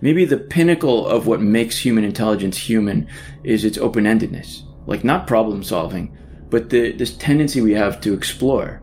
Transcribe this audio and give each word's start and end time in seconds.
Maybe 0.00 0.24
the 0.24 0.38
pinnacle 0.38 1.06
of 1.06 1.26
what 1.26 1.40
makes 1.40 1.78
human 1.78 2.04
intelligence 2.04 2.56
human 2.56 3.08
is 3.42 3.64
its 3.64 3.78
open 3.78 4.04
endedness. 4.04 4.62
Like, 4.86 5.04
not 5.04 5.26
problem 5.26 5.62
solving, 5.62 6.16
but 6.50 6.70
the, 6.70 6.92
this 6.92 7.16
tendency 7.16 7.60
we 7.60 7.74
have 7.74 8.00
to 8.02 8.14
explore. 8.14 8.80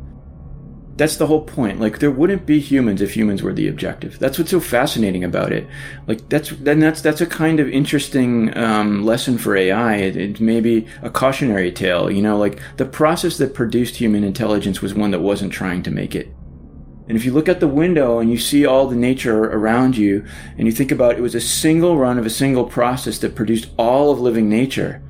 That's 0.98 1.18
the 1.18 1.28
whole 1.28 1.42
point. 1.42 1.80
Like, 1.80 2.00
there 2.00 2.12
wouldn't 2.12 2.46
be 2.46 2.60
humans 2.60 3.02
if 3.02 3.16
humans 3.16 3.44
were 3.44 3.54
the 3.54 3.68
objective. 3.68 4.20
That's 4.20 4.38
what's 4.38 4.52
so 4.52 4.60
fascinating 4.60 5.24
about 5.24 5.52
it. 5.52 5.68
Like, 6.08 6.28
that's 6.30 6.52
then 6.52 6.80
that's 6.80 7.02
that's 7.02 7.22
a 7.22 7.26
kind 7.26 7.60
of 7.60 7.70
interesting 7.70 8.56
um, 8.58 9.04
lesson 9.04 9.38
for 9.38 9.58
AI. 9.58 9.96
It, 9.96 10.16
it 10.16 10.40
may 10.40 10.62
be 10.62 10.88
a 11.02 11.10
cautionary 11.10 11.72
tale. 11.72 12.10
You 12.10 12.22
know, 12.22 12.38
like 12.38 12.62
the 12.78 12.86
process 12.86 13.38
that 13.40 13.54
produced 13.54 13.98
human 13.98 14.24
intelligence 14.24 14.82
was 14.82 14.94
one 14.94 15.12
that 15.12 15.20
wasn't 15.20 15.52
trying 15.52 15.84
to 15.84 15.92
make 15.92 16.16
it. 16.16 16.34
And 17.08 17.16
if 17.16 17.24
you 17.24 17.32
look 17.32 17.48
out 17.48 17.60
the 17.60 17.68
window 17.68 18.20
and 18.20 18.32
you 18.32 18.38
see 18.38 18.66
all 18.66 18.88
the 18.88 18.96
nature 18.96 19.44
around 19.44 19.96
you, 19.96 20.26
and 20.58 20.66
you 20.66 20.72
think 20.72 20.92
about 20.92 21.16
it 21.16 21.22
was 21.22 21.36
a 21.36 21.42
single 21.42 21.98
run 21.98 22.18
of 22.18 22.26
a 22.26 22.32
single 22.32 22.66
process 22.66 23.20
that 23.20 23.36
produced 23.36 23.70
all 23.78 24.12
of 24.12 24.20
living 24.20 24.50
nature, 24.50 25.04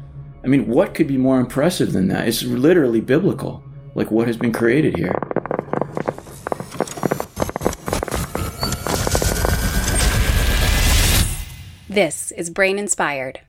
I 0.44 0.48
mean, 0.48 0.67
what 0.67 0.94
could 0.94 1.08
be 1.08 1.17
more 1.17 1.39
impressive 1.39 1.94
than 1.94 2.09
that? 2.09 2.27
It's 2.27 2.44
literally 2.44 3.00
biblical, 3.00 3.63
like 3.95 4.12
what 4.12 4.27
has 4.27 4.38
been 4.38 4.52
created 4.52 4.98
here. 4.98 5.13
This 11.88 12.31
is 12.34 12.50
Brain 12.50 12.77
Inspired. 12.77 13.39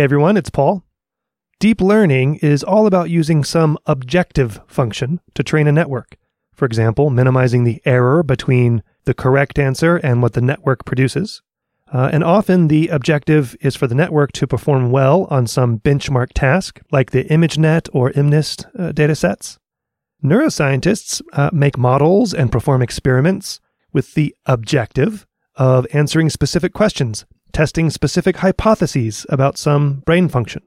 Hey 0.00 0.04
everyone, 0.04 0.38
it's 0.38 0.48
Paul. 0.48 0.82
Deep 1.58 1.82
learning 1.82 2.36
is 2.36 2.64
all 2.64 2.86
about 2.86 3.10
using 3.10 3.44
some 3.44 3.76
objective 3.84 4.58
function 4.66 5.20
to 5.34 5.42
train 5.42 5.66
a 5.66 5.72
network. 5.72 6.16
For 6.54 6.64
example, 6.64 7.10
minimizing 7.10 7.64
the 7.64 7.82
error 7.84 8.22
between 8.22 8.82
the 9.04 9.12
correct 9.12 9.58
answer 9.58 9.96
and 9.96 10.22
what 10.22 10.32
the 10.32 10.40
network 10.40 10.86
produces. 10.86 11.42
Uh, 11.92 12.08
and 12.10 12.24
often 12.24 12.68
the 12.68 12.88
objective 12.88 13.54
is 13.60 13.76
for 13.76 13.86
the 13.86 13.94
network 13.94 14.32
to 14.32 14.46
perform 14.46 14.90
well 14.90 15.26
on 15.28 15.46
some 15.46 15.80
benchmark 15.80 16.28
task, 16.34 16.80
like 16.90 17.10
the 17.10 17.24
ImageNet 17.24 17.90
or 17.92 18.10
MNIST 18.12 18.64
uh, 18.78 18.92
datasets. 18.92 19.58
Neuroscientists 20.24 21.20
uh, 21.34 21.50
make 21.52 21.76
models 21.76 22.32
and 22.32 22.50
perform 22.50 22.80
experiments 22.80 23.60
with 23.92 24.14
the 24.14 24.34
objective 24.46 25.26
of 25.56 25.86
answering 25.92 26.30
specific 26.30 26.72
questions 26.72 27.26
testing 27.52 27.90
specific 27.90 28.38
hypotheses 28.38 29.26
about 29.28 29.58
some 29.58 30.00
brain 30.06 30.28
function. 30.28 30.62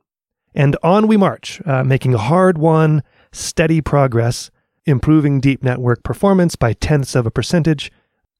And 0.55 0.77
on 0.83 1.07
we 1.07 1.17
march, 1.17 1.61
uh, 1.65 1.83
making 1.83 2.13
hard 2.13 2.57
won, 2.57 3.03
steady 3.31 3.81
progress, 3.81 4.51
improving 4.85 5.39
deep 5.39 5.63
network 5.63 6.03
performance 6.03 6.55
by 6.55 6.73
tenths 6.73 7.15
of 7.15 7.25
a 7.25 7.31
percentage, 7.31 7.91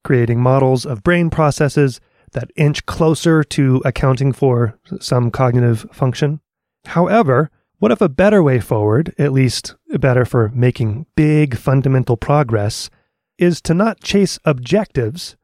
creating 0.04 0.40
models 0.40 0.86
of 0.86 1.04
brain 1.04 1.30
processes 1.30 2.00
that 2.34 2.52
inch 2.56 2.86
closer 2.86 3.44
to 3.44 3.82
accounting 3.86 4.34
for 4.34 4.78
some 5.00 5.32
cognitive 5.32 5.86
function. 5.92 6.42
However, 6.86 7.50
what 7.80 7.92
if 7.92 8.02
a 8.02 8.10
better 8.10 8.42
way 8.42 8.60
forward, 8.60 9.14
at 9.18 9.34
least 9.34 9.76
better 10.00 10.26
for 10.26 10.50
making 10.54 11.06
big 11.16 11.58
fundamental 11.58 12.18
progress, 12.18 12.90
is 13.38 13.62
to 13.62 13.74
not 13.74 14.02
chase 14.02 14.40
objectives, 14.46 15.36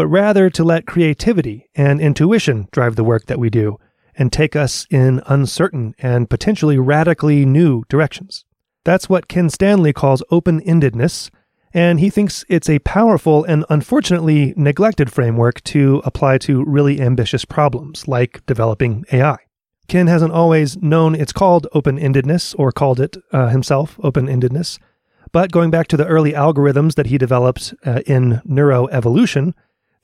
but 0.00 0.06
rather 0.06 0.48
to 0.48 0.64
let 0.64 0.86
creativity 0.86 1.68
and 1.74 2.00
intuition 2.00 2.66
drive 2.72 2.96
the 2.96 3.04
work 3.04 3.26
that 3.26 3.38
we 3.38 3.50
do 3.50 3.78
and 4.14 4.32
take 4.32 4.56
us 4.56 4.86
in 4.88 5.20
uncertain 5.26 5.94
and 5.98 6.30
potentially 6.30 6.78
radically 6.78 7.44
new 7.44 7.82
directions. 7.90 8.46
That's 8.82 9.10
what 9.10 9.28
Ken 9.28 9.50
Stanley 9.50 9.92
calls 9.92 10.22
open 10.30 10.62
endedness, 10.62 11.28
and 11.74 12.00
he 12.00 12.08
thinks 12.08 12.46
it's 12.48 12.70
a 12.70 12.78
powerful 12.78 13.44
and 13.44 13.66
unfortunately 13.68 14.54
neglected 14.56 15.12
framework 15.12 15.62
to 15.64 16.00
apply 16.06 16.38
to 16.38 16.64
really 16.64 16.98
ambitious 16.98 17.44
problems 17.44 18.08
like 18.08 18.40
developing 18.46 19.04
AI. 19.12 19.36
Ken 19.86 20.06
hasn't 20.06 20.32
always 20.32 20.78
known 20.78 21.14
it's 21.14 21.34
called 21.34 21.66
open 21.74 21.98
endedness 21.98 22.54
or 22.58 22.72
called 22.72 23.00
it 23.00 23.18
uh, 23.32 23.48
himself 23.48 24.00
open 24.02 24.28
endedness, 24.28 24.78
but 25.30 25.52
going 25.52 25.70
back 25.70 25.88
to 25.88 25.98
the 25.98 26.06
early 26.06 26.32
algorithms 26.32 26.94
that 26.94 27.08
he 27.08 27.18
developed 27.18 27.74
uh, 27.84 28.00
in 28.06 28.40
neuroevolution, 28.48 29.52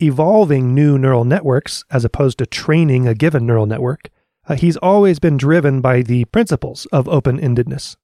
evolving 0.00 0.74
new 0.74 0.98
neural 0.98 1.24
networks 1.24 1.84
as 1.90 2.04
opposed 2.04 2.38
to 2.38 2.46
training 2.46 3.06
a 3.06 3.14
given 3.14 3.46
neural 3.46 3.66
network, 3.66 4.10
uh, 4.48 4.54
he's 4.56 4.76
always 4.78 5.18
been 5.18 5.36
driven 5.36 5.80
by 5.80 6.02
the 6.02 6.24
principles 6.26 6.86
of 6.86 7.08
open 7.08 7.38
endedness. 7.38 7.96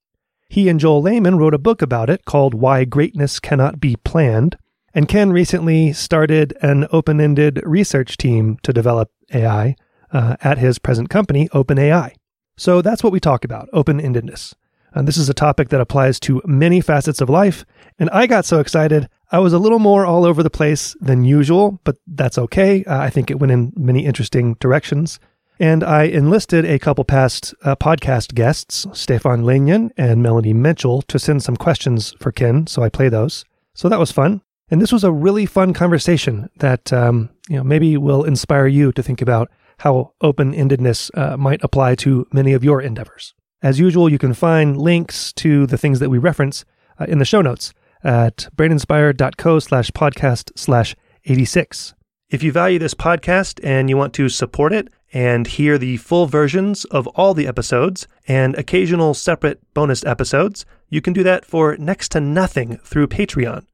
He 0.48 0.69
and 0.69 0.80
Joel 0.80 1.03
Lehman 1.03 1.38
wrote 1.38 1.54
a 1.54 1.58
book 1.58 1.80
about 1.80 2.10
it 2.10 2.25
called 2.25 2.54
Why 2.54 2.84
Greatness 2.84 3.41
Cannot 3.41 3.80
Be 3.80 3.97
Planned, 3.97 4.56
and 4.94 5.08
Ken 5.08 5.32
recently 5.32 5.92
started 5.92 6.54
an 6.60 6.86
open 6.92 7.20
ended 7.20 7.60
research 7.64 8.16
team 8.16 8.59
to 8.62 8.72
develop 8.72 9.10
AI 9.32 9.76
uh, 10.12 10.36
at 10.42 10.59
his 10.59 10.78
present 10.78 11.09
company, 11.09 11.48
OpenAI. 11.50 12.14
So 12.56 12.82
that's 12.82 13.03
what 13.03 13.12
we 13.12 13.20
talk 13.20 13.44
about 13.44 13.69
open 13.72 14.00
endedness. 14.00 14.54
And 14.94 15.08
this 15.08 15.16
is 15.16 15.28
a 15.28 15.34
topic 15.34 15.69
that 15.70 15.80
applies 15.80 16.20
to 16.20 16.42
many 16.44 16.80
facets 16.80 17.20
of 17.20 17.30
life. 17.30 17.64
And 17.98 18.10
I 18.10 18.26
got 18.26 18.44
so 18.44 18.60
excited, 18.60 19.08
I 19.30 19.38
was 19.38 19.53
a 19.53 19.58
little 19.58 19.78
more 19.78 20.04
all 20.04 20.25
over 20.25 20.42
the 20.42 20.50
place 20.50 20.94
than 21.00 21.25
usual, 21.25 21.80
but 21.84 21.97
that's 22.06 22.38
okay. 22.38 22.84
Uh, 22.84 22.98
I 22.98 23.10
think 23.10 23.30
it 23.30 23.38
went 23.38 23.53
in 23.53 23.72
many 23.76 24.04
interesting 24.04 24.54
directions. 24.60 25.19
And 25.58 25.84
I 25.84 26.04
enlisted 26.04 26.64
a 26.64 26.78
couple 26.78 27.04
past 27.04 27.54
uh, 27.62 27.76
podcast 27.76 28.34
guests, 28.34 28.86
Stefan 28.92 29.42
Leijnen 29.42 29.91
and 29.97 30.22
Melanie 30.22 30.53
Mitchell, 30.53 31.03
to 31.03 31.19
send 31.19 31.42
some 31.42 31.56
questions 31.56 32.14
for 32.19 32.32
Ken. 32.32 32.66
So 32.66 32.82
I 32.82 32.88
play 32.88 33.09
those. 33.09 33.44
So 33.74 33.88
that 33.88 34.00
was 34.00 34.12
fun. 34.12 34.42
And 34.70 34.80
this 34.80 34.92
was 34.92 35.04
a 35.04 35.12
really 35.12 35.47
fun 35.47 35.74
conversation 35.74 36.48
that 36.56 36.92
um, 36.92 37.28
you 37.48 37.56
know 37.56 37.62
maybe 37.62 37.97
will 37.97 38.24
inspire 38.24 38.66
you 38.66 38.91
to 38.92 39.03
think 39.03 39.20
about 39.20 39.50
how 39.78 40.14
open 40.20 40.54
endedness 40.54 41.10
uh, 41.16 41.36
might 41.36 41.62
apply 41.62 41.94
to 41.97 42.26
many 42.32 42.54
of 42.54 42.64
your 42.64 42.80
endeavors. 42.80 43.34
As 43.62 43.78
usual, 43.78 44.10
you 44.10 44.18
can 44.18 44.34
find 44.34 44.76
links 44.76 45.32
to 45.34 45.66
the 45.66 45.78
things 45.78 46.00
that 46.00 46.10
we 46.10 46.18
reference 46.18 46.64
uh, 46.98 47.04
in 47.08 47.18
the 47.18 47.24
show 47.24 47.42
notes 47.42 47.72
at 48.02 48.48
braininspired.co 48.56 49.60
slash 49.60 49.90
podcast 49.92 50.50
slash 50.56 50.96
86. 51.24 51.94
If 52.28 52.42
you 52.42 52.50
value 52.50 52.78
this 52.78 52.94
podcast 52.94 53.60
and 53.62 53.88
you 53.88 53.96
want 53.96 54.14
to 54.14 54.28
support 54.28 54.72
it 54.72 54.88
and 55.12 55.46
hear 55.46 55.78
the 55.78 55.98
full 55.98 56.26
versions 56.26 56.84
of 56.86 57.06
all 57.08 57.34
the 57.34 57.46
episodes 57.46 58.08
and 58.26 58.56
occasional 58.56 59.14
separate 59.14 59.60
bonus 59.74 60.04
episodes, 60.04 60.64
you 60.88 61.00
can 61.00 61.12
do 61.12 61.22
that 61.22 61.44
for 61.44 61.76
next 61.76 62.08
to 62.12 62.20
nothing 62.20 62.78
through 62.78 63.06
Patreon. 63.06 63.66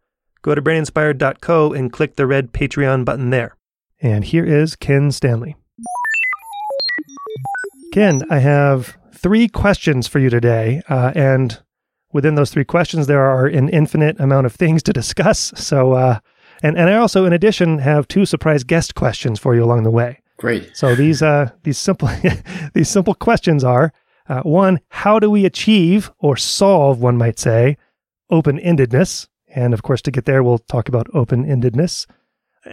Go 0.43 0.55
to 0.55 0.61
braininspired.co 0.61 1.73
and 1.73 1.93
click 1.93 2.17
the 2.17 2.27
red 2.27 2.53
Patreon 2.53 3.05
button 3.05 3.31
there. 3.31 3.57
And 4.01 4.25
here 4.25 4.45
is 4.45 4.77
Ken 4.77 5.11
Stanley. 5.13 5.57
Ken, 7.93 8.23
I 8.29 8.41
have 8.41 8.99
three 9.19 9.49
questions 9.49 10.07
for 10.07 10.19
you 10.19 10.31
today. 10.31 10.83
Uh, 10.89 11.13
and 11.15 11.61
within 12.13 12.35
those 12.35 12.51
three 12.51 12.65
questions, 12.65 13.07
there 13.07 13.25
are 13.25 13.47
an 13.47 13.69
infinite 13.69 14.19
amount 14.21 14.47
of 14.47 14.55
things 14.55 14.83
to 14.85 14.93
discuss. 14.93 15.53
So, 15.57 15.93
uh, 15.93 16.21
and 16.63 16.77
and 16.77 16.89
I 16.89 16.97
also, 16.97 17.25
in 17.25 17.33
addition, 17.33 17.79
have 17.79 18.09
two 18.09 18.25
surprise 18.25 18.65
guest 18.65 18.95
questions 18.95 19.39
for 19.39 19.55
you 19.55 19.63
along 19.63 19.83
the 19.85 19.91
way. 19.91 20.21
Great. 20.39 20.77
So 20.77 20.95
these 20.95 21.23
uh 21.23 21.51
these 21.63 21.79
simple 21.79 22.09
these 22.75 22.89
simple 22.89 23.15
questions 23.15 23.65
are 23.65 23.93
uh, 24.29 24.43
one: 24.43 24.81
How 24.89 25.19
do 25.19 25.31
we 25.31 25.45
achieve 25.45 26.11
or 26.19 26.37
solve, 26.37 27.01
one 27.01 27.17
might 27.17 27.39
say, 27.39 27.77
open 28.31 28.59
endedness? 28.59 29.29
And 29.55 29.73
of 29.73 29.83
course, 29.83 30.03
to 30.03 30.11
get 30.11 30.25
there, 30.25 30.43
we'll 30.43 30.59
talk 30.59 30.89
about 30.89 31.07
open 31.15 31.45
endedness. 31.45 32.07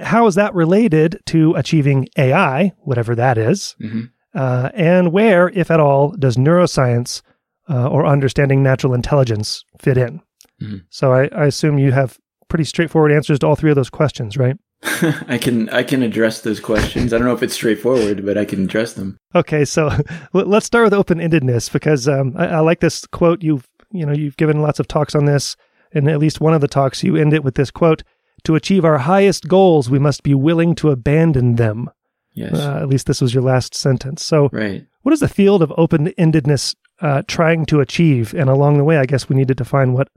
How 0.02 0.28
is 0.28 0.36
that 0.36 0.54
related 0.54 1.22
to 1.28 1.54
achieving 1.56 2.08
AI, 2.18 2.74
whatever 2.80 3.16
that 3.16 3.38
is? 3.38 3.76
Mm-hmm. 3.82 4.06
Uh, 4.36 4.70
and 4.74 5.12
where, 5.14 5.50
if 5.50 5.72
at 5.72 5.80
all, 5.80 6.12
does 6.12 6.36
neuroscience 6.36 7.22
uh, 7.70 7.88
or 7.88 8.06
understanding 8.06 8.62
natural 8.62 8.94
intelligence 8.94 9.64
fit 9.80 9.98
in? 9.98 10.22
Mm-hmm. 10.62 10.78
So 10.90 11.14
I, 11.14 11.30
I 11.36 11.46
assume 11.46 11.80
you 11.80 11.92
have 11.94 12.20
pretty 12.50 12.66
straightforward 12.66 13.12
answers 13.12 13.40
to 13.40 13.48
all 13.48 13.56
three 13.56 13.72
of 13.72 13.76
those 13.76 13.90
questions, 13.90 14.38
right? 14.38 14.58
I 15.28 15.38
can 15.38 15.70
I 15.70 15.84
can 15.84 16.04
address 16.04 16.42
those 16.42 16.60
questions. 16.60 17.14
I 17.14 17.18
don't 17.18 17.28
know 17.28 17.34
if 17.34 17.42
it's 17.42 17.54
straightforward, 17.54 18.26
but 18.26 18.38
I 18.38 18.46
can 18.46 18.66
address 18.66 18.94
them. 18.94 19.18
Okay, 19.34 19.66
so 19.66 19.90
let's 20.34 20.66
start 20.66 20.84
with 20.84 20.94
open 20.94 21.20
endedness 21.20 21.72
because 21.72 22.08
um, 22.08 22.34
I, 22.38 22.48
I, 22.48 22.60
like 22.60 22.82
this 22.82 23.06
quote. 23.08 23.42
You've 23.42 23.68
you 23.92 24.06
know 24.06 24.14
you've 24.14 24.38
given 24.38 24.62
lots 24.62 24.80
of 24.80 24.88
talks 24.88 25.16
on 25.16 25.26
this, 25.26 25.56
and 25.94 26.10
at 26.10 26.20
least 26.20 26.42
one 26.42 26.54
of 26.54 26.62
the 26.62 26.68
talks 26.68 27.04
you 27.04 27.16
end 27.16 27.34
it 27.34 27.44
with 27.44 27.56
this 27.56 27.72
quote: 27.72 28.04
"To 28.44 28.56
achieve 28.56 28.86
our 28.86 29.00
highest 29.00 29.48
goals, 29.48 29.90
we 29.90 29.98
must 29.98 30.24
be 30.24 30.36
willing 30.36 30.76
to 30.76 30.92
abandon 30.92 31.56
them." 31.56 31.90
Yes. 32.36 32.54
Uh, 32.54 32.80
at 32.82 32.90
least 32.90 33.08
this 33.08 33.22
was 33.22 33.34
your 33.34 33.44
last 33.44 33.74
sentence. 33.74 34.24
So, 34.24 34.50
right. 34.52 34.86
what 35.02 35.14
is 35.14 35.22
the 35.22 35.28
field 35.28 35.64
of 35.64 35.74
open 35.78 36.08
endedness 36.20 36.76
uh, 37.02 37.24
trying 37.28 37.66
to 37.68 37.80
achieve? 37.80 38.34
And 38.34 38.50
along 38.50 38.78
the 38.78 38.84
way, 38.84 38.98
I 38.98 39.06
guess 39.06 39.30
we 39.30 39.36
need 39.36 39.48
to 39.48 39.56
define 39.56 39.94
what, 39.94 40.10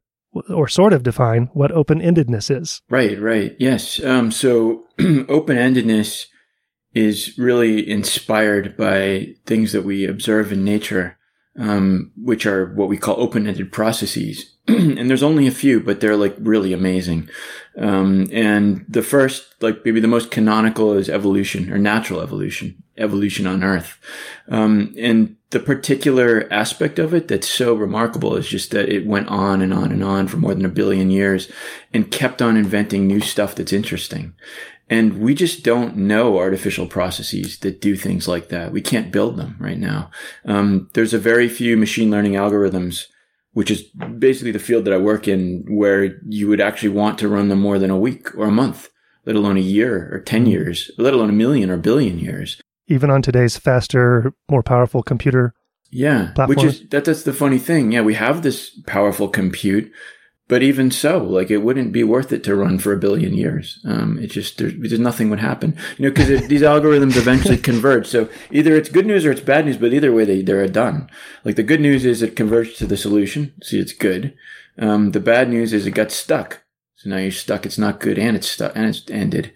or 0.51 0.69
sort 0.69 0.93
of 0.93 1.03
define 1.03 1.49
what 1.53 1.73
open 1.73 2.01
endedness 2.01 2.55
is. 2.55 2.83
Right, 2.91 3.19
right. 3.21 3.55
Yes. 3.59 4.03
Um, 4.03 4.31
so, 4.31 4.85
open 5.29 5.57
endedness 5.57 6.27
is 6.95 7.37
really 7.39 7.89
inspired 7.89 8.77
by 8.77 9.35
things 9.47 9.73
that 9.73 9.85
we 9.85 10.05
observe 10.05 10.53
in 10.53 10.65
nature, 10.65 11.18
um, 11.59 12.13
which 12.17 12.47
are 12.47 12.73
what 12.75 12.89
we 12.89 12.97
call 12.97 13.21
open-ended 13.21 13.73
processes. 13.73 14.55
and 14.69 15.11
there's 15.11 15.23
only 15.23 15.47
a 15.47 15.53
few, 15.53 15.81
but 15.81 16.01
they're 16.01 16.17
like 16.17 16.37
really 16.39 16.73
amazing. 16.73 17.29
Um, 17.77 18.29
and 18.33 18.85
the 18.89 19.03
first, 19.03 19.55
like 19.61 19.85
maybe 19.85 20.01
the 20.01 20.09
most 20.09 20.31
canonical 20.31 20.93
is 20.95 21.09
evolution 21.09 21.73
or 21.73 21.79
natural 21.79 22.21
evolution, 22.21 22.83
evolution 22.97 23.47
on 23.47 23.65
Earth. 23.65 23.99
Um, 24.49 24.95
and 24.99 25.37
the 25.51 25.61
particular 25.61 26.47
aspect 26.53 26.99
of 26.99 27.15
it 27.15 27.29
that's 27.29 27.49
so 27.49 27.75
remarkable 27.75 28.37
is 28.37 28.49
just 28.49 28.71
that 28.71 28.89
it 28.89 29.07
went 29.07 29.29
on 29.29 29.63
and 29.63 29.73
on 29.73 29.91
and 29.91 30.05
on 30.05 30.29
for 30.29 30.37
more 30.37 30.55
than 30.55 30.65
a 30.65 30.71
billion 30.71 31.11
years 31.11 31.51
and 31.93 32.11
kept 32.11 32.43
on 32.43 32.57
inventing 32.57 33.07
new 33.07 33.21
stuff 33.21 33.55
that's 33.55 33.73
interesting. 33.73 34.35
And 34.91 35.21
we 35.21 35.35
just 35.35 35.65
don't 35.65 35.97
know 35.97 36.39
artificial 36.39 36.87
processes 36.87 37.59
that 37.59 37.81
do 37.81 37.95
things 37.95 38.27
like 38.27 38.49
that. 38.49 38.73
We 38.73 38.81
can't 38.81 39.13
build 39.13 39.37
them 39.37 39.57
right 39.59 39.79
now. 39.79 40.11
Um, 40.45 40.89
there's 40.95 41.13
a 41.13 41.19
very 41.19 41.49
few 41.49 41.77
machine 41.77 42.11
learning 42.11 42.33
algorithms, 42.33 43.05
which 43.53 43.71
is 43.71 43.83
basically 44.19 44.53
the 44.53 44.59
field 44.59 44.85
that 44.87 44.95
I 44.95 44.99
work 44.99 45.29
in, 45.29 45.65
where 45.69 46.19
you 46.27 46.49
would 46.49 46.61
actually 46.61 46.91
want 46.91 47.19
to 47.19 47.29
run 47.29 47.49
them 47.49 47.61
more 47.61 47.79
than 47.79 47.91
a 47.91 47.99
week 47.99 48.35
or 48.35 48.47
a 48.47 48.51
month, 48.53 48.89
let 49.27 49.37
alone 49.37 49.59
a 49.59 49.61
year 49.61 50.09
or 50.13 50.21
10 50.21 50.47
years, 50.47 50.91
let 50.97 51.13
alone 51.13 51.31
a 51.31 51.35
million 51.35 51.71
or 51.71 51.77
billion 51.77 52.19
years. 52.19 52.61
Even 52.87 53.11
on 53.11 53.21
today's 53.21 53.59
faster, 53.59 54.33
more 54.49 54.63
powerful 54.63 55.03
computer 55.03 55.55
yeah, 55.91 56.33
platforms. 56.35 56.63
which 56.63 56.65
is 56.65 56.89
that, 56.91 57.05
that's 57.05 57.23
the 57.23 57.33
funny 57.33 57.59
thing. 57.59 57.93
Yeah, 57.93 58.03
we 58.03 58.15
have 58.15 58.43
this 58.43 58.71
powerful 58.87 59.29
compute, 59.29 59.91
but 60.49 60.63
even 60.63 60.91
so, 60.91 61.23
like 61.23 61.51
it 61.51 61.59
wouldn't 61.59 61.93
be 61.93 62.03
worth 62.03 62.33
it 62.33 62.43
to 62.45 62.57
run 62.57 62.79
for 62.79 62.93
a 62.93 62.99
billion 62.99 63.35
years. 63.35 63.79
Um, 63.85 64.19
it 64.19 64.29
just 64.29 64.59
there's, 64.59 64.75
there's 64.79 64.99
nothing 64.99 65.29
would 65.31 65.41
happen, 65.41 65.77
you 65.99 66.07
know, 66.07 66.11
because 66.11 66.49
these 66.49 66.63
algorithms 66.63 67.17
eventually 67.17 67.57
converge. 67.71 68.07
So 68.07 68.29
either 68.51 68.75
it's 68.75 68.89
good 68.89 69.07
news 69.07 69.27
or 69.27 69.31
it's 69.31 69.43
bad 69.43 69.67
news, 69.67 69.77
but 69.77 69.93
either 69.93 70.13
way, 70.13 70.25
they 70.25 70.43
they're 70.43 70.67
done. 70.67 71.11
Like 71.45 71.57
the 71.57 71.63
good 71.63 71.81
news 71.81 72.05
is 72.05 72.23
it 72.23 72.35
converged 72.35 72.79
to 72.79 72.87
the 72.87 72.97
solution, 72.97 73.53
see, 73.63 73.79
it's 73.79 73.93
good. 73.93 74.35
Um, 74.79 75.11
the 75.11 75.21
bad 75.21 75.51
news 75.51 75.73
is 75.73 75.87
it 75.87 75.93
got 75.93 76.11
stuck. 76.11 76.63
So 76.99 77.11
now 77.11 77.19
you're 77.19 77.31
stuck. 77.31 77.65
It's 77.65 77.79
not 77.79 78.01
good, 78.01 78.19
and 78.19 78.37
it's 78.37 78.51
stuck, 78.51 78.73
and 78.75 78.87
it's 78.87 79.09
ended. 79.09 79.53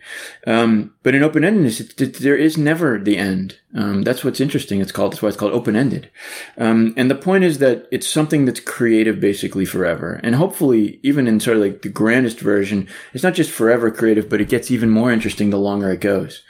Um, 0.47 0.95
but 1.03 1.13
in 1.13 1.25
open 1.25 1.43
endedness, 1.43 2.17
there 2.21 2.37
is 2.37 2.57
never 2.57 3.01
the 3.01 3.19
end. 3.19 3.59
Um, 3.75 4.03
that's 4.03 4.23
what's 4.23 4.41
interesting. 4.41 4.81
It's 4.81 4.93
called. 4.93 5.11
That's 5.11 5.23
why 5.23 5.29
it's 5.29 5.37
called 5.37 5.53
open 5.53 5.75
ended. 5.75 6.09
Um, 6.57 6.95
and 6.97 7.11
the 7.11 7.17
point 7.17 7.43
is 7.43 7.59
that 7.59 7.89
it's 7.91 8.09
something 8.09 8.45
that's 8.45 8.61
creative, 8.61 9.19
basically 9.19 9.65
forever. 9.65 10.21
And 10.23 10.37
hopefully, 10.37 11.01
even 11.03 11.27
in 11.27 11.41
sort 11.41 11.57
of 11.57 11.65
like 11.65 11.83
the 11.83 11.89
grandest 11.89 12.39
version, 12.39 12.87
it's 13.13 13.25
not 13.25 13.35
just 13.35 13.51
forever 13.51 13.91
creative, 13.91 14.29
but 14.29 14.41
it 14.41 14.49
gets 14.49 14.71
even 14.71 14.89
more 14.89 15.11
interesting 15.11 15.51
the 15.51 15.59
longer 15.59 15.91
it 15.91 16.01
goes. 16.01 16.45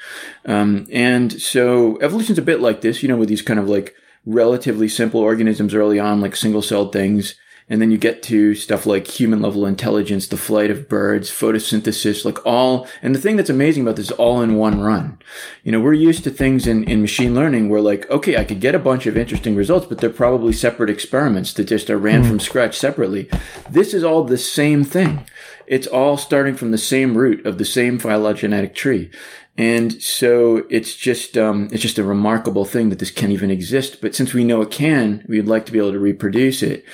Um, 0.44 0.86
and 0.92 1.40
so 1.40 1.96
evolution's 2.02 2.38
a 2.38 2.42
bit 2.42 2.60
like 2.60 2.82
this, 2.82 3.02
you 3.02 3.08
know, 3.08 3.16
with 3.16 3.30
these 3.30 3.40
kind 3.40 3.58
of 3.58 3.66
like 3.66 3.94
relatively 4.26 4.88
simple 4.88 5.20
organisms 5.20 5.74
early 5.74 5.98
on, 5.98 6.20
like 6.20 6.36
single 6.36 6.60
celled 6.60 6.92
things 6.92 7.34
and 7.68 7.80
then 7.80 7.90
you 7.90 7.98
get 7.98 8.22
to 8.24 8.54
stuff 8.54 8.86
like 8.86 9.06
human 9.06 9.40
level 9.40 9.66
intelligence, 9.66 10.26
the 10.26 10.36
flight 10.36 10.70
of 10.70 10.88
birds, 10.88 11.30
photosynthesis, 11.30 12.24
like 12.24 12.44
all, 12.44 12.86
and 13.02 13.14
the 13.14 13.20
thing 13.20 13.36
that's 13.36 13.50
amazing 13.50 13.82
about 13.82 13.96
this 13.96 14.06
is 14.06 14.12
all 14.12 14.40
in 14.42 14.56
one 14.56 14.80
run. 14.80 15.18
You 15.62 15.72
know, 15.72 15.80
we're 15.80 15.92
used 15.94 16.24
to 16.24 16.30
things 16.30 16.66
in, 16.66 16.84
in 16.84 17.00
machine 17.00 17.34
learning 17.34 17.68
where 17.68 17.80
like, 17.80 18.10
okay, 18.10 18.36
I 18.36 18.44
could 18.44 18.60
get 18.60 18.74
a 18.74 18.78
bunch 18.78 19.06
of 19.06 19.16
interesting 19.16 19.56
results, 19.56 19.86
but 19.86 19.98
they're 19.98 20.10
probably 20.10 20.52
separate 20.52 20.90
experiments 20.90 21.52
that 21.54 21.64
just 21.64 21.90
are 21.90 21.98
ran 21.98 22.22
mm. 22.22 22.28
from 22.28 22.40
scratch 22.40 22.76
separately. 22.76 23.28
This 23.70 23.94
is 23.94 24.04
all 24.04 24.24
the 24.24 24.38
same 24.38 24.84
thing. 24.84 25.26
It's 25.66 25.86
all 25.86 26.16
starting 26.16 26.56
from 26.56 26.70
the 26.70 26.78
same 26.78 27.16
root 27.16 27.46
of 27.46 27.58
the 27.58 27.64
same 27.64 27.98
phylogenetic 27.98 28.74
tree. 28.74 29.10
And 29.56 30.02
so 30.02 30.64
it's 30.70 30.96
just, 30.96 31.36
um, 31.36 31.68
it's 31.72 31.82
just 31.82 31.98
a 31.98 32.04
remarkable 32.04 32.64
thing 32.64 32.88
that 32.88 32.98
this 32.98 33.10
can 33.10 33.30
even 33.30 33.50
exist. 33.50 34.00
But 34.00 34.14
since 34.14 34.32
we 34.32 34.44
know 34.44 34.62
it 34.62 34.70
can, 34.70 35.24
we'd 35.28 35.46
like 35.46 35.66
to 35.66 35.72
be 35.72 35.78
able 35.78 35.92
to 35.92 35.98
reproduce 35.98 36.62
it. 36.62 36.84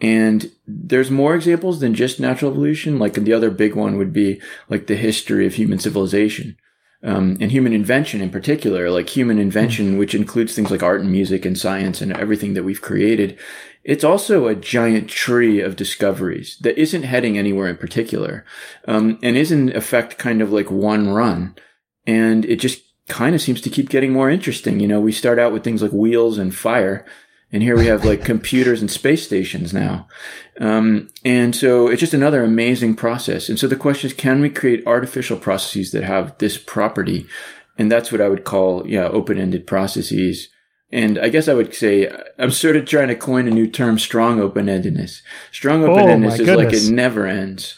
And 0.00 0.50
there's 0.66 1.10
more 1.10 1.34
examples 1.34 1.80
than 1.80 1.94
just 1.94 2.20
natural 2.20 2.50
evolution. 2.50 2.98
Like 2.98 3.14
the 3.14 3.32
other 3.32 3.50
big 3.50 3.74
one 3.74 3.96
would 3.96 4.12
be 4.12 4.40
like 4.68 4.86
the 4.86 4.96
history 4.96 5.46
of 5.46 5.54
human 5.54 5.78
civilization. 5.78 6.56
Um, 7.02 7.36
and 7.38 7.50
human 7.50 7.74
invention 7.74 8.22
in 8.22 8.30
particular, 8.30 8.90
like 8.90 9.10
human 9.10 9.38
invention, 9.38 9.90
mm-hmm. 9.90 9.98
which 9.98 10.14
includes 10.14 10.54
things 10.54 10.70
like 10.70 10.82
art 10.82 11.02
and 11.02 11.12
music 11.12 11.44
and 11.44 11.58
science 11.58 12.00
and 12.00 12.16
everything 12.16 12.54
that 12.54 12.62
we've 12.62 12.80
created. 12.80 13.38
It's 13.82 14.04
also 14.04 14.46
a 14.46 14.54
giant 14.54 15.10
tree 15.10 15.60
of 15.60 15.76
discoveries 15.76 16.56
that 16.62 16.78
isn't 16.78 17.02
heading 17.02 17.36
anywhere 17.36 17.68
in 17.68 17.76
particular, 17.76 18.46
um, 18.88 19.18
and 19.22 19.36
is 19.36 19.52
in 19.52 19.76
effect 19.76 20.16
kind 20.16 20.40
of 20.40 20.50
like 20.50 20.70
one 20.70 21.10
run. 21.10 21.54
And 22.06 22.46
it 22.46 22.56
just 22.56 22.82
kind 23.08 23.34
of 23.34 23.42
seems 23.42 23.60
to 23.60 23.70
keep 23.70 23.90
getting 23.90 24.12
more 24.12 24.30
interesting. 24.30 24.80
You 24.80 24.88
know, 24.88 25.00
we 25.00 25.12
start 25.12 25.38
out 25.38 25.52
with 25.52 25.62
things 25.62 25.82
like 25.82 25.92
wheels 25.92 26.38
and 26.38 26.54
fire, 26.54 27.04
and 27.54 27.62
here 27.62 27.76
we 27.76 27.86
have 27.86 28.04
like 28.04 28.24
computers 28.24 28.80
and 28.80 28.90
space 28.90 29.24
stations 29.24 29.72
now. 29.72 30.08
Um, 30.58 31.08
and 31.24 31.54
so 31.54 31.86
it's 31.86 32.00
just 32.00 32.12
another 32.12 32.42
amazing 32.42 32.96
process. 32.96 33.48
And 33.48 33.60
so 33.60 33.68
the 33.68 33.76
question 33.76 34.10
is, 34.10 34.16
can 34.16 34.40
we 34.40 34.50
create 34.50 34.84
artificial 34.88 35.36
processes 35.36 35.92
that 35.92 36.02
have 36.02 36.36
this 36.38 36.58
property? 36.58 37.28
And 37.78 37.92
that's 37.92 38.10
what 38.10 38.20
I 38.20 38.28
would 38.28 38.42
call, 38.42 38.84
yeah, 38.88 39.04
open-ended 39.04 39.68
processes. 39.68 40.48
And 40.90 41.16
I 41.16 41.28
guess 41.28 41.46
I 41.46 41.54
would 41.54 41.72
say 41.72 42.10
I'm 42.40 42.50
sort 42.50 42.74
of 42.74 42.86
trying 42.86 43.06
to 43.06 43.14
coin 43.14 43.46
a 43.46 43.52
new 43.52 43.70
term, 43.70 44.00
strong 44.00 44.40
open-endedness. 44.40 45.22
Strong 45.52 45.84
Oh, 45.84 45.92
open-endedness 45.92 46.26
my 46.26 46.34
is 46.34 46.56
like 46.56 46.72
it 46.72 46.90
never 46.90 47.28
ends. 47.28 47.76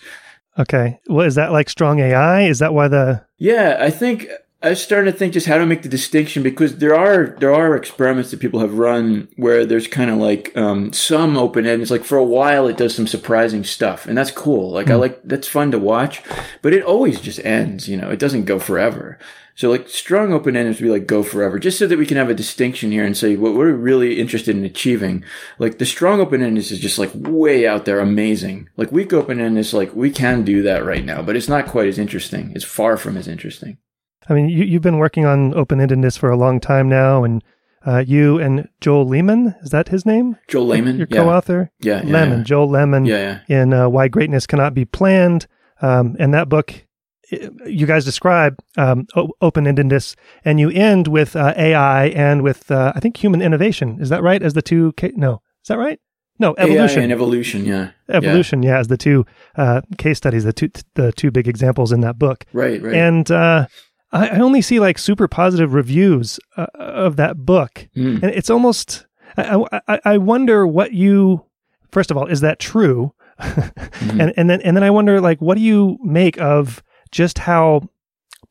Okay. 0.59 0.99
Well, 1.07 1.27
is 1.27 1.35
that 1.35 1.53
like 1.53 1.69
strong 1.69 2.01
AI? 2.01 2.45
Is 2.45 2.61
that 2.61 2.73
why 2.73 2.89
the 2.89 3.27
Yeah, 3.37 3.77
I 3.79 3.91
think 3.91 4.29
I 4.67 4.71
was 4.71 4.83
starting 4.83 5.13
to 5.13 5.17
think 5.17 5.33
just 5.33 5.47
how 5.47 5.59
to 5.59 5.65
make 5.65 5.83
the 5.83 5.89
distinction 5.89 6.43
because 6.43 6.79
there 6.79 6.93
are 6.93 7.37
there 7.39 7.55
are 7.55 7.77
experiments 7.77 8.33
that 8.33 8.41
people 8.41 8.59
have 8.59 8.79
run 8.79 9.29
where 9.37 9.65
there's 9.65 9.87
kind 9.87 10.11
of 10.11 10.17
like 10.17 10.57
um, 10.57 10.93
some 10.93 11.37
open 11.37 11.67
end. 11.67 11.83
It's 11.83 11.91
like 11.93 12.03
for 12.03 12.19
a 12.19 12.25
while 12.25 12.67
it 12.67 12.77
does 12.77 12.93
some 12.93 13.07
surprising 13.07 13.63
stuff, 13.63 14.07
and 14.07 14.19
that's 14.19 14.33
cool. 14.33 14.73
Like 14.73 14.91
I 14.91 14.97
like 14.97 15.21
that's 15.23 15.47
fun 15.47 15.71
to 15.71 15.79
watch, 15.79 16.21
but 16.63 16.73
it 16.73 16.83
always 16.83 17.21
just 17.21 17.39
ends. 17.45 17.89
You 17.89 17.97
know, 17.97 18.11
it 18.11 18.19
doesn't 18.19 18.47
go 18.47 18.59
forever. 18.59 19.21
So 19.55 19.71
like 19.71 19.89
strong 19.89 20.33
open 20.33 20.57
enders 20.57 20.81
would 20.81 20.87
be 20.87 20.91
like 20.91 21.07
go 21.07 21.23
forever, 21.23 21.61
just 21.61 21.79
so 21.79 21.87
that 21.87 21.97
we 21.97 22.05
can 22.05 22.17
have 22.17 22.29
a 22.29 22.35
distinction 22.35 22.91
here 22.91 23.05
and 23.05 23.17
say 23.17 23.37
what 23.37 23.55
we're 23.55 23.73
really 23.73 24.19
interested 24.19 24.57
in 24.57 24.65
achieving. 24.65 25.23
Like 25.61 25.79
the 25.79 25.87
strong 25.87 26.19
open 26.19 26.43
enders 26.43 26.73
is 26.73 26.81
just 26.81 26.99
like 26.99 27.13
way 27.15 27.69
out 27.69 27.85
there, 27.85 28.01
amazing. 28.01 28.69
Like 28.77 28.91
weak 28.91 29.13
open 29.13 29.41
end 29.41 29.59
is 29.59 29.73
like 29.73 29.95
we 29.95 30.11
can 30.11 30.43
do 30.43 30.63
that 30.63 30.85
right 30.85 31.05
now, 31.05 31.23
but 31.23 31.37
it's 31.37 31.49
not 31.49 31.69
quite 31.69 31.87
as 31.87 32.01
interesting. 32.01 32.51
It's 32.57 32.65
far 32.65 32.97
from 32.97 33.17
as 33.17 33.29
interesting. 33.29 33.79
I 34.29 34.35
mean, 34.35 34.49
you, 34.49 34.65
you've 34.65 34.83
been 34.83 34.99
working 34.99 35.25
on 35.25 35.55
open 35.55 35.79
endedness 35.79 36.19
for 36.19 36.31
a 36.31 36.37
long 36.37 36.61
time 36.61 36.89
now, 36.89 37.25
and 37.25 37.43
uh, 37.87 37.99
you 38.07 38.39
and 38.39 38.69
Joel 38.81 39.07
Lehman, 39.07 39.55
is 39.63 39.71
that 39.71 39.89
his 39.89 40.05
name? 40.05 40.37
Joel 40.49 40.67
Lehman, 40.67 40.97
Your 40.99 41.07
yeah. 41.11 41.17
co 41.23 41.31
author? 41.31 41.71
Yeah, 41.81 42.03
yeah, 42.05 42.13
Lemon, 42.13 42.39
yeah. 42.39 42.45
Joel 42.45 42.69
Lemon, 42.71 43.05
Yeah, 43.05 43.41
yeah. 43.49 43.61
in 43.63 43.73
uh, 43.73 43.89
Why 43.89 44.09
Greatness 44.09 44.47
Cannot 44.47 44.75
Be 44.75 44.85
Planned. 44.85 45.47
Um, 45.81 46.17
and 46.19 46.33
that 46.35 46.49
book, 46.49 46.85
you 47.31 47.87
guys 47.87 48.05
describe 48.05 48.57
um, 48.77 49.07
o- 49.15 49.31
open 49.41 49.65
endedness, 49.65 50.17
and 50.45 50.59
you 50.59 50.71
end 50.71 51.07
with 51.09 51.37
uh, 51.37 51.55
AI 51.57 52.07
and 52.09 52.43
with, 52.43 52.71
uh, 52.71 52.93
I 52.97 53.01
think, 53.01 53.17
human 53.17 53.43
innovation. 53.43 53.99
Is 54.01 54.09
that 54.09 54.23
right? 54.23 54.43
As 54.43 54.55
the 54.55 54.63
two, 54.63 54.93
ca- 54.93 55.13
no, 55.15 55.35
is 55.63 55.69
that 55.69 55.79
right? 55.79 56.01
No, 56.39 56.55
evolution. 56.59 57.01
AI 57.01 57.03
and 57.05 57.13
evolution, 57.13 57.65
yeah. 57.65 57.91
evolution, 58.11 58.63
yeah. 58.63 58.79
as 58.79 58.89
the 58.89 58.99
two 58.99 59.25
uh, 59.57 59.81
case 59.97 60.19
studies, 60.19 60.45
the 60.45 60.53
two 60.53 60.71
the 60.95 61.11
two 61.13 61.31
big 61.31 61.49
examples 61.49 61.93
in 61.93 62.01
that 62.03 62.19
book. 62.19 62.45
Right, 62.53 62.83
right. 62.83 62.95
And 62.95 63.31
uh, 63.31 63.67
I, 64.13 64.29
I 64.29 64.39
only 64.39 64.63
see 64.63 64.81
like 64.81 64.99
super 64.99 65.29
positive 65.29 65.75
reviews 65.75 66.39
uh, 66.57 66.67
of 66.75 67.17
that 67.17 67.45
book, 67.45 67.89
Mm. 67.97 68.23
and 68.23 68.33
it's 68.33 68.51
almost. 68.51 69.07
I, 69.37 69.63
I, 69.89 70.01
I 70.05 70.19
wonder 70.19 70.67
what 70.67 70.93
you. 70.93 71.45
First 71.93 72.11
of 72.11 72.17
all, 72.17 72.27
is 72.27 72.41
that 72.41 72.59
true? 72.59 73.13
Mm-hmm. 73.41 74.21
And 74.21 74.33
and 74.37 74.51
then 74.51 74.61
and 74.63 74.77
then 74.77 74.83
I 74.85 74.91
wonder 74.91 75.21
like 75.21 75.41
what 75.41 75.57
do 75.59 75.63
you 75.63 75.99
make 76.03 76.39
of 76.41 76.83
just 77.11 77.39
how 77.39 77.89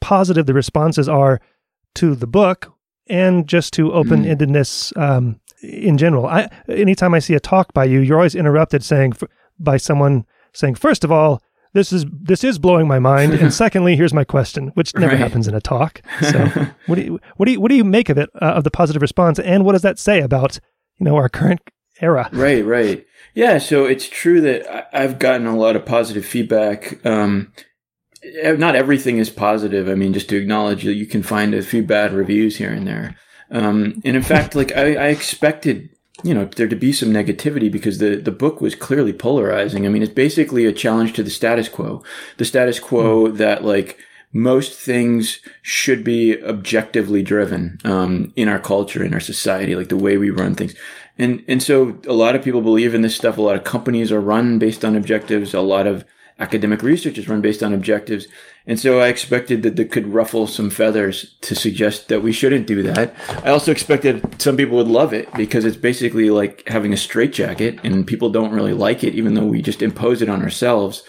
positive 0.01 0.45
the 0.45 0.53
responses 0.53 1.09
are 1.09 1.39
to 1.95 2.15
the 2.15 2.27
book 2.27 2.71
and 3.07 3.47
just 3.47 3.73
to 3.73 3.93
open 3.93 4.23
endedness 4.25 4.95
um, 4.97 5.39
in 5.63 5.97
general. 5.97 6.27
I 6.27 6.49
anytime 6.69 7.13
I 7.13 7.19
see 7.19 7.33
a 7.33 7.39
talk 7.39 7.73
by 7.73 7.85
you, 7.85 7.99
you're 7.99 8.17
always 8.17 8.35
interrupted 8.35 8.83
saying 8.83 9.13
f- 9.19 9.29
by 9.59 9.77
someone 9.77 10.25
saying, 10.53 10.75
first 10.75 11.03
of 11.03 11.11
all, 11.11 11.41
this 11.75 11.93
is 11.93 12.05
this 12.11 12.43
is 12.43 12.57
blowing 12.57 12.87
my 12.87 12.97
mind, 12.97 13.33
and 13.33 13.53
secondly, 13.63 13.95
here's 13.95 14.13
my 14.13 14.23
question, 14.23 14.69
which 14.73 14.95
never 14.95 15.11
Right. 15.11 15.19
happens 15.19 15.47
in 15.47 15.53
a 15.53 15.61
talk. 15.61 16.01
So, 16.21 16.39
what 16.87 16.95
do 16.95 17.01
you 17.03 17.19
what 17.37 17.45
do 17.45 17.51
you 17.51 17.61
what 17.61 17.69
do 17.69 17.75
you 17.75 17.83
make 17.83 18.09
of 18.09 18.17
it 18.17 18.29
uh, 18.41 18.45
of 18.57 18.63
the 18.63 18.71
positive 18.71 19.01
response, 19.03 19.37
and 19.37 19.63
what 19.63 19.73
does 19.73 19.83
that 19.83 19.99
say 19.99 20.21
about 20.21 20.59
you 20.97 21.05
know 21.05 21.15
our 21.15 21.29
current 21.29 21.61
era? 22.01 22.29
Right, 22.33 22.65
right. 22.65 23.05
Yeah, 23.35 23.59
so 23.59 23.85
it's 23.85 24.07
true 24.09 24.41
that 24.41 24.65
I- 24.93 25.03
I've 25.03 25.19
gotten 25.19 25.45
a 25.45 25.55
lot 25.55 25.75
of 25.75 25.85
positive 25.85 26.25
feedback. 26.25 27.05
Um, 27.05 27.51
not 28.43 28.75
everything 28.75 29.17
is 29.19 29.29
positive. 29.29 29.87
I 29.87 29.95
mean, 29.95 30.13
just 30.13 30.29
to 30.29 30.37
acknowledge 30.37 30.83
that 30.83 30.93
you 30.95 31.05
can 31.05 31.21
find 31.21 31.53
a 31.53 31.61
few 31.61 31.83
bad 31.83 32.11
reviews 32.13 32.57
here 32.57 32.71
and 32.71 32.87
there. 32.87 33.15
Um, 33.51 34.01
and 34.03 34.15
in 34.15 34.23
fact, 34.23 34.55
like 34.55 34.75
I, 34.75 34.95
I 34.95 35.07
expected, 35.09 35.89
you 36.23 36.33
know, 36.33 36.45
there 36.45 36.67
to 36.67 36.75
be 36.75 36.93
some 36.93 37.09
negativity 37.09 37.71
because 37.71 37.97
the, 37.97 38.15
the 38.15 38.31
book 38.31 38.61
was 38.61 38.75
clearly 38.75 39.13
polarizing. 39.13 39.85
I 39.85 39.89
mean, 39.89 40.01
it's 40.01 40.13
basically 40.13 40.65
a 40.65 40.71
challenge 40.71 41.13
to 41.13 41.23
the 41.23 41.29
status 41.29 41.67
quo, 41.67 42.03
the 42.37 42.45
status 42.45 42.79
quo 42.79 43.27
that 43.29 43.65
like 43.65 43.97
most 44.31 44.77
things 44.77 45.39
should 45.61 46.03
be 46.03 46.41
objectively 46.43 47.23
driven 47.23 47.79
um, 47.83 48.33
in 48.35 48.47
our 48.47 48.59
culture, 48.59 49.03
in 49.03 49.13
our 49.13 49.19
society, 49.19 49.75
like 49.75 49.89
the 49.89 49.97
way 49.97 50.17
we 50.17 50.29
run 50.29 50.55
things. 50.55 50.75
And 51.17 51.43
and 51.47 51.63
so 51.63 51.97
a 52.07 52.13
lot 52.13 52.35
of 52.35 52.43
people 52.43 52.61
believe 52.61 52.93
in 52.93 53.01
this 53.01 53.15
stuff. 53.15 53.37
A 53.37 53.41
lot 53.41 53.55
of 53.55 53.63
companies 53.63 54.11
are 54.11 54.19
run 54.19 54.59
based 54.59 54.83
on 54.83 54.95
objectives. 54.95 55.53
A 55.53 55.61
lot 55.61 55.87
of 55.87 56.03
academic 56.39 56.81
research 56.81 57.17
is 57.17 57.29
run 57.29 57.41
based 57.41 57.63
on 57.63 57.73
objectives. 57.73 58.27
And 58.67 58.79
so 58.79 58.99
I 58.99 59.09
expected 59.09 59.61
that 59.63 59.75
that 59.75 59.91
could 59.91 60.07
ruffle 60.07 60.47
some 60.47 60.69
feathers 60.69 61.35
to 61.41 61.53
suggest 61.53 62.07
that 62.07 62.23
we 62.23 62.31
shouldn't 62.31 62.65
do 62.65 62.81
that. 62.83 63.13
I 63.43 63.51
also 63.51 63.71
expected 63.71 64.41
some 64.41 64.57
people 64.57 64.77
would 64.77 64.87
love 64.87 65.13
it 65.13 65.31
because 65.33 65.65
it's 65.65 65.77
basically 65.77 66.31
like 66.31 66.67
having 66.67 66.91
a 66.91 66.97
straitjacket 66.97 67.79
and 67.83 68.07
people 68.07 68.29
don't 68.29 68.51
really 68.51 68.73
like 68.73 69.03
it, 69.03 69.13
even 69.13 69.35
though 69.35 69.45
we 69.45 69.61
just 69.61 69.83
impose 69.83 70.21
it 70.21 70.29
on 70.29 70.41
ourselves. 70.41 71.03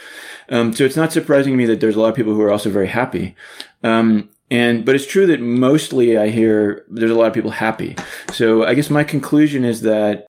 Um, 0.50 0.74
so 0.74 0.84
it's 0.84 0.96
not 0.96 1.12
surprising 1.12 1.54
to 1.54 1.56
me 1.56 1.66
that 1.66 1.80
there's 1.80 1.96
a 1.96 2.00
lot 2.00 2.10
of 2.10 2.14
people 2.14 2.34
who 2.34 2.42
are 2.42 2.52
also 2.52 2.70
very 2.70 2.88
happy. 2.88 3.34
Um, 3.82 4.28
and, 4.50 4.84
but 4.84 4.94
it's 4.94 5.06
true 5.06 5.26
that 5.26 5.40
mostly 5.40 6.16
I 6.16 6.28
hear 6.28 6.84
there's 6.88 7.10
a 7.10 7.14
lot 7.14 7.26
of 7.28 7.34
people 7.34 7.50
happy. 7.50 7.96
So 8.32 8.64
I 8.64 8.74
guess 8.74 8.90
my 8.90 9.02
conclusion 9.02 9.64
is 9.64 9.80
that, 9.80 10.26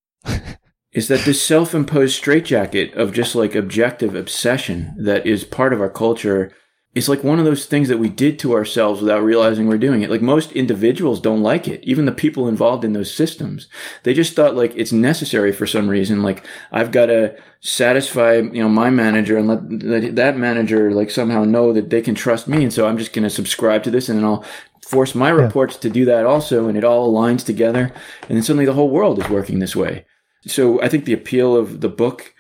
is 0.91 1.09
that 1.09 1.25
this 1.25 1.45
self-imposed 1.45 2.15
straitjacket 2.15 2.93
of 2.95 3.13
just 3.13 3.35
like 3.35 3.53
objective 3.53 4.15
obsession 4.15 4.95
that 4.97 5.27
is 5.27 5.43
part 5.43 5.73
of 5.73 5.81
our 5.81 5.89
culture 5.89 6.51
it's 6.97 7.07
like 7.07 7.23
one 7.23 7.37
of 7.37 7.45
those 7.45 7.67
things 7.67 7.89
that 7.89 7.99
we 7.99 8.09
did 8.09 8.39
to 8.39 8.53
ourselves 8.53 9.01
without 9.01 9.21
realizing 9.21 9.67
we're 9.67 9.77
doing 9.77 10.01
it. 10.01 10.09
Like 10.09 10.23
most 10.23 10.51
individuals 10.53 11.21
don't 11.21 11.43
like 11.43 11.67
it. 11.67 11.83
Even 11.83 12.05
the 12.05 12.11
people 12.11 12.47
involved 12.47 12.83
in 12.83 12.93
those 12.93 13.13
systems, 13.13 13.67
they 14.01 14.15
just 14.15 14.35
thought 14.35 14.55
like 14.55 14.73
it's 14.75 14.91
necessary 14.91 15.51
for 15.51 15.67
some 15.67 15.89
reason. 15.89 16.23
Like 16.23 16.43
I've 16.71 16.91
got 16.91 17.05
to 17.05 17.37
satisfy, 17.59 18.37
you 18.37 18.63
know, 18.63 18.67
my 18.67 18.89
manager 18.89 19.37
and 19.37 19.47
let 19.47 20.15
that 20.15 20.37
manager 20.37 20.91
like 20.91 21.11
somehow 21.11 21.43
know 21.43 21.71
that 21.71 21.91
they 21.91 22.01
can 22.01 22.15
trust 22.15 22.47
me. 22.47 22.63
And 22.63 22.73
so 22.73 22.87
I'm 22.87 22.97
just 22.97 23.13
going 23.13 23.23
to 23.23 23.29
subscribe 23.29 23.83
to 23.83 23.91
this 23.91 24.09
and 24.09 24.17
then 24.17 24.25
I'll 24.25 24.43
force 24.81 25.13
my 25.13 25.27
yeah. 25.27 25.43
reports 25.43 25.77
to 25.77 25.91
do 25.91 26.03
that 26.05 26.25
also. 26.25 26.67
And 26.67 26.75
it 26.75 26.83
all 26.83 27.13
aligns 27.13 27.45
together. 27.45 27.93
And 28.27 28.35
then 28.35 28.41
suddenly 28.41 28.65
the 28.65 28.73
whole 28.73 28.89
world 28.89 29.21
is 29.21 29.29
working 29.29 29.59
this 29.59 29.75
way. 29.75 30.07
So 30.47 30.81
I 30.81 30.89
think 30.89 31.05
the 31.05 31.13
appeal 31.13 31.55
of 31.55 31.81
the 31.81 31.89
book 31.89 32.33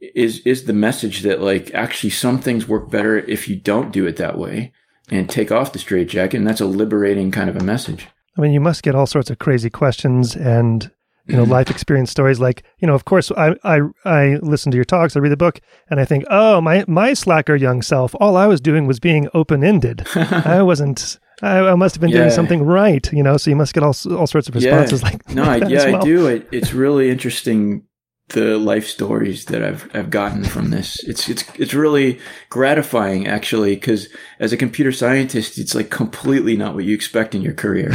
is 0.00 0.40
is 0.40 0.64
the 0.64 0.72
message 0.72 1.22
that 1.22 1.40
like 1.40 1.72
actually 1.74 2.10
some 2.10 2.38
things 2.38 2.68
work 2.68 2.90
better 2.90 3.18
if 3.18 3.48
you 3.48 3.56
don't 3.56 3.92
do 3.92 4.06
it 4.06 4.16
that 4.16 4.38
way 4.38 4.72
and 5.10 5.28
take 5.28 5.50
off 5.50 5.72
the 5.72 5.78
straitjacket 5.78 6.38
and 6.38 6.46
that's 6.46 6.60
a 6.60 6.66
liberating 6.66 7.30
kind 7.30 7.50
of 7.50 7.56
a 7.56 7.64
message 7.64 8.08
i 8.36 8.40
mean 8.40 8.52
you 8.52 8.60
must 8.60 8.82
get 8.82 8.94
all 8.94 9.06
sorts 9.06 9.30
of 9.30 9.38
crazy 9.38 9.70
questions 9.70 10.36
and 10.36 10.90
you 11.26 11.36
know 11.36 11.42
mm-hmm. 11.42 11.52
life 11.52 11.70
experience 11.70 12.10
stories 12.10 12.40
like 12.40 12.62
you 12.78 12.86
know 12.86 12.94
of 12.94 13.04
course 13.04 13.30
i 13.32 13.54
i 13.64 13.80
i 14.04 14.38
listen 14.42 14.70
to 14.70 14.76
your 14.76 14.84
talks 14.84 15.16
i 15.16 15.20
read 15.20 15.32
the 15.32 15.36
book 15.36 15.60
and 15.90 16.00
i 16.00 16.04
think 16.04 16.24
oh 16.30 16.60
my 16.60 16.84
my 16.86 17.12
slacker 17.12 17.56
young 17.56 17.82
self 17.82 18.14
all 18.20 18.36
i 18.36 18.46
was 18.46 18.60
doing 18.60 18.86
was 18.86 19.00
being 19.00 19.28
open-ended 19.34 20.06
i 20.14 20.62
wasn't 20.62 21.18
I, 21.40 21.58
I, 21.68 21.74
must 21.76 21.94
have 21.94 22.00
been 22.00 22.10
yeah. 22.10 22.18
doing 22.18 22.30
something 22.30 22.64
right, 22.64 23.12
you 23.12 23.22
know. 23.22 23.36
So 23.36 23.50
you 23.50 23.54
must 23.54 23.72
get 23.72 23.84
all 23.84 23.94
all 24.10 24.26
sorts 24.26 24.48
of 24.48 24.56
responses 24.56 25.02
yeah. 25.02 25.08
like 25.08 25.28
no, 25.28 25.44
I, 25.44 25.56
yeah, 25.68 25.90
well. 25.90 26.02
I 26.02 26.04
do. 26.04 26.26
It, 26.26 26.48
it's 26.50 26.72
really 26.72 27.10
interesting 27.10 27.84
the 28.28 28.58
life 28.58 28.86
stories 28.86 29.46
that 29.46 29.62
I've 29.62 29.88
I've 29.94 30.10
gotten 30.10 30.44
from 30.44 30.70
this. 30.70 31.02
It's 31.04 31.28
it's 31.28 31.44
it's 31.58 31.74
really 31.74 32.20
gratifying 32.50 33.26
actually 33.26 33.74
because 33.74 34.08
as 34.38 34.52
a 34.52 34.56
computer 34.56 34.92
scientist, 34.92 35.58
it's 35.58 35.74
like 35.74 35.90
completely 35.90 36.56
not 36.56 36.74
what 36.74 36.84
you 36.84 36.94
expect 36.94 37.34
in 37.34 37.42
your 37.42 37.54
career 37.54 37.92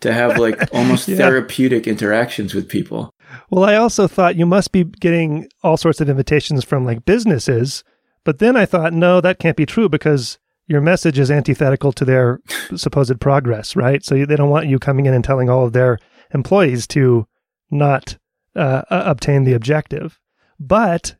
to 0.00 0.12
have 0.12 0.38
like 0.38 0.58
almost 0.74 1.08
yeah. 1.08 1.16
therapeutic 1.16 1.86
interactions 1.86 2.54
with 2.54 2.68
people. 2.68 3.14
Well, 3.50 3.64
I 3.64 3.76
also 3.76 4.06
thought 4.06 4.36
you 4.36 4.46
must 4.46 4.72
be 4.72 4.84
getting 4.84 5.48
all 5.62 5.76
sorts 5.76 6.00
of 6.00 6.08
invitations 6.08 6.64
from 6.64 6.84
like 6.84 7.04
businesses, 7.04 7.84
but 8.24 8.38
then 8.38 8.56
I 8.56 8.66
thought 8.66 8.92
no, 8.92 9.20
that 9.20 9.38
can't 9.38 9.56
be 9.56 9.66
true 9.66 9.88
because 9.88 10.38
your 10.66 10.80
message 10.80 11.18
is 11.18 11.30
antithetical 11.30 11.92
to 11.92 12.04
their 12.04 12.40
supposed 12.76 13.20
progress, 13.20 13.74
right? 13.74 14.04
So 14.04 14.14
they 14.14 14.36
don't 14.36 14.50
want 14.50 14.68
you 14.68 14.78
coming 14.78 15.06
in 15.06 15.14
and 15.14 15.24
telling 15.24 15.48
all 15.48 15.64
of 15.64 15.72
their 15.72 15.98
employees 16.32 16.86
to 16.88 17.26
not 17.70 18.18
uh, 18.54 18.82
obtain 18.90 19.44
the 19.44 19.52
objective. 19.52 20.18
But 20.58 21.14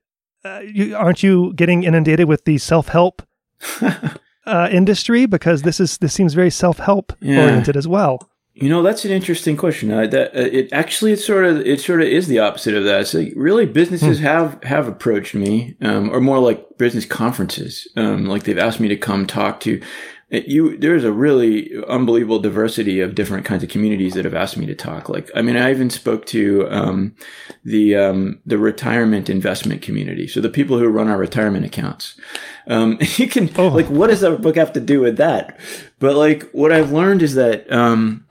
uh, 0.45 0.61
you, 0.61 0.97
aren't 0.97 1.23
you 1.23 1.53
getting 1.55 1.85
inundated 1.85 2.29
with 2.29 2.45
the 2.45 2.59
self 2.59 2.89
help 2.89 3.23
uh, 4.47 4.69
industry 4.71 5.27
because 5.27 5.63
this 5.63 5.81
is 5.81 5.99
this 5.99 6.15
seems 6.15 6.35
very 6.35 6.51
self 6.51 6.79
help 6.79 7.13
yeah. 7.21 7.43
oriented 7.43 7.77
as 7.77 7.87
well. 7.87 8.31
You 8.55 8.69
know, 8.69 8.83
that's 8.83 9.05
an 9.05 9.11
interesting 9.11 9.57
question. 9.57 9.91
Uh, 9.91 10.07
that 10.09 10.37
uh, 10.37 10.41
it 10.41 10.73
actually 10.73 11.13
it 11.13 11.21
sort 11.21 11.47
of 11.47 11.61
it 11.61 11.81
sort 11.81 12.03
of 12.03 12.09
is 12.09 12.27
the 12.27 12.41
opposite 12.41 12.75
of 12.75 12.85
that. 12.85 13.07
So 13.07 13.25
really, 13.37 13.65
businesses 13.65 14.19
hmm. 14.19 14.25
have 14.25 14.63
have 14.65 14.89
approached 14.89 15.35
me, 15.35 15.77
um, 15.81 16.11
or 16.11 16.21
more 16.21 16.41
like 16.41 16.77
business 16.77 17.07
conferences. 17.07 17.89
Um, 17.97 18.27
like 18.27 18.45
they've 18.45 18.59
asked 18.59 18.81
me 18.81 18.89
to 18.89 18.97
come 18.97 19.27
talk 19.27 19.61
to 19.61 19.81
you 20.31 20.77
there's 20.77 21.05
a 21.05 21.13
really 21.13 21.73
unbelievable 21.89 22.39
diversity 22.39 23.01
of 23.01 23.15
different 23.15 23.45
kinds 23.45 23.63
of 23.63 23.69
communities 23.69 24.15
that 24.15 24.25
have 24.25 24.35
asked 24.35 24.57
me 24.57 24.67
to 24.67 24.75
talk. 24.75 25.09
Like 25.09 25.31
i 25.35 25.43
mean 25.43 25.57
i 25.57 25.71
even 25.71 25.91
spoke 25.91 26.27
to 26.27 26.69
um, 26.71 27.15
the 27.65 27.97
um, 27.97 28.41
the 28.47 28.59
retirement 28.59 29.29
investment 29.29 29.83
community. 29.83 30.29
So 30.29 30.41
the 30.41 30.49
people 30.49 30.79
who 30.79 30.89
run 30.89 31.09
our 31.09 31.19
retirement 31.19 31.67
accounts. 31.67 32.19
Um, 32.67 32.99
you 33.17 33.29
can 33.29 33.51
oh. 33.59 33.69
like 33.69 33.87
what 33.87 34.09
does 34.09 34.21
that 34.21 34.41
book 34.41 34.57
have 34.57 34.73
to 34.75 34.81
do 34.81 35.01
with 35.01 35.17
that? 35.17 35.59
But 35.99 36.15
like 36.15 36.49
what 36.53 36.73
i've 36.73 36.93
learned 36.93 37.23
is 37.23 37.35
that 37.35 37.71
um, 37.73 38.27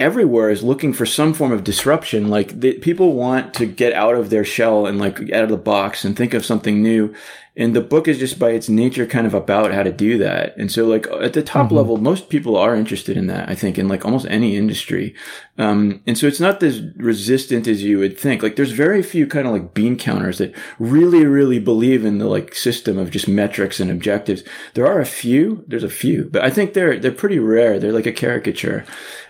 everywhere 0.00 0.50
is 0.50 0.62
looking 0.62 0.92
for 0.92 1.04
some 1.04 1.34
form 1.34 1.52
of 1.52 1.62
disruption. 1.62 2.28
Like 2.28 2.58
the, 2.58 2.78
people 2.78 3.12
want 3.12 3.54
to 3.54 3.66
get 3.66 3.92
out 3.92 4.16
of 4.16 4.30
their 4.30 4.44
shell 4.44 4.86
and 4.86 4.98
like 4.98 5.20
out 5.30 5.44
of 5.44 5.50
the 5.50 5.56
box 5.56 6.04
and 6.04 6.16
think 6.16 6.34
of 6.34 6.44
something 6.44 6.82
new 6.82 7.14
and 7.56 7.74
the 7.74 7.80
book 7.80 8.06
is 8.06 8.18
just 8.18 8.38
by 8.38 8.50
its 8.50 8.68
nature 8.68 9.06
kind 9.06 9.26
of 9.26 9.34
about 9.34 9.72
how 9.72 9.82
to 9.82 9.92
do 9.92 10.18
that. 10.18 10.56
And 10.56 10.70
so 10.70 10.86
like 10.86 11.06
at 11.20 11.32
the 11.32 11.42
top 11.42 11.66
mm-hmm. 11.66 11.76
level 11.76 11.96
most 11.96 12.28
people 12.28 12.56
are 12.56 12.76
interested 12.76 13.16
in 13.16 13.26
that 13.26 13.48
i 13.48 13.54
think 13.54 13.78
in 13.78 13.88
like 13.88 14.04
almost 14.04 14.26
any 14.28 14.56
industry. 14.56 15.14
Um, 15.58 16.02
and 16.06 16.16
so 16.16 16.26
it's 16.26 16.40
not 16.40 16.62
as 16.62 16.80
resistant 16.96 17.66
as 17.66 17.82
you 17.82 17.98
would 17.98 18.18
think. 18.18 18.42
Like 18.42 18.56
there's 18.56 18.72
very 18.72 19.02
few 19.02 19.26
kind 19.26 19.46
of 19.46 19.52
like 19.52 19.74
bean 19.74 19.96
counters 19.96 20.38
that 20.38 20.54
really 20.78 21.26
really 21.26 21.58
believe 21.58 22.04
in 22.04 22.18
the 22.18 22.26
like 22.26 22.54
system 22.54 22.96
of 22.98 23.10
just 23.10 23.28
metrics 23.28 23.80
and 23.80 23.90
objectives. 23.90 24.42
There 24.74 24.86
are 24.86 25.00
a 25.00 25.06
few. 25.06 25.64
There's 25.66 25.84
a 25.84 25.90
few. 25.90 26.28
But 26.32 26.44
i 26.44 26.50
think 26.50 26.72
they're 26.72 26.98
they're 26.98 27.12
pretty 27.12 27.38
rare. 27.38 27.78
They're 27.78 27.92
like 27.92 28.06
a 28.06 28.12
caricature. 28.12 28.84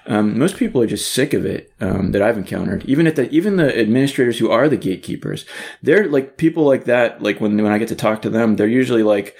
Um, 0.06 0.38
most 0.38 0.56
people 0.56 0.80
are 0.82 0.86
just 0.86 1.12
sick 1.12 1.32
of 1.34 1.44
it 1.44 1.69
um, 1.80 2.12
that 2.12 2.22
I've 2.22 2.38
encountered. 2.38 2.84
Even 2.86 3.06
at 3.06 3.16
the 3.16 3.28
even 3.30 3.56
the 3.56 3.78
administrators 3.78 4.38
who 4.38 4.50
are 4.50 4.68
the 4.68 4.76
gatekeepers, 4.76 5.44
they're 5.82 6.08
like 6.08 6.36
people 6.36 6.64
like 6.64 6.84
that. 6.84 7.22
Like 7.22 7.40
when 7.40 7.56
when 7.56 7.72
I 7.72 7.78
get 7.78 7.88
to 7.88 7.96
talk 7.96 8.22
to 8.22 8.30
them, 8.30 8.56
they're 8.56 8.66
usually 8.66 9.02
like, 9.02 9.36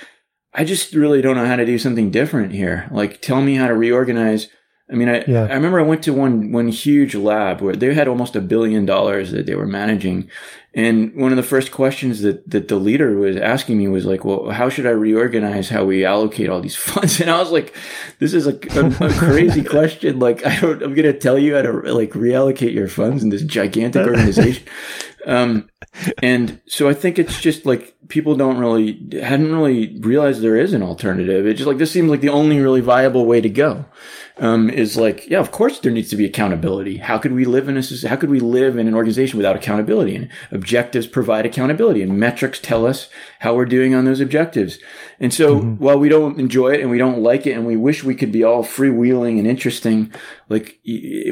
"I 0.54 0.64
just 0.64 0.94
really 0.94 1.22
don't 1.22 1.36
know 1.36 1.46
how 1.46 1.56
to 1.56 1.66
do 1.66 1.78
something 1.78 2.10
different 2.10 2.52
here. 2.52 2.88
Like, 2.90 3.20
tell 3.20 3.42
me 3.42 3.54
how 3.54 3.68
to 3.68 3.74
reorganize." 3.74 4.48
I 4.90 4.94
mean, 4.94 5.08
I, 5.08 5.24
yeah. 5.26 5.42
I 5.44 5.54
remember 5.54 5.78
I 5.78 5.84
went 5.84 6.02
to 6.04 6.12
one 6.12 6.52
one 6.52 6.68
huge 6.68 7.14
lab 7.14 7.60
where 7.60 7.76
they 7.76 7.94
had 7.94 8.08
almost 8.08 8.34
a 8.34 8.40
billion 8.40 8.86
dollars 8.86 9.30
that 9.30 9.46
they 9.46 9.54
were 9.54 9.66
managing, 9.66 10.28
and 10.72 11.16
one 11.16 11.32
of 11.32 11.36
the 11.36 11.42
first 11.42 11.72
questions 11.72 12.20
that, 12.20 12.48
that 12.48 12.68
the 12.68 12.76
leader 12.76 13.16
was 13.16 13.36
asking 13.36 13.78
me 13.78 13.88
was 13.88 14.04
like, 14.04 14.24
well, 14.24 14.50
how 14.50 14.68
should 14.68 14.86
I 14.86 14.90
reorganize 14.90 15.68
how 15.68 15.84
we 15.84 16.04
allocate 16.04 16.48
all 16.48 16.60
these 16.60 16.76
funds? 16.88 17.20
And 17.20 17.28
I 17.28 17.40
was 17.40 17.50
like, 17.50 17.74
this 18.20 18.32
is 18.32 18.46
a, 18.46 18.52
a, 18.52 19.06
a 19.06 19.12
crazy 19.12 19.64
question. 19.76 20.20
Like, 20.20 20.46
I 20.46 20.60
don't, 20.60 20.80
I'm 20.82 20.94
going 20.94 21.12
to 21.12 21.18
tell 21.18 21.38
you 21.38 21.56
how 21.56 21.62
to 21.62 21.72
like 21.72 22.10
reallocate 22.10 22.72
your 22.72 22.86
funds 22.86 23.24
in 23.24 23.30
this 23.30 23.42
gigantic 23.42 24.06
organization. 24.06 24.64
um, 25.26 25.68
and 26.22 26.60
so 26.66 26.88
I 26.88 26.94
think 26.94 27.18
it's 27.18 27.40
just 27.40 27.66
like 27.66 27.96
people 28.10 28.34
don't 28.34 28.58
really, 28.58 29.00
hadn't 29.22 29.54
really 29.54 29.98
realized 30.00 30.42
there 30.42 30.56
is 30.56 30.72
an 30.74 30.82
alternative. 30.82 31.46
It's 31.46 31.58
just 31.58 31.68
like, 31.68 31.78
this 31.78 31.90
seems 31.90 32.10
like 32.10 32.20
the 32.20 32.28
only 32.28 32.58
really 32.58 32.82
viable 32.82 33.24
way 33.24 33.40
to 33.40 33.48
go 33.48 33.86
um, 34.40 34.70
is 34.70 34.96
like, 34.96 35.28
yeah, 35.28 35.38
of 35.38 35.52
course 35.52 35.78
there 35.78 35.92
needs 35.92 36.08
to 36.10 36.16
be 36.16 36.24
accountability. 36.24 36.96
How 36.96 37.18
could 37.18 37.32
we 37.32 37.44
live 37.44 37.68
in 37.68 37.76
a 37.76 38.08
how 38.08 38.16
could 38.16 38.30
we 38.30 38.40
live 38.40 38.78
in 38.78 38.88
an 38.88 38.94
organization 38.94 39.36
without 39.36 39.54
accountability? 39.54 40.16
And 40.16 40.30
objectives 40.50 41.06
provide 41.06 41.44
accountability, 41.44 42.02
and 42.02 42.18
metrics 42.18 42.58
tell 42.58 42.86
us 42.86 43.10
how 43.40 43.54
we're 43.54 43.66
doing 43.66 43.94
on 43.94 44.06
those 44.06 44.20
objectives. 44.20 44.78
And 45.20 45.32
so, 45.32 45.58
mm-hmm. 45.58 45.74
while 45.74 45.98
we 45.98 46.08
don't 46.08 46.40
enjoy 46.40 46.70
it 46.70 46.80
and 46.80 46.90
we 46.90 46.98
don't 46.98 47.22
like 47.22 47.46
it, 47.46 47.52
and 47.52 47.66
we 47.66 47.76
wish 47.76 48.02
we 48.02 48.14
could 48.14 48.32
be 48.32 48.42
all 48.42 48.64
freewheeling 48.64 49.38
and 49.38 49.46
interesting, 49.46 50.12
like 50.48 50.80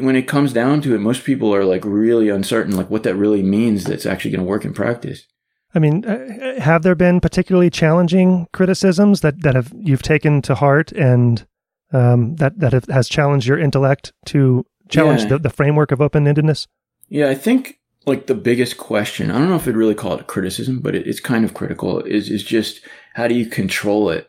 when 0.01 0.15
it 0.15 0.27
comes 0.27 0.53
down 0.53 0.81
to 0.81 0.93
it, 0.93 0.99
most 0.99 1.23
people 1.23 1.53
are 1.53 1.65
like 1.65 1.83
really 1.83 2.29
uncertain, 2.29 2.75
like 2.75 2.91
what 2.91 3.03
that 3.03 3.15
really 3.15 3.43
means. 3.43 3.85
That's 3.85 4.05
actually 4.05 4.31
going 4.31 4.45
to 4.45 4.49
work 4.49 4.65
in 4.65 4.73
practice. 4.73 5.25
I 5.73 5.79
mean, 5.79 6.03
uh, 6.05 6.59
have 6.59 6.83
there 6.83 6.95
been 6.95 7.19
particularly 7.19 7.69
challenging 7.69 8.47
criticisms 8.53 9.21
that, 9.21 9.41
that 9.43 9.55
have 9.55 9.71
you've 9.75 10.01
taken 10.01 10.41
to 10.43 10.55
heart 10.55 10.91
and 10.91 11.45
um, 11.91 12.35
that 12.35 12.59
that 12.59 12.85
has 12.89 13.07
challenged 13.07 13.47
your 13.47 13.59
intellect 13.59 14.13
to 14.25 14.65
challenge 14.89 15.23
yeah. 15.23 15.29
the, 15.29 15.39
the 15.39 15.49
framework 15.49 15.91
of 15.91 16.01
open 16.01 16.25
endedness? 16.25 16.67
Yeah, 17.07 17.29
I 17.29 17.35
think 17.35 17.79
like 18.05 18.27
the 18.27 18.35
biggest 18.35 18.77
question. 18.77 19.31
I 19.31 19.37
don't 19.37 19.49
know 19.49 19.55
if 19.55 19.67
I'd 19.67 19.75
really 19.75 19.95
call 19.95 20.13
it 20.13 20.21
a 20.21 20.25
criticism, 20.25 20.79
but 20.79 20.95
it, 20.95 21.07
it's 21.07 21.19
kind 21.19 21.45
of 21.45 21.53
critical. 21.53 22.01
Is 22.01 22.29
is 22.29 22.43
just 22.43 22.81
how 23.13 23.27
do 23.27 23.35
you 23.35 23.45
control 23.45 24.09
it? 24.09 24.27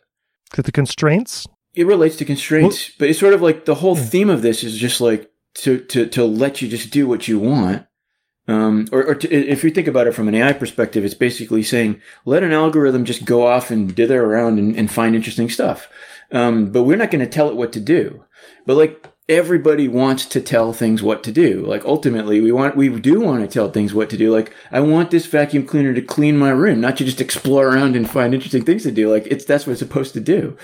To 0.52 0.62
the 0.62 0.72
constraints. 0.72 1.46
It 1.74 1.86
relates 1.86 2.16
to 2.16 2.24
constraints, 2.24 2.88
well, 2.88 2.94
but 2.98 3.08
it's 3.10 3.20
sort 3.20 3.32
of 3.32 3.42
like 3.42 3.64
the 3.64 3.76
whole 3.76 3.94
theme 3.94 4.28
of 4.28 4.42
this 4.42 4.64
is 4.64 4.76
just 4.76 5.00
like 5.00 5.30
to 5.54 5.78
to 5.86 6.06
to 6.06 6.24
let 6.24 6.60
you 6.60 6.68
just 6.68 6.90
do 6.90 7.06
what 7.06 7.28
you 7.28 7.38
want. 7.38 7.86
Um, 8.48 8.88
or, 8.90 9.04
or 9.04 9.14
to, 9.14 9.32
if 9.32 9.62
you 9.62 9.70
think 9.70 9.86
about 9.86 10.06
it 10.06 10.14
from 10.14 10.26
an 10.28 10.34
AI 10.34 10.52
perspective, 10.52 11.04
it's 11.04 11.14
basically 11.14 11.62
saying 11.62 12.00
let 12.24 12.42
an 12.42 12.52
algorithm 12.52 13.04
just 13.04 13.24
go 13.24 13.46
off 13.46 13.70
and 13.70 13.94
dither 13.94 14.24
around 14.24 14.58
and, 14.58 14.76
and 14.76 14.90
find 14.90 15.14
interesting 15.14 15.48
stuff. 15.48 15.88
Um, 16.32 16.72
but 16.72 16.84
we're 16.84 16.96
not 16.96 17.10
going 17.10 17.24
to 17.24 17.30
tell 17.30 17.48
it 17.48 17.56
what 17.56 17.72
to 17.74 17.80
do. 17.80 18.24
But 18.66 18.76
like 18.76 19.06
everybody 19.30 19.86
wants 19.86 20.26
to 20.26 20.40
tell 20.40 20.72
things 20.72 21.02
what 21.02 21.22
to 21.22 21.30
do. 21.30 21.64
Like 21.64 21.84
ultimately, 21.84 22.40
we 22.40 22.50
want 22.50 22.76
we 22.76 22.88
do 22.88 23.20
want 23.20 23.42
to 23.42 23.46
tell 23.46 23.70
things 23.70 23.94
what 23.94 24.10
to 24.10 24.16
do. 24.16 24.34
Like 24.34 24.52
I 24.72 24.80
want 24.80 25.12
this 25.12 25.26
vacuum 25.26 25.64
cleaner 25.64 25.94
to 25.94 26.02
clean 26.02 26.36
my 26.36 26.50
room, 26.50 26.80
not 26.80 26.96
to 26.96 27.04
just 27.04 27.20
explore 27.20 27.68
around 27.68 27.94
and 27.94 28.10
find 28.10 28.34
interesting 28.34 28.64
things 28.64 28.82
to 28.82 28.90
do. 28.90 29.10
Like 29.10 29.26
it's 29.28 29.44
that's 29.44 29.66
what 29.66 29.72
it's 29.72 29.80
supposed 29.80 30.12
to 30.14 30.20
do. 30.20 30.58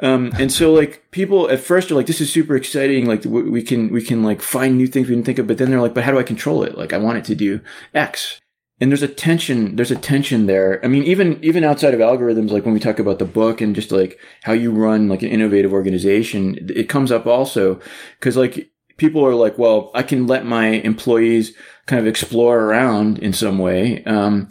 Um, 0.00 0.32
and 0.38 0.52
so 0.52 0.72
like 0.72 1.10
people 1.10 1.50
at 1.50 1.60
first 1.60 1.90
are 1.90 1.94
like, 1.94 2.06
this 2.06 2.20
is 2.20 2.30
super 2.30 2.54
exciting. 2.54 3.06
Like 3.06 3.24
we 3.24 3.62
can 3.62 3.88
we 3.88 4.02
can 4.02 4.22
like 4.22 4.42
find 4.42 4.76
new 4.76 4.86
things 4.86 5.08
we 5.08 5.14
can 5.14 5.24
think 5.24 5.38
of. 5.38 5.46
But 5.46 5.56
then 5.56 5.70
they're 5.70 5.80
like, 5.80 5.94
but 5.94 6.04
how 6.04 6.12
do 6.12 6.18
I 6.18 6.22
control 6.22 6.62
it? 6.62 6.76
Like 6.76 6.92
I 6.92 6.98
want 6.98 7.18
it 7.18 7.24
to 7.24 7.34
do 7.34 7.60
X 7.94 8.40
and 8.80 8.90
there's 8.90 9.02
a 9.02 9.08
tension 9.08 9.76
there's 9.76 9.90
a 9.90 9.96
tension 9.96 10.46
there. 10.46 10.84
I 10.84 10.88
mean 10.88 11.04
even 11.04 11.42
even 11.44 11.64
outside 11.64 11.94
of 11.94 12.00
algorithms 12.00 12.50
like 12.50 12.64
when 12.64 12.74
we 12.74 12.80
talk 12.80 12.98
about 12.98 13.18
the 13.18 13.24
book 13.24 13.60
and 13.60 13.74
just 13.74 13.92
like 13.92 14.18
how 14.42 14.52
you 14.52 14.70
run 14.72 15.08
like 15.08 15.22
an 15.22 15.28
innovative 15.30 15.72
organization 15.72 16.58
it 16.70 16.88
comes 16.88 17.12
up 17.12 17.26
also. 17.26 17.80
Because 18.18 18.36
like 18.36 18.70
people 18.96 19.24
are 19.24 19.34
like 19.34 19.56
well 19.56 19.90
i 19.94 20.02
can 20.02 20.26
let 20.26 20.44
my 20.44 20.66
employees 20.66 21.54
kind 21.86 22.00
of 22.00 22.06
explore 22.06 22.60
around 22.60 23.18
in 23.18 23.32
some 23.32 23.58
way. 23.58 24.04
Um, 24.04 24.48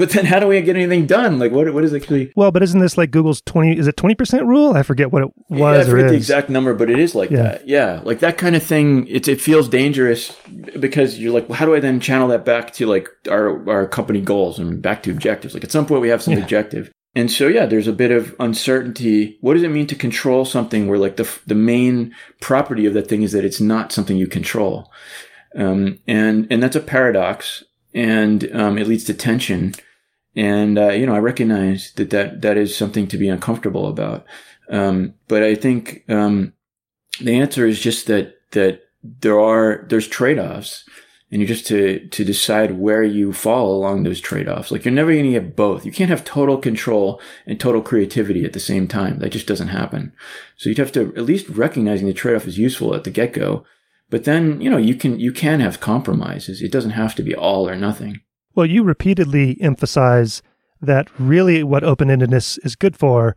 but 0.00 0.08
then 0.10 0.24
how 0.24 0.40
do 0.40 0.46
we 0.46 0.60
get 0.62 0.76
anything 0.76 1.04
done? 1.06 1.38
Like 1.38 1.52
what 1.52 1.72
what 1.74 1.84
is 1.84 1.92
actually 1.92 2.32
Well, 2.34 2.50
but 2.50 2.62
isn't 2.62 2.80
this 2.80 2.96
like 2.96 3.10
Google's 3.10 3.42
20 3.42 3.78
is 3.78 3.86
it 3.86 3.96
20% 3.96 4.46
rule? 4.46 4.72
I 4.72 4.82
forget 4.82 5.12
what 5.12 5.24
it 5.24 5.30
was 5.50 5.60
yeah, 5.60 5.82
I 5.82 5.84
forget 5.84 6.08
the 6.08 6.16
exact 6.16 6.48
number, 6.48 6.72
but 6.72 6.88
it 6.88 6.98
is 6.98 7.14
like 7.14 7.30
yeah. 7.30 7.42
that. 7.42 7.68
Yeah. 7.68 8.00
Like 8.02 8.20
that 8.20 8.38
kind 8.38 8.56
of 8.56 8.62
thing 8.62 9.06
it 9.08 9.28
it 9.28 9.42
feels 9.42 9.68
dangerous 9.68 10.34
because 10.80 11.18
you're 11.18 11.34
like, 11.34 11.50
well, 11.50 11.58
how 11.58 11.66
do 11.66 11.74
I 11.74 11.80
then 11.80 12.00
channel 12.00 12.28
that 12.28 12.46
back 12.46 12.72
to 12.74 12.86
like 12.86 13.08
our 13.28 13.68
our 13.68 13.86
company 13.86 14.22
goals 14.22 14.58
and 14.58 14.80
back 14.80 15.02
to 15.02 15.10
objectives? 15.10 15.52
Like 15.52 15.64
at 15.64 15.70
some 15.70 15.84
point 15.84 16.00
we 16.00 16.08
have 16.08 16.22
some 16.22 16.34
yeah. 16.34 16.40
objective. 16.40 16.90
And 17.14 17.30
so 17.30 17.46
yeah, 17.46 17.66
there's 17.66 17.88
a 17.88 17.92
bit 17.92 18.10
of 18.10 18.34
uncertainty. 18.40 19.36
What 19.42 19.52
does 19.52 19.64
it 19.64 19.70
mean 19.70 19.86
to 19.88 19.94
control 19.94 20.46
something 20.46 20.88
where 20.88 20.98
like 20.98 21.16
the 21.16 21.30
the 21.46 21.54
main 21.54 22.14
property 22.40 22.86
of 22.86 22.94
that 22.94 23.08
thing 23.08 23.22
is 23.22 23.32
that 23.32 23.44
it's 23.44 23.60
not 23.60 23.92
something 23.92 24.16
you 24.16 24.28
control? 24.28 24.90
Um, 25.54 25.98
and 26.06 26.46
and 26.50 26.62
that's 26.62 26.76
a 26.76 26.80
paradox, 26.80 27.64
and 27.92 28.50
um, 28.56 28.78
it 28.78 28.86
leads 28.86 29.04
to 29.04 29.14
tension 29.14 29.74
and 30.36 30.78
uh, 30.78 30.90
you 30.90 31.06
know 31.06 31.14
I 31.14 31.18
recognize 31.18 31.92
that, 31.92 32.10
that 32.10 32.42
that 32.42 32.56
is 32.56 32.76
something 32.76 33.06
to 33.08 33.18
be 33.18 33.28
uncomfortable 33.28 33.88
about. 33.88 34.24
Um, 34.70 35.14
but 35.28 35.42
I 35.42 35.54
think 35.54 36.04
um, 36.08 36.52
the 37.20 37.38
answer 37.38 37.66
is 37.66 37.80
just 37.80 38.06
that 38.06 38.36
that 38.52 38.82
there 39.02 39.40
are 39.40 39.84
there's 39.88 40.06
trade 40.06 40.38
offs, 40.38 40.84
and 41.30 41.40
you 41.40 41.46
just 41.46 41.66
to 41.68 42.06
to 42.08 42.24
decide 42.24 42.78
where 42.78 43.02
you 43.02 43.32
fall 43.32 43.74
along 43.74 44.02
those 44.02 44.20
trade 44.20 44.48
offs. 44.48 44.70
Like 44.70 44.84
you're 44.84 44.94
never 44.94 45.12
going 45.12 45.24
to 45.24 45.32
get 45.32 45.56
both. 45.56 45.84
You 45.84 45.92
can't 45.92 46.10
have 46.10 46.24
total 46.24 46.58
control 46.58 47.20
and 47.46 47.58
total 47.58 47.82
creativity 47.82 48.44
at 48.44 48.52
the 48.52 48.60
same 48.60 48.86
time. 48.86 49.18
That 49.18 49.30
just 49.30 49.46
doesn't 49.46 49.68
happen. 49.68 50.12
So 50.56 50.68
you'd 50.68 50.78
have 50.78 50.92
to 50.92 51.14
at 51.16 51.24
least 51.24 51.48
recognizing 51.48 52.06
the 52.06 52.12
trade 52.12 52.36
off 52.36 52.46
is 52.46 52.58
useful 52.58 52.94
at 52.94 53.04
the 53.04 53.10
get 53.10 53.32
go. 53.32 53.64
But 54.10 54.24
then 54.24 54.60
you 54.60 54.70
know 54.70 54.76
you 54.76 54.94
can 54.94 55.18
you 55.18 55.32
can 55.32 55.60
have 55.60 55.80
compromises. 55.80 56.62
It 56.62 56.72
doesn't 56.72 56.90
have 56.92 57.14
to 57.16 57.22
be 57.22 57.34
all 57.34 57.68
or 57.68 57.76
nothing. 57.76 58.20
Well, 58.54 58.66
you 58.66 58.82
repeatedly 58.82 59.56
emphasize 59.60 60.42
that 60.80 61.08
really 61.18 61.62
what 61.62 61.84
open 61.84 62.08
endedness 62.08 62.58
is 62.64 62.74
good 62.74 62.96
for 62.96 63.36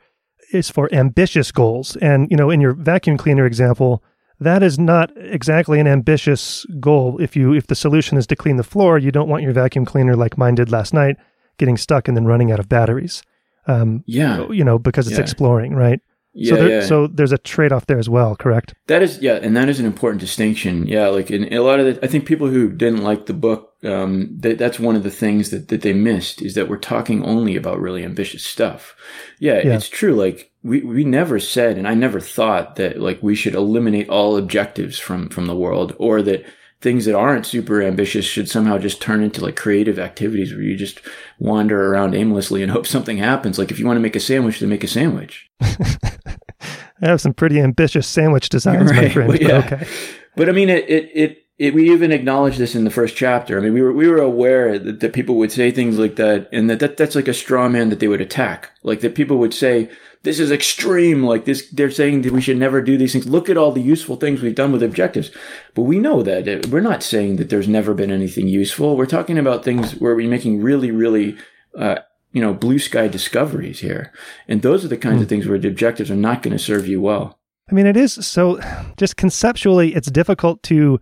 is 0.51 0.69
for 0.69 0.93
ambitious 0.93 1.51
goals. 1.51 1.95
And, 1.97 2.29
you 2.29 2.37
know, 2.37 2.49
in 2.49 2.61
your 2.61 2.73
vacuum 2.73 3.17
cleaner 3.17 3.45
example, 3.45 4.03
that 4.39 4.63
is 4.63 4.77
not 4.77 5.11
exactly 5.15 5.79
an 5.79 5.87
ambitious 5.87 6.65
goal. 6.79 7.17
If 7.19 7.35
you 7.35 7.53
if 7.53 7.67
the 7.67 7.75
solution 7.75 8.17
is 8.17 8.27
to 8.27 8.35
clean 8.35 8.57
the 8.57 8.63
floor, 8.63 8.97
you 8.97 9.11
don't 9.11 9.29
want 9.29 9.43
your 9.43 9.53
vacuum 9.53 9.85
cleaner 9.85 10.15
like 10.15 10.37
mine 10.37 10.55
did 10.55 10.71
last 10.71 10.93
night, 10.93 11.17
getting 11.57 11.77
stuck 11.77 12.07
and 12.07 12.17
then 12.17 12.25
running 12.25 12.51
out 12.51 12.59
of 12.59 12.67
batteries. 12.67 13.23
Um, 13.67 14.03
yeah, 14.05 14.49
you 14.49 14.63
know, 14.63 14.77
because 14.77 15.07
it's 15.07 15.17
yeah. 15.17 15.23
exploring, 15.23 15.73
right? 15.73 16.01
Yeah, 16.35 16.49
so, 16.49 16.55
there, 16.55 16.69
yeah. 16.69 16.85
so 16.85 17.07
there's 17.07 17.31
a 17.31 17.37
trade 17.37 17.71
off 17.71 17.85
there 17.85 17.99
as 17.99 18.09
well, 18.09 18.35
correct? 18.35 18.73
That 18.87 19.03
is, 19.03 19.19
yeah, 19.19 19.35
and 19.35 19.55
that 19.55 19.69
is 19.69 19.79
an 19.79 19.85
important 19.85 20.19
distinction. 20.19 20.87
Yeah, 20.87 21.07
like 21.07 21.29
in, 21.29 21.53
a 21.53 21.59
lot 21.59 21.79
of 21.79 21.85
the, 21.85 22.03
I 22.03 22.07
think 22.07 22.25
people 22.25 22.47
who 22.47 22.71
didn't 22.71 23.03
like 23.03 23.27
the 23.27 23.33
book, 23.33 23.75
um, 23.83 24.29
that, 24.39 24.57
that's 24.57 24.79
one 24.79 24.95
of 24.95 25.03
the 25.03 25.11
things 25.11 25.51
that, 25.51 25.67
that 25.67 25.81
they 25.81 25.93
missed 25.93 26.41
is 26.41 26.55
that 26.55 26.69
we're 26.69 26.77
talking 26.77 27.23
only 27.23 27.55
about 27.55 27.79
really 27.79 28.03
ambitious 28.03 28.43
stuff. 28.43 28.95
Yeah, 29.39 29.61
yeah, 29.63 29.75
it's 29.75 29.89
true. 29.89 30.15
Like 30.15 30.51
we, 30.63 30.81
we 30.81 31.03
never 31.03 31.39
said, 31.39 31.77
and 31.77 31.87
I 31.87 31.93
never 31.93 32.19
thought 32.19 32.77
that 32.77 32.99
like 32.99 33.21
we 33.21 33.35
should 33.35 33.53
eliminate 33.53 34.09
all 34.09 34.35
objectives 34.35 34.97
from, 34.97 35.29
from 35.29 35.45
the 35.45 35.55
world 35.55 35.95
or 35.99 36.23
that 36.23 36.45
things 36.83 37.05
that 37.05 37.15
aren't 37.15 37.45
super 37.45 37.81
ambitious 37.81 38.25
should 38.25 38.49
somehow 38.49 38.77
just 38.77 39.01
turn 39.01 39.23
into 39.23 39.41
like 39.41 39.55
creative 39.55 39.97
activities 39.97 40.51
where 40.51 40.61
you 40.61 40.75
just 40.75 40.99
wander 41.39 41.91
around 41.91 42.13
aimlessly 42.13 42.61
and 42.61 42.71
hope 42.73 42.85
something 42.85 43.17
happens. 43.17 43.57
Like 43.57 43.71
if 43.71 43.79
you 43.79 43.87
want 43.87 43.95
to 43.95 44.01
make 44.01 44.17
a 44.17 44.19
sandwich, 44.19 44.59
then 44.59 44.69
make 44.69 44.83
a 44.83 44.87
sandwich. 44.87 45.49
I 45.61 47.07
have 47.07 47.21
some 47.21 47.33
pretty 47.33 47.59
ambitious 47.59 48.05
sandwich 48.05 48.49
designs, 48.49 48.91
right. 48.91 49.03
my 49.03 49.09
friend. 49.09 49.31
But, 49.31 49.41
yeah. 49.41 49.57
okay. 49.59 49.87
But 50.35 50.49
I 50.49 50.51
mean, 50.51 50.69
it, 50.69 50.89
it, 50.89 51.11
it, 51.13 51.42
it, 51.59 51.73
we 51.73 51.91
even 51.91 52.11
acknowledged 52.11 52.57
this 52.57 52.73
in 52.73 52.83
the 52.83 52.89
first 52.89 53.15
chapter. 53.15 53.57
I 53.57 53.61
mean, 53.61 53.73
we 53.73 53.81
were 53.81 53.93
we 53.93 54.07
were 54.07 54.21
aware 54.21 54.79
that, 54.79 54.99
that 55.01 55.13
people 55.13 55.35
would 55.35 55.51
say 55.51 55.69
things 55.69 55.99
like 55.99 56.15
that, 56.15 56.49
and 56.51 56.69
that, 56.69 56.79
that 56.79 56.97
that's 56.97 57.15
like 57.15 57.27
a 57.27 57.33
straw 57.33 57.69
man 57.69 57.89
that 57.89 57.99
they 57.99 58.07
would 58.07 58.21
attack. 58.21 58.71
Like 58.81 59.01
that 59.01 59.13
people 59.13 59.37
would 59.37 59.53
say, 59.53 59.89
"This 60.23 60.39
is 60.39 60.51
extreme." 60.51 61.23
Like 61.23 61.45
this, 61.45 61.69
they're 61.69 61.91
saying 61.91 62.23
that 62.23 62.33
we 62.33 62.41
should 62.41 62.57
never 62.57 62.81
do 62.81 62.97
these 62.97 63.13
things. 63.13 63.27
Look 63.27 63.49
at 63.49 63.57
all 63.57 63.71
the 63.71 63.81
useful 63.81 64.15
things 64.15 64.41
we've 64.41 64.55
done 64.55 64.71
with 64.71 64.81
objectives, 64.81 65.29
but 65.75 65.83
we 65.83 65.99
know 65.99 66.23
that 66.23 66.67
we're 66.67 66.81
not 66.81 67.03
saying 67.03 67.35
that 67.35 67.49
there's 67.49 67.67
never 67.67 67.93
been 67.93 68.11
anything 68.11 68.47
useful. 68.47 68.97
We're 68.97 69.05
talking 69.05 69.37
about 69.37 69.63
things 69.63 69.93
where 69.99 70.15
we're 70.15 70.29
making 70.29 70.61
really, 70.61 70.91
really. 70.91 71.37
Uh, 71.77 71.99
you 72.31 72.41
know, 72.41 72.51
blue 72.51 72.79
sky 72.79 73.07
discoveries 73.07 73.81
here. 73.81 74.11
And 74.47 74.63
those 74.63 74.83
are 74.83 74.87
the 74.87 74.97
kinds 74.97 75.19
mm. 75.19 75.21
of 75.21 75.29
things 75.29 75.47
where 75.47 75.59
the 75.59 75.67
objectives 75.67 76.09
are 76.09 76.15
not 76.15 76.41
going 76.41 76.57
to 76.57 76.63
serve 76.63 76.87
you 76.87 76.99
well. 76.99 77.37
I 77.69 77.75
mean, 77.75 77.85
it 77.85 77.95
is 77.95 78.13
so 78.13 78.59
just 78.97 79.17
conceptually, 79.17 79.93
it's 79.93 80.09
difficult 80.09 80.63
to 80.63 80.99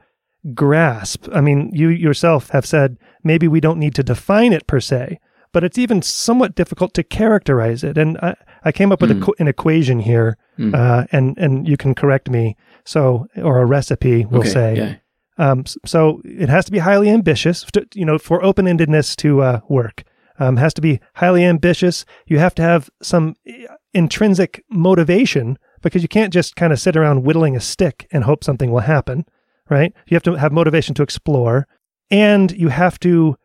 grasp. 0.53 1.27
I 1.33 1.41
mean, 1.41 1.69
you 1.73 1.89
yourself 1.89 2.49
have 2.49 2.65
said 2.65 2.97
maybe 3.23 3.47
we 3.47 3.59
don't 3.59 3.79
need 3.79 3.95
to 3.95 4.03
define 4.03 4.53
it 4.53 4.67
per 4.67 4.79
se, 4.79 5.19
but 5.51 5.63
it's 5.63 5.77
even 5.77 6.01
somewhat 6.01 6.55
difficult 6.55 6.93
to 6.95 7.03
characterize 7.03 7.83
it. 7.83 7.97
And 7.97 8.17
I, 8.17 8.35
I 8.63 8.71
came 8.71 8.91
up 8.91 9.01
with 9.01 9.11
mm. 9.11 9.27
a, 9.27 9.41
an 9.41 9.47
equation 9.47 9.99
here, 9.99 10.37
mm. 10.57 10.73
uh, 10.73 11.05
and 11.11 11.37
and 11.37 11.67
you 11.67 11.77
can 11.77 11.93
correct 11.95 12.29
me. 12.29 12.55
So, 12.85 13.27
or 13.35 13.59
a 13.59 13.65
recipe, 13.65 14.25
we'll 14.25 14.41
okay, 14.41 14.49
say. 14.49 14.75
Yeah. 14.77 14.95
Um, 15.37 15.65
so 15.85 16.21
it 16.23 16.49
has 16.49 16.65
to 16.65 16.71
be 16.71 16.79
highly 16.79 17.09
ambitious, 17.09 17.63
to, 17.73 17.87
you 17.93 18.05
know, 18.05 18.17
for 18.17 18.43
open 18.43 18.65
endedness 18.65 19.15
to 19.17 19.41
uh, 19.41 19.59
work. 19.69 20.03
Um, 20.39 20.57
has 20.57 20.73
to 20.73 20.81
be 20.81 20.99
highly 21.15 21.43
ambitious. 21.45 22.05
You 22.25 22.39
have 22.39 22.55
to 22.55 22.63
have 22.63 22.89
some 23.01 23.35
uh, 23.47 23.75
intrinsic 23.93 24.63
motivation 24.69 25.57
because 25.81 26.01
you 26.01 26.07
can't 26.07 26.33
just 26.33 26.55
kind 26.55 26.73
of 26.73 26.79
sit 26.79 26.95
around 26.95 27.23
whittling 27.23 27.55
a 27.55 27.59
stick 27.59 28.07
and 28.11 28.23
hope 28.23 28.43
something 28.43 28.71
will 28.71 28.79
happen 28.79 29.25
right? 29.71 29.93
You 30.07 30.15
have 30.15 30.23
to 30.23 30.35
have 30.35 30.51
motivation 30.51 30.93
to 30.95 31.03
explore 31.03 31.67
and 32.11 32.51
you 32.51 32.67
have 32.67 32.99
to 32.99 33.37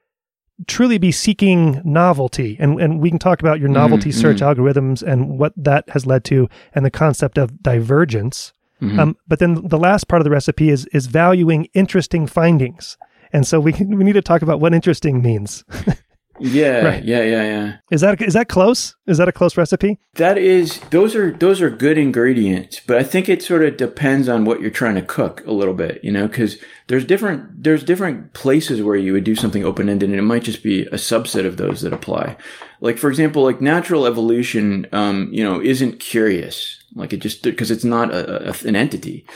truly 0.66 0.98
be 0.98 1.12
seeking 1.12 1.80
novelty. 1.84 2.56
And, 2.58 2.80
and 2.80 3.00
we 3.00 3.10
can 3.10 3.18
talk 3.18 3.40
about 3.40 3.60
your 3.60 3.68
novelty 3.68 4.10
mm-hmm. 4.10 4.20
search 4.20 4.38
algorithms 4.38 5.02
and 5.02 5.38
what 5.38 5.52
that 5.56 5.88
has 5.90 6.04
led 6.04 6.24
to 6.24 6.48
and 6.74 6.84
the 6.84 6.90
concept 6.90 7.38
of 7.38 7.62
divergence. 7.62 8.52
Mm-hmm. 8.82 8.98
Um, 8.98 9.16
but 9.28 9.38
then 9.38 9.66
the 9.66 9.78
last 9.78 10.08
part 10.08 10.20
of 10.20 10.24
the 10.24 10.30
recipe 10.30 10.68
is, 10.68 10.86
is 10.86 11.06
valuing 11.06 11.66
interesting 11.74 12.26
findings. 12.26 12.98
And 13.32 13.46
so 13.46 13.60
we, 13.60 13.72
can, 13.72 13.96
we 13.96 14.04
need 14.04 14.14
to 14.14 14.22
talk 14.22 14.42
about 14.42 14.60
what 14.60 14.74
interesting 14.74 15.22
means. 15.22 15.64
Yeah, 16.38 16.84
right. 16.84 17.04
yeah, 17.04 17.22
yeah, 17.22 17.42
yeah. 17.42 17.76
Is 17.90 18.00
that 18.00 18.20
is 18.20 18.34
that 18.34 18.48
close? 18.48 18.94
Is 19.06 19.18
that 19.18 19.28
a 19.28 19.32
close 19.32 19.56
recipe? 19.56 19.98
That 20.14 20.38
is. 20.38 20.80
Those 20.90 21.14
are 21.14 21.30
those 21.30 21.60
are 21.60 21.70
good 21.70 21.98
ingredients, 21.98 22.80
but 22.86 22.98
I 22.98 23.02
think 23.02 23.28
it 23.28 23.42
sort 23.42 23.64
of 23.64 23.76
depends 23.76 24.28
on 24.28 24.44
what 24.44 24.60
you're 24.60 24.70
trying 24.70 24.96
to 24.96 25.02
cook 25.02 25.44
a 25.46 25.52
little 25.52 25.74
bit, 25.74 26.02
you 26.02 26.12
know, 26.12 26.26
because 26.28 26.58
there's 26.88 27.04
different 27.04 27.62
there's 27.62 27.84
different 27.84 28.32
places 28.34 28.82
where 28.82 28.96
you 28.96 29.12
would 29.12 29.24
do 29.24 29.34
something 29.34 29.64
open 29.64 29.88
ended, 29.88 30.10
and 30.10 30.18
it 30.18 30.22
might 30.22 30.42
just 30.44 30.62
be 30.62 30.82
a 30.86 30.92
subset 30.92 31.46
of 31.46 31.56
those 31.56 31.80
that 31.82 31.92
apply. 31.92 32.36
Like 32.80 32.98
for 32.98 33.08
example, 33.08 33.42
like 33.42 33.60
natural 33.60 34.06
evolution, 34.06 34.86
um, 34.92 35.28
you 35.32 35.42
know, 35.42 35.60
isn't 35.60 36.00
curious, 36.00 36.82
like 36.94 37.12
it 37.12 37.18
just 37.18 37.42
because 37.42 37.70
it's 37.70 37.84
not 37.84 38.12
a, 38.12 38.50
a, 38.50 38.68
an 38.68 38.76
entity, 38.76 39.26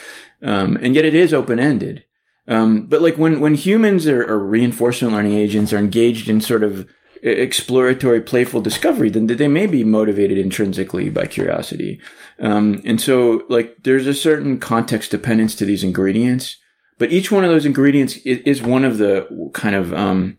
um, 0.42 0.76
and 0.76 0.94
yet 0.94 1.04
it 1.04 1.14
is 1.14 1.32
open 1.32 1.58
ended. 1.58 2.04
Um, 2.50 2.86
but 2.86 3.00
like 3.00 3.16
when, 3.16 3.40
when 3.40 3.54
humans 3.54 4.06
are, 4.06 4.24
or 4.24 4.38
reinforcement 4.38 5.14
learning 5.14 5.34
agents 5.34 5.72
are 5.72 5.78
engaged 5.78 6.28
in 6.28 6.40
sort 6.40 6.62
of 6.62 6.86
exploratory, 7.22 8.20
playful 8.20 8.60
discovery, 8.60 9.10
then 9.10 9.26
they 9.26 9.48
may 9.48 9.66
be 9.66 9.84
motivated 9.84 10.36
intrinsically 10.36 11.10
by 11.10 11.26
curiosity. 11.26 12.00
Um, 12.40 12.82
and 12.84 13.00
so 13.00 13.44
like 13.48 13.76
there's 13.84 14.06
a 14.06 14.14
certain 14.14 14.58
context 14.58 15.10
dependence 15.10 15.54
to 15.56 15.64
these 15.64 15.84
ingredients, 15.84 16.56
but 16.98 17.12
each 17.12 17.30
one 17.30 17.44
of 17.44 17.50
those 17.50 17.66
ingredients 17.66 18.16
is, 18.24 18.38
is 18.40 18.62
one 18.62 18.84
of 18.84 18.98
the 18.98 19.50
kind 19.54 19.76
of, 19.76 19.94
um, 19.94 20.36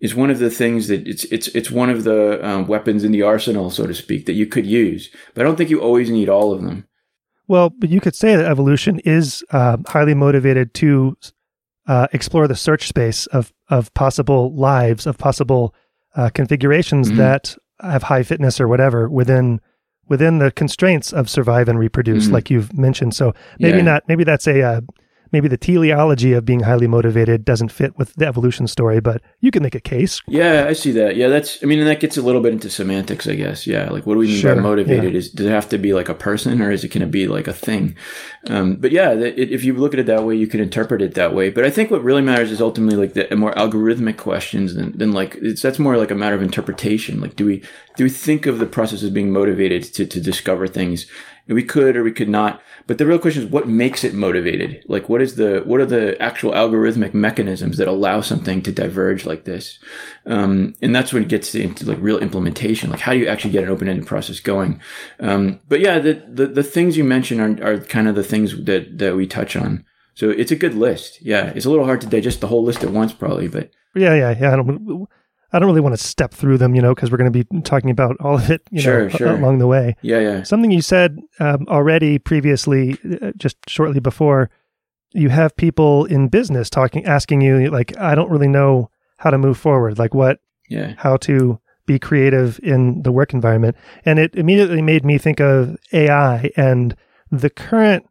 is 0.00 0.14
one 0.14 0.30
of 0.30 0.38
the 0.38 0.50
things 0.50 0.86
that 0.88 1.08
it's 1.08 1.24
it's 1.24 1.48
it's 1.48 1.72
one 1.72 1.90
of 1.90 2.04
the 2.04 2.46
um, 2.46 2.68
weapons 2.68 3.02
in 3.02 3.10
the 3.10 3.22
arsenal, 3.22 3.68
so 3.68 3.84
to 3.84 3.94
speak, 3.94 4.26
that 4.26 4.34
you 4.34 4.46
could 4.46 4.64
use. 4.64 5.10
But 5.34 5.42
I 5.42 5.44
don't 5.44 5.56
think 5.56 5.70
you 5.70 5.80
always 5.80 6.08
need 6.08 6.28
all 6.28 6.52
of 6.52 6.62
them. 6.62 6.86
Well, 7.48 7.70
but 7.70 7.90
you 7.90 8.00
could 8.00 8.14
say 8.14 8.36
that 8.36 8.46
evolution 8.46 9.00
is 9.00 9.42
uh, 9.50 9.78
highly 9.88 10.14
motivated 10.14 10.72
to 10.74 11.16
uh, 11.88 12.06
explore 12.12 12.46
the 12.46 12.54
search 12.56 12.86
space 12.86 13.26
of 13.26 13.52
of 13.68 13.92
possible 13.94 14.54
lives 14.54 15.06
of 15.06 15.18
possible 15.18 15.74
uh, 16.14 16.28
configurations 16.30 17.08
mm-hmm. 17.08 17.18
that 17.18 17.56
have 17.82 18.04
high 18.04 18.22
fitness 18.22 18.60
or 18.60 18.68
whatever 18.68 19.08
within 19.08 19.60
within 20.08 20.38
the 20.38 20.50
constraints 20.50 21.12
of 21.12 21.28
survive 21.28 21.68
and 21.68 21.78
reproduce, 21.78 22.28
Mhm. 22.28 22.32
like 22.32 22.50
you've 22.50 22.76
mentioned. 22.76 23.14
So 23.14 23.34
maybe 23.58 23.78
Yeah. 23.78 23.84
not. 23.84 24.04
Maybe 24.08 24.24
that's 24.24 24.46
a 24.46 24.62
uh, 24.62 24.80
maybe 25.32 25.48
the 25.48 25.56
teleology 25.56 26.32
of 26.32 26.44
being 26.44 26.60
highly 26.60 26.86
motivated 26.86 27.44
doesn't 27.44 27.70
fit 27.70 27.96
with 27.98 28.14
the 28.14 28.26
evolution 28.26 28.66
story, 28.66 29.00
but 29.00 29.22
you 29.40 29.50
can 29.50 29.62
make 29.62 29.74
a 29.74 29.80
case. 29.80 30.20
Yeah, 30.26 30.66
I 30.68 30.72
see 30.72 30.92
that. 30.92 31.16
Yeah, 31.16 31.28
that's. 31.28 31.62
I 31.62 31.66
mean, 31.66 31.78
and 31.78 31.88
that 31.88 32.00
gets 32.00 32.16
a 32.16 32.22
little 32.22 32.40
bit 32.40 32.52
into 32.52 32.70
semantics, 32.70 33.26
I 33.26 33.34
guess. 33.34 33.66
Yeah, 33.66 33.90
like 33.90 34.06
what 34.06 34.14
do 34.14 34.20
we 34.20 34.26
mean 34.28 34.40
Sure, 34.40 34.54
by 34.54 34.60
motivated? 34.60 35.14
Is 35.14 35.30
does 35.30 35.46
it 35.46 35.50
have 35.50 35.68
to 35.70 35.78
be 35.78 35.92
like 35.92 36.08
a 36.08 36.14
person, 36.14 36.60
or 36.60 36.70
is 36.70 36.84
it 36.84 36.88
can 36.88 37.02
it 37.02 37.10
be 37.10 37.26
like 37.26 37.48
a 37.48 37.52
thing? 37.52 37.96
Um, 38.48 38.76
but 38.76 38.92
yeah, 38.92 39.12
it, 39.12 39.50
if 39.50 39.64
you 39.64 39.74
look 39.74 39.94
at 39.94 40.00
it 40.00 40.06
that 40.06 40.24
way, 40.24 40.34
you 40.34 40.46
can 40.46 40.60
interpret 40.60 41.02
it 41.02 41.14
that 41.14 41.34
way. 41.34 41.50
But 41.50 41.64
I 41.64 41.70
think 41.70 41.90
what 41.90 42.02
really 42.02 42.22
matters 42.22 42.50
is 42.50 42.60
ultimately 42.60 42.96
like 42.96 43.14
the 43.14 43.36
more 43.36 43.52
algorithmic 43.54 44.16
questions 44.16 44.74
than, 44.74 44.96
than 44.96 45.12
like 45.12 45.36
it's 45.36 45.62
that's 45.62 45.78
more 45.78 45.96
like 45.96 46.10
a 46.10 46.14
matter 46.14 46.36
of 46.36 46.42
interpretation. 46.42 47.20
Like, 47.20 47.36
do 47.36 47.46
we 47.46 47.62
do 47.96 48.04
we 48.04 48.10
think 48.10 48.46
of 48.46 48.58
the 48.58 48.66
process 48.66 49.02
as 49.02 49.10
being 49.10 49.32
motivated 49.32 49.82
to 49.94 50.06
to 50.06 50.20
discover 50.20 50.66
things? 50.66 51.06
We 51.48 51.62
could 51.62 51.96
or 51.96 52.04
we 52.04 52.12
could 52.12 52.28
not. 52.28 52.62
But 52.86 52.98
the 52.98 53.06
real 53.06 53.18
question 53.18 53.42
is 53.42 53.50
what 53.50 53.68
makes 53.68 54.04
it 54.04 54.14
motivated? 54.14 54.84
Like 54.86 55.08
what 55.08 55.22
is 55.22 55.36
the 55.36 55.62
what 55.64 55.80
are 55.80 55.86
the 55.86 56.20
actual 56.20 56.52
algorithmic 56.52 57.14
mechanisms 57.14 57.78
that 57.78 57.88
allow 57.88 58.20
something 58.20 58.62
to 58.62 58.72
diverge 58.72 59.24
like 59.24 59.44
this? 59.44 59.78
Um, 60.26 60.74
and 60.82 60.94
that's 60.94 61.12
when 61.12 61.22
it 61.22 61.28
gets 61.28 61.54
into 61.54 61.86
like 61.86 61.98
real 62.00 62.18
implementation. 62.18 62.90
Like 62.90 63.00
how 63.00 63.12
do 63.12 63.18
you 63.18 63.28
actually 63.28 63.52
get 63.52 63.64
an 63.64 63.70
open-ended 63.70 64.06
process 64.06 64.40
going? 64.40 64.80
Um, 65.20 65.60
but 65.68 65.80
yeah, 65.80 65.98
the, 65.98 66.22
the 66.28 66.46
the 66.46 66.62
things 66.62 66.96
you 66.96 67.04
mentioned 67.04 67.40
are 67.40 67.72
are 67.72 67.80
kind 67.80 68.08
of 68.08 68.14
the 68.14 68.24
things 68.24 68.64
that 68.64 68.98
that 68.98 69.16
we 69.16 69.26
touch 69.26 69.56
on. 69.56 69.84
So 70.14 70.30
it's 70.30 70.50
a 70.50 70.56
good 70.56 70.74
list. 70.74 71.22
Yeah, 71.22 71.52
it's 71.54 71.64
a 71.64 71.70
little 71.70 71.84
hard 71.84 72.00
to 72.00 72.08
digest 72.08 72.40
the 72.40 72.48
whole 72.48 72.64
list 72.64 72.82
at 72.82 72.90
once, 72.90 73.12
probably, 73.12 73.46
but 73.46 73.70
Yeah, 73.94 74.14
yeah, 74.14 74.36
yeah. 74.38 75.08
I 75.52 75.58
don't. 75.58 75.68
Really 75.68 75.80
want 75.80 75.94
to 75.96 76.02
step 76.02 76.32
through 76.32 76.58
them, 76.58 76.74
you 76.74 76.82
know, 76.82 76.94
because 76.94 77.10
we're 77.10 77.18
going 77.18 77.32
to 77.32 77.44
be 77.44 77.60
talking 77.62 77.90
about 77.90 78.16
all 78.20 78.36
of 78.36 78.50
it, 78.50 78.62
you 78.70 78.80
Sure, 78.80 79.02
know, 79.04 79.08
sure. 79.08 79.34
along 79.34 79.58
the 79.58 79.66
way. 79.66 79.96
yeah, 80.02 80.18
yeah, 80.18 80.42
Something 80.42 80.70
you 80.70 80.82
said 80.82 81.18
um, 81.40 81.66
already 81.68 82.18
previously, 82.18 82.98
uh, 83.22 83.32
just 83.36 83.56
shortly 83.68 84.00
before, 84.00 84.50
you 85.12 85.28
have 85.30 85.56
people 85.56 86.04
in 86.06 86.28
business 86.28 86.68
talking, 86.68 87.04
asking 87.06 87.40
you, 87.42 87.70
like, 87.70 87.96
I 87.98 88.14
don't 88.14 88.30
really 88.30 88.48
know 88.48 88.90
how 89.18 89.30
to 89.30 89.38
move 89.38 89.56
forward, 89.58 89.98
like 89.98 90.14
what, 90.14 90.40
yeah, 90.68 90.94
how 90.98 91.16
to 91.18 91.58
be 91.86 91.98
creative 91.98 92.60
in 92.62 93.02
the 93.02 93.10
work 93.12 93.32
environment. 93.32 93.74
And 94.04 94.18
it 94.18 94.34
immediately 94.34 94.82
made 94.82 95.04
me 95.04 95.16
think 95.18 95.40
of 95.40 95.76
AI 95.92 96.50
and 96.56 96.94
the 97.30 97.50
current. 97.50 98.04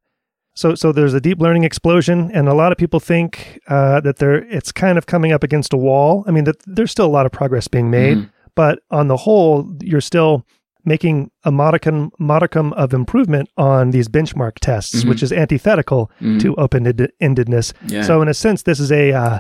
So, 0.58 0.74
so 0.74 0.92
there's 0.92 1.14
a 1.14 1.22
deep 1.22 1.40
learning 1.40 1.66
explosion, 1.66 2.32
and 2.34 2.50
a 2.50 2.54
lot 2.56 2.72
of 2.72 2.80
people 2.80 3.00
think 3.00 3.60
uh, 3.68 4.02
that 4.02 4.18
there 4.18 4.38
it's 4.58 4.72
kind 4.72 4.98
of 4.98 5.06
coming 5.06 5.32
up 5.32 5.44
against 5.44 5.72
a 5.72 5.78
wall. 5.78 6.24
I 6.28 6.32
mean, 6.32 6.46
that 6.46 6.56
there's 6.66 6.90
still 6.90 7.06
a 7.06 7.16
lot 7.18 7.28
of 7.28 7.32
progress 7.32 7.68
being 7.68 7.92
made, 7.92 8.18
Mhm. 8.18 8.30
but 8.56 8.80
on 8.90 9.08
the 9.08 9.18
whole, 9.18 9.72
you're 9.82 10.02
still 10.02 10.46
making 10.84 11.30
a 11.44 11.52
modicum 11.52 12.10
modicum 12.18 12.74
of 12.74 12.92
improvement 12.94 13.50
on 13.56 13.92
these 13.92 14.08
benchmark 14.10 14.54
tests, 14.60 15.04
Mhm. 15.04 15.10
which 15.10 15.22
is 15.22 15.32
antithetical 15.32 16.10
Mhm. 16.22 16.40
to 16.42 16.56
open 16.56 16.86
endedness. 17.22 17.74
yeah. 17.86 18.02
So, 18.02 18.22
in 18.24 18.28
a 18.28 18.34
sense, 18.34 18.64
this 18.64 18.80
is 18.80 18.92
a 18.92 19.12
uh, 19.14 19.40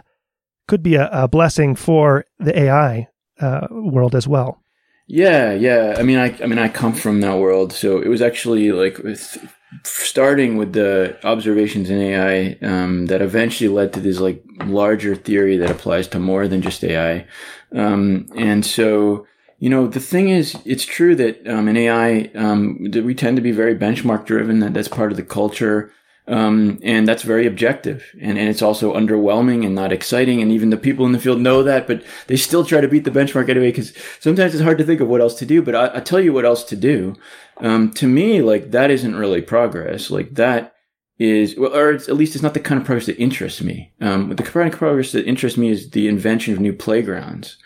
could 0.67 0.84
be 0.84 0.95
a, 0.95 1.10
a 1.12 1.27
blessing 1.27 1.75
for 1.75 2.25
the 2.39 2.53
AI 2.60 3.08
uh, 3.41 3.65
world 3.71 4.13
as 4.15 4.27
well. 4.27 4.62
Yeah, 5.08 5.53
yeah. 5.53 5.95
I 5.97 6.03
mean, 6.03 6.17
I, 6.19 6.36
I 6.43 6.47
mean, 6.47 6.60
I 6.60 6.67
come 6.67 6.93
from 6.93 7.21
that 7.21 7.38
world, 7.39 7.71
so 7.73 7.97
it 7.99 8.10
was 8.10 8.21
actually 8.21 8.71
like 8.71 8.97
with, 8.99 9.38
starting 9.84 10.58
with 10.58 10.73
the 10.73 11.17
observations 11.25 11.89
in 11.89 11.99
AI 11.99 12.58
um, 12.62 13.08
that 13.08 13.21
eventually 13.21 13.67
led 13.67 13.93
to 13.93 13.99
this 13.99 14.19
like 14.19 14.43
larger 14.65 15.15
theory 15.15 15.58
that 15.58 15.69
applies 15.69 16.08
to 16.10 16.19
more 16.19 16.47
than 16.47 16.62
just 16.62 16.84
AI. 16.84 17.25
Um, 17.73 18.27
and 18.36 18.65
so, 18.65 19.27
you 19.60 19.69
know, 19.69 19.88
the 19.88 19.99
thing 19.99 20.30
is, 20.30 20.58
it's 20.65 20.86
true 20.86 21.15
that 21.15 21.45
um, 21.47 21.67
in 21.67 21.77
AI, 21.77 22.32
um, 22.36 22.91
that 22.91 23.03
we 23.03 23.13
tend 23.13 23.36
to 23.38 23.41
be 23.41 23.51
very 23.51 23.75
benchmark 23.75 24.25
driven. 24.25 24.60
That 24.60 24.73
that's 24.73 24.88
part 24.88 25.12
of 25.12 25.17
the 25.17 25.23
culture. 25.23 25.91
Um, 26.29 26.79
and 26.83 27.07
that's 27.07 27.23
very 27.23 27.47
objective 27.47 28.03
and, 28.19 28.37
and 28.37 28.49
it's 28.49 28.61
also 28.61 28.93
underwhelming 28.93 29.65
and 29.65 29.73
not 29.73 29.93
exciting. 29.93 30.41
And 30.41 30.51
even 30.51 30.71
the 30.71 30.75
people 30.77 31.05
in 31.05 31.13
the 31.13 31.19
field 31.19 31.39
know 31.39 31.63
that, 31.63 31.87
but 31.87 32.03
they 32.27 32.35
still 32.35 32.65
try 32.65 32.81
to 32.81 32.87
beat 32.89 33.05
the 33.05 33.11
benchmark 33.11 33.47
anyway, 33.47 33.71
because 33.71 33.93
sometimes 34.19 34.53
it's 34.53 34.63
hard 34.63 34.77
to 34.79 34.83
think 34.83 34.99
of 34.99 35.07
what 35.07 35.21
else 35.21 35.35
to 35.35 35.45
do, 35.45 35.61
but 35.61 35.73
I, 35.73 35.97
I 35.97 35.99
tell 36.01 36.19
you 36.19 36.33
what 36.33 36.43
else 36.43 36.65
to 36.65 36.75
do. 36.75 37.15
Um, 37.57 37.91
to 37.93 38.07
me, 38.07 38.41
like 38.41 38.71
that 38.71 38.91
isn't 38.91 39.15
really 39.15 39.41
progress. 39.41 40.11
Like 40.11 40.35
that 40.35 40.75
is, 41.19 41.58
well, 41.58 41.75
or 41.75 41.91
it's, 41.91 42.08
at 42.08 42.15
least 42.15 42.36
it's 42.36 42.43
not 42.43 42.53
the 42.53 42.60
kind 42.60 42.80
of 42.80 42.86
progress 42.86 43.08
that 43.08 43.17
interests 43.17 43.62
me. 43.62 43.91
Um, 44.01 44.30
the 44.30 44.43
kind 44.43 44.71
of 44.71 44.77
progress 44.77 45.12
that 45.13 45.25
interests 45.25 45.58
me 45.58 45.69
is 45.69 45.89
the 45.89 46.08
invention 46.08 46.53
of 46.53 46.60
new 46.60 46.73
playgrounds. 46.73 47.58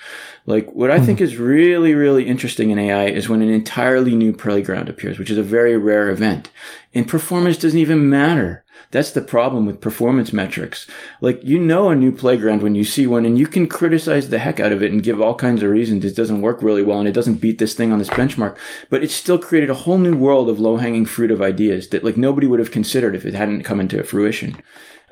Like 0.46 0.72
what 0.72 0.90
I 0.90 1.00
think 1.00 1.22
is 1.22 1.38
really, 1.38 1.94
really 1.94 2.26
interesting 2.26 2.72
in 2.72 2.80
AI 2.80 3.08
is 3.08 3.30
when 3.30 3.42
an 3.42 3.50
entirely 3.50 4.16
new 4.16 4.34
playground 4.34 4.90
appears, 4.90 5.20
which 5.20 5.30
is 5.30 5.38
a 5.38 5.44
very 5.44 5.78
rare 5.78 6.10
event 6.10 6.50
and 6.94 7.08
performance 7.08 7.58
doesn't 7.58 7.80
even 7.80 8.10
matter. 8.10 8.64
That's 8.92 9.12
the 9.12 9.22
problem 9.22 9.66
with 9.66 9.80
performance 9.80 10.34
metrics. 10.34 10.86
Like, 11.22 11.42
you 11.44 11.58
know, 11.58 11.90
a 11.90 11.96
new 11.96 12.12
playground 12.12 12.62
when 12.62 12.76
you 12.76 12.84
see 12.84 13.08
one 13.08 13.26
and 13.26 13.40
you 13.40 13.48
can 13.48 13.68
criticize 13.68 14.30
the 14.30 14.40
heck 14.40 14.60
out 14.60 14.74
of 14.74 14.84
it 14.84 14.92
and 14.92 15.02
give 15.02 15.22
all 15.22 15.34
kinds 15.36 15.64
of 15.64 15.70
reasons 15.70 16.04
it 16.04 16.16
doesn't 16.16 16.42
work 16.42 16.62
really 16.62 16.84
well 16.84 17.00
and 17.00 17.08
it 17.08 17.14
doesn't 17.14 17.36
beat 17.36 17.58
this 17.58 17.74
thing 17.74 17.94
on 17.94 18.00
this 18.00 18.10
benchmark, 18.10 18.58
but 18.90 19.04
it 19.04 19.10
still 19.10 19.40
created 19.40 19.70
a 19.70 19.76
whole 19.76 19.98
new 19.98 20.16
world 20.16 20.50
of 20.50 20.60
low 20.60 20.78
hanging 20.78 21.06
fruit 21.06 21.32
of 21.32 21.42
ideas 21.42 21.88
that 21.90 22.04
like 22.04 22.18
nobody 22.18 22.48
would 22.48 22.60
have 22.60 22.72
considered 22.72 23.16
if 23.16 23.26
it 23.26 23.34
hadn't 23.34 23.64
come 23.64 23.80
into 23.80 24.04
fruition. 24.04 24.62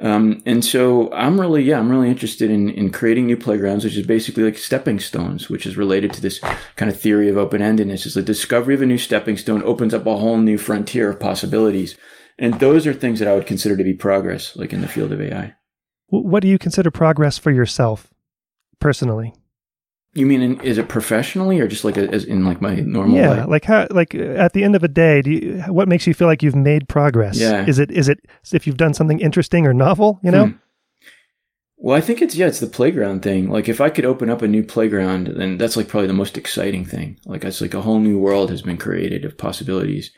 Um, 0.02 0.42
and 0.46 0.64
so 0.64 1.12
I'm 1.14 1.40
really, 1.40 1.64
yeah, 1.64 1.80
I'm 1.80 1.90
really 1.90 2.10
interested 2.10 2.50
in, 2.50 2.70
in 2.70 2.90
creating 2.90 3.26
new 3.26 3.36
playgrounds, 3.36 3.84
which 3.84 3.98
is 3.98 4.06
basically 4.06 4.44
like 4.44 4.58
stepping 4.58 5.00
stones, 5.00 5.50
which 5.50 5.66
is 5.66 5.78
related 5.78 6.14
to 6.14 6.22
this 6.22 6.40
kind 6.76 6.90
of 6.90 7.00
theory 7.00 7.30
of 7.30 7.38
open-endedness. 7.38 8.06
Is 8.06 8.14
the 8.14 8.22
discovery 8.22 8.76
of 8.76 8.82
a 8.82 8.86
new 8.86 8.98
stepping 8.98 9.38
stone 9.38 9.62
opens 9.64 9.94
up 9.94 10.06
a 10.06 10.18
whole 10.18 10.38
new 10.38 10.58
frontier 10.58 11.10
of 11.10 11.20
possibilities. 11.20 11.98
And 12.40 12.60
those 12.60 12.88
are 12.88 12.94
things 12.94 13.20
that 13.20 13.28
I 13.28 13.36
would 13.36 13.46
consider 13.46 13.76
to 13.76 13.84
be 13.84 13.94
progress, 13.94 14.56
like 14.56 14.72
in 14.72 14.82
the 14.82 14.88
field 14.88 15.12
of 15.12 15.22
AI. 15.22 15.54
What 16.08 16.40
do 16.42 16.48
you 16.48 16.58
consider 16.58 16.90
progress 16.90 17.38
for 17.38 17.52
yourself 17.52 18.12
personally? 18.80 19.34
You 20.14 20.26
mean, 20.26 20.42
in, 20.42 20.62
is 20.62 20.80
it 20.80 20.90
professionally 20.90 21.60
or 21.60 21.68
just 21.68 21.84
like 21.84 21.98
a, 21.98 22.10
as 22.10 22.24
in 22.24 22.44
like 22.44 22.62
my 22.62 22.76
normal 22.76 23.18
yeah, 23.18 23.30
life? 23.30 23.48
like 23.48 23.66
how, 23.66 23.88
like 23.92 24.16
at 24.16 24.54
the 24.54 24.64
end 24.64 24.76
of 24.76 24.84
a 24.84 24.88
day, 24.88 25.22
do 25.22 25.30
you, 25.30 25.64
what 25.68 25.88
makes 25.88 26.08
you 26.08 26.16
feel 26.16 26.28
like 26.28 26.42
you've 26.42 26.56
made 26.56 26.90
progress? 26.90 27.38
Yeah. 27.38 27.66
Is 27.68 27.78
it 27.78 27.92
is 27.92 28.10
it 28.10 28.20
if 28.52 28.66
you've 28.66 28.78
done 28.78 28.96
something 28.96 29.20
interesting 29.20 29.68
or 29.68 29.74
novel? 29.74 30.20
You 30.24 30.32
know. 30.32 30.46
Hmm. 30.48 30.56
Well, 31.78 31.96
I 31.96 32.02
think 32.02 32.22
it's 32.22 32.36
yeah, 32.36 32.48
it's 32.48 32.60
the 32.60 32.68
playground 32.68 33.22
thing. 33.22 33.50
Like 33.50 33.70
if 33.70 33.80
I 33.80 33.92
could 33.92 34.04
open 34.04 34.30
up 34.30 34.42
a 34.42 34.48
new 34.48 34.64
playground, 34.64 35.28
then 35.28 35.58
that's 35.58 35.78
like 35.78 35.88
probably 35.88 36.08
the 36.08 36.14
most 36.14 36.38
exciting 36.38 36.86
thing. 36.86 37.20
Like 37.26 37.44
it's 37.44 37.62
like 37.62 37.76
a 37.76 37.82
whole 37.82 38.00
new 38.00 38.18
world 38.18 38.50
has 38.50 38.64
been 38.64 38.78
created 38.78 39.26
of 39.26 39.38
possibilities. 39.38 40.12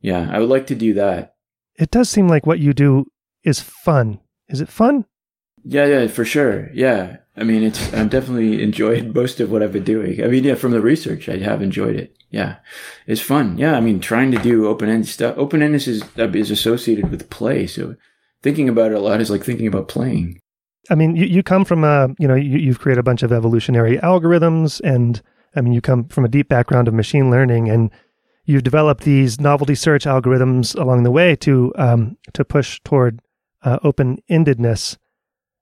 Yeah, 0.00 0.28
I 0.32 0.38
would 0.38 0.48
like 0.48 0.66
to 0.68 0.74
do 0.74 0.94
that. 0.94 1.34
It 1.78 1.90
does 1.90 2.08
seem 2.10 2.28
like 2.28 2.46
what 2.46 2.58
you 2.58 2.74
do 2.74 3.06
is 3.44 3.60
fun. 3.60 4.20
Is 4.48 4.60
it 4.60 4.68
fun? 4.68 5.06
Yeah, 5.64 5.86
yeah, 5.86 6.06
for 6.08 6.24
sure. 6.24 6.70
Yeah. 6.72 7.18
I 7.36 7.44
mean, 7.44 7.62
it's 7.62 7.92
I've 7.94 8.10
definitely 8.10 8.62
enjoyed 8.68 9.14
most 9.14 9.40
of 9.40 9.50
what 9.50 9.62
I've 9.62 9.72
been 9.72 9.84
doing. 9.84 10.22
I 10.22 10.26
mean, 10.26 10.44
yeah, 10.44 10.56
from 10.56 10.72
the 10.72 10.80
research, 10.80 11.28
I 11.28 11.38
have 11.38 11.62
enjoyed 11.62 11.96
it. 11.96 12.16
Yeah, 12.30 12.56
it's 13.06 13.22
fun. 13.22 13.56
Yeah, 13.56 13.76
I 13.76 13.80
mean, 13.80 14.00
trying 14.00 14.32
to 14.32 14.38
do 14.38 14.66
open 14.66 14.90
ended 14.90 15.08
stuff. 15.08 15.38
Open 15.38 15.60
endedness 15.60 15.88
is 15.88 16.02
is 16.16 16.50
associated 16.50 17.10
with 17.10 17.30
play, 17.30 17.66
so 17.66 17.94
thinking 18.42 18.68
about 18.68 18.90
it 18.90 18.96
a 18.96 19.00
lot 19.00 19.20
is 19.20 19.30
like 19.30 19.44
thinking 19.44 19.66
about 19.66 19.88
playing. 19.88 20.38
I 20.90 20.94
mean, 20.94 21.16
you, 21.16 21.24
you 21.24 21.42
come 21.42 21.64
from 21.64 21.84
a, 21.84 22.08
you 22.18 22.28
know, 22.28 22.34
you, 22.34 22.58
you've 22.58 22.80
created 22.80 23.00
a 23.00 23.04
bunch 23.04 23.22
of 23.22 23.32
evolutionary 23.32 23.98
algorithms, 23.98 24.80
and 24.82 25.22
I 25.54 25.60
mean, 25.60 25.72
you 25.72 25.80
come 25.80 26.04
from 26.08 26.24
a 26.24 26.28
deep 26.28 26.48
background 26.48 26.88
of 26.88 26.94
machine 26.94 27.30
learning, 27.30 27.70
and 27.70 27.90
you've 28.48 28.64
developed 28.64 29.04
these 29.04 29.38
novelty 29.38 29.74
search 29.74 30.06
algorithms 30.06 30.74
along 30.80 31.02
the 31.02 31.10
way 31.10 31.36
to 31.36 31.70
um, 31.76 32.16
to 32.32 32.44
push 32.44 32.80
toward 32.82 33.20
uh, 33.62 33.78
open 33.84 34.20
endedness. 34.30 34.96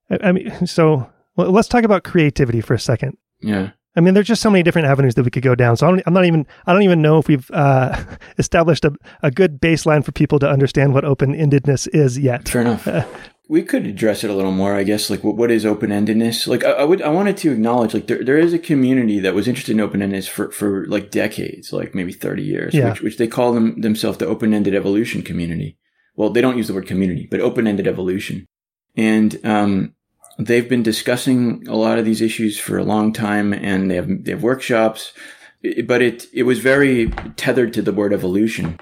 I, 0.08 0.18
I 0.28 0.32
mean, 0.32 0.66
so 0.66 1.10
well, 1.36 1.50
let's 1.50 1.68
talk 1.68 1.84
about 1.84 2.04
creativity 2.04 2.60
for 2.62 2.74
a 2.74 2.78
second. 2.78 3.18
Yeah. 3.40 3.72
I 3.96 4.00
mean, 4.00 4.14
there's 4.14 4.26
just 4.26 4.42
so 4.42 4.50
many 4.50 4.62
different 4.62 4.88
avenues 4.88 5.14
that 5.14 5.24
we 5.24 5.30
could 5.30 5.42
go 5.42 5.54
down. 5.54 5.76
So 5.76 5.86
I 5.86 5.90
don't, 5.90 6.02
I'm 6.06 6.12
not 6.14 6.24
even 6.26 6.46
I 6.66 6.72
don't 6.72 6.82
even 6.82 7.00
know 7.02 7.18
if 7.18 7.28
we've 7.28 7.50
uh, 7.52 8.04
established 8.38 8.84
a, 8.84 8.92
a 9.22 9.30
good 9.30 9.60
baseline 9.60 10.04
for 10.04 10.12
people 10.12 10.38
to 10.40 10.48
understand 10.48 10.94
what 10.94 11.04
open 11.04 11.34
endedness 11.34 11.88
is 11.92 12.18
yet. 12.18 12.48
Fair 12.48 12.60
enough. 12.62 12.86
we 13.48 13.62
could 13.62 13.86
address 13.86 14.24
it 14.24 14.30
a 14.30 14.34
little 14.34 14.52
more, 14.52 14.74
I 14.74 14.82
guess. 14.82 15.08
Like, 15.08 15.22
what, 15.24 15.36
what 15.36 15.50
is 15.50 15.64
open 15.64 15.90
endedness? 15.90 16.46
Like, 16.46 16.64
I, 16.64 16.72
I 16.72 16.84
would, 16.84 17.00
I 17.00 17.08
wanted 17.08 17.36
to 17.38 17.52
acknowledge, 17.52 17.94
like, 17.94 18.06
there, 18.06 18.22
there 18.24 18.38
is 18.38 18.52
a 18.52 18.58
community 18.58 19.18
that 19.20 19.34
was 19.34 19.46
interested 19.48 19.72
in 19.72 19.80
open 19.80 20.00
endedness 20.00 20.28
for, 20.28 20.50
for 20.50 20.84
like 20.86 21.10
decades, 21.10 21.72
like 21.72 21.94
maybe 21.94 22.12
30 22.12 22.42
years, 22.42 22.74
Yeah. 22.74 22.90
which, 22.90 23.02
which 23.02 23.16
they 23.18 23.28
call 23.28 23.52
them 23.52 23.80
themselves 23.80 24.18
the 24.18 24.26
open 24.26 24.52
ended 24.52 24.74
evolution 24.74 25.22
community. 25.22 25.78
Well, 26.16 26.30
they 26.30 26.40
don't 26.40 26.56
use 26.56 26.66
the 26.68 26.74
word 26.74 26.86
community, 26.86 27.28
but 27.30 27.40
open 27.40 27.66
ended 27.66 27.86
evolution. 27.86 28.46
And, 28.96 29.38
um, 29.44 29.94
they've 30.38 30.68
been 30.68 30.82
discussing 30.82 31.66
a 31.68 31.76
lot 31.76 31.98
of 31.98 32.04
these 32.04 32.20
issues 32.20 32.58
for 32.58 32.78
a 32.78 32.84
long 32.84 33.12
time 33.12 33.52
and 33.52 33.90
they 33.90 33.94
have, 33.96 34.24
they 34.24 34.32
have 34.32 34.42
workshops, 34.42 35.12
but 35.84 36.02
it, 36.02 36.26
it 36.32 36.42
was 36.44 36.58
very 36.60 37.08
tethered 37.36 37.72
to 37.74 37.82
the 37.82 37.92
word 37.92 38.12
evolution. 38.12 38.78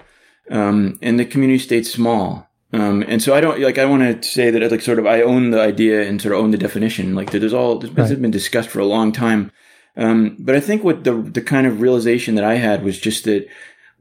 Um, 0.51 0.99
and 1.01 1.19
the 1.19 1.25
community 1.25 1.59
stayed 1.59 1.87
small. 1.87 2.49
Um, 2.73 3.05
and 3.07 3.23
so 3.23 3.35
I 3.35 3.41
don't 3.41 3.61
like. 3.61 3.79
I 3.79 3.85
want 3.85 4.03
to 4.23 4.29
say 4.29 4.51
that 4.51 4.71
like 4.71 4.81
sort 4.83 4.99
of 4.99 5.07
I 5.07 5.23
own 5.23 5.51
the 5.53 5.61
idea 5.61 6.03
and 6.03 6.21
sort 6.21 6.35
of 6.35 6.41
own 6.41 6.51
the 6.51 6.59
definition. 6.59 7.15
Like 7.15 7.31
there's 7.31 7.53
all 7.55 7.79
this 7.79 7.91
has 7.93 8.11
Right. 8.11 8.21
been 8.21 8.33
discussed 8.33 8.69
for 8.69 8.81
a 8.81 8.85
long 8.85 9.13
time. 9.13 9.53
Um, 9.97 10.37
but 10.41 10.57
I 10.57 10.61
think 10.61 10.83
what 10.83 11.05
the 11.05 11.13
the 11.13 11.41
kind 11.41 11.69
of 11.69 11.81
realization 11.81 12.35
that 12.35 12.43
I 12.43 12.55
had 12.57 12.83
was 12.83 12.99
just 12.99 13.25
that 13.25 13.47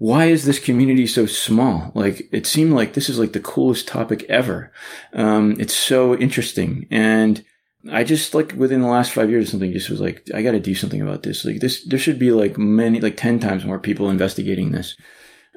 why 0.04 0.26
is 0.26 0.44
this 0.44 0.60
community 0.60 1.08
so 1.08 1.26
small? 1.26 1.90
Like, 1.96 2.28
it 2.34 2.46
seemed 2.46 2.74
like 2.74 2.94
this 2.94 3.08
is 3.08 3.18
like 3.18 3.32
the 3.32 3.40
coolest 3.40 3.88
topic 3.88 4.26
ever. 4.28 4.70
Um, 5.14 5.56
it's 5.62 5.74
so 5.74 6.14
interesting. 6.18 6.88
And 6.92 7.46
I 7.90 8.04
just 8.04 8.34
like 8.34 8.52
within 8.52 8.82
the 8.82 8.90
last 8.90 9.14
five 9.14 9.30
years 9.30 9.50
something, 9.50 9.72
just 9.72 9.90
was 9.90 10.02
like, 10.02 10.30
I 10.36 10.42
got 10.42 10.52
to 10.52 10.60
do 10.60 10.76
something 10.76 11.02
about 11.02 11.24
this. 11.24 11.46
Like 11.46 11.62
this, 11.62 11.86
there 11.86 11.98
should 11.98 12.20
be 12.20 12.32
like 12.32 12.58
many, 12.58 13.00
like 13.00 13.16
10 13.16 13.40
times 13.40 13.64
more 13.64 13.80
people 13.80 14.10
investigating 14.10 14.74
this. 14.74 14.98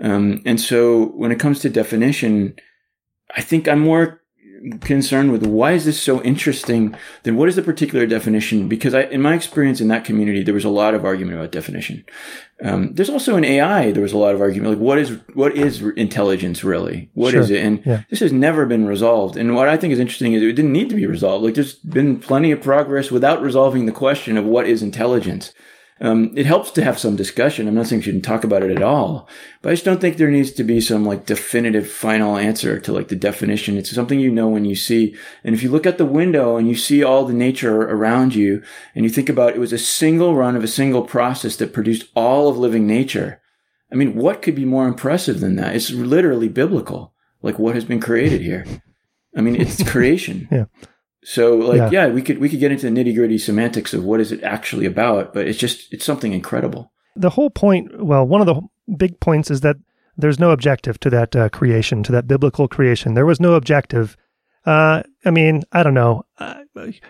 Um, 0.01 0.43
and 0.47 0.61
so 0.61 1.07
when 1.07 1.33
it 1.33 1.41
comes 1.41 1.59
to 1.61 1.69
definition, 1.69 2.55
I 3.37 3.43
think 3.43 3.67
I'm 3.67 3.81
more 3.81 4.23
concerned 4.81 5.33
with 5.33 5.45
why 5.47 5.73
is 5.73 5.85
this 5.85 6.01
so 6.01 6.23
interesting 6.23 6.95
then 7.23 7.37
what 7.37 7.49
is 7.49 7.57
the 7.57 7.63
particular 7.63 8.07
definition? 8.07 8.69
Because 8.69 8.95
I, 8.95 9.03
in 9.03 9.23
my 9.23 9.35
experience 9.35 9.81
in 9.81 9.89
that 9.89 10.05
community 10.05 10.43
there 10.43 10.55
was 10.55 10.65
a 10.65 10.71
lot 10.71 10.95
of 10.95 11.05
argument 11.05 11.39
about 11.39 11.53
definition. 11.53 12.05
Um, 12.63 12.95
there's 12.95 13.11
also 13.11 13.37
in 13.37 13.45
ai 13.45 13.93
there 13.93 14.03
was 14.03 14.13
a 14.13 14.19
lot 14.19 14.35
of 14.35 14.41
argument 14.41 14.73
like 14.73 14.81
what 14.81 14.99
is 14.99 15.19
what 15.35 15.57
is 15.57 15.83
intelligence 15.83 16.65
really? 16.65 17.11
What 17.15 17.33
sure. 17.33 17.41
is 17.41 17.51
it? 17.51 17.65
And 17.65 17.85
yeah. 17.85 18.03
this 18.11 18.21
has 18.21 18.33
never 18.33 18.67
been 18.67 18.87
resolved. 18.87 19.37
And 19.37 19.55
what 19.55 19.69
i 19.69 19.77
think 19.77 19.93
is 19.93 19.99
interesting 19.99 20.33
is 20.33 20.43
it 20.43 20.53
didn't 20.53 20.73
need 20.73 20.89
to 20.89 20.97
be 20.97 21.07
resolved. 21.07 21.45
Like 21.45 21.55
there's 21.55 21.75
been 21.75 22.19
plenty 22.19 22.51
of 22.51 22.63
progress 22.63 23.11
without 23.11 23.43
resolving 23.43 23.87
the 23.87 23.93
question 23.93 24.37
of 24.37 24.45
what 24.45 24.67
is 24.67 24.83
intelligence 24.83 25.53
um, 26.01 26.33
it 26.37 26.45
helps 26.45 26.71
to 26.73 26.85
have 26.85 26.99
some 26.99 27.17
discussion. 27.17 27.67
I'm 27.67 27.75
not 27.75 27.87
saying 27.87 28.01
you 28.01 28.05
shouldn't 28.05 28.25
talk 28.25 28.45
about 28.45 28.63
it 28.63 28.71
at 28.71 28.83
all, 28.83 29.27
but 29.63 29.71
I 29.71 29.73
just 29.73 29.85
don't 29.87 30.01
think 30.01 30.17
there 30.17 30.31
needs 30.31 30.53
to 30.53 30.65
be 30.65 30.79
some 30.81 31.07
like 31.07 31.25
definitive 31.25 31.91
final 31.91 32.37
answer 32.37 32.79
to 32.81 32.93
like 32.93 33.09
the 33.09 33.17
definition. 33.17 33.79
It's 33.79 33.95
something 33.95 34.21
you 34.21 34.31
know 34.31 34.49
when 34.49 34.67
you 34.67 34.77
see. 34.77 35.17
And 35.43 35.55
if 35.55 35.63
you 35.63 35.71
look 35.71 35.87
at 35.87 35.97
the 35.97 36.05
window 36.05 36.59
and 36.59 36.69
you 36.69 36.75
see 36.75 37.03
all 37.03 37.25
the 37.25 37.33
nature 37.33 37.83
around 37.83 38.35
you 38.35 38.63
and 38.95 39.05
you 39.05 39.11
think 39.11 39.31
about 39.31 39.55
it 39.55 39.59
was 39.59 39.73
a 39.73 39.79
single 39.79 40.35
run 40.35 40.55
of 40.55 40.63
a 40.63 40.69
single 40.69 41.03
process 41.03 41.57
that 41.57 41.73
produced 41.73 42.11
all 42.15 42.49
of 42.49 42.59
living 42.59 42.87
nature. 42.87 43.41
I 43.91 43.95
mean, 43.95 44.17
what 44.17 44.43
could 44.43 44.55
be 44.55 44.67
more 44.67 44.87
impressive 44.87 45.41
than 45.41 45.57
that? 45.57 45.75
It's 45.75 45.91
literally 45.91 46.49
biblical. 46.49 47.15
Like 47.41 47.59
what 47.59 47.75
has 47.75 47.87
been 47.87 48.01
created 48.01 48.43
here. 48.43 48.67
I 49.35 49.41
mean, 49.41 49.57
it's 49.57 49.83
creation. 49.91 50.49
yeah. 50.51 50.65
So 51.29 51.57
like, 51.57 51.91
yeah. 51.91 52.07
yeah, 52.07 52.07
we 52.07 52.23
could 52.23 52.39
we 52.39 52.49
could 52.49 52.61
get 52.61 52.71
into 52.71 52.89
the 52.89 52.97
nitty 52.97 53.13
gritty 53.13 53.37
semantics 53.37 53.93
of 53.93 54.05
what 54.05 54.21
is 54.21 54.31
it 54.31 54.45
actually 54.45 54.87
about, 54.87 55.35
but 55.35 55.49
it's 55.49 55.59
just 55.59 55.93
it's 55.93 56.05
something 56.05 56.33
incredible. 56.33 56.93
The 57.17 57.31
whole 57.31 57.51
point, 57.51 58.01
well, 58.01 58.25
one 58.25 58.41
of 58.41 58.47
the 58.47 58.63
big 58.97 59.19
points 59.19 59.51
is 59.51 59.63
that 59.63 59.77
there's 60.17 60.39
no 60.39 60.53
objective 60.53 61.01
to 61.01 61.11
that 61.11 61.35
uh, 61.35 61.49
creation, 61.49 62.05
to 62.05 62.13
that 62.13 62.29
biblical 62.29 62.69
creation. 62.69 63.15
There 63.15 63.27
was 63.27 63.41
no 63.41 63.55
objective. 63.55 64.17
Uh, 64.67 65.03
I 65.25 65.31
mean, 65.31 65.63
I 65.73 65.85
don't 65.85 65.95
know. 65.95 66.25
Uh, 66.39 66.63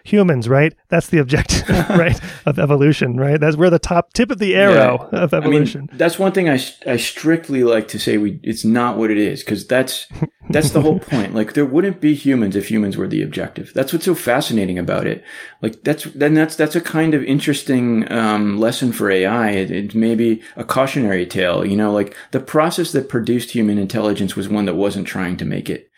humans, 0.04 0.48
right? 0.48 0.74
That's 0.88 1.08
the 1.08 1.18
objective, 1.18 1.68
right, 1.90 2.18
of 2.44 2.58
evolution, 2.58 3.16
right? 3.16 3.40
That's 3.40 3.56
we're 3.56 3.70
the 3.70 3.78
top 3.78 4.12
tip 4.12 4.30
of 4.30 4.38
the 4.38 4.54
arrow 4.54 5.08
yeah. 5.12 5.20
of 5.20 5.34
evolution. 5.34 5.88
I 5.88 5.92
mean, 5.92 5.98
that's 5.98 6.18
one 6.18 6.32
thing 6.32 6.48
I, 6.48 6.60
I 6.86 6.96
strictly 6.96 7.64
like 7.64 7.88
to 7.88 7.98
say. 7.98 8.18
We 8.18 8.38
it's 8.42 8.64
not 8.64 8.98
what 8.98 9.10
it 9.10 9.16
is 9.16 9.42
because 9.42 9.66
that's 9.66 10.06
that's 10.50 10.70
the 10.70 10.82
whole 10.82 10.98
point. 10.98 11.34
Like 11.34 11.54
there 11.54 11.64
wouldn't 11.64 12.00
be 12.00 12.14
humans 12.14 12.56
if 12.56 12.70
humans 12.70 12.96
were 12.96 13.08
the 13.08 13.22
objective. 13.22 13.72
That's 13.74 13.92
what's 13.92 14.04
so 14.04 14.14
fascinating 14.14 14.78
about 14.78 15.06
it. 15.06 15.24
Like 15.62 15.82
that's 15.82 16.04
then 16.04 16.34
that's 16.34 16.56
that's 16.56 16.76
a 16.76 16.80
kind 16.80 17.14
of 17.14 17.24
interesting 17.24 18.10
um, 18.12 18.58
lesson 18.58 18.92
for 18.92 19.10
AI. 19.10 19.50
It, 19.50 19.70
it 19.70 19.94
may 19.94 20.14
be 20.14 20.42
a 20.56 20.64
cautionary 20.64 21.26
tale. 21.26 21.66
You 21.66 21.76
know, 21.76 21.90
like 21.90 22.14
the 22.32 22.40
process 22.40 22.92
that 22.92 23.08
produced 23.08 23.50
human 23.50 23.78
intelligence 23.78 24.36
was 24.36 24.48
one 24.48 24.66
that 24.66 24.74
wasn't 24.74 25.06
trying 25.06 25.36
to 25.38 25.44
make 25.44 25.70
it. 25.70 25.90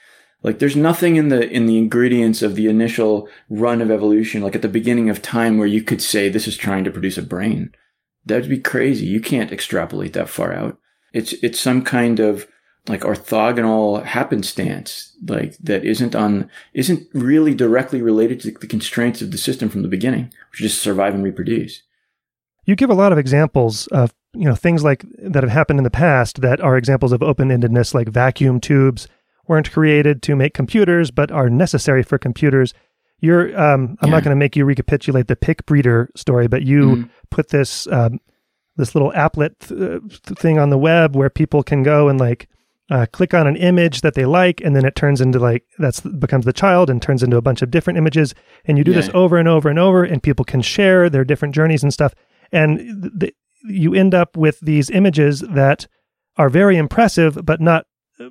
Like 0.43 0.61
there's 0.61 0.77
nothing 0.77 1.17
in 1.17 1.29
the 1.29 1.49
in 1.51 1.67
the 1.67 1.79
ingredients 1.79 2.43
of 2.43 2.55
the 2.55 2.69
initial 2.69 3.29
run 3.49 3.81
of 3.83 3.91
evolution, 3.91 4.43
like 4.43 4.55
at 4.55 4.63
the 4.63 4.69
beginning 4.69 5.11
of 5.11 5.21
time, 5.21 5.59
where 5.59 5.67
you 5.67 5.83
could 5.83 6.01
say 6.01 6.29
this 6.29 6.47
is 6.47 6.57
trying 6.57 6.85
to 6.85 6.91
produce 6.91 7.19
a 7.19 7.23
brain. 7.23 7.75
That'd 8.25 8.49
be 8.49 8.61
crazy. 8.61 9.07
You 9.07 9.21
can't 9.21 9.53
extrapolate 9.53 10.13
that 10.13 10.29
far 10.29 10.53
out. 10.53 10.79
It's 11.13 11.33
it's 11.35 11.59
some 11.59 11.83
kind 11.83 12.21
of 12.21 12.47
like 12.87 13.01
orthogonal 13.01 14.05
happenstance, 14.05 15.17
like 15.27 15.57
that 15.59 15.85
isn't 15.85 16.15
on 16.15 16.49
isn't 16.73 17.09
really 17.13 17.55
directly 17.55 18.01
related 18.01 18.41
to 18.41 18.53
the 18.53 18.67
constraints 18.67 19.21
of 19.21 19.33
the 19.33 19.39
system 19.39 19.69
from 19.69 19.83
the 19.83 19.89
beginning, 19.89 20.33
which 20.51 20.61
is 20.61 20.71
just 20.71 20.83
survive 20.83 21.15
and 21.15 21.25
reproduce. 21.25 21.83
You 22.65 22.77
give 22.77 22.91
a 22.91 22.95
lot 22.95 23.13
of 23.13 23.19
examples 23.19 23.89
of 23.89 24.15
you 24.35 24.45
know 24.45 24.55
things 24.55 24.85
like 24.85 25.05
that 25.19 25.43
have 25.43 25.51
happened 25.51 25.81
in 25.81 25.85
the 25.85 25.91
past 25.91 26.43
that 26.43 26.61
are 26.61 26.77
examples 26.77 27.11
of 27.11 27.23
open-endedness, 27.23 27.93
like 27.93 28.09
vacuum 28.09 28.61
tubes 28.61 29.09
weren't 29.49 29.73
created 29.73 30.23
to 30.23 30.37
make 30.37 30.55
computers, 30.55 31.11
but 31.11 31.31
are 31.31 31.51
necessary 31.51 32.03
for 32.03 32.19
computers. 32.19 32.75
You're, 33.21 33.59
um, 33.61 33.97
I'm 34.01 34.09
yeah. 34.09 34.15
not 34.15 34.25
going 34.25 34.37
to 34.37 34.39
make 34.39 34.55
you 34.55 34.65
recapitulate 34.65 35.27
the 35.27 35.37
Picbreeder 35.37 36.09
story, 36.17 36.47
but 36.47 36.63
you 36.63 36.85
mm. 36.85 37.11
put 37.31 37.49
this, 37.49 37.89
um, 37.89 38.21
this 38.77 38.95
little 38.95 39.11
applet 39.13 39.59
th- 39.59 40.39
thing 40.39 40.59
on 40.59 40.71
the 40.71 40.79
web 40.79 41.17
where 41.17 41.31
people 41.31 41.63
can 41.65 41.83
go 41.83 42.09
and 42.09 42.21
like 42.21 42.49
uh, 42.91 43.07
click 43.13 43.35
on 43.35 43.47
an 43.47 43.57
image 43.57 44.01
that 44.01 44.15
they 44.15 44.25
like, 44.25 44.61
and 44.63 44.75
then 44.75 44.85
it 44.85 44.95
turns 44.95 45.21
into 45.21 45.39
like 45.39 45.65
that's 45.79 46.01
becomes 46.01 46.45
the 46.45 46.53
child 46.53 46.89
and 46.89 47.03
turns 47.03 47.23
into 47.23 47.37
a 47.37 47.43
bunch 47.43 47.61
of 47.61 47.71
different 47.71 47.99
images. 47.99 48.35
And 48.65 48.79
you 48.79 48.85
do 48.85 48.93
yeah. 48.93 48.99
this 48.99 49.11
over 49.13 49.37
and 49.37 49.49
over 49.49 49.69
and 49.69 49.79
over, 49.79 50.05
and 50.05 50.23
people 50.23 50.45
can 50.45 50.63
share 50.63 51.11
their 51.11 51.25
different 51.25 51.55
journeys 51.55 51.83
and 51.83 51.93
stuff. 51.93 52.15
And 52.51 53.13
th- 53.21 53.35
you 53.65 53.95
end 53.95 54.15
up 54.15 54.37
with 54.37 54.61
these 54.61 54.89
images 54.91 55.41
that 55.41 55.87
are 56.37 56.49
very 56.49 56.77
impressive, 56.77 57.45
but 57.45 57.61
not 57.61 57.87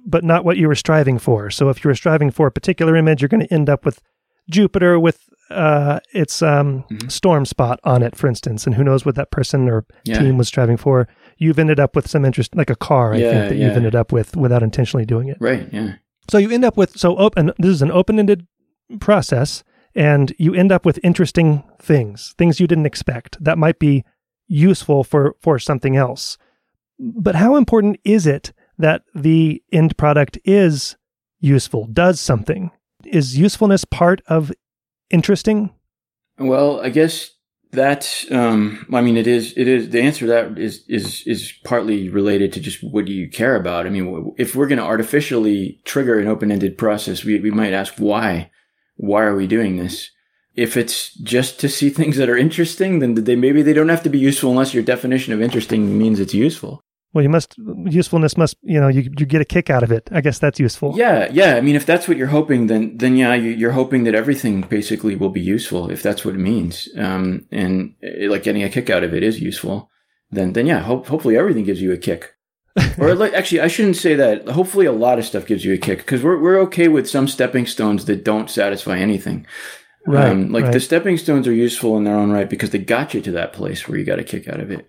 but 0.06 0.24
not 0.24 0.44
what 0.44 0.58
you 0.58 0.68
were 0.68 0.76
striving 0.76 1.20
for. 1.20 1.50
So 1.50 1.70
if 1.70 1.84
you 1.84 1.90
were 1.90 1.96
striving 1.96 2.32
for 2.32 2.48
a 2.48 2.52
particular 2.52 2.96
image, 2.96 3.22
you're 3.22 3.30
going 3.30 3.48
to 3.48 3.54
end 3.54 3.70
up 3.70 3.86
with 3.86 4.02
Jupiter 4.50 5.00
with 5.00 5.30
uh, 5.50 6.00
its 6.14 6.42
um, 6.42 6.84
mm-hmm. 6.90 7.08
storm 7.10 7.46
spot 7.46 7.80
on 7.84 8.04
it, 8.04 8.16
for 8.16 8.28
instance, 8.28 8.66
and 8.66 8.76
who 8.76 8.84
knows 8.84 9.06
what 9.06 9.16
that 9.16 9.32
person 9.32 9.70
or 9.70 9.86
yeah. 10.04 10.20
team 10.20 10.38
was 10.38 10.48
striving 10.48 10.78
for. 10.78 11.08
You've 11.38 11.60
ended 11.60 11.80
up 11.80 11.96
with 11.96 12.08
some 12.08 12.26
interest, 12.26 12.56
like 12.56 12.70
a 12.70 12.76
car, 12.76 13.14
I 13.14 13.18
yeah, 13.18 13.32
think, 13.32 13.50
that 13.50 13.56
yeah. 13.56 13.68
you've 13.68 13.78
ended 13.78 13.96
up 13.96 14.12
with 14.12 14.36
without 14.36 14.64
intentionally 14.64 15.06
doing 15.06 15.30
it. 15.30 15.38
Right. 15.40 15.68
Yeah. 15.72 15.96
So 16.30 16.38
you 16.38 16.52
end 16.52 16.66
up 16.66 16.76
with 16.76 16.98
so 16.98 17.16
open. 17.18 17.52
This 17.58 17.72
is 17.72 17.82
an 17.82 17.92
open-ended 17.92 18.48
process, 19.00 19.64
and 19.96 20.34
you 20.38 20.54
end 20.54 20.72
up 20.72 20.86
with 20.86 21.00
interesting 21.04 21.64
things, 21.82 22.36
things 22.38 22.60
you 22.60 22.68
didn't 22.68 22.86
expect 22.86 23.42
that 23.44 23.58
might 23.58 23.80
be 23.80 24.04
useful 24.48 25.04
for 25.04 25.36
for 25.40 25.60
something 25.60 25.96
else. 25.96 26.38
But 27.00 27.36
how 27.36 27.56
important 27.56 28.00
is 28.04 28.26
it 28.28 28.54
that 28.78 29.04
the 29.14 29.64
end 29.72 29.98
product 29.98 30.38
is 30.46 30.96
useful, 31.40 31.88
does 31.88 32.20
something. 32.20 32.72
Is 33.06 33.38
usefulness 33.38 33.86
part 33.86 34.22
of 34.28 34.52
interesting? 35.10 35.72
Well, 36.38 36.82
I 36.82 36.90
guess 36.90 37.32
that 37.72 38.26
um, 38.32 38.86
I 38.94 39.02
mean, 39.02 39.18
it 39.18 39.28
is. 39.28 39.54
It 39.58 39.68
is. 39.68 39.90
The 39.90 40.02
answer 40.02 40.26
to 40.26 40.28
that 40.28 40.58
is 40.58 40.84
is 40.88 41.24
is 41.26 41.54
partly 41.64 42.10
related 42.10 42.54
to 42.54 42.60
just 42.60 42.84
what 42.84 43.06
do 43.06 43.14
you 43.14 43.30
care 43.30 43.56
about. 43.56 43.86
I 43.86 43.90
mean, 43.90 44.34
if 44.38 44.56
we're 44.56 44.68
going 44.68 44.80
to 44.80 44.84
artificially 44.84 45.82
trigger 45.86 46.20
an 46.20 46.28
open 46.28 46.52
ended 46.52 46.78
process, 46.78 47.24
we 47.24 47.40
we 47.40 47.52
might 47.52 47.74
ask 47.74 47.96
why. 47.98 48.52
Why 48.96 49.24
are 49.24 49.36
we 49.36 49.48
doing 49.48 49.78
this? 49.78 50.10
If 50.56 50.76
it's 50.76 51.14
just 51.16 51.60
to 51.60 51.70
see 51.70 51.90
things 51.92 52.18
that 52.18 52.30
are 52.30 52.38
interesting, 52.38 53.00
then 53.00 53.16
they 53.16 53.36
maybe 53.36 53.62
they 53.62 53.74
don't 53.74 53.90
have 53.90 54.04
to 54.04 54.10
be 54.10 54.20
useful 54.20 54.52
unless 54.52 54.74
your 54.74 54.84
definition 54.84 55.34
of 55.34 55.42
interesting 55.42 55.98
means 55.98 56.20
it's 56.20 56.34
useful 56.34 56.84
well 57.18 57.24
you 57.24 57.30
must 57.30 57.56
usefulness 57.86 58.38
must 58.38 58.58
you 58.62 58.80
know 58.80 58.90
you, 58.90 59.10
you 59.18 59.26
get 59.26 59.42
a 59.42 59.46
kick 59.46 59.72
out 59.72 59.82
of 59.82 59.92
it. 59.92 60.08
I 60.12 60.22
guess 60.22 60.38
that's 60.38 60.60
useful. 60.60 60.94
Yeah 60.96 61.28
yeah. 61.32 61.56
I 61.56 61.62
mean 61.62 61.76
if 61.76 61.84
that's 61.84 62.08
what 62.08 62.16
you're 62.16 62.28
hoping 62.28 62.68
then 62.68 62.96
then 62.96 63.18
yeah 63.18 63.34
you're 63.34 63.72
hoping 63.72 64.04
that 64.04 64.14
everything 64.14 64.62
basically 64.62 65.16
will 65.16 65.32
be 65.32 65.42
useful 65.42 65.90
if 65.90 66.04
that's 66.04 66.24
what 66.24 66.36
it 66.36 66.38
means. 66.52 66.88
Um, 66.96 67.48
and 67.52 67.96
eh, 68.04 68.28
like 68.30 68.44
getting 68.44 68.62
a 68.62 68.70
kick 68.70 68.92
out 68.92 69.04
of 69.04 69.16
it 69.16 69.24
is 69.24 69.42
useful. 69.42 69.90
Then 70.30 70.54
then 70.54 70.68
yeah 70.68 70.82
hope, 70.82 71.08
hopefully 71.08 71.36
everything 71.36 71.64
gives 71.64 71.82
you 71.82 71.92
a 71.92 71.98
kick. 71.98 72.36
Or 73.00 73.16
like, 73.16 73.34
actually 73.34 73.62
i 73.62 73.68
shouldn't 73.68 73.96
say 73.96 74.14
that. 74.14 74.48
Hopefully 74.50 74.86
a 74.86 74.92
lot 74.92 75.18
of 75.18 75.26
stuff 75.26 75.48
gives 75.48 75.66
you 75.66 75.74
a 75.74 75.80
kick 75.80 76.00
because 76.00 76.22
we're, 76.22 76.40
we're 76.40 76.60
okay 76.68 76.88
with 76.88 77.10
some 77.10 77.28
stepping 77.28 77.66
stones 77.66 78.06
that 78.06 78.24
don't 78.24 78.52
satisfy 78.52 79.00
anything. 79.00 79.48
Right, 80.06 80.30
um, 80.30 80.52
like 80.54 80.66
right. 80.66 80.74
the 80.74 80.80
stepping 80.80 81.18
stones 81.18 81.48
are 81.48 81.54
useful 81.54 81.98
in 81.98 82.04
their 82.04 82.16
own 82.16 82.32
right 82.32 82.50
because 82.50 82.70
they 82.70 82.78
got 82.78 83.14
you 83.16 83.22
to 83.22 83.32
that 83.32 83.52
place 83.52 83.88
where 83.88 83.98
you 83.98 84.06
got 84.06 84.20
a 84.20 84.24
kick 84.24 84.48
out 84.48 84.60
of 84.60 84.72
it. 84.72 84.88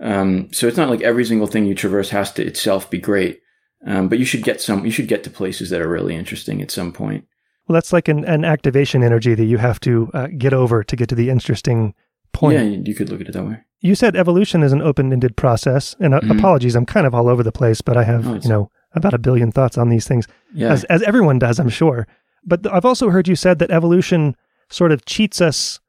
Um, 0.00 0.52
so 0.52 0.66
it's 0.66 0.76
not 0.76 0.88
like 0.88 1.02
every 1.02 1.24
single 1.24 1.46
thing 1.46 1.66
you 1.66 1.74
traverse 1.74 2.10
has 2.10 2.32
to 2.32 2.44
itself 2.44 2.90
be 2.90 2.98
great. 2.98 3.40
Um, 3.86 4.08
but 4.08 4.18
you 4.18 4.24
should 4.24 4.42
get 4.42 4.60
some, 4.60 4.84
you 4.84 4.90
should 4.90 5.08
get 5.08 5.24
to 5.24 5.30
places 5.30 5.70
that 5.70 5.80
are 5.80 5.88
really 5.88 6.14
interesting 6.14 6.60
at 6.60 6.70
some 6.70 6.92
point. 6.92 7.26
Well, 7.66 7.74
that's 7.74 7.92
like 7.92 8.08
an, 8.08 8.24
an 8.24 8.44
activation 8.44 9.02
energy 9.02 9.34
that 9.34 9.44
you 9.44 9.58
have 9.58 9.80
to 9.80 10.10
uh, 10.12 10.26
get 10.36 10.52
over 10.52 10.82
to 10.82 10.96
get 10.96 11.08
to 11.10 11.14
the 11.14 11.30
interesting 11.30 11.94
point. 12.32 12.58
Yeah, 12.58 12.80
you 12.84 12.94
could 12.94 13.08
look 13.08 13.20
at 13.20 13.28
it 13.28 13.32
that 13.32 13.44
way. 13.44 13.58
You 13.80 13.94
said 13.94 14.16
evolution 14.16 14.62
is 14.62 14.72
an 14.72 14.82
open-ended 14.82 15.36
process, 15.36 15.96
and 16.00 16.14
uh, 16.14 16.20
mm-hmm. 16.20 16.38
apologies, 16.38 16.74
I'm 16.74 16.84
kind 16.84 17.06
of 17.06 17.14
all 17.14 17.28
over 17.28 17.42
the 17.42 17.52
place, 17.52 17.80
but 17.80 17.96
I 17.96 18.04
have, 18.04 18.26
oh, 18.26 18.34
you 18.34 18.48
know, 18.48 18.70
about 18.92 19.14
a 19.14 19.18
billion 19.18 19.52
thoughts 19.52 19.78
on 19.78 19.88
these 19.88 20.06
things, 20.06 20.26
yeah. 20.52 20.72
as 20.72 20.84
as 20.84 21.02
everyone 21.02 21.38
does, 21.38 21.58
I'm 21.58 21.68
sure. 21.68 22.06
But 22.44 22.70
I've 22.72 22.84
also 22.84 23.08
heard 23.10 23.28
you 23.28 23.36
said 23.36 23.58
that 23.60 23.70
evolution 23.70 24.36
sort 24.68 24.92
of 24.92 25.04
cheats 25.04 25.40
us 25.40 25.80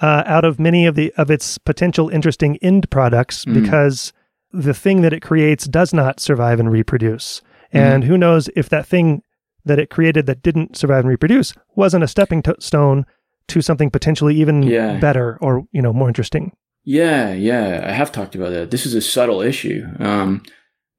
uh, 0.00 0.22
out 0.26 0.44
of 0.44 0.58
many 0.58 0.86
of 0.86 0.94
the 0.94 1.12
of 1.16 1.30
its 1.30 1.58
potential 1.58 2.08
interesting 2.08 2.56
end 2.58 2.90
products 2.90 3.44
mm. 3.44 3.54
because 3.54 4.12
the 4.52 4.74
thing 4.74 5.02
that 5.02 5.12
it 5.12 5.20
creates 5.20 5.66
does 5.66 5.92
not 5.92 6.20
survive 6.20 6.60
and 6.60 6.70
reproduce. 6.70 7.42
Mm. 7.74 7.80
And 7.80 8.04
who 8.04 8.16
knows 8.16 8.48
if 8.56 8.68
that 8.70 8.86
thing 8.86 9.22
that 9.64 9.78
it 9.78 9.90
created 9.90 10.26
that 10.26 10.42
didn't 10.42 10.76
survive 10.76 11.00
and 11.00 11.08
reproduce 11.08 11.52
wasn't 11.74 12.04
a 12.04 12.08
stepping 12.08 12.42
to- 12.42 12.56
stone 12.60 13.04
to 13.48 13.60
something 13.60 13.90
potentially 13.90 14.34
even 14.36 14.62
yeah. 14.62 14.98
better 14.98 15.38
or 15.40 15.66
you 15.72 15.82
know 15.82 15.92
more 15.92 16.08
interesting. 16.08 16.52
Yeah, 16.84 17.34
yeah, 17.34 17.84
I 17.86 17.92
have 17.92 18.12
talked 18.12 18.34
about 18.34 18.50
that. 18.50 18.70
This 18.70 18.86
is 18.86 18.94
a 18.94 19.02
subtle 19.02 19.42
issue. 19.42 19.86
Um, 19.98 20.42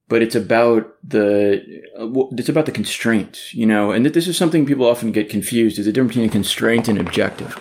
but 0.09 0.23
it's 0.23 0.35
about 0.35 0.97
the 1.07 1.83
uh, 1.97 2.27
it's 2.31 2.49
about 2.49 2.65
the 2.65 2.71
constraints, 2.71 3.53
you 3.53 3.65
know. 3.65 3.91
And 3.91 4.05
this 4.05 4.27
is 4.27 4.35
something 4.35 4.65
people 4.65 4.85
often 4.85 5.11
get 5.11 5.29
confused: 5.29 5.79
is 5.79 5.85
the 5.85 5.93
difference 5.93 6.15
between 6.15 6.29
a 6.29 6.31
constraint 6.31 6.87
and 6.87 6.99
objective. 6.99 7.57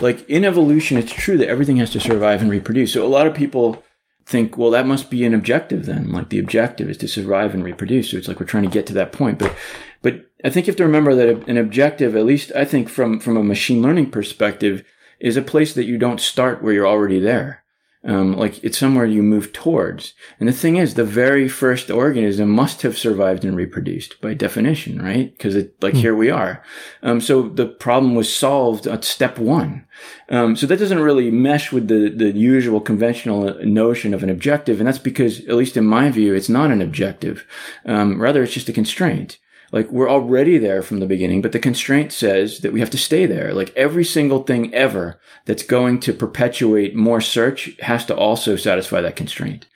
Like 0.00 0.28
in 0.28 0.44
evolution, 0.44 0.96
it's 0.96 1.12
true 1.12 1.36
that 1.38 1.48
everything 1.48 1.76
has 1.76 1.90
to 1.90 2.00
survive 2.00 2.40
and 2.40 2.50
reproduce. 2.50 2.94
So 2.94 3.06
a 3.06 3.08
lot 3.08 3.26
of 3.26 3.34
people 3.34 3.84
think, 4.24 4.56
well, 4.56 4.70
that 4.70 4.86
must 4.86 5.10
be 5.10 5.24
an 5.24 5.34
objective 5.34 5.86
then. 5.86 6.10
Like 6.10 6.30
the 6.30 6.38
objective 6.38 6.88
is 6.88 6.96
to 6.98 7.08
survive 7.08 7.52
and 7.52 7.62
reproduce. 7.62 8.10
So 8.10 8.16
it's 8.16 8.28
like 8.28 8.40
we're 8.40 8.46
trying 8.46 8.64
to 8.64 8.70
get 8.70 8.86
to 8.86 8.94
that 8.94 9.12
point. 9.12 9.38
But 9.38 9.54
but 10.00 10.26
I 10.42 10.48
think 10.48 10.66
you 10.66 10.70
have 10.70 10.78
to 10.78 10.84
remember 10.84 11.14
that 11.14 11.46
an 11.46 11.58
objective, 11.58 12.16
at 12.16 12.24
least 12.24 12.50
I 12.56 12.64
think 12.64 12.88
from 12.88 13.20
from 13.20 13.36
a 13.36 13.44
machine 13.44 13.82
learning 13.82 14.10
perspective, 14.10 14.84
is 15.20 15.36
a 15.36 15.42
place 15.42 15.74
that 15.74 15.84
you 15.84 15.98
don't 15.98 16.20
start 16.20 16.62
where 16.62 16.72
you're 16.72 16.86
already 16.86 17.20
there. 17.20 17.62
Um, 18.02 18.34
like 18.34 18.64
it's 18.64 18.78
somewhere 18.78 19.04
you 19.04 19.22
move 19.22 19.52
towards. 19.52 20.14
And 20.38 20.48
the 20.48 20.54
thing 20.54 20.76
is, 20.76 20.94
the 20.94 21.04
very 21.04 21.48
first 21.48 21.90
organism 21.90 22.48
must 22.48 22.80
have 22.80 22.96
survived 22.96 23.44
and 23.44 23.54
reproduced 23.54 24.18
by 24.22 24.32
definition, 24.32 25.02
right? 25.02 25.30
Because 25.30 25.54
it, 25.54 25.74
like, 25.82 25.92
mm. 25.92 25.98
here 25.98 26.16
we 26.16 26.30
are. 26.30 26.62
Um, 27.02 27.20
so 27.20 27.42
the 27.42 27.66
problem 27.66 28.14
was 28.14 28.34
solved 28.34 28.86
at 28.86 29.04
step 29.04 29.38
one. 29.38 29.86
Um, 30.30 30.56
so 30.56 30.66
that 30.66 30.78
doesn't 30.78 31.02
really 31.02 31.30
mesh 31.30 31.72
with 31.72 31.88
the, 31.88 32.08
the 32.08 32.30
usual 32.30 32.80
conventional 32.80 33.54
notion 33.66 34.14
of 34.14 34.22
an 34.22 34.30
objective. 34.30 34.80
And 34.80 34.86
that's 34.86 34.98
because, 34.98 35.40
at 35.40 35.56
least 35.56 35.76
in 35.76 35.84
my 35.84 36.08
view, 36.08 36.32
it's 36.32 36.48
not 36.48 36.70
an 36.70 36.80
objective. 36.80 37.46
Um, 37.84 38.18
rather, 38.18 38.42
it's 38.42 38.54
just 38.54 38.70
a 38.70 38.72
constraint. 38.72 39.36
Like 39.72 39.90
we're 39.90 40.10
already 40.10 40.58
there 40.58 40.82
from 40.82 41.00
the 41.00 41.06
beginning, 41.06 41.42
but 41.42 41.52
the 41.52 41.58
constraint 41.58 42.12
says 42.12 42.60
that 42.60 42.72
we 42.72 42.80
have 42.80 42.90
to 42.90 42.98
stay 42.98 43.26
there. 43.26 43.54
Like 43.54 43.74
every 43.76 44.04
single 44.04 44.42
thing 44.42 44.74
ever 44.74 45.20
that's 45.46 45.62
going 45.62 46.00
to 46.00 46.12
perpetuate 46.12 46.96
more 46.96 47.20
search 47.20 47.70
has 47.80 48.04
to 48.06 48.16
also 48.16 48.56
satisfy 48.56 49.00
that 49.00 49.16
constraint. 49.16 49.66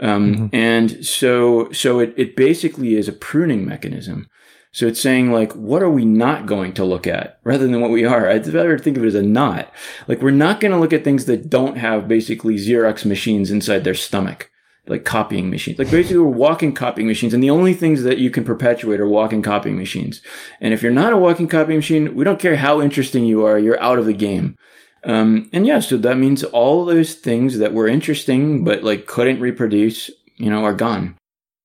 Um, 0.00 0.34
mm-hmm. 0.34 0.46
and 0.54 1.04
so, 1.04 1.70
so 1.72 1.98
it, 1.98 2.14
it 2.16 2.36
basically 2.36 2.94
is 2.94 3.08
a 3.08 3.12
pruning 3.12 3.66
mechanism. 3.66 4.28
So 4.72 4.86
it's 4.86 5.00
saying 5.00 5.32
like, 5.32 5.52
what 5.52 5.82
are 5.82 5.90
we 5.90 6.04
not 6.04 6.46
going 6.46 6.72
to 6.74 6.84
look 6.84 7.06
at 7.08 7.40
rather 7.42 7.66
than 7.66 7.80
what 7.80 7.90
we 7.90 8.04
are? 8.04 8.28
I'd 8.28 8.46
rather 8.46 8.78
think 8.78 8.96
of 8.96 9.02
it 9.02 9.08
as 9.08 9.14
a 9.16 9.22
not. 9.22 9.72
Like 10.06 10.22
we're 10.22 10.30
not 10.30 10.60
going 10.60 10.70
to 10.70 10.78
look 10.78 10.92
at 10.92 11.02
things 11.02 11.24
that 11.24 11.50
don't 11.50 11.76
have 11.76 12.06
basically 12.06 12.54
Xerox 12.54 13.04
machines 13.04 13.50
inside 13.50 13.82
their 13.82 13.94
stomach 13.94 14.50
like 14.90 15.04
copying 15.04 15.48
machines. 15.48 15.78
Like 15.78 15.90
basically 15.90 16.18
we're 16.18 16.26
walking 16.26 16.74
copying 16.74 17.06
machines 17.06 17.32
and 17.32 17.42
the 17.42 17.50
only 17.50 17.72
things 17.72 18.02
that 18.02 18.18
you 18.18 18.30
can 18.30 18.44
perpetuate 18.44 19.00
are 19.00 19.08
walking 19.08 19.42
copying 19.42 19.76
machines. 19.76 20.20
And 20.60 20.74
if 20.74 20.82
you're 20.82 20.92
not 20.92 21.12
a 21.12 21.16
walking 21.16 21.48
copying 21.48 21.78
machine, 21.78 22.14
we 22.14 22.24
don't 22.24 22.40
care 22.40 22.56
how 22.56 22.80
interesting 22.80 23.24
you 23.24 23.46
are, 23.46 23.58
you're 23.58 23.80
out 23.80 23.98
of 23.98 24.06
the 24.06 24.12
game. 24.12 24.56
Um, 25.04 25.48
and 25.52 25.66
yeah, 25.66 25.80
so 25.80 25.96
that 25.96 26.18
means 26.18 26.44
all 26.44 26.84
those 26.84 27.14
things 27.14 27.58
that 27.58 27.72
were 27.72 27.88
interesting 27.88 28.64
but 28.64 28.82
like 28.82 29.06
couldn't 29.06 29.40
reproduce, 29.40 30.10
you 30.36 30.50
know, 30.50 30.64
are 30.64 30.74
gone. 30.74 31.16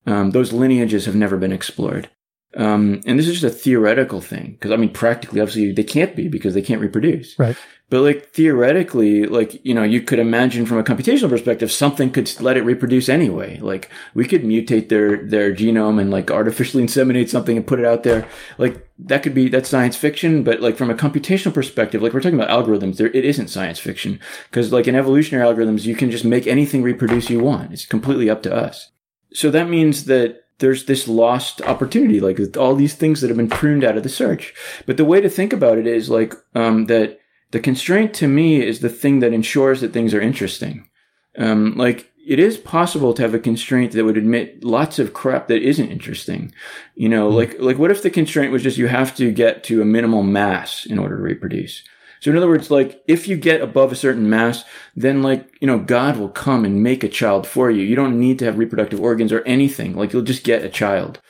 Um, 0.06 0.32
those 0.32 0.54
lineages 0.54 1.06
have 1.06 1.16
never 1.16 1.36
been 1.36 1.52
explored. 1.52 2.10
Um, 2.56 3.02
and 3.06 3.20
this 3.20 3.28
is 3.28 3.42
just 3.42 3.56
a 3.56 3.58
theoretical 3.58 4.22
thing 4.22 4.52
because 4.54 4.72
I 4.72 4.78
mean, 4.78 4.94
practically, 4.94 5.42
obviously, 5.42 5.74
they 5.74 5.84
can't 5.84 6.16
be 6.16 6.30
because 6.30 6.54
they 6.54 6.62
can't 6.62 6.80
reproduce. 6.80 7.38
Right. 7.38 7.58
But 7.88 8.02
like 8.02 8.32
theoretically, 8.32 9.26
like, 9.26 9.64
you 9.64 9.76
know, 9.76 9.84
you 9.84 10.02
could 10.02 10.18
imagine 10.18 10.66
from 10.66 10.80
a 10.80 10.84
computational 10.84 11.30
perspective, 11.30 11.72
something 11.72 12.10
could 12.10 12.42
let 12.42 12.58
it 12.58 12.64
reproduce 12.64 13.10
anyway. 13.10 13.60
Like 13.60 13.92
we 14.16 14.26
could 14.26 14.42
mutate 14.42 14.90
their, 14.90 15.18
their 15.18 15.54
genome 15.54 16.02
and 16.02 16.10
like 16.10 16.32
artificially 16.32 16.84
inseminate 16.84 17.30
something 17.30 17.56
and 17.56 17.68
put 17.68 17.80
it 17.80 17.86
out 17.86 18.02
there. 18.02 18.28
Like 18.58 18.90
that 18.98 19.22
could 19.22 19.36
be, 19.36 19.50
that's 19.50 19.70
science 19.70 19.96
fiction. 19.96 20.44
But 20.44 20.62
like 20.62 20.78
from 20.78 20.90
a 20.90 20.96
computational 20.96 21.54
perspective, 21.54 22.02
like 22.02 22.12
we're 22.12 22.22
talking 22.22 22.40
about 22.40 22.50
algorithms, 22.50 22.98
there, 22.98 23.08
it 23.08 23.24
isn't 23.24 23.50
science 23.50 23.78
fiction. 23.78 24.20
Cause 24.52 24.74
like 24.74 24.88
in 24.88 24.96
evolutionary 24.96 25.48
algorithms, 25.48 25.86
you 25.86 25.96
can 25.96 26.10
just 26.10 26.26
make 26.26 26.48
anything 26.48 26.82
reproduce 26.82 27.30
you 27.30 27.40
want. 27.40 27.72
It's 27.72 27.86
completely 27.86 28.32
up 28.32 28.42
to 28.44 28.56
us. 28.56 28.92
So 29.32 29.52
that 29.52 29.70
means 29.70 30.06
that 30.06 30.42
there's 30.58 30.86
this 30.86 31.08
lost 31.08 31.62
opportunity, 31.62 32.20
like 32.20 32.58
all 32.58 32.76
these 32.76 32.96
things 32.96 33.22
that 33.22 33.28
have 33.28 33.38
been 33.38 33.50
pruned 33.50 33.84
out 33.84 33.98
of 33.98 34.02
the 34.02 34.10
search. 34.10 34.56
But 34.88 34.98
the 34.98 35.06
way 35.06 35.22
to 35.22 35.30
think 35.30 35.54
about 35.54 35.78
it 35.78 35.86
is 35.86 36.10
like, 36.10 36.34
um, 36.56 36.86
that, 36.86 37.20
the 37.56 37.62
constraint 37.62 38.14
to 38.14 38.28
me 38.28 38.62
is 38.62 38.82
the 38.82 38.90
thing 38.90 39.20
that 39.20 39.32
ensures 39.32 39.80
that 39.80 39.94
things 39.94 40.14
are 40.14 40.20
interesting. 40.20 40.90
Um, 41.38 41.78
like 41.78 42.12
it 42.28 42.38
is 42.38 42.58
possible 42.58 43.14
to 43.14 43.22
have 43.22 43.34
a 43.34 43.40
constraint 43.40 43.94
that 43.94 44.04
would 44.04 44.18
admit 44.18 44.66
lots 44.66 45.00
of 45.00 45.14
crap 45.14 45.48
that 45.48 45.62
isn't 45.62 45.90
interesting. 45.90 46.54
You 46.96 47.08
know, 47.08 47.30
mm-hmm. 47.30 47.38
like 47.38 47.56
like 47.60 47.78
what 47.78 47.92
if 47.92 48.04
the 48.04 48.10
constraint 48.10 48.52
was 48.52 48.62
just 48.62 48.78
you 48.78 48.88
have 48.88 49.16
to 49.16 49.32
get 49.32 49.64
to 49.66 49.82
a 49.82 49.86
minimal 49.86 50.22
mass 50.22 50.86
in 50.86 51.00
order 51.00 51.16
to 51.16 51.24
reproduce? 51.24 51.82
So 52.20 52.30
in 52.30 52.36
other 52.36 52.50
words, 52.50 52.70
like 52.70 53.02
if 53.08 53.26
you 53.26 53.38
get 53.38 53.62
above 53.62 53.94
a 53.94 53.96
certain 53.96 54.30
mass, 54.30 54.66
then 54.98 55.24
like, 55.24 55.48
you 55.62 55.68
know, 55.68 55.80
God 55.80 56.18
will 56.18 56.28
come 56.28 56.66
and 56.66 56.84
make 56.84 57.06
a 57.06 57.08
child 57.08 57.48
for 57.48 57.72
you. 57.72 57.84
You 57.84 57.96
don't 57.96 58.20
need 58.20 58.38
to 58.40 58.46
have 58.46 58.58
reproductive 58.58 59.00
organs 59.00 59.32
or 59.32 59.44
anything. 59.44 59.96
Like 59.96 60.12
you'll 60.12 60.24
just 60.24 60.44
get 60.44 60.66
a 60.66 60.70
child. 60.70 61.22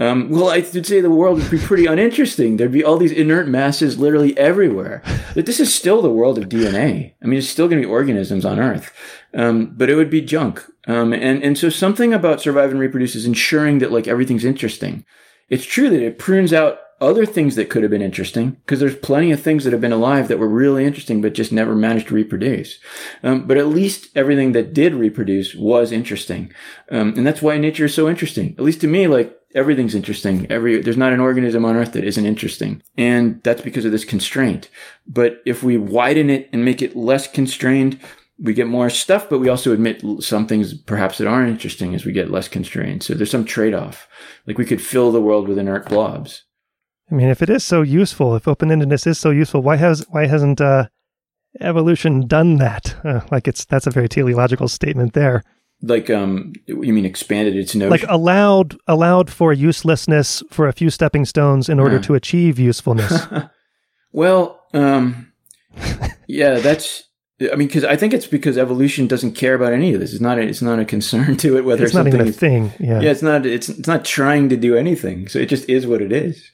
Um, 0.00 0.30
well, 0.30 0.48
I 0.48 0.60
would 0.60 0.86
say 0.86 1.02
the 1.02 1.10
world 1.10 1.38
would 1.38 1.50
be 1.50 1.58
pretty 1.58 1.84
uninteresting. 1.84 2.56
There'd 2.56 2.72
be 2.72 2.82
all 2.82 2.96
these 2.96 3.12
inert 3.12 3.46
masses 3.48 3.98
literally 3.98 4.36
everywhere. 4.38 5.02
But 5.34 5.44
this 5.44 5.60
is 5.60 5.72
still 5.72 6.00
the 6.00 6.10
world 6.10 6.38
of 6.38 6.48
DNA. 6.48 7.12
I 7.22 7.26
mean, 7.26 7.38
it's 7.38 7.48
still 7.48 7.68
going 7.68 7.82
to 7.82 7.86
be 7.86 7.92
organisms 7.92 8.46
on 8.46 8.58
Earth, 8.58 8.92
um, 9.34 9.74
but 9.76 9.90
it 9.90 9.96
would 9.96 10.10
be 10.10 10.22
junk. 10.22 10.64
Um, 10.86 11.12
and 11.12 11.42
and 11.44 11.58
so 11.58 11.68
something 11.68 12.14
about 12.14 12.40
survive 12.40 12.70
and 12.70 12.80
reproduce 12.80 13.14
is 13.14 13.26
ensuring 13.26 13.78
that 13.80 13.92
like 13.92 14.08
everything's 14.08 14.44
interesting. 14.44 15.04
It's 15.50 15.66
true 15.66 15.90
that 15.90 16.02
it 16.02 16.18
prunes 16.18 16.54
out 16.54 16.80
other 17.00 17.26
things 17.26 17.56
that 17.56 17.70
could 17.70 17.82
have 17.82 17.90
been 17.90 18.02
interesting 18.02 18.50
because 18.50 18.78
there's 18.80 18.96
plenty 18.96 19.32
of 19.32 19.40
things 19.40 19.64
that 19.64 19.72
have 19.72 19.80
been 19.80 19.92
alive 19.92 20.28
that 20.28 20.38
were 20.38 20.48
really 20.48 20.84
interesting 20.84 21.22
but 21.22 21.32
just 21.32 21.50
never 21.50 21.74
managed 21.74 22.08
to 22.08 22.14
reproduce. 22.14 22.78
Um, 23.22 23.46
but 23.46 23.56
at 23.56 23.68
least 23.68 24.08
everything 24.14 24.52
that 24.52 24.74
did 24.74 24.94
reproduce 24.94 25.54
was 25.54 25.92
interesting, 25.92 26.52
um, 26.90 27.14
and 27.16 27.26
that's 27.26 27.42
why 27.42 27.58
nature 27.58 27.84
is 27.84 27.94
so 27.94 28.08
interesting. 28.08 28.54
At 28.58 28.64
least 28.64 28.80
to 28.80 28.86
me, 28.86 29.06
like 29.06 29.36
everything's 29.54 29.94
interesting. 29.94 30.46
Every 30.50 30.80
there's 30.80 30.96
not 30.96 31.12
an 31.12 31.20
organism 31.20 31.64
on 31.64 31.76
Earth 31.76 31.92
that 31.92 32.04
isn't 32.04 32.26
interesting, 32.26 32.82
and 32.96 33.42
that's 33.42 33.62
because 33.62 33.84
of 33.84 33.92
this 33.92 34.04
constraint. 34.04 34.68
But 35.06 35.42
if 35.46 35.62
we 35.62 35.76
widen 35.76 36.30
it 36.30 36.48
and 36.52 36.64
make 36.64 36.82
it 36.82 36.96
less 36.96 37.26
constrained, 37.26 37.98
we 38.38 38.54
get 38.54 38.66
more 38.66 38.90
stuff, 38.90 39.28
but 39.28 39.38
we 39.38 39.48
also 39.48 39.72
admit 39.72 40.02
some 40.20 40.46
things 40.46 40.74
perhaps 40.74 41.18
that 41.18 41.26
aren't 41.26 41.50
interesting 41.50 41.94
as 41.94 42.04
we 42.04 42.12
get 42.12 42.30
less 42.30 42.48
constrained. 42.48 43.02
So 43.02 43.14
there's 43.14 43.30
some 43.30 43.44
trade 43.44 43.74
off. 43.74 44.08
Like 44.46 44.58
we 44.58 44.64
could 44.64 44.82
fill 44.82 45.12
the 45.12 45.20
world 45.20 45.48
with 45.48 45.58
inert 45.58 45.88
blobs. 45.88 46.44
I 47.10 47.14
mean, 47.14 47.28
if 47.28 47.42
it 47.42 47.50
is 47.50 47.64
so 47.64 47.82
useful, 47.82 48.36
if 48.36 48.46
open 48.46 48.68
endedness 48.68 49.06
is 49.06 49.18
so 49.18 49.30
useful, 49.30 49.62
why 49.62 49.76
has 49.76 50.06
why 50.10 50.26
hasn't 50.26 50.60
uh, 50.60 50.88
evolution 51.60 52.26
done 52.26 52.56
that? 52.56 52.96
Uh, 53.04 53.20
like 53.30 53.48
it's 53.48 53.64
that's 53.64 53.86
a 53.86 53.90
very 53.90 54.08
teleological 54.08 54.68
statement 54.68 55.12
there 55.12 55.42
like 55.82 56.10
um 56.10 56.52
you 56.66 56.92
mean 56.92 57.04
expanded 57.04 57.56
its 57.56 57.74
notion? 57.74 57.90
Like 57.90 58.04
allowed 58.08 58.76
allowed 58.86 59.30
for 59.30 59.52
uselessness 59.52 60.42
for 60.50 60.68
a 60.68 60.72
few 60.72 60.90
stepping 60.90 61.24
stones 61.24 61.68
in 61.68 61.80
order 61.80 61.98
to 62.00 62.14
achieve 62.14 62.58
usefulness. 62.58 63.26
Well 64.12 64.60
um 64.74 65.32
yeah 66.26 66.58
that's 66.58 67.04
i 67.40 67.54
mean 67.54 67.68
because 67.68 67.84
i 67.84 67.94
think 67.94 68.12
it's 68.12 68.26
because 68.26 68.58
evolution 68.58 69.06
doesn't 69.06 69.34
care 69.36 69.54
about 69.54 69.72
any 69.72 69.94
of 69.94 70.00
this. 70.00 70.12
It's 70.12 70.20
not 70.20 70.38
a, 70.38 70.42
it's 70.42 70.62
not 70.62 70.80
a 70.80 70.84
concern 70.84 71.36
to 71.44 71.56
it 71.56 71.64
whether 71.64 71.84
it's 71.84 71.94
not 71.94 72.08
even 72.08 72.26
a 72.26 72.32
thing 72.32 72.72
yeah. 72.80 73.00
Yeah 73.00 73.12
it's 73.12 73.22
not 73.22 73.46
it's 73.46 73.68
it's 73.68 73.86
not 73.86 74.04
trying 74.04 74.48
to 74.48 74.56
do 74.56 74.76
anything. 74.76 75.28
So 75.28 75.38
it 75.38 75.46
just 75.46 75.68
is 75.68 75.86
what 75.86 76.02
it 76.02 76.10
is. 76.10 76.50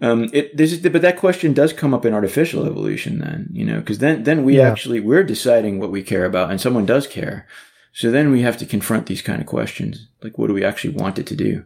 Um, 0.00 0.28
it 0.32 0.56
this 0.56 0.72
is, 0.72 0.80
but 0.80 1.02
that 1.02 1.16
question 1.16 1.52
does 1.52 1.72
come 1.72 1.92
up 1.92 2.04
in 2.04 2.14
artificial 2.14 2.64
evolution 2.64 3.18
then, 3.18 3.48
you 3.50 3.64
know, 3.64 3.80
because 3.80 3.98
then 3.98 4.22
then 4.22 4.44
we 4.44 4.58
yeah. 4.58 4.70
actually 4.70 5.00
we're 5.00 5.24
deciding 5.24 5.80
what 5.80 5.90
we 5.90 6.02
care 6.02 6.24
about, 6.24 6.50
and 6.50 6.60
someone 6.60 6.86
does 6.86 7.06
care. 7.06 7.46
So 7.92 8.10
then 8.10 8.30
we 8.30 8.42
have 8.42 8.56
to 8.58 8.66
confront 8.66 9.06
these 9.06 9.22
kind 9.22 9.40
of 9.40 9.46
questions. 9.46 10.08
Like, 10.22 10.38
what 10.38 10.48
do 10.48 10.54
we 10.54 10.64
actually 10.64 10.94
want 10.94 11.18
it 11.18 11.26
to 11.26 11.36
do? 11.36 11.64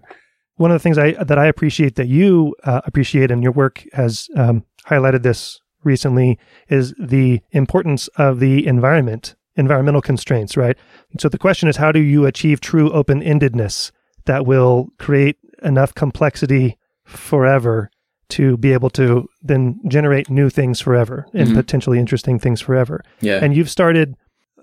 One 0.56 0.70
of 0.70 0.74
the 0.74 0.82
things 0.82 0.98
I 0.98 1.12
that 1.12 1.38
I 1.38 1.46
appreciate 1.46 1.96
that 1.96 2.08
you 2.08 2.54
uh, 2.64 2.82
appreciate 2.84 3.30
and 3.30 3.42
your 3.42 3.52
work 3.52 3.84
has 3.92 4.28
um, 4.36 4.64
highlighted 4.86 5.22
this 5.22 5.60
recently 5.84 6.38
is 6.68 6.94
the 6.98 7.40
importance 7.50 8.08
of 8.16 8.38
the 8.38 8.66
environment, 8.66 9.34
environmental 9.56 10.00
constraints, 10.00 10.56
right? 10.56 10.76
so 11.18 11.28
the 11.28 11.38
question 11.38 11.68
is, 11.68 11.76
how 11.76 11.92
do 11.92 12.00
you 12.00 12.24
achieve 12.26 12.60
true 12.60 12.90
open 12.92 13.20
endedness 13.20 13.90
that 14.24 14.46
will 14.46 14.88
create 14.98 15.36
enough 15.62 15.94
complexity 15.94 16.78
forever 17.04 17.90
to 18.28 18.56
be 18.56 18.72
able 18.72 18.88
to 18.88 19.28
then 19.42 19.78
generate 19.88 20.30
new 20.30 20.48
things 20.48 20.80
forever 20.80 21.26
and 21.34 21.48
mm-hmm. 21.48 21.56
potentially 21.56 21.98
interesting 21.98 22.38
things 22.38 22.60
forever? 22.60 23.02
Yeah. 23.20 23.40
And 23.42 23.54
you've 23.54 23.70
started 23.70 24.14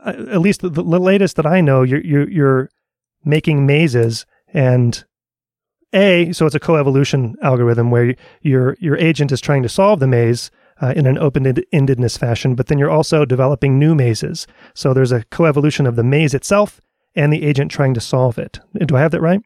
at 0.06 0.42
least 0.42 0.62
the, 0.62 0.70
the, 0.70 0.82
latest 0.82 1.36
that 1.36 1.46
I 1.46 1.62
know, 1.62 1.84
you're, 1.84 2.02
you're, 2.02 2.30
you're 2.30 2.70
making 3.24 3.66
mazes 3.66 4.26
and 4.54 5.04
a 5.94 6.32
so 6.32 6.46
it's 6.46 6.56
a 6.56 6.60
coevolution 6.60 7.34
algorithm 7.42 7.90
where 7.90 8.16
your 8.42 8.78
your 8.80 8.96
agent 8.98 9.32
is 9.32 9.42
trying 9.42 9.64
to 9.64 9.70
solve 9.70 10.00
the 10.00 10.08
maze 10.08 10.52
uh, 10.82 10.94
in 10.96 11.06
an 11.06 11.18
open-endedness 11.18 12.18
fashion, 12.18 12.56
but 12.56 12.68
then 12.68 12.78
you're 12.78 12.90
also 12.90 13.26
developing 13.26 13.78
new 13.78 13.94
mazes. 13.94 14.48
So 14.74 14.94
there's 14.94 15.12
a 15.12 15.26
coevolution 15.26 15.86
of 15.86 15.96
the 15.98 16.04
maze 16.04 16.34
itself 16.34 16.80
and 17.16 17.34
the 17.34 17.44
agent 17.44 17.70
trying 17.70 17.94
to 17.96 18.00
solve 18.00 18.38
it. 18.38 18.60
Do 18.86 18.96
I 18.96 19.02
have 19.02 19.12
that 19.12 19.22
right? 19.22 19.42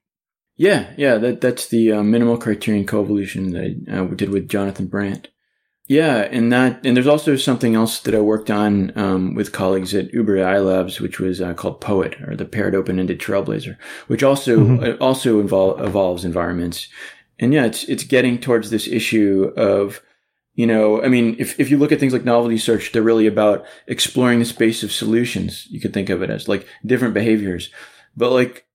Yeah, 0.55 0.91
yeah. 0.95 1.17
That 1.17 1.41
that's 1.41 1.67
the 1.67 1.91
uh, 1.91 2.03
minimal 2.03 2.37
criterion 2.37 2.85
coevolution 2.85 3.53
that 3.53 3.91
I 3.91 3.99
uh, 3.99 4.05
did 4.05 4.29
with 4.29 4.47
Jonathan 4.47 4.87
Brant. 4.87 5.29
Yeah, 5.87 6.19
and 6.19 6.51
that 6.53 6.85
and 6.85 6.95
there's 6.95 7.07
also 7.07 7.35
something 7.35 7.75
else 7.75 7.99
that 8.01 8.15
I 8.15 8.21
worked 8.21 8.49
on 8.49 8.97
um, 8.97 9.35
with 9.35 9.51
colleagues 9.51 9.93
at 9.93 10.13
Uber 10.13 10.37
AI 10.37 10.59
Labs, 10.59 11.01
which 11.01 11.19
was 11.19 11.41
uh, 11.41 11.53
called 11.53 11.81
Poet 11.81 12.15
or 12.25 12.37
the 12.37 12.45
Paired 12.45 12.73
Open-Ended 12.73 13.19
Trailblazer, 13.19 13.77
which 14.07 14.23
also 14.23 14.59
mm-hmm. 14.59 14.83
uh, 14.83 15.05
also 15.05 15.41
involve, 15.41 15.81
evolves 15.81 16.23
environments. 16.23 16.87
And 17.37 17.53
yeah, 17.53 17.65
it's 17.65 17.83
it's 17.85 18.05
getting 18.05 18.39
towards 18.39 18.69
this 18.69 18.87
issue 18.87 19.51
of 19.57 20.01
you 20.55 20.67
know, 20.67 21.01
I 21.01 21.07
mean, 21.07 21.35
if, 21.39 21.59
if 21.59 21.71
you 21.71 21.77
look 21.77 21.91
at 21.91 21.99
things 21.99 22.13
like 22.13 22.23
novelty 22.23 22.57
search, 22.57 22.91
they're 22.91 23.01
really 23.01 23.25
about 23.25 23.65
exploring 23.87 24.39
the 24.39 24.45
space 24.45 24.83
of 24.83 24.91
solutions. 24.91 25.67
You 25.69 25.81
could 25.81 25.93
think 25.93 26.09
of 26.09 26.21
it 26.21 26.29
as 26.29 26.47
like 26.47 26.67
different 26.85 27.15
behaviors. 27.15 27.71
But 28.15 28.31
like, 28.31 28.67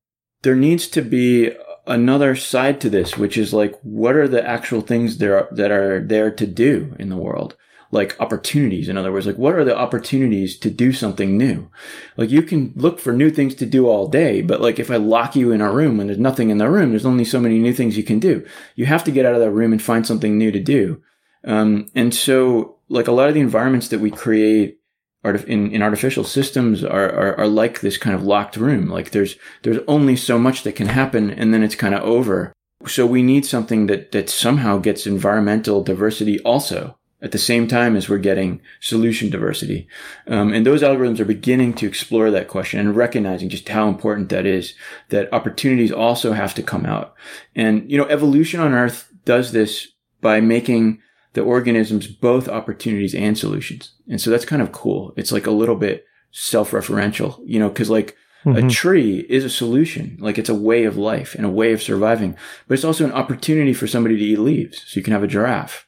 there 0.43 0.57
needs 0.57 0.89
to 0.89 1.03
be 1.03 1.53
another 1.89 2.37
side 2.37 2.81
to 2.81 2.91
this, 2.91 3.17
which 3.17 3.37
is 3.37 3.53
like, 3.53 3.79
what 3.83 4.15
are 4.15 4.29
the 4.29 4.47
actual 4.47 4.81
things 4.81 5.19
there 5.19 5.37
are, 5.37 5.49
that 5.55 5.71
are 5.71 6.01
there 6.01 6.31
to 6.31 6.47
do 6.47 6.95
in 6.99 7.09
the 7.09 7.17
world? 7.17 7.57
Like 7.91 8.21
opportunities. 8.21 8.89
In 8.89 8.99
other 8.99 9.11
words, 9.11 9.27
like 9.27 9.39
what 9.39 9.55
are 9.55 9.65
the 9.65 9.77
opportunities 9.77 10.59
to 10.59 10.71
do 10.71 10.93
something 10.93 11.39
new? 11.39 11.71
Like 12.17 12.31
you 12.31 12.43
can 12.43 12.73
look 12.77 13.01
for 13.01 13.13
new 13.13 13.31
things 13.31 13.55
to 13.57 13.67
do 13.67 13.89
all 13.89 14.09
day, 14.09 14.43
but 14.43 14.61
like 14.61 14.79
if 14.79 14.91
I 14.91 14.97
lock 14.97 15.35
you 15.35 15.53
in 15.53 15.63
a 15.63 15.73
room 15.73 15.99
and 15.99 16.09
there's 16.09 16.19
nothing 16.19 16.51
in 16.51 16.59
the 16.59 16.69
room, 16.69 16.91
there's 16.91 17.07
only 17.07 17.25
so 17.25 17.41
many 17.41 17.59
new 17.59 17.73
things 17.73 17.97
you 17.97 18.05
can 18.05 18.19
do. 18.19 18.47
You 18.77 18.85
have 18.87 19.05
to 19.05 19.11
get 19.11 19.25
out 19.25 19.35
of 19.35 19.41
that 19.41 19.51
room 19.51 19.73
and 19.73 19.83
find 19.83 20.07
something 20.07 20.37
new 20.37 20.53
to 20.53 20.61
do. 20.61 21.03
Um, 21.45 21.91
and 21.95 22.15
so 22.15 22.77
like 22.89 23.09
a 23.09 23.13
lot 23.13 23.29
of 23.29 23.35
the 23.35 23.41
environments 23.41 23.89
that 23.89 24.01
we 24.01 24.11
create 24.11 24.78
in, 25.25 25.71
in 25.73 25.83
artificial 25.83 26.25
systems 26.25 26.85
are, 26.85 27.11
are, 27.11 27.39
are 27.41 27.49
like 27.49 27.81
this 27.81 27.99
kind 27.99 28.15
of 28.15 28.23
locked 28.23 28.57
room. 28.57 28.89
Like 28.89 29.11
there's, 29.11 29.37
there's 29.63 29.81
only 29.89 30.17
so 30.17 30.39
much 30.39 30.63
that 30.63 30.77
can 30.77 30.87
happen 30.89 31.31
and 31.31 31.53
then 31.53 31.63
it's 31.63 31.75
kind 31.75 31.95
of 31.95 32.03
over. 32.03 32.53
So 32.87 33.07
we 33.07 33.23
need 33.23 33.45
something 33.45 33.87
that, 33.87 34.13
that 34.13 34.31
somehow 34.31 34.79
gets 34.79 35.07
environmental 35.07 35.83
diversity 35.83 36.41
also 36.41 36.99
at 37.21 37.33
the 37.33 37.39
same 37.39 37.67
time 37.67 37.97
as 37.97 38.09
we're 38.09 38.19
getting 38.19 38.61
solution 38.81 39.29
diversity. 39.29 39.89
Um, 40.29 40.53
and 40.53 40.65
those 40.65 40.83
algorithms 40.83 41.19
are 41.19 41.25
beginning 41.25 41.75
to 41.75 41.87
explore 41.87 42.31
that 42.31 42.47
question 42.47 42.79
and 42.79 42.95
recognizing 42.95 43.49
just 43.49 43.69
how 43.69 43.89
important 43.89 44.29
that 44.29 44.47
is, 44.47 44.75
that 45.09 45.33
opportunities 45.33 45.91
also 45.91 46.33
have 46.33 46.55
to 46.55 46.63
come 46.63 46.87
out. 46.87 47.15
And, 47.57 47.91
you 47.91 47.99
know, 47.99 48.07
evolution 48.07 48.61
on 48.61 48.73
Earth 48.73 49.13
does 49.25 49.51
this 49.51 49.89
by 50.21 50.41
making 50.41 51.01
the 51.33 51.43
organisms 51.43 52.07
both 52.07 52.49
opportunities 52.49 53.15
and 53.15 53.37
solutions. 53.37 53.93
And 54.09 54.21
so 54.21 54.31
that's 54.31 54.45
kind 54.45 54.63
of 54.63 54.73
cool. 54.73 55.13
It's 55.17 55.33
like 55.33 55.47
a 55.47 55.53
little 55.53 55.77
bit 55.77 56.07
self-referential, 56.31 57.41
you 57.45 57.59
know, 57.59 57.71
cause 57.71 57.91
like 57.91 58.17
mm-hmm. 58.45 58.67
a 58.67 58.71
tree 58.71 59.27
is 59.29 59.45
a 59.45 59.51
solution. 59.51 60.17
Like 60.21 60.39
it's 60.39 60.49
a 60.49 60.55
way 60.55 60.85
of 60.85 60.97
life 60.97 61.35
and 61.35 61.45
a 61.45 61.51
way 61.51 61.73
of 61.73 61.83
surviving, 61.83 62.37
but 62.67 62.75
it's 62.75 62.85
also 62.85 63.05
an 63.05 63.13
opportunity 63.13 63.73
for 63.73 63.87
somebody 63.87 64.17
to 64.17 64.25
eat 64.25 64.39
leaves. 64.39 64.85
So 64.87 64.99
you 64.99 65.03
can 65.03 65.13
have 65.13 65.23
a 65.23 65.29
giraffe. 65.29 65.88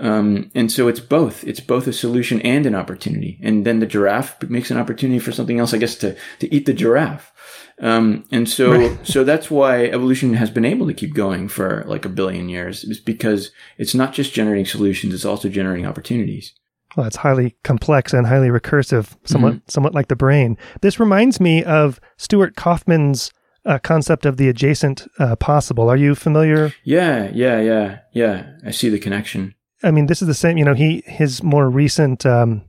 Um, 0.00 0.50
and 0.54 0.72
so 0.72 0.88
it's 0.88 1.00
both. 1.00 1.44
It's 1.44 1.60
both 1.60 1.86
a 1.86 1.92
solution 1.92 2.40
and 2.40 2.64
an 2.64 2.74
opportunity. 2.74 3.38
And 3.42 3.66
then 3.66 3.80
the 3.80 3.86
giraffe 3.86 4.42
makes 4.48 4.70
an 4.70 4.78
opportunity 4.78 5.18
for 5.18 5.30
something 5.30 5.58
else, 5.58 5.74
I 5.74 5.78
guess, 5.78 5.94
to, 5.96 6.16
to 6.38 6.54
eat 6.54 6.64
the 6.64 6.72
giraffe. 6.72 7.32
Um, 7.80 8.24
and 8.32 8.48
so, 8.48 8.72
right. 8.72 8.98
so 9.06 9.24
that's 9.24 9.50
why 9.50 9.84
evolution 9.84 10.34
has 10.34 10.50
been 10.50 10.64
able 10.64 10.86
to 10.86 10.94
keep 10.94 11.14
going 11.14 11.48
for 11.48 11.84
like 11.86 12.04
a 12.04 12.10
billion 12.10 12.48
years 12.48 12.82
is 12.84 12.98
because 12.98 13.50
it's 13.78 13.94
not 13.94 14.12
just 14.12 14.32
generating 14.32 14.66
solutions, 14.66 15.14
it's 15.14 15.24
also 15.24 15.48
generating 15.48 15.86
opportunities. 15.86 16.54
Well, 16.96 17.06
it's 17.06 17.16
highly 17.16 17.56
complex 17.62 18.12
and 18.12 18.26
highly 18.26 18.48
recursive, 18.48 19.16
somewhat, 19.24 19.52
mm-hmm. 19.54 19.68
somewhat 19.68 19.94
like 19.94 20.08
the 20.08 20.16
brain. 20.16 20.58
This 20.80 20.98
reminds 20.98 21.40
me 21.40 21.62
of 21.62 22.00
Stuart 22.16 22.56
Kauffman's 22.56 23.32
uh, 23.64 23.78
concept 23.78 24.26
of 24.26 24.38
the 24.38 24.48
adjacent 24.48 25.06
uh, 25.18 25.36
possible. 25.36 25.88
Are 25.88 25.96
you 25.96 26.14
familiar? 26.14 26.72
Yeah, 26.82 27.30
yeah, 27.32 27.60
yeah, 27.60 27.98
yeah. 28.12 28.52
I 28.64 28.72
see 28.72 28.88
the 28.88 28.98
connection. 28.98 29.54
I 29.82 29.90
mean, 29.90 30.06
this 30.06 30.22
is 30.22 30.28
the 30.28 30.34
same. 30.34 30.58
You 30.58 30.64
know, 30.64 30.74
he 30.74 31.02
his 31.06 31.42
more 31.42 31.68
recent 31.68 32.26
um, 32.26 32.62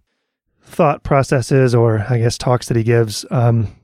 thought 0.63 1.03
processes, 1.03 1.75
or 1.75 2.05
I 2.09 2.19
guess 2.19 2.37
talks 2.37 2.67
that 2.67 2.77
he 2.77 2.83
gives, 2.83 3.25
um, 3.31 3.75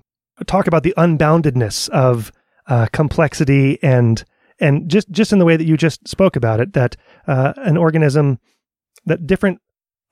talk 0.46 0.68
about 0.68 0.84
the 0.84 0.94
unboundedness 0.98 1.90
of 1.90 2.32
uh, 2.68 2.88
complexity 2.92 3.80
and 3.82 4.24
and 4.60 4.90
just 4.90 5.10
just 5.10 5.32
in 5.32 5.40
the 5.40 5.46
way 5.46 5.58
that 5.58 5.68
you 5.68 5.78
just 5.78 6.08
spoke 6.08 6.36
about 6.36 6.60
it 6.60 6.74
that 6.74 6.96
uh, 7.28 7.54
an 7.58 7.78
organism 7.78 8.40
that 9.06 9.28
different 9.28 9.60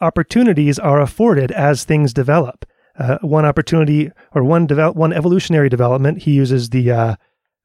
opportunities 0.02 0.80
are 0.80 1.02
afforded 1.02 1.52
as 1.52 1.84
things 1.84 2.14
develop 2.14 2.66
uh, 2.98 3.18
one 3.22 3.46
opportunity 3.46 4.12
or 4.34 4.44
one 4.44 4.66
develop 4.66 4.96
one 4.96 5.14
evolutionary 5.14 5.70
development 5.70 6.24
he 6.24 6.32
uses 6.32 6.70
the 6.70 6.92
uh, 6.92 7.16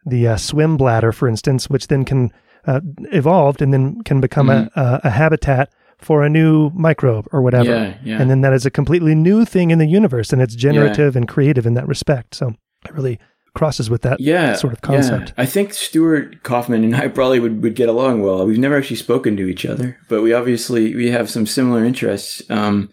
the 0.06 0.26
uh, 0.26 0.36
swim 0.36 0.76
bladder 0.76 1.12
for 1.12 1.28
instance 1.28 1.68
which 1.68 1.88
then 1.88 2.04
can 2.04 2.32
uh, 2.66 2.80
evolved 3.12 3.62
and 3.62 3.72
then 3.72 4.02
can 4.02 4.20
become 4.20 4.48
mm. 4.48 4.68
a, 4.74 4.80
a, 4.80 5.00
a 5.04 5.10
habitat 5.10 5.72
for 5.98 6.22
a 6.22 6.28
new 6.28 6.70
microbe 6.70 7.28
or 7.32 7.42
whatever. 7.42 7.70
Yeah, 7.70 7.94
yeah. 8.02 8.20
And 8.20 8.30
then 8.30 8.40
that 8.40 8.52
is 8.52 8.64
a 8.64 8.70
completely 8.70 9.14
new 9.14 9.44
thing 9.44 9.70
in 9.70 9.78
the 9.78 9.86
universe 9.86 10.32
and 10.32 10.40
it's 10.40 10.54
generative 10.54 11.14
yeah. 11.14 11.18
and 11.18 11.28
creative 11.28 11.66
in 11.66 11.74
that 11.74 11.86
respect. 11.86 12.34
So 12.34 12.54
it 12.84 12.94
really 12.94 13.18
crosses 13.54 13.90
with 13.90 14.02
that 14.02 14.20
yeah, 14.20 14.54
sort 14.54 14.72
of 14.72 14.80
concept. 14.80 15.28
Yeah. 15.28 15.42
I 15.42 15.46
think 15.46 15.74
Stuart 15.74 16.42
Kauffman 16.42 16.84
and 16.84 16.96
I 16.96 17.08
probably 17.08 17.40
would, 17.40 17.62
would 17.62 17.74
get 17.74 17.88
along 17.88 18.22
well. 18.22 18.46
We've 18.46 18.58
never 18.58 18.76
actually 18.76 18.96
spoken 18.96 19.36
to 19.36 19.48
each 19.48 19.66
other, 19.66 19.98
but 20.08 20.22
we 20.22 20.32
obviously 20.32 20.94
we 20.94 21.10
have 21.10 21.28
some 21.28 21.46
similar 21.46 21.84
interests. 21.84 22.42
Um, 22.48 22.90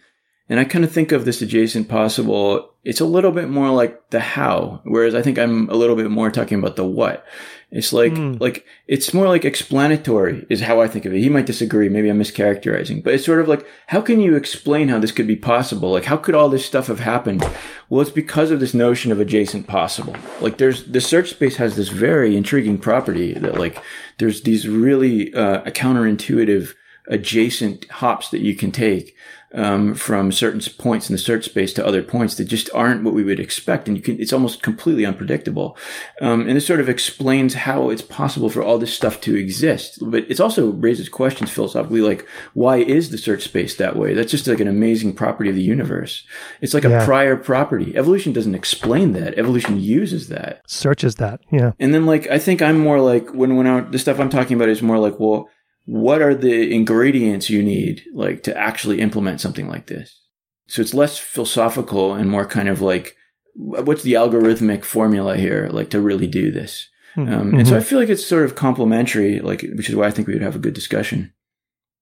and 0.49 0.59
I 0.59 0.63
kind 0.63 0.86
of 0.86 0.91
think 0.91 1.11
of 1.11 1.26
this 1.26 1.41
adjacent 1.41 1.89
possible. 1.89 2.74
It's 2.84 3.01
a 3.01 3.05
little 3.05 3.32
bit 3.32 3.49
more 3.49 3.70
like 3.70 4.09
the 4.09 4.20
how, 4.20 4.82
whereas 4.86 5.13
I 5.13 5.22
think 5.22 5.38
I'm 5.38 5.70
a 5.70 5.76
little 5.76 5.95
bit 5.95 6.09
more 6.09 6.32
talking 6.32 6.59
about 6.59 6.78
the 6.78 6.86
what. 6.86 7.26
It's 7.70 7.91
like 7.91 8.13
mm. 8.13 8.39
like 8.39 8.65
it's 8.88 9.13
more 9.13 9.28
like 9.28 9.43
explanatory 9.43 10.45
is 10.49 10.61
how 10.61 10.80
I 10.80 10.88
think 10.88 11.03
of 11.03 11.13
it. 11.13 11.20
He 11.20 11.28
might 11.28 11.45
disagree, 11.45 11.89
maybe 11.89 12.07
I'm 12.07 12.20
mischaracterizing, 12.20 13.03
but 13.03 13.13
it's 13.13 13.26
sort 13.26 13.41
of 13.41 13.49
like 13.49 13.68
how 13.88 13.99
can 13.99 14.22
you 14.22 14.38
explain 14.38 14.88
how 14.88 14.99
this 14.99 15.11
could 15.11 15.28
be 15.28 15.36
possible? 15.36 15.91
Like 15.91 16.05
how 16.05 16.15
could 16.15 16.34
all 16.34 16.47
this 16.47 16.65
stuff 16.65 16.88
have 16.88 17.01
happened? 17.01 17.45
Well, 17.89 17.99
it's 17.99 18.09
because 18.09 18.51
of 18.51 18.61
this 18.61 18.74
notion 18.74 19.11
of 19.11 19.20
adjacent 19.20 19.68
possible. 19.68 20.15
Like 20.39 20.59
there's 20.59 20.86
the 20.86 21.01
search 21.01 21.32
space 21.32 21.57
has 21.57 21.76
this 21.76 21.89
very 21.89 22.38
intriguing 22.38 22.78
property 22.78 23.34
that 23.34 23.57
like 23.57 23.84
there's 24.18 24.43
these 24.43 24.65
really 24.65 25.34
uh, 25.34 25.63
counterintuitive 25.65 26.74
adjacent 27.09 27.89
hops 27.89 28.30
that 28.30 28.41
you 28.41 28.55
can 28.55 28.72
take 28.72 29.13
um, 29.54 29.95
from 29.95 30.32
certain 30.32 30.62
points 30.78 31.10
in 31.10 31.14
the 31.14 31.20
search 31.20 31.45
space 31.45 31.74
to 31.74 31.86
other 31.86 32.04
points 32.04 32.36
that 32.36 32.45
just 32.45 32.70
aren't 32.74 33.04
what 33.04 33.14
we 33.14 33.24
would 33.24 33.39
expect, 33.39 33.88
and 33.88 33.95
you 33.95 34.04
can 34.04 34.20
it's 34.20 34.34
almost 34.34 34.62
completely 34.62 35.06
unpredictable. 35.06 35.78
Um, 36.22 36.41
and 36.41 36.58
this 36.58 36.68
sort 36.68 36.80
of 36.80 36.89
explains 36.89 37.54
how 37.54 37.89
it's 37.89 38.02
possible 38.02 38.50
for 38.50 38.62
all 38.62 38.78
this 38.78 38.93
stuff 38.93 39.22
to 39.22 39.36
exist, 39.36 40.00
but 40.02 40.30
it 40.30 40.39
also 40.39 40.72
raises 40.72 41.10
questions 41.10 41.50
philosophically, 41.50 42.02
like 42.02 42.28
why 42.54 42.78
is 42.78 43.10
the 43.10 43.18
search 43.18 43.43
space 43.43 43.76
that 43.76 43.95
way? 43.95 44.14
That's 44.14 44.32
just 44.32 44.48
like 44.48 44.60
an 44.60 44.68
amazing 44.68 45.14
property 45.14 45.50
of 45.50 45.56
the 45.56 45.62
universe. 45.62 46.26
It's 46.62 46.74
like 46.74 46.84
yeah. 46.84 47.02
a 47.02 47.06
prior 47.06 47.38
property. 47.38 47.95
Evolution 47.95 48.34
doesn't 48.34 48.56
explain 48.56 49.14
that. 49.14 49.38
Evolution 49.38 49.80
uses 49.80 50.28
that, 50.28 50.62
searches 50.70 51.16
that. 51.16 51.41
Yeah. 51.52 51.72
And 51.80 51.93
then 51.93 52.06
like 52.06 52.28
I 52.28 52.39
think 52.39 52.62
I'm 52.62 52.80
more 52.80 53.00
like 53.00 53.34
when 53.34 53.56
when 53.56 53.68
I, 53.68 53.82
the 53.82 54.00
stuff 54.00 54.20
I'm 54.20 54.30
talking 54.30 54.58
about 54.58 54.70
is 54.70 54.82
more 54.82 55.00
like 55.00 55.20
well 55.20 55.50
what 55.88 56.22
are 56.22 56.36
the 56.36 56.74
ingredients 56.76 57.50
you 57.50 57.64
need 57.64 58.04
like 58.14 58.44
to 58.44 58.56
actually 58.56 59.00
implement 59.00 59.40
something 59.40 59.70
like 59.70 59.88
this? 59.88 60.22
So 60.68 60.82
it's 60.82 60.94
less 60.94 61.18
philosophical 61.18 62.14
and 62.14 62.30
more 62.30 62.46
kind 62.46 62.68
of 62.68 62.82
like 62.82 63.16
what's 63.56 64.04
the 64.04 64.14
algorithmic 64.14 64.84
formula 64.84 65.38
here 65.38 65.70
like 65.72 65.90
to 65.92 66.02
really 66.02 66.28
do 66.28 66.52
this? 66.52 66.90
Mm-hmm. 67.16 67.34
um, 67.34 67.54
and 67.56 67.66
so 67.66 67.74
mm-hmm. 67.74 67.82
i 67.82 67.84
feel 67.84 67.98
like 67.98 68.10
it's 68.10 68.24
sort 68.24 68.46
of 68.46 68.54
complementary 68.54 69.40
like 69.40 69.62
which 69.76 69.90
is 69.90 69.96
why 69.96 70.06
i 70.06 70.12
think 70.12 70.28
we 70.28 70.34
would 70.36 70.44
have 70.44 70.56
a 70.56 70.60
good 70.60 70.76
discussion. 70.76 71.34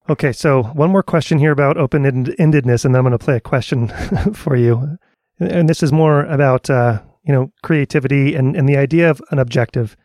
Okay 0.09 0.33
so 0.33 0.63
one 0.63 0.89
more 0.89 1.03
question 1.03 1.37
here 1.37 1.51
about 1.51 1.77
open-endedness 1.77 2.83
and 2.83 2.93
then 2.93 2.99
i'm 2.99 3.05
going 3.05 3.11
to 3.11 3.19
play 3.19 3.37
a 3.37 3.39
question 3.39 3.87
for 4.33 4.55
you. 4.55 4.97
And 5.39 5.69
this 5.69 5.83
is 5.83 5.91
more 5.91 6.25
about 6.25 6.69
uh, 6.69 7.01
you 7.23 7.33
know 7.33 7.51
creativity 7.61 8.35
and, 8.35 8.55
and 8.55 8.67
the 8.67 8.77
idea 8.77 9.09
of 9.09 9.21
an 9.31 9.39
objective 9.39 9.95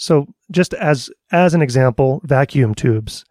so 0.00 0.26
just 0.50 0.72
as 0.74 1.10
as 1.30 1.52
an 1.52 1.60
example, 1.60 2.22
vacuum 2.24 2.74
tubes. 2.74 3.26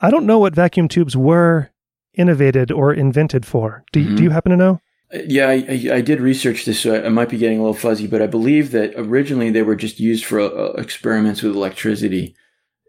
I 0.00 0.10
don't 0.10 0.26
know 0.26 0.40
what 0.40 0.54
vacuum 0.54 0.88
tubes 0.88 1.16
were 1.16 1.70
innovated 2.14 2.72
or 2.72 2.92
invented 2.92 3.46
for. 3.46 3.84
Do, 3.92 4.04
mm-hmm. 4.04 4.16
do 4.16 4.22
you 4.24 4.30
happen 4.30 4.50
to 4.50 4.56
know? 4.56 4.80
Uh, 5.14 5.18
yeah, 5.28 5.48
I, 5.48 5.88
I, 5.92 6.00
did 6.00 6.20
research 6.20 6.64
this, 6.64 6.80
so 6.80 7.02
I 7.04 7.08
might 7.08 7.28
be 7.28 7.38
getting 7.38 7.58
a 7.58 7.62
little 7.62 7.74
fuzzy, 7.74 8.06
but 8.06 8.20
I 8.20 8.26
believe 8.26 8.72
that 8.72 8.92
originally 8.96 9.50
they 9.50 9.62
were 9.62 9.76
just 9.76 10.00
used 10.00 10.24
for 10.24 10.40
uh, 10.40 10.72
experiments 10.72 11.42
with 11.42 11.54
electricity. 11.54 12.34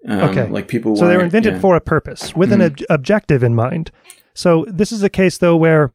Um, 0.08 0.22
okay, 0.30 0.48
like 0.48 0.68
people. 0.68 0.96
So 0.96 1.08
they 1.08 1.16
were 1.16 1.24
invented 1.24 1.54
yeah. 1.54 1.60
for 1.60 1.76
a 1.76 1.82
purpose 1.82 2.36
with 2.36 2.50
mm-hmm. 2.50 2.62
an 2.62 2.72
ob- 2.72 2.86
objective 2.90 3.44
in 3.44 3.54
mind. 3.54 3.92
So 4.34 4.66
this 4.68 4.92
is 4.92 5.04
a 5.04 5.10
case 5.10 5.38
though 5.38 5.56
where, 5.56 5.94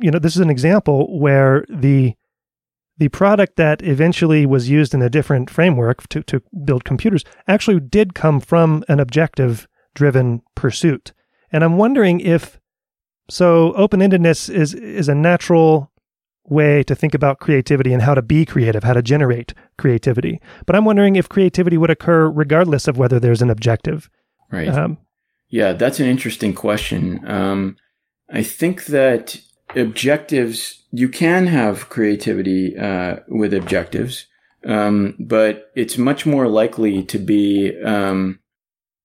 you 0.00 0.10
know, 0.10 0.18
this 0.18 0.34
is 0.34 0.42
an 0.42 0.50
example 0.50 1.18
where 1.18 1.64
the 1.68 2.14
the 2.98 3.08
product 3.08 3.56
that 3.56 3.82
eventually 3.82 4.46
was 4.46 4.68
used 4.68 4.94
in 4.94 5.02
a 5.02 5.10
different 5.10 5.50
framework 5.50 6.08
to, 6.08 6.22
to 6.24 6.42
build 6.64 6.84
computers 6.84 7.24
actually 7.48 7.80
did 7.80 8.14
come 8.14 8.40
from 8.40 8.84
an 8.88 9.00
objective 9.00 9.66
driven 9.94 10.42
pursuit. 10.54 11.12
And 11.50 11.64
I'm 11.64 11.76
wondering 11.76 12.20
if 12.20 12.60
so 13.28 13.72
open 13.74 14.00
endedness 14.00 14.50
is 14.50 14.74
is 14.74 15.08
a 15.08 15.14
natural 15.14 15.90
way 16.46 16.82
to 16.82 16.94
think 16.94 17.14
about 17.14 17.40
creativity 17.40 17.92
and 17.92 18.02
how 18.02 18.14
to 18.14 18.20
be 18.20 18.44
creative, 18.44 18.84
how 18.84 18.92
to 18.92 19.02
generate 19.02 19.54
creativity. 19.78 20.40
But 20.66 20.76
I'm 20.76 20.84
wondering 20.84 21.16
if 21.16 21.28
creativity 21.28 21.78
would 21.78 21.90
occur 21.90 22.28
regardless 22.28 22.86
of 22.86 22.98
whether 22.98 23.18
there's 23.18 23.40
an 23.40 23.50
objective. 23.50 24.10
Right. 24.50 24.68
Um, 24.68 24.98
Yeah, 25.48 25.72
that's 25.72 26.00
an 26.00 26.06
interesting 26.06 26.52
question. 26.52 27.26
Um, 27.26 27.76
I 28.30 28.42
think 28.42 28.86
that 28.86 29.38
objectives, 29.76 30.82
you 30.90 31.08
can 31.08 31.46
have 31.46 31.88
creativity 31.88 32.76
uh, 32.76 33.16
with 33.28 33.54
objectives, 33.54 34.26
um, 34.64 35.16
but 35.18 35.70
it's 35.74 35.98
much 35.98 36.24
more 36.26 36.48
likely 36.48 37.02
to 37.04 37.18
be, 37.18 37.80
um, 37.82 38.40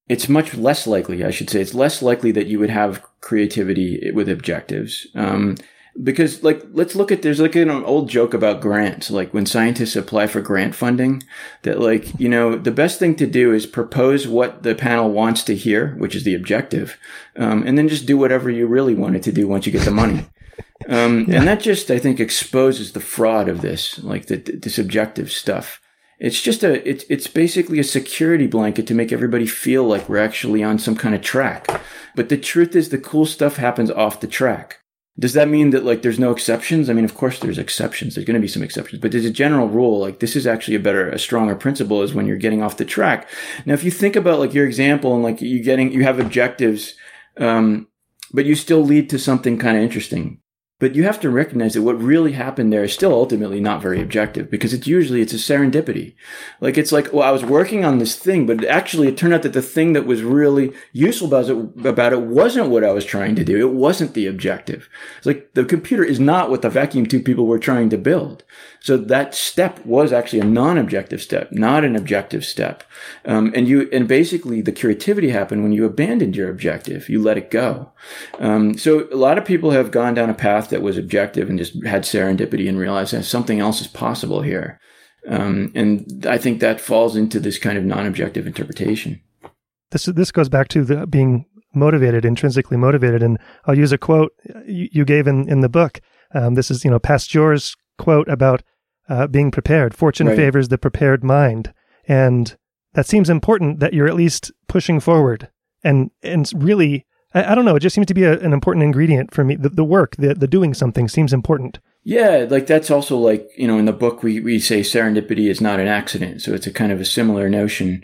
it's 0.08 0.30
much 0.30 0.56
less 0.56 0.88
likely, 0.88 1.24
I 1.24 1.32
should 1.32 1.50
say, 1.50 1.62
it's 1.62 1.74
less 1.74 2.02
likely 2.02 2.32
that 2.32 2.48
you 2.48 2.60
would 2.60 2.70
have 2.70 3.04
creativity 3.22 4.12
with 4.12 4.30
objectives. 4.30 5.08
Um, 5.16 5.56
because 6.02 6.44
like 6.44 6.62
let's 6.72 6.96
look 6.96 7.12
at 7.12 7.22
there's 7.22 7.40
like 7.40 7.56
an 7.56 7.70
old 7.70 8.10
joke 8.10 8.34
about 8.34 8.62
grants 8.62 9.10
like 9.12 9.34
when 9.34 9.46
scientists 9.46 9.96
apply 9.96 10.28
for 10.28 10.40
grant 10.40 10.76
funding 10.76 11.22
that 11.64 11.80
like 11.80 12.18
you 12.20 12.30
know 12.30 12.56
the 12.56 12.72
best 12.72 13.00
thing 13.00 13.16
to 13.16 13.28
do 13.28 13.54
is 13.54 13.66
propose 13.66 14.28
what 14.28 14.64
the 14.64 14.76
panel 14.76 15.12
wants 15.12 15.44
to 15.44 15.56
hear 15.56 15.96
which 15.96 16.16
is 16.16 16.24
the 16.24 16.36
objective 16.36 16.98
um, 17.36 17.64
and 17.64 17.78
then 17.78 17.90
just 17.90 18.06
do 18.06 18.18
whatever 18.18 18.50
you 18.50 18.68
really 18.68 18.96
wanted 18.96 19.24
to 19.24 19.32
do 19.32 19.48
once 19.48 19.66
you 19.66 19.72
get 19.72 19.84
the 19.84 19.92
money 19.92 20.26
um, 20.88 21.26
yeah. 21.28 21.40
and 21.40 21.48
that 21.48 21.60
just 21.60 21.92
i 21.92 22.00
think 22.00 22.20
exposes 22.20 22.94
the 22.94 23.00
fraud 23.00 23.48
of 23.48 23.62
this 23.62 24.00
like 24.04 24.28
the, 24.28 24.38
the 24.38 24.70
subjective 24.70 25.32
stuff 25.32 25.82
it's 26.20 26.42
just 26.42 26.64
a 26.64 26.88
it's 26.88 27.06
it's 27.10 27.28
basically 27.28 27.80
a 27.80 27.84
security 27.84 28.48
blanket 28.48 28.86
to 28.88 28.94
make 28.94 29.12
everybody 29.12 29.46
feel 29.46 29.84
like 29.84 30.08
we're 30.10 30.18
actually 30.18 30.64
on 30.64 30.78
some 30.80 30.96
kind 30.96 31.16
of 31.16 31.22
track 31.22 31.82
but 32.16 32.30
the 32.30 32.38
truth 32.38 32.76
is 32.76 32.90
the 32.90 32.98
cool 32.98 33.26
stuff 33.26 33.58
happens 33.58 33.92
off 33.92 34.20
the 34.20 34.28
track 34.28 34.80
does 35.20 35.34
that 35.34 35.50
mean 35.50 35.72
that 35.72 35.84
like 35.84 36.02
there's 36.02 36.20
no 36.20 36.32
exceptions? 36.32 36.90
I 36.90 36.94
mean, 36.94 37.04
of 37.04 37.14
course 37.14 37.40
there's 37.40 37.58
exceptions. 37.58 38.16
There's 38.16 38.26
going 38.26 38.36
to 38.36 38.42
be 38.42 38.48
some 38.48 38.64
exceptions, 38.64 39.02
but 39.02 39.12
there's 39.12 39.26
a 39.26 39.32
general 39.32 39.68
rule. 39.68 40.00
Like 40.00 40.20
this 40.20 40.36
is 40.36 40.48
actually 40.48 40.76
a 40.76 40.80
better, 40.80 41.10
a 41.10 41.20
stronger 41.20 41.56
principle 41.56 42.02
is 42.02 42.14
when 42.14 42.26
you're 42.26 42.38
getting 42.38 42.64
off 42.64 42.78
the 42.78 42.86
track. 42.86 43.28
Now, 43.66 43.74
if 43.74 43.84
you 43.84 43.92
think 43.92 44.16
about 44.16 44.40
like 44.40 44.54
your 44.54 44.66
example 44.66 45.14
and 45.14 45.22
like 45.22 45.42
you 45.42 45.62
getting, 45.62 45.92
you 45.92 46.04
have 46.04 46.20
objectives, 46.20 46.96
um, 47.36 47.88
but 48.32 48.46
you 48.46 48.56
still 48.56 48.82
lead 48.82 49.10
to 49.10 49.20
something 49.20 49.58
kind 49.58 49.76
of 49.76 49.84
interesting. 49.84 50.40
But 50.80 50.96
you 50.96 51.04
have 51.04 51.20
to 51.20 51.30
recognize 51.30 51.74
that 51.74 51.82
what 51.82 52.02
really 52.02 52.32
happened 52.32 52.72
there 52.72 52.86
is 52.86 52.94
still 52.94 53.12
ultimately 53.12 53.60
not 53.60 53.82
very 53.82 54.02
objective 54.02 54.50
because 54.50 54.74
it's 54.74 54.88
usually 54.88 55.22
it's 55.22 55.34
a 55.34 55.36
serendipity. 55.36 56.16
Like 56.62 56.78
it's 56.78 56.94
like, 56.94 57.12
well, 57.12 57.28
I 57.28 57.32
was 57.32 57.44
working 57.44 57.84
on 57.84 58.00
this 58.00 58.16
thing, 58.16 58.46
but 58.46 58.64
actually 58.64 59.10
it 59.10 59.18
turned 59.18 59.34
out 59.34 59.42
that 59.44 59.52
the 59.52 59.62
thing 59.62 59.92
that 59.92 60.06
was 60.06 60.24
really 60.24 60.72
useful 60.94 61.28
about 61.28 61.50
it, 61.50 61.86
about 61.86 62.14
it 62.14 62.22
wasn't 62.22 62.70
what 62.70 62.86
I 62.86 62.92
was 62.92 63.04
trying 63.04 63.36
to 63.36 63.44
do. 63.44 63.60
It 63.60 63.74
wasn't 63.74 64.14
the 64.14 64.26
objective. 64.26 64.90
It's 65.18 65.26
like 65.26 65.54
the 65.54 65.66
computer 65.66 66.04
is 66.04 66.20
not 66.20 66.50
what 66.50 66.62
the 66.62 66.70
vacuum 66.70 67.06
tube 67.06 67.26
people 67.26 67.46
were 67.46 67.60
trying 67.60 67.90
to 67.90 67.98
build. 67.98 68.46
So 68.82 68.98
that 68.98 69.36
step 69.36 69.86
was 69.86 70.14
actually 70.14 70.40
a 70.40 70.46
non-objective 70.46 71.22
step, 71.22 71.52
not 71.52 71.84
an 71.84 71.96
objective 71.96 72.46
step. 72.46 72.84
Um, 73.26 73.52
and 73.56 73.68
you, 73.68 73.90
and 73.92 74.08
basically 74.08 74.62
the 74.62 74.72
creativity 74.72 75.30
happened 75.30 75.64
when 75.64 75.74
you 75.74 75.86
abandoned 75.86 76.36
your 76.36 76.50
objective. 76.50 77.10
You 77.10 77.22
let 77.22 77.38
it 77.38 77.52
go. 77.52 77.92
Um, 78.40 78.78
so 78.78 79.08
a 79.12 79.16
lot 79.16 79.38
of 79.38 79.46
people 79.46 79.72
have 79.72 79.92
gone 79.92 80.14
down 80.14 80.30
a 80.30 80.34
path 80.34 80.70
that 80.70 80.82
was 80.82 80.98
objective 80.98 81.50
and 81.50 81.60
just 81.60 81.84
had 81.86 82.04
serendipity 82.04 82.70
and 82.70 82.80
realized 82.80 83.14
that 83.14 83.24
something 83.24 83.60
else 83.60 83.82
is 83.82 83.88
possible 83.88 84.42
here. 84.42 84.80
Um, 85.28 85.72
and 85.76 86.26
I 86.28 86.38
think 86.38 86.62
that 86.62 86.80
falls 86.80 87.16
into 87.16 87.40
this 87.40 87.58
kind 87.58 87.78
of 87.78 87.84
non-objective 87.84 88.48
interpretation. 88.48 89.22
This 89.92 90.06
this 90.06 90.32
goes 90.32 90.50
back 90.50 90.68
to 90.70 90.86
the 90.86 91.08
being 91.08 91.46
motivated, 91.74 92.24
intrinsically 92.24 92.78
motivated, 92.78 93.24
and 93.24 93.38
I'll 93.66 93.78
use 93.78 93.92
a 93.92 93.98
quote 93.98 94.32
you, 94.66 94.88
you 94.92 95.06
gave 95.06 95.28
in 95.28 95.50
in 95.50 95.62
the 95.62 95.70
book. 95.70 96.00
Um, 96.34 96.56
this 96.56 96.72
is 96.72 96.86
you 96.86 96.92
know 96.92 97.00
Pasteur's 97.00 97.76
quote 98.00 98.28
about 98.28 98.64
uh, 99.08 99.28
being 99.28 99.52
prepared. 99.52 99.94
Fortune 99.94 100.28
right. 100.28 100.36
favors 100.36 100.70
the 100.70 100.80
prepared 100.80 101.24
mind, 101.24 101.72
and 102.08 102.58
that 102.94 103.06
seems 103.06 103.30
important 103.30 103.80
that 103.80 103.94
you're 103.94 104.08
at 104.08 104.16
least 104.16 104.52
pushing 104.68 105.00
forward 105.00 105.50
and 105.84 106.10
and 106.24 106.52
really. 106.56 107.06
I, 107.32 107.52
I 107.52 107.56
don't 107.56 107.66
know. 107.66 107.76
It 107.76 107.82
just 107.82 107.94
seems 107.94 108.08
to 108.08 108.16
be 108.16 108.24
a, 108.24 108.40
an 108.40 108.54
important 108.54 108.84
ingredient 108.84 109.36
for 109.36 109.44
me. 109.44 109.56
The, 109.56 109.70
the 109.70 109.84
work, 109.84 110.16
the, 110.16 110.34
the 110.34 110.48
doing 110.48 110.74
something 110.74 111.08
seems 111.08 111.32
important. 111.32 111.78
Yeah, 112.04 112.48
like 112.50 112.66
that's 112.66 112.90
also 112.90 113.18
like, 113.18 113.48
you 113.56 113.68
know, 113.68 113.78
in 113.78 113.86
the 113.86 113.94
book 113.94 114.24
we, 114.24 114.40
we 114.40 114.60
say 114.60 114.82
serendipity 114.82 115.48
is 115.48 115.62
not 115.62 115.80
an 115.80 115.88
accident. 115.88 116.42
So 116.42 116.54
it's 116.54 116.66
a 116.66 116.74
kind 116.74 116.92
of 116.92 117.00
a 117.00 117.06
similar 117.06 117.48
notion. 117.48 118.04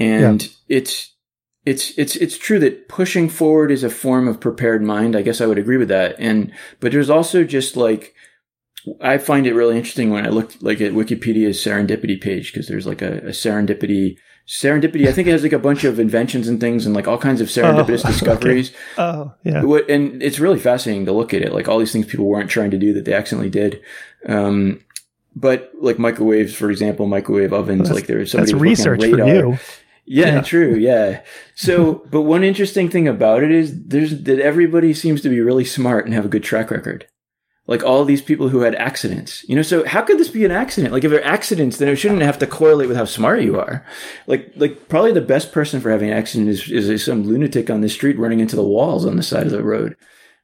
And 0.00 0.42
yeah. 0.42 0.78
it's 0.78 1.12
it's 1.66 1.92
it's 1.96 2.16
it's 2.16 2.38
true 2.38 2.58
that 2.60 2.88
pushing 2.88 3.28
forward 3.28 3.70
is 3.70 3.84
a 3.84 3.90
form 3.90 4.26
of 4.26 4.40
prepared 4.40 4.82
mind. 4.82 5.14
I 5.14 5.22
guess 5.22 5.40
I 5.40 5.46
would 5.46 5.58
agree 5.58 5.76
with 5.76 5.88
that. 5.88 6.16
And 6.18 6.50
but 6.80 6.92
there's 6.92 7.10
also 7.10 7.44
just 7.44 7.76
like 7.76 8.14
I 9.00 9.18
find 9.18 9.46
it 9.46 9.54
really 9.54 9.76
interesting 9.76 10.10
when 10.10 10.26
I 10.26 10.30
look 10.30 10.52
like 10.60 10.80
at 10.80 10.92
Wikipedia's 10.92 11.58
serendipity 11.58 12.20
page 12.20 12.52
because 12.52 12.66
there's 12.66 12.86
like 12.86 13.00
a, 13.00 13.18
a, 13.18 13.30
serendipity 13.30 14.16
serendipity. 14.46 15.06
I 15.06 15.12
think 15.12 15.28
it 15.28 15.32
has 15.32 15.44
like 15.44 15.52
a 15.52 15.58
bunch 15.58 15.84
of 15.84 16.00
inventions 16.00 16.48
and 16.48 16.60
things 16.60 16.84
and 16.84 16.94
like 16.94 17.06
all 17.06 17.18
kinds 17.18 17.40
of 17.40 17.48
serendipitous 17.48 18.04
oh, 18.04 18.08
discoveries. 18.08 18.70
Okay. 18.70 18.78
Oh, 18.98 19.34
yeah. 19.44 19.94
And 19.94 20.20
it's 20.22 20.40
really 20.40 20.58
fascinating 20.58 21.06
to 21.06 21.12
look 21.12 21.32
at 21.32 21.42
it. 21.42 21.52
Like 21.52 21.68
all 21.68 21.78
these 21.78 21.92
things 21.92 22.06
people 22.06 22.26
weren't 22.26 22.50
trying 22.50 22.72
to 22.72 22.78
do 22.78 22.92
that 22.94 23.04
they 23.04 23.14
accidentally 23.14 23.50
did. 23.50 23.80
Um, 24.26 24.84
but 25.36 25.70
like 25.80 25.98
microwaves, 25.98 26.54
for 26.54 26.70
example, 26.70 27.06
microwave 27.06 27.52
ovens, 27.52 27.84
well, 27.84 27.94
like 27.94 28.06
there's 28.06 28.32
somebody 28.32 28.52
that's 28.52 28.60
research 28.60 29.00
for 29.00 29.26
you. 29.26 29.58
Yeah, 30.04 30.34
yeah, 30.34 30.40
true. 30.40 30.74
Yeah. 30.74 31.22
So, 31.54 32.04
but 32.10 32.22
one 32.22 32.42
interesting 32.42 32.90
thing 32.90 33.06
about 33.06 33.44
it 33.44 33.52
is 33.52 33.84
there's 33.86 34.24
that 34.24 34.40
everybody 34.40 34.92
seems 34.92 35.20
to 35.22 35.28
be 35.28 35.40
really 35.40 35.64
smart 35.64 36.04
and 36.04 36.14
have 36.14 36.24
a 36.24 36.28
good 36.28 36.42
track 36.42 36.72
record 36.72 37.06
like 37.66 37.84
all 37.84 38.04
these 38.04 38.22
people 38.22 38.48
who 38.48 38.60
had 38.60 38.74
accidents. 38.74 39.48
You 39.48 39.56
know, 39.56 39.62
so 39.62 39.86
how 39.86 40.02
could 40.02 40.18
this 40.18 40.28
be 40.28 40.44
an 40.44 40.50
accident? 40.50 40.92
Like 40.92 41.04
if 41.04 41.10
they're 41.10 41.24
accidents, 41.24 41.78
then 41.78 41.88
it 41.88 41.96
shouldn't 41.96 42.22
have 42.22 42.38
to 42.40 42.46
correlate 42.46 42.88
with 42.88 42.96
how 42.96 43.04
smart 43.04 43.42
you 43.42 43.58
are. 43.58 43.84
Like 44.26 44.52
like 44.56 44.88
probably 44.88 45.12
the 45.12 45.20
best 45.20 45.52
person 45.52 45.80
for 45.80 45.90
having 45.90 46.10
an 46.10 46.16
accident 46.16 46.48
is, 46.48 46.70
is 46.70 47.04
some 47.04 47.24
lunatic 47.24 47.70
on 47.70 47.80
the 47.80 47.88
street 47.88 48.18
running 48.18 48.40
into 48.40 48.56
the 48.56 48.62
walls 48.62 49.06
on 49.06 49.16
the 49.16 49.22
side 49.22 49.46
of 49.46 49.52
the 49.52 49.62
road. 49.62 49.96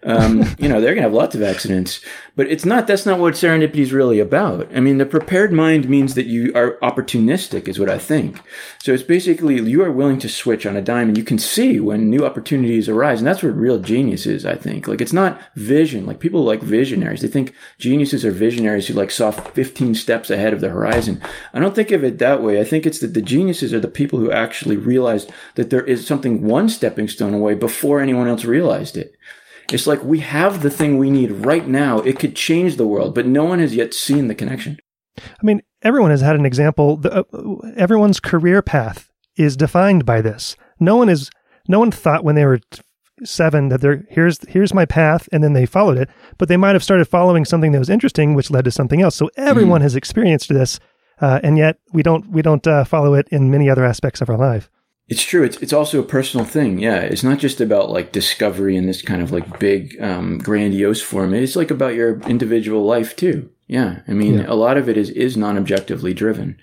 Um, 0.05 0.45
you 0.59 0.69
know, 0.69 0.81
they're 0.81 0.95
going 0.95 0.99
to 0.99 1.03
have 1.03 1.13
lots 1.13 1.35
of 1.35 1.43
accidents, 1.43 2.01
but 2.37 2.47
it's 2.47 2.65
not, 2.65 2.87
that's 2.87 3.05
not 3.05 3.19
what 3.19 3.35
serendipity 3.35 3.79
is 3.79 3.93
really 3.93 4.21
about. 4.21 4.71
I 4.73 4.79
mean, 4.79 4.99
the 4.99 5.07
prepared 5.07 5.53
mind 5.53 5.89
means 5.89 6.15
that 6.15 6.27
you 6.27 6.53
are 6.55 6.79
opportunistic 6.83 7.67
is 7.67 7.81
what 7.81 7.91
I 7.91 7.99
think. 7.99 8.41
So 8.79 8.93
it's 8.93 9.03
basically 9.03 9.61
you 9.61 9.83
are 9.83 9.91
willing 9.91 10.21
to 10.21 10.29
switch 10.29 10.67
on 10.67 10.77
a 10.77 10.83
dime 10.83 11.09
and 11.09 11.19
you 11.19 11.25
can 11.25 11.39
see 11.39 11.81
when 11.81 12.09
new 12.09 12.25
opportunities 12.25 12.89
arise. 12.89 13.19
And 13.19 13.27
that's 13.27 13.43
what 13.43 13.57
real 13.57 13.81
genius 13.81 14.25
is, 14.25 14.47
I 14.47 14.55
think. 14.55 14.87
Like 14.87 15.01
it's 15.01 15.13
not 15.13 15.41
vision. 15.57 16.07
Like 16.07 16.21
people 16.21 16.45
like 16.45 16.63
visionaries. 16.63 17.23
They 17.23 17.29
think 17.29 17.53
geniuses 17.79 18.25
are 18.25 18.31
visionaries 18.31 18.87
who 18.87 18.95
like 18.95 19.11
saw 19.11 19.33
15 19.33 19.97
steps 19.97 20.31
ahead 20.31 20.53
of 20.53 20.61
the 20.61 20.69
horizon. 20.69 21.21
I 21.53 21.59
don't 21.59 21.75
think 21.75 21.91
of 21.91 22.05
it 22.05 22.19
that 22.19 22.41
way. 22.41 22.61
I 22.61 22.65
think 22.65 22.87
it's 22.87 23.01
that 23.01 23.15
the 23.15 23.23
geniuses 23.23 23.75
are 23.75 23.81
the 23.81 23.89
people 23.89 24.21
who 24.21 24.31
actually 24.31 24.77
realized 24.77 25.33
that 25.57 25.71
there 25.71 25.85
is 25.85 26.07
something 26.07 26.45
one 26.45 26.69
stepping 26.69 27.09
stone 27.09 27.35
away 27.35 27.55
before 27.55 28.01
anyone 28.01 28.29
else 28.29 28.45
realized 28.45 28.97
it. 28.97 29.18
It's 29.73 29.87
like 29.87 30.03
we 30.03 30.21
have 30.21 30.63
the 30.63 30.71
thing 30.71 30.97
we 30.97 31.11
need 31.11 31.31
right 31.31 31.67
now. 31.67 32.01
It 32.01 32.19
could 32.19 32.35
change 32.35 32.77
the 32.77 32.87
world, 32.87 33.15
but 33.15 33.27
no 33.27 33.45
one 33.45 33.59
has 33.59 33.75
yet 33.75 33.93
seen 33.93 34.29
the 34.29 34.35
connection. 34.35 34.79
I 35.19 35.43
mean, 35.43 35.63
everyone 35.83 36.11
has 36.11 36.21
had 36.21 36.37
an 36.37 36.47
example. 36.47 36.97
The, 36.97 37.25
uh, 37.33 37.73
everyone's 37.77 38.21
career 38.21 38.63
path 38.63 39.11
is 39.37 39.57
defined 39.57 40.07
by 40.07 40.21
this. 40.21 40.57
No 40.81 40.97
one 40.97 41.09
is. 41.09 41.31
No 41.69 41.79
one 41.79 41.91
thought 41.91 42.25
when 42.25 42.35
they 42.35 42.47
were 42.47 42.61
seven 43.25 43.69
that 43.69 43.81
they're 43.81 44.05
here's 44.09 44.39
here's 44.49 44.73
my 44.73 44.87
path, 44.87 45.29
and 45.33 45.43
then 45.43 45.53
they 45.53 45.67
followed 45.67 45.99
it. 45.99 46.09
But 46.39 46.49
they 46.49 46.57
might 46.57 46.75
have 46.75 46.85
started 46.85 47.07
following 47.07 47.45
something 47.45 47.73
that 47.73 47.79
was 47.79 47.91
interesting, 47.91 48.35
which 48.35 48.51
led 48.51 48.65
to 48.65 48.71
something 48.71 49.03
else. 49.03 49.17
So 49.17 49.31
everyone 49.37 49.81
mm. 49.81 49.85
has 49.85 49.97
experienced 49.97 50.49
this, 50.49 50.81
uh, 51.21 51.41
and 51.43 51.59
yet 51.59 51.79
we 51.93 52.03
don't 52.03 52.31
we 52.31 52.43
don't 52.43 52.67
uh, 52.67 52.85
follow 52.85 53.15
it 53.15 53.29
in 53.31 53.51
many 53.51 53.69
other 53.69 53.85
aspects 53.85 54.21
of 54.21 54.31
our 54.31 54.39
life. 54.39 54.71
It's 55.09 55.23
true. 55.23 55.43
It's 55.43 55.57
it's 55.59 55.73
also 55.73 56.01
a 56.01 56.05
personal 56.07 56.45
thing. 56.45 56.79
Yeah, 56.79 57.01
it's 57.01 57.25
not 57.25 57.39
just 57.39 57.61
about 57.61 57.91
like 57.91 58.13
discovery 58.13 58.77
in 58.77 58.87
this 58.87 59.01
kind 59.01 59.23
of 59.23 59.33
like 59.33 59.59
big, 59.59 60.01
um, 60.03 60.39
grandiose 60.39 61.01
form. 61.01 61.33
It's 61.33 61.57
like 61.57 61.71
about 61.71 61.95
your 61.95 62.21
individual 62.23 62.85
life 62.85 63.17
too. 63.17 63.51
Yeah, 63.67 64.01
I 64.07 64.13
mean, 64.13 64.41
yeah. 64.41 64.45
a 64.49 64.55
lot 64.55 64.77
of 64.77 64.89
it 64.89 64.97
is 64.97 65.11
is 65.11 65.37
non 65.37 65.57
objectively 65.57 66.13
driven. 66.13 66.59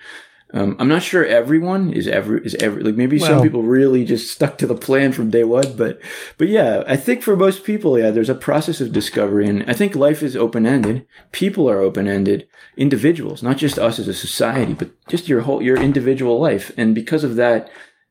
Um, 0.53 0.75
I'm 0.79 0.87
not 0.87 1.01
sure 1.01 1.25
everyone 1.25 1.91
is 1.91 2.07
ever 2.07 2.37
is 2.37 2.53
ever 2.55 2.81
like 2.81 2.95
maybe 2.95 3.17
well, 3.17 3.27
some 3.27 3.41
people 3.41 3.63
really 3.63 4.05
just 4.05 4.31
stuck 4.31 4.59
to 4.59 4.67
the 4.67 4.75
plan 4.75 5.11
from 5.11 5.31
day 5.31 5.43
one, 5.43 5.75
but 5.75 5.99
but 6.37 6.47
yeah, 6.47 6.83
I 6.87 6.97
think 6.97 7.23
for 7.23 7.35
most 7.35 7.63
people, 7.63 7.97
yeah, 7.97 8.11
there's 8.11 8.29
a 8.29 8.35
process 8.35 8.79
of 8.79 8.93
discovery, 8.93 9.49
and 9.49 9.69
I 9.69 9.73
think 9.73 9.95
life 9.95 10.21
is 10.21 10.35
open 10.35 10.67
ended. 10.67 11.07
People 11.31 11.69
are 11.69 11.79
open 11.79 12.07
ended, 12.07 12.47
individuals, 12.77 13.41
not 13.41 13.57
just 13.57 13.79
us 13.79 13.97
as 13.97 14.07
a 14.07 14.13
society, 14.13 14.73
but 14.73 14.91
just 15.07 15.27
your 15.27 15.41
whole 15.41 15.63
your 15.63 15.77
individual 15.77 16.39
life, 16.39 16.71
and 16.77 16.93
because 16.93 17.23
of 17.23 17.35
that 17.37 17.69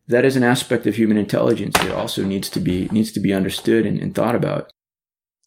that 0.08 0.24
is 0.24 0.36
an 0.36 0.42
aspect 0.42 0.86
of 0.86 0.96
human 0.96 1.16
intelligence 1.16 1.74
that 1.78 1.90
also 1.90 2.24
needs 2.24 2.48
to 2.50 2.60
be 2.60 2.88
needs 2.90 3.12
to 3.12 3.20
be 3.20 3.32
understood 3.32 3.86
and, 3.86 3.98
and 3.98 4.14
thought 4.14 4.34
about. 4.34 4.72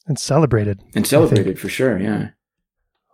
And 0.07 0.17
celebrated 0.17 0.81
and 0.95 1.05
celebrated 1.05 1.59
for 1.59 1.69
sure 1.69 1.99
yeah. 1.99 2.29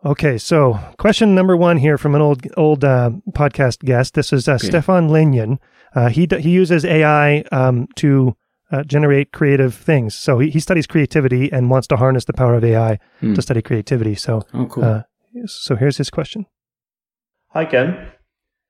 Okay 0.05 0.37
so 0.37 0.79
question 0.97 1.33
number 1.33 1.57
one 1.57 1.77
here 1.77 1.97
from 1.97 2.15
an 2.15 2.21
old 2.21 2.45
old 2.55 2.83
uh, 2.83 3.11
podcast 3.31 3.79
guest. 3.79 4.13
This 4.13 4.31
is 4.31 4.47
uh, 4.47 4.53
okay. 4.53 4.67
Stefan 4.67 5.09
Leijnen 5.09 5.59
uh, 5.95 6.09
he 6.09 6.27
he 6.39 6.49
uses 6.49 6.85
ai 6.85 7.43
um, 7.51 7.87
to 7.95 8.35
uh, 8.71 8.83
generate 8.83 9.31
creative 9.31 9.75
things. 9.75 10.15
So 10.15 10.39
he, 10.39 10.49
he 10.49 10.59
studies 10.59 10.87
creativity 10.87 11.51
and 11.51 11.69
wants 11.69 11.87
to 11.87 11.97
harness 11.97 12.25
the 12.25 12.33
power 12.33 12.55
of 12.55 12.63
ai 12.63 12.99
mm. 13.21 13.35
to 13.35 13.41
study 13.41 13.61
creativity. 13.61 14.15
So 14.15 14.43
oh, 14.53 14.65
cool. 14.65 14.83
Uh, 14.83 15.03
so 15.45 15.75
here's 15.75 15.97
his 15.97 16.09
question. 16.09 16.45
Hi 17.49 17.65
ken 17.65 18.11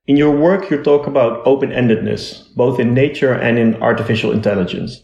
in 0.05 0.17
your 0.17 0.35
work, 0.35 0.69
you 0.69 0.81
talk 0.83 1.07
about 1.07 1.45
open 1.47 1.69
endedness, 1.69 2.53
both 2.55 2.79
in 2.79 2.93
nature 2.93 3.33
and 3.33 3.57
in 3.57 3.81
artificial 3.81 4.31
intelligence. 4.31 5.01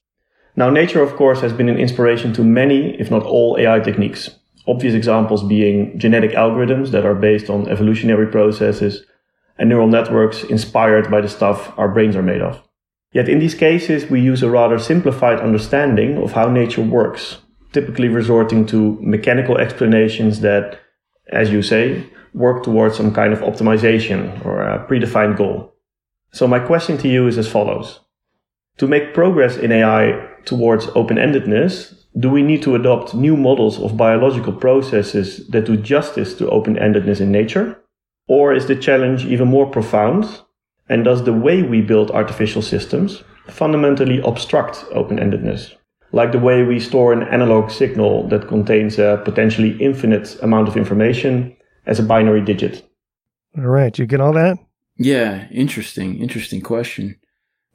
Now, 0.56 0.70
nature, 0.70 1.02
of 1.02 1.16
course, 1.16 1.40
has 1.40 1.54
been 1.54 1.70
an 1.70 1.78
inspiration 1.78 2.34
to 2.34 2.44
many, 2.44 3.00
if 3.00 3.10
not 3.10 3.24
all, 3.24 3.58
AI 3.58 3.80
techniques. 3.80 4.30
Obvious 4.68 4.94
examples 4.94 5.42
being 5.44 5.98
genetic 5.98 6.32
algorithms 6.32 6.92
that 6.92 7.06
are 7.06 7.16
based 7.16 7.50
on 7.50 7.70
evolutionary 7.70 8.28
processes 8.28 9.06
and 9.58 9.70
neural 9.70 9.88
networks 9.88 10.44
inspired 10.44 11.10
by 11.10 11.22
the 11.22 11.30
stuff 11.30 11.72
our 11.78 11.88
brains 11.88 12.16
are 12.16 12.22
made 12.22 12.42
of. 12.42 12.62
Yet 13.14 13.30
in 13.30 13.40
these 13.40 13.56
cases, 13.56 14.10
we 14.10 14.20
use 14.20 14.44
a 14.44 14.50
rather 14.50 14.78
simplified 14.80 15.40
understanding 15.40 16.18
of 16.18 16.34
how 16.34 16.50
nature 16.50 16.82
works, 16.82 17.38
typically 17.72 18.10
resorting 18.10 18.66
to 18.68 18.98
mechanical 19.02 19.58
explanations 19.58 20.42
that, 20.42 20.80
as 21.32 21.52
you 21.52 21.62
say, 21.62 22.06
work 22.34 22.64
towards 22.64 22.98
some 22.98 23.14
kind 23.14 23.34
of 23.34 23.40
optimization 23.40 24.46
or 24.46 24.62
a 24.62 24.86
predefined 24.88 25.38
goal. 25.38 25.74
So 26.32 26.48
my 26.48 26.60
question 26.60 26.98
to 27.00 27.08
you 27.08 27.28
is 27.28 27.38
as 27.38 27.48
follows. 27.48 28.02
To 28.78 28.88
make 28.88 29.14
progress 29.14 29.58
in 29.58 29.72
AI 29.72 30.28
towards 30.46 30.88
open-endedness, 30.96 31.96
do 32.18 32.30
we 32.30 32.42
need 32.42 32.62
to 32.64 32.76
adopt 32.76 33.14
new 33.14 33.36
models 33.36 33.80
of 33.80 33.98
biological 33.98 34.54
processes 34.54 35.48
that 35.50 35.66
do 35.66 35.76
justice 35.76 36.34
to 36.36 36.50
open-endedness 36.50 37.20
in 37.20 37.32
nature? 37.32 37.78
Or 38.28 38.54
is 38.54 38.68
the 38.68 38.76
challenge 38.76 39.26
even 39.26 39.48
more 39.48 39.70
profound? 39.70 40.42
And 40.88 41.04
does 41.04 41.24
the 41.24 41.34
way 41.34 41.62
we 41.62 41.82
build 41.82 42.12
artificial 42.12 42.62
systems 42.62 43.24
fundamentally 43.48 44.22
obstruct 44.22 44.86
open-endedness? 44.92 45.76
Like 46.12 46.32
the 46.32 46.40
way 46.40 46.64
we 46.64 46.80
store 46.80 47.14
an 47.14 47.24
analog 47.24 47.70
signal 47.70 48.28
that 48.30 48.48
contains 48.48 48.98
a 48.98 49.22
potentially 49.24 49.78
infinite 49.80 50.42
amount 50.42 50.68
of 50.68 50.78
information 50.78 51.56
as 51.90 52.00
a 52.00 52.04
binary 52.04 52.42
digit. 52.42 52.88
All 53.58 53.64
right. 53.64 53.98
You 53.98 54.06
get 54.06 54.22
all 54.22 54.34
that? 54.34 54.58
Yeah. 54.98 55.48
Interesting. 55.50 56.20
Interesting 56.20 56.62
question. 56.62 57.18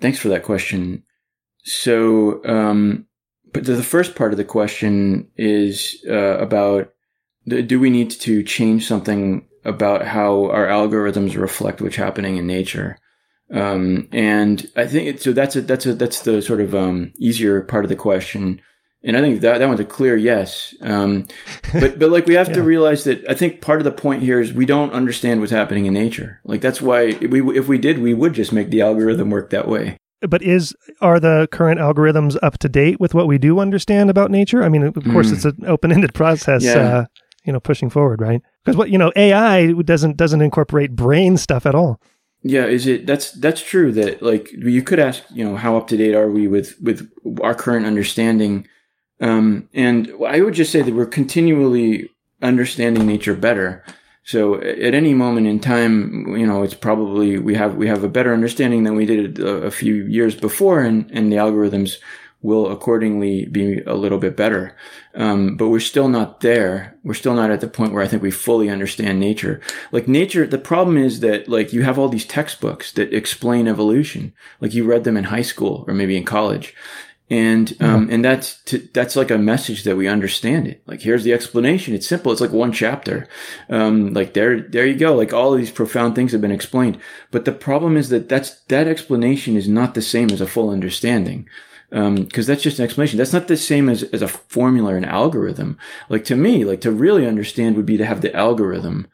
Thanks 0.00 0.18
for 0.18 0.28
that 0.28 0.44
question. 0.44 1.02
So, 1.64 2.44
um, 2.44 3.06
but 3.52 3.64
the 3.64 3.82
first 3.82 4.14
part 4.14 4.32
of 4.32 4.36
the 4.36 4.44
question 4.44 5.28
is 5.36 6.02
uh, 6.08 6.38
about 6.38 6.90
do 7.46 7.78
we 7.78 7.90
need 7.90 8.10
to 8.10 8.42
change 8.42 8.86
something 8.86 9.46
about 9.64 10.06
how 10.06 10.50
our 10.50 10.66
algorithms 10.66 11.36
reflect 11.36 11.82
what's 11.82 11.96
happening 11.96 12.36
in 12.36 12.46
nature? 12.46 12.98
Um, 13.52 14.08
and 14.12 14.66
I 14.76 14.86
think 14.86 15.08
it, 15.08 15.22
so. 15.22 15.32
That's 15.32 15.56
a 15.56 15.60
that's 15.60 15.84
a 15.86 15.94
that's 15.94 16.22
the 16.22 16.40
sort 16.40 16.60
of 16.60 16.74
um, 16.74 17.12
easier 17.18 17.60
part 17.60 17.84
of 17.84 17.90
the 17.90 17.96
question. 17.96 18.60
And 19.04 19.16
I 19.16 19.20
think 19.20 19.42
that 19.42 19.58
that 19.58 19.68
one's 19.68 19.80
a 19.80 19.84
clear 19.84 20.16
yes. 20.16 20.74
Um, 20.80 21.28
but 21.72 21.98
but 21.98 22.10
like 22.10 22.26
we 22.26 22.34
have 22.34 22.48
yeah. 22.50 22.54
to 22.54 22.62
realize 22.62 23.04
that 23.04 23.28
I 23.28 23.34
think 23.34 23.60
part 23.60 23.80
of 23.80 23.84
the 23.84 23.92
point 23.92 24.22
here 24.22 24.40
is 24.40 24.52
we 24.52 24.66
don't 24.66 24.92
understand 24.92 25.40
what's 25.40 25.52
happening 25.52 25.86
in 25.86 25.92
nature. 25.92 26.40
Like 26.44 26.60
that's 26.60 26.80
why 26.80 27.18
we 27.20 27.56
if 27.56 27.68
we 27.68 27.78
did, 27.78 27.98
we 27.98 28.14
would 28.14 28.32
just 28.32 28.52
make 28.52 28.70
the 28.70 28.80
algorithm 28.80 29.30
work 29.30 29.50
that 29.50 29.68
way 29.68 29.98
but 30.26 30.42
is 30.42 30.74
are 31.00 31.20
the 31.20 31.48
current 31.52 31.80
algorithms 31.80 32.36
up 32.42 32.58
to 32.58 32.68
date 32.68 32.98
with 33.00 33.14
what 33.14 33.26
we 33.26 33.38
do 33.38 33.58
understand 33.58 34.10
about 34.10 34.30
nature? 34.30 34.62
I 34.62 34.68
mean, 34.68 34.82
of 34.82 35.04
course, 35.04 35.30
mm. 35.30 35.34
it's 35.34 35.44
an 35.44 35.64
open-ended 35.66 36.14
process. 36.14 36.64
Yeah. 36.64 36.78
Uh, 36.78 37.04
you 37.44 37.52
know, 37.52 37.60
pushing 37.60 37.90
forward, 37.90 38.22
right? 38.22 38.40
Because 38.64 38.76
what 38.76 38.88
you 38.88 38.96
know, 38.96 39.12
AI 39.16 39.72
doesn't 39.72 40.16
doesn't 40.16 40.40
incorporate 40.40 40.96
brain 40.96 41.36
stuff 41.36 41.66
at 41.66 41.74
all. 41.74 42.00
Yeah, 42.42 42.64
is 42.64 42.86
it 42.86 43.06
that's 43.06 43.32
that's 43.32 43.62
true 43.62 43.92
that 43.92 44.22
like 44.22 44.50
you 44.52 44.82
could 44.82 44.98
ask, 44.98 45.22
you 45.30 45.44
know, 45.44 45.56
how 45.56 45.76
up 45.76 45.86
to 45.88 45.96
date 45.96 46.14
are 46.14 46.30
we 46.30 46.46
with 46.48 46.80
with 46.80 47.10
our 47.42 47.54
current 47.54 47.86
understanding? 47.86 48.66
Um, 49.20 49.68
and 49.72 50.12
I 50.26 50.40
would 50.40 50.54
just 50.54 50.72
say 50.72 50.82
that 50.82 50.94
we're 50.94 51.06
continually 51.06 52.10
understanding 52.42 53.06
nature 53.06 53.34
better. 53.34 53.84
So 54.24 54.56
at 54.60 54.94
any 54.94 55.14
moment 55.14 55.46
in 55.46 55.60
time, 55.60 56.36
you 56.36 56.46
know, 56.46 56.62
it's 56.62 56.74
probably 56.74 57.38
we 57.38 57.54
have 57.54 57.76
we 57.76 57.86
have 57.88 58.04
a 58.04 58.08
better 58.08 58.32
understanding 58.32 58.84
than 58.84 58.96
we 58.96 59.06
did 59.06 59.38
a, 59.38 59.66
a, 59.66 59.70
few 59.70 59.94
years 60.06 60.34
before, 60.34 60.80
and 60.80 61.10
and 61.10 61.30
the 61.30 61.36
algorithms 61.36 61.98
will 62.44 62.70
accordingly 62.70 63.46
be 63.46 63.80
a 63.86 63.94
little 63.94 64.18
bit 64.18 64.36
better. 64.36 64.76
Um, 65.14 65.56
but 65.56 65.70
we're 65.70 65.80
still 65.80 66.08
not 66.08 66.40
there. 66.40 66.94
We're 67.02 67.14
still 67.14 67.34
not 67.34 67.50
at 67.50 67.62
the 67.62 67.68
point 67.68 67.94
where 67.94 68.02
I 68.02 68.06
think 68.06 68.22
we 68.22 68.30
fully 68.30 68.68
understand 68.68 69.18
nature. 69.18 69.62
Like 69.92 70.06
nature, 70.06 70.46
the 70.46 70.58
problem 70.58 70.98
is 70.98 71.20
that 71.20 71.48
like 71.48 71.72
you 71.72 71.82
have 71.84 71.98
all 71.98 72.10
these 72.10 72.26
textbooks 72.26 72.92
that 72.92 73.14
explain 73.14 73.66
evolution, 73.66 74.34
like 74.60 74.74
you 74.74 74.84
read 74.84 75.04
them 75.04 75.16
in 75.16 75.24
high 75.24 75.42
school 75.42 75.86
or 75.88 75.94
maybe 75.94 76.18
in 76.18 76.24
college, 76.24 76.74
and 77.30 77.74
um, 77.80 78.08
and 78.10 78.22
that's 78.22 78.62
to, 78.64 78.78
that's 78.92 79.16
like 79.16 79.30
a 79.30 79.38
message 79.38 79.84
that 79.84 79.96
we 79.96 80.06
understand 80.06 80.68
it. 80.68 80.82
Like 80.86 81.00
here's 81.00 81.24
the 81.24 81.32
explanation. 81.32 81.94
It's 81.94 82.06
simple. 82.06 82.32
It's 82.32 82.40
like 82.40 82.52
one 82.52 82.72
chapter. 82.72 83.26
Um, 83.70 84.12
like 84.12 84.34
there 84.34 84.60
there 84.60 84.86
you 84.86 84.94
go. 84.94 85.14
Like 85.14 85.32
all 85.32 85.52
of 85.52 85.58
these 85.58 85.70
profound 85.70 86.14
things 86.14 86.32
have 86.32 86.42
been 86.42 86.50
explained. 86.50 86.98
But 87.30 87.46
the 87.46 87.52
problem 87.52 87.96
is 87.96 88.10
that 88.10 88.28
that's 88.28 88.60
that 88.64 88.86
explanation 88.86 89.56
is 89.56 89.68
not 89.68 89.94
the 89.94 90.02
same 90.02 90.30
as 90.30 90.42
a 90.42 90.46
full 90.46 90.68
understanding. 90.68 91.48
Because 91.90 92.48
um, 92.48 92.52
that's 92.52 92.62
just 92.62 92.78
an 92.80 92.84
explanation. 92.84 93.18
That's 93.18 93.32
not 93.32 93.46
the 93.46 93.56
same 93.56 93.88
as, 93.88 94.02
as 94.04 94.20
a 94.20 94.26
formula 94.26 94.94
or 94.94 94.96
an 94.96 95.04
algorithm. 95.04 95.78
Like 96.08 96.24
to 96.24 96.34
me, 96.34 96.64
like 96.64 96.80
to 96.80 96.90
really 96.90 97.26
understand 97.26 97.76
would 97.76 97.86
be 97.86 97.96
to 97.96 98.04
have 98.04 98.20
the 98.20 98.34
algorithm. 98.34 99.06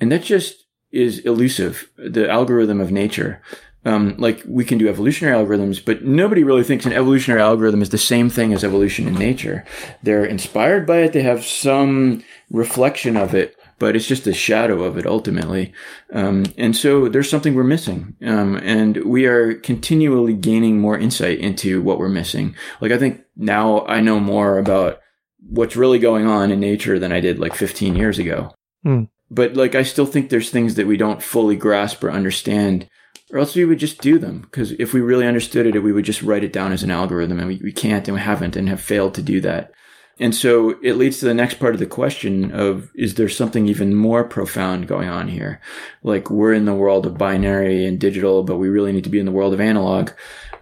And 0.00 0.10
that 0.10 0.24
just 0.24 0.64
is 0.90 1.20
elusive, 1.20 1.88
the 1.96 2.28
algorithm 2.28 2.80
of 2.80 2.90
nature 2.90 3.40
um, 3.84 4.16
like 4.16 4.42
we 4.46 4.64
can 4.64 4.78
do 4.78 4.88
evolutionary 4.88 5.36
algorithms, 5.36 5.84
but 5.84 6.04
nobody 6.04 6.42
really 6.42 6.64
thinks 6.64 6.86
an 6.86 6.92
evolutionary 6.92 7.42
algorithm 7.42 7.82
is 7.82 7.90
the 7.90 7.98
same 7.98 8.30
thing 8.30 8.52
as 8.52 8.64
evolution 8.64 9.06
in 9.06 9.14
nature. 9.14 9.64
They're 10.02 10.24
inspired 10.24 10.86
by 10.86 10.98
it. 10.98 11.12
They 11.12 11.22
have 11.22 11.44
some 11.44 12.24
reflection 12.50 13.16
of 13.16 13.34
it, 13.34 13.56
but 13.78 13.94
it's 13.94 14.06
just 14.06 14.26
a 14.26 14.32
shadow 14.32 14.82
of 14.84 14.96
it 14.96 15.06
ultimately. 15.06 15.72
Um, 16.12 16.46
and 16.56 16.74
so 16.74 17.08
there's 17.08 17.28
something 17.28 17.54
we're 17.54 17.64
missing. 17.64 18.16
Um, 18.24 18.56
and 18.56 19.04
we 19.04 19.26
are 19.26 19.54
continually 19.54 20.34
gaining 20.34 20.80
more 20.80 20.98
insight 20.98 21.38
into 21.40 21.82
what 21.82 21.98
we're 21.98 22.08
missing. 22.08 22.54
Like 22.80 22.92
I 22.92 22.98
think 22.98 23.22
now 23.36 23.84
I 23.86 24.00
know 24.00 24.18
more 24.18 24.58
about 24.58 25.00
what's 25.46 25.76
really 25.76 25.98
going 25.98 26.26
on 26.26 26.50
in 26.50 26.58
nature 26.60 26.98
than 26.98 27.12
I 27.12 27.20
did 27.20 27.38
like 27.38 27.54
15 27.54 27.96
years 27.96 28.18
ago. 28.18 28.54
Mm. 28.86 29.08
But 29.30 29.54
like 29.56 29.74
I 29.74 29.82
still 29.82 30.06
think 30.06 30.30
there's 30.30 30.50
things 30.50 30.76
that 30.76 30.86
we 30.86 30.96
don't 30.96 31.22
fully 31.22 31.56
grasp 31.56 32.02
or 32.02 32.10
understand 32.10 32.88
or 33.34 33.40
else 33.40 33.56
we 33.56 33.64
would 33.64 33.80
just 33.80 34.00
do 34.00 34.16
them 34.16 34.40
because 34.42 34.72
if 34.72 34.94
we 34.94 35.00
really 35.00 35.26
understood 35.26 35.66
it 35.66 35.80
we 35.80 35.92
would 35.92 36.04
just 36.04 36.22
write 36.22 36.44
it 36.44 36.52
down 36.52 36.72
as 36.72 36.84
an 36.84 36.90
algorithm 36.90 37.38
and 37.38 37.48
we, 37.48 37.60
we 37.62 37.72
can't 37.72 38.06
and 38.06 38.14
we 38.14 38.20
haven't 38.20 38.56
and 38.56 38.68
have 38.68 38.80
failed 38.80 39.12
to 39.14 39.22
do 39.22 39.40
that 39.40 39.72
and 40.20 40.32
so 40.34 40.78
it 40.80 40.94
leads 40.94 41.18
to 41.18 41.26
the 41.26 41.34
next 41.34 41.54
part 41.54 41.74
of 41.74 41.80
the 41.80 41.86
question 41.86 42.52
of 42.52 42.90
is 42.94 43.16
there 43.16 43.28
something 43.28 43.66
even 43.66 43.94
more 43.94 44.22
profound 44.22 44.86
going 44.86 45.08
on 45.08 45.26
here 45.28 45.60
like 46.04 46.30
we're 46.30 46.54
in 46.54 46.64
the 46.64 46.74
world 46.74 47.04
of 47.04 47.18
binary 47.18 47.84
and 47.84 47.98
digital 47.98 48.44
but 48.44 48.56
we 48.56 48.68
really 48.68 48.92
need 48.92 49.04
to 49.04 49.10
be 49.10 49.18
in 49.18 49.26
the 49.26 49.32
world 49.32 49.52
of 49.52 49.60
analog 49.60 50.10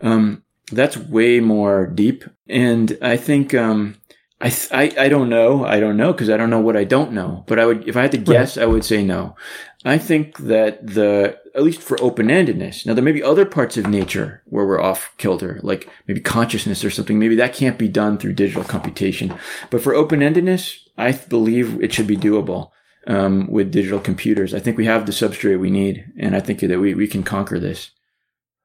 um, 0.01 0.43
that's 0.73 0.97
way 0.97 1.39
more 1.39 1.87
deep 1.87 2.25
and 2.49 2.97
i 3.03 3.17
think 3.17 3.55
um, 3.55 3.97
I, 4.41 4.49
th- 4.49 4.73
I, 4.73 5.05
I 5.05 5.09
don't 5.09 5.29
know. 5.29 5.65
I 5.65 5.79
don't 5.79 5.97
know 5.97 6.13
because 6.13 6.29
I 6.29 6.37
don't 6.37 6.51
know 6.51 6.59
what 6.59 6.77
I 6.77 6.83
don't 6.83 7.13
know. 7.13 7.45
But 7.47 7.61
I 7.61 7.67
would, 7.67 7.89
if 7.89 7.97
I 7.97 8.03
had 8.03 8.11
to 8.11 8.19
guess. 8.19 8.59
I 8.59 8.67
would 8.67 8.85
say 8.85 9.05
no. 9.05 9.37
I 9.85 9.99
think 9.99 10.37
that 10.39 10.85
the, 10.85 11.39
at 11.55 11.63
least 11.63 11.81
for 11.81 12.01
open-endedness, 12.03 12.87
now 12.87 12.95
there 12.95 13.05
may 13.05 13.13
be 13.13 13.23
other 13.23 13.45
parts 13.45 13.77
of 13.77 13.87
nature 13.87 14.43
where 14.47 14.67
we're 14.67 14.81
off 14.81 15.15
kilter, 15.19 15.61
like 15.63 15.89
maybe 16.07 16.21
consciousness 16.21 16.85
or 16.85 16.91
something. 16.91 17.19
Maybe 17.19 17.37
that 17.37 17.55
can't 17.55 17.79
be 17.79 17.89
done 17.89 18.19
through 18.19 18.35
digital 18.35 18.65
computation. 18.65 19.39
But 19.71 19.83
for 19.83 19.95
open-endedness, 19.95 20.79
I 20.97 21.13
believe 21.13 21.83
it 21.83 21.93
should 21.93 22.07
be 22.07 22.17
doable. 22.17 22.71
Um, 23.05 23.51
with 23.51 23.73
digital 23.73 23.99
computers, 23.99 24.55
I 24.55 24.61
think 24.61 24.77
we 24.79 24.87
have 24.87 25.07
the 25.07 25.13
substrate 25.13 25.59
we 25.59 25.71
need, 25.71 26.05
and 26.17 26.37
I 26.37 26.41
think 26.41 26.61
that 26.61 26.79
we, 26.79 26.95
we 26.95 27.09
can 27.09 27.25
conquer 27.25 27.59
this. 27.59 27.91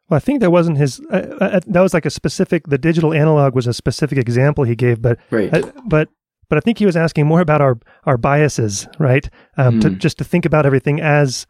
Well, 0.10 0.18
I 0.18 0.20
think 0.20 0.42
that 0.42 0.52
wasn't 0.52 0.78
his. 0.78 1.02
Uh, 1.12 1.36
uh, 1.42 1.60
that 1.66 1.82
was 1.82 1.92
like 1.92 2.06
a 2.06 2.12
specific. 2.12 2.68
The 2.68 2.78
digital 2.78 3.16
analog 3.16 3.56
was 3.56 3.66
a 3.66 3.74
specific 3.74 4.20
example 4.20 4.64
he 4.64 4.76
gave, 4.76 5.02
but 5.02 5.18
right. 5.32 5.52
Uh, 5.52 5.72
but 5.86 6.10
but 6.50 6.58
I 6.58 6.60
think 6.60 6.78
he 6.78 6.86
was 6.86 6.96
asking 6.96 7.26
more 7.26 7.42
about 7.42 7.62
our 7.62 7.80
our 8.06 8.16
biases, 8.16 8.88
right? 9.00 9.28
Um, 9.58 9.80
mm. 9.80 9.82
To 9.82 9.90
just 9.90 10.20
to 10.20 10.24
think 10.24 10.46
about 10.46 10.68
everything 10.68 11.02
as 11.02 11.48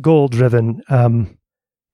goal 0.00 0.28
driven, 0.28 0.82
um, 0.88 1.38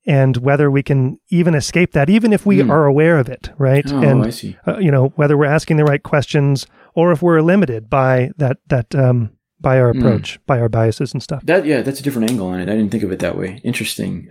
and 0.06 0.36
whether 0.38 0.70
we 0.70 0.82
can 0.82 1.18
even 1.30 1.54
escape 1.54 1.92
that, 1.92 2.10
even 2.10 2.32
if 2.32 2.44
we 2.44 2.58
mm. 2.58 2.70
are 2.70 2.86
aware 2.86 3.18
of 3.18 3.28
it, 3.28 3.50
right? 3.58 3.84
Oh, 3.92 4.02
and 4.02 4.24
I 4.24 4.30
see. 4.30 4.56
Uh, 4.66 4.78
you 4.78 4.90
know 4.90 5.08
whether 5.16 5.36
we're 5.36 5.44
asking 5.46 5.76
the 5.76 5.84
right 5.84 6.02
questions 6.02 6.66
or 6.94 7.12
if 7.12 7.22
we're 7.22 7.40
limited 7.40 7.88
by 7.88 8.30
that 8.36 8.58
that 8.68 8.94
um, 8.94 9.30
by 9.62 9.78
our 9.78 9.92
hmm. 9.92 10.00
approach, 10.00 10.38
mm. 10.38 10.46
by 10.46 10.60
our 10.60 10.68
biases 10.68 11.12
and 11.12 11.22
stuff. 11.22 11.44
That 11.46 11.64
yeah, 11.64 11.82
that's 11.82 12.00
a 12.00 12.02
different 12.02 12.30
angle 12.30 12.48
on 12.48 12.60
it. 12.60 12.68
I 12.68 12.76
didn't 12.76 12.90
think 12.90 13.04
of 13.04 13.12
it 13.12 13.20
that 13.20 13.38
way. 13.38 13.60
Interesting. 13.64 14.28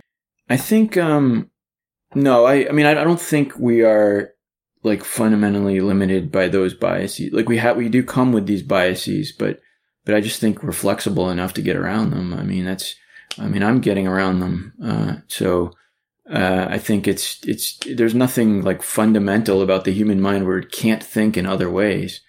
I 0.48 0.56
think 0.56 0.96
um 0.96 1.50
no, 2.14 2.44
I 2.44 2.68
I 2.68 2.72
mean 2.72 2.86
I, 2.86 2.92
I 2.92 3.04
don't 3.04 3.20
think 3.20 3.58
we 3.58 3.82
are 3.82 4.30
like 4.84 5.04
fundamentally 5.04 5.80
limited 5.80 6.30
by 6.30 6.48
those 6.48 6.74
biases. 6.74 7.32
Like 7.32 7.48
we 7.48 7.56
have 7.56 7.76
we 7.76 7.88
do 7.88 8.02
come 8.02 8.32
with 8.32 8.46
these 8.46 8.62
biases, 8.62 9.32
but 9.32 9.60
but 10.04 10.14
I 10.14 10.20
just 10.20 10.40
think 10.40 10.62
we're 10.62 10.72
flexible 10.72 11.30
enough 11.30 11.54
to 11.54 11.62
get 11.62 11.76
around 11.76 12.10
them. 12.10 12.34
I 12.34 12.42
mean 12.42 12.64
that's 12.64 12.94
I 13.38 13.48
mean 13.48 13.62
I'm 13.62 13.80
getting 13.80 14.06
around 14.06 14.40
them. 14.40 14.72
Uh 14.82 15.16
so 15.28 15.72
uh, 16.30 16.66
I 16.70 16.78
think 16.78 17.08
it's 17.08 17.44
it's 17.44 17.78
there's 17.96 18.14
nothing 18.14 18.62
like 18.62 18.82
fundamental 18.82 19.60
about 19.60 19.84
the 19.84 19.92
human 19.92 20.20
mind 20.20 20.46
where 20.46 20.58
it 20.58 20.72
can't 20.72 21.02
think 21.02 21.36
in 21.36 21.46
other 21.46 21.68
ways. 21.68 22.20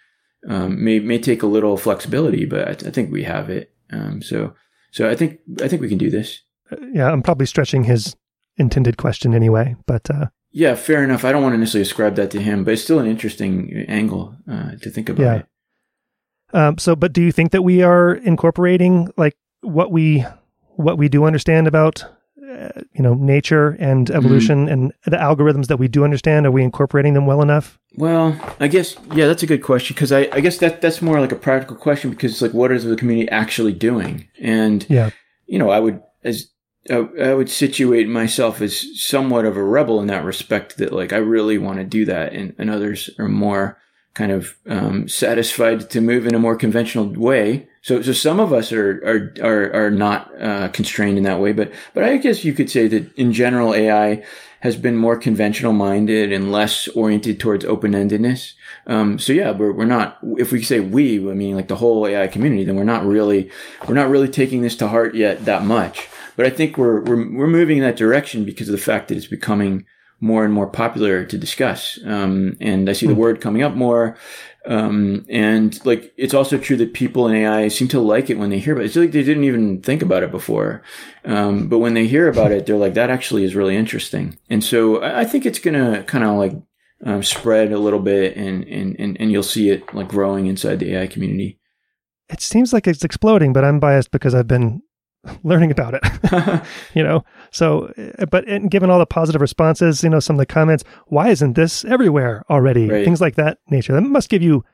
Um, 0.50 0.84
may 0.84 1.00
may 1.00 1.20
take 1.20 1.44
a 1.44 1.48
little 1.48 1.78
flexibility, 1.78 2.46
but 2.46 2.68
I, 2.68 2.88
I 2.88 2.92
think 2.92 3.12
we 3.12 3.24
have 3.24 3.50
it. 3.50 3.72
Um, 3.92 4.22
so 4.22 4.56
so 4.92 5.10
I 5.10 5.16
think 5.16 5.40
I 5.62 5.68
think 5.68 5.82
we 5.82 5.90
can 5.90 6.00
do 6.00 6.10
this 6.10 6.42
yeah, 6.92 7.12
I'm 7.12 7.22
probably 7.22 7.46
stretching 7.46 7.84
his 7.84 8.16
intended 8.58 8.98
question 8.98 9.34
anyway, 9.34 9.76
but 9.86 10.10
uh, 10.10 10.28
Yeah, 10.52 10.76
fair 10.76 11.04
enough. 11.04 11.26
I 11.26 11.32
don't 11.32 11.44
want 11.44 11.54
to 11.54 11.58
necessarily 11.58 11.84
ascribe 11.84 12.16
that 12.16 12.32
to 12.32 12.42
him, 12.42 12.64
but 12.64 12.74
it's 12.74 12.84
still 12.84 13.00
an 13.00 13.08
interesting 13.08 13.86
angle 13.88 14.36
uh, 14.50 14.72
to 14.82 14.90
think 14.90 15.10
about. 15.10 15.24
Yeah. 16.54 16.68
Um, 16.68 16.78
so, 16.78 16.96
but 16.96 17.14
do 17.14 17.22
you 17.22 17.32
think 17.32 17.52
that 17.52 17.64
we 17.64 17.82
are 17.82 18.14
incorporating 18.14 19.12
like 19.18 19.36
what 19.62 19.92
we 19.92 20.26
what 20.76 20.98
we 20.98 21.10
do 21.10 21.26
understand 21.26 21.68
about 21.68 22.04
uh, 22.50 22.70
you 22.94 23.02
know 23.02 23.14
nature 23.16 23.78
and 23.80 24.08
Mm-hmm. 24.08 24.18
evolution 24.18 24.70
and 24.70 24.94
the 25.06 25.18
algorithms 25.18 25.68
that 25.68 25.78
we 25.78 25.88
do 25.88 26.04
understand? 26.04 26.46
Are 26.46 26.52
we 26.52 26.64
incorporating 26.64 27.14
them 27.14 27.26
well 27.26 27.42
enough? 27.42 27.80
Well, 27.96 28.36
I 28.60 28.68
guess 28.68 28.96
yeah, 29.14 29.28
that's 29.28 29.44
a 29.44 29.48
good 29.48 29.64
question 29.64 29.94
because 29.94 30.12
I, 30.12 30.28
I 30.32 30.40
guess 30.42 30.58
that 30.60 30.82
that's 30.82 31.02
more 31.02 31.20
like 31.20 31.32
a 31.32 31.36
practical 31.38 31.76
question 31.76 32.10
because 32.10 32.32
it's 32.32 32.42
like 32.42 32.54
what 32.54 32.72
is 32.72 32.84
the 32.84 32.96
community 32.96 33.30
actually 33.30 33.74
doing? 33.74 34.28
And 34.40 34.86
Yeah. 34.90 35.12
you 35.46 35.60
know, 35.60 35.70
I 35.70 35.80
would 35.80 36.02
as 36.24 36.48
I, 36.90 36.96
I 37.22 37.34
would 37.34 37.50
situate 37.50 38.10
myself 38.10 38.62
as 38.62 39.00
somewhat 39.02 39.46
of 39.46 39.56
a 39.58 39.64
rebel 39.64 40.02
in 40.02 40.08
that 40.08 40.26
respect 40.26 40.78
that 40.78 40.92
like 40.92 41.14
I 41.14 41.18
really 41.18 41.58
want 41.58 41.78
to 41.78 41.86
do 41.86 42.04
that 42.06 42.34
and, 42.34 42.54
and 42.58 42.70
others 42.70 43.10
are 43.20 43.30
more 43.30 43.78
kind 44.14 44.32
of 44.32 44.56
um, 44.68 45.08
satisfied 45.08 45.90
to 45.90 46.02
move 46.02 46.28
in 46.28 46.36
a 46.36 46.40
more 46.40 46.56
conventional 46.56 47.08
way. 47.08 47.68
So, 47.82 48.02
so 48.02 48.14
some 48.14 48.40
of 48.40 48.54
us 48.54 48.72
are 48.72 49.02
are 49.04 49.34
are, 49.44 49.86
are 49.86 49.92
not 49.92 50.32
uh, 50.42 50.70
constrained 50.70 51.18
in 51.18 51.24
that 51.24 51.40
way, 51.40 51.52
but 51.52 51.72
but 51.94 52.04
I 52.04 52.18
guess 52.18 52.46
you 52.46 52.54
could 52.54 52.70
say 52.70 52.88
that 52.88 53.14
in 53.16 53.34
general 53.34 53.74
AI 53.74 54.24
has 54.62 54.78
been 54.78 54.96
more 54.96 55.18
conventional 55.18 55.74
minded 55.74 56.32
and 56.32 56.50
less 56.50 56.88
oriented 56.90 57.38
towards 57.38 57.66
open 57.66 57.92
endedness. 57.92 58.54
Um, 58.88 59.20
so 59.20 59.34
yeah, 59.34 59.52
we're 59.52 59.74
we're 59.74 59.86
not. 59.86 60.20
If 60.38 60.52
we 60.52 60.62
say 60.62 60.80
we, 60.80 61.20
I 61.30 61.34
mean 61.34 61.56
like 61.56 61.68
the 61.68 61.76
whole 61.76 62.08
AI 62.08 62.28
community, 62.28 62.64
then 62.64 62.76
we're 62.76 62.84
not 62.84 63.06
really 63.06 63.50
we're 63.88 63.96
not 63.96 64.10
really 64.10 64.30
taking 64.30 64.62
this 64.62 64.78
to 64.78 64.88
heart 64.88 65.16
yet 65.16 65.44
that 65.46 65.66
much. 65.66 66.08
But 66.36 66.46
I 66.46 66.50
think 66.50 66.78
we're 66.78 67.02
we're 67.02 67.36
we're 67.36 67.48
moving 67.48 67.78
in 67.80 67.84
that 67.84 67.98
direction 67.98 68.46
because 68.46 68.70
of 68.70 68.74
the 68.74 68.78
fact 68.78 69.08
that 69.08 69.18
it's 69.18 69.28
becoming 69.28 69.86
more 70.24 70.46
and 70.46 70.54
more 70.54 70.68
popular 70.68 71.26
to 71.26 71.38
discuss. 71.38 72.00
Um, 72.06 72.56
and 72.62 72.90
I 72.90 72.94
see 72.94 73.08
the 73.08 73.14
word 73.14 73.42
coming 73.42 73.62
up 73.62 73.76
more. 73.76 74.16
Um, 74.66 75.26
and 75.28 75.86
like, 75.86 76.14
it's 76.16 76.34
also 76.34 76.58
true 76.58 76.78
that 76.78 76.94
people 76.94 77.28
in 77.28 77.36
AI 77.36 77.68
seem 77.68 77.90
to 77.90 78.00
like 78.00 78.30
it 78.30 78.38
when 78.38 78.50
they 78.50 78.60
hear 78.60 78.72
about 78.72 78.84
it. 78.84 78.86
It's 78.86 78.96
like 78.96 79.12
they 79.12 79.24
didn't 79.24 79.44
even 79.44 79.82
think 79.82 80.02
about 80.02 80.24
it 80.24 80.32
before. 80.32 80.82
Um, 81.26 81.68
but 81.68 81.80
when 81.80 81.94
they 81.94 82.08
hear 82.08 82.30
about 82.30 82.54
it, 82.54 82.66
they're 82.66 82.78
like, 82.78 82.94
that 82.94 83.10
actually 83.10 83.44
is 83.44 83.54
really 83.54 83.76
interesting. 83.76 84.40
And 84.50 84.64
so 84.64 85.02
I, 85.02 85.20
I 85.20 85.26
think 85.26 85.46
it's 85.46 85.60
going 85.60 85.74
to 85.74 86.04
kind 86.04 86.24
of 86.24 86.38
like, 86.38 86.54
um, 87.06 87.22
spread 87.22 87.74
a 87.74 87.78
little 87.78 88.00
bit 88.00 88.38
and, 88.38 88.64
and, 88.64 88.96
and, 88.98 89.20
and 89.20 89.30
you'll 89.30 89.44
see 89.44 89.72
it 89.72 89.94
like 89.94 90.08
growing 90.08 90.46
inside 90.46 90.80
the 90.80 90.96
AI 90.96 91.08
community. 91.08 91.60
It 92.30 92.40
seems 92.40 92.72
like 92.72 92.88
it's 92.88 93.04
exploding, 93.04 93.52
but 93.52 93.66
I'm 93.66 93.82
biased 93.82 94.12
because 94.12 94.34
I've 94.34 94.48
been 94.48 94.82
learning 95.44 95.72
about 95.72 95.96
it. 95.96 96.64
you 96.94 97.04
know, 97.04 97.26
so 97.54 97.94
uh, 98.20 98.26
but 98.26 98.46
and 98.48 98.70
given 98.70 98.90
all 98.90 99.00
the 99.00 99.06
positive 99.06 99.40
responses, 99.42 100.04
you 100.04 100.10
know, 100.10 100.20
some 100.20 100.36
of 100.36 100.40
the 100.40 100.46
comments, 100.46 100.84
why 101.08 101.30
isn't 101.30 101.54
this 101.54 101.86
everywhere 101.86 102.44
already? 102.50 102.90
Right. 102.90 103.06
Things 103.06 103.22
like 103.22 103.36
that 103.36 103.60
nature. 103.70 103.94
That 103.94 104.02
must 104.02 104.30
give 104.30 104.42
you. 104.42 104.66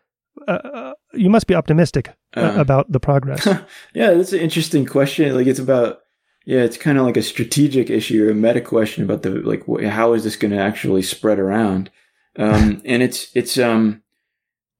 Uh, 0.48 0.52
uh, 0.52 0.94
you 1.14 1.30
must 1.30 1.48
be 1.48 1.56
optimistic 1.56 2.14
uh, 2.38 2.40
Uh. 2.40 2.62
about 2.62 2.92
the 2.92 3.00
progress. 3.00 3.46
Yeah, 3.94 4.14
that's 4.14 4.32
an 4.34 4.40
interesting 4.40 4.86
question. 4.86 5.36
Like 5.36 5.48
it's 5.48 5.60
about 5.60 6.00
yeah, 6.46 6.62
it's 6.64 6.78
kind 6.78 6.98
of 6.98 7.06
like 7.06 7.18
a 7.18 7.22
strategic 7.22 7.90
issue 7.90 8.26
or 8.26 8.32
a 8.32 8.36
meta 8.36 8.62
question 8.62 9.04
about 9.04 9.22
the 9.24 9.32
like 9.32 9.64
wh- 9.68 9.84
how 9.86 10.14
is 10.14 10.24
this 10.24 10.38
going 10.38 10.52
to 10.52 10.58
actually 10.60 11.02
spread 11.02 11.40
around? 11.40 11.92
Um, 12.38 12.82
and 12.86 13.04
it's 13.04 13.28
it's 13.36 13.58
um, 13.58 14.02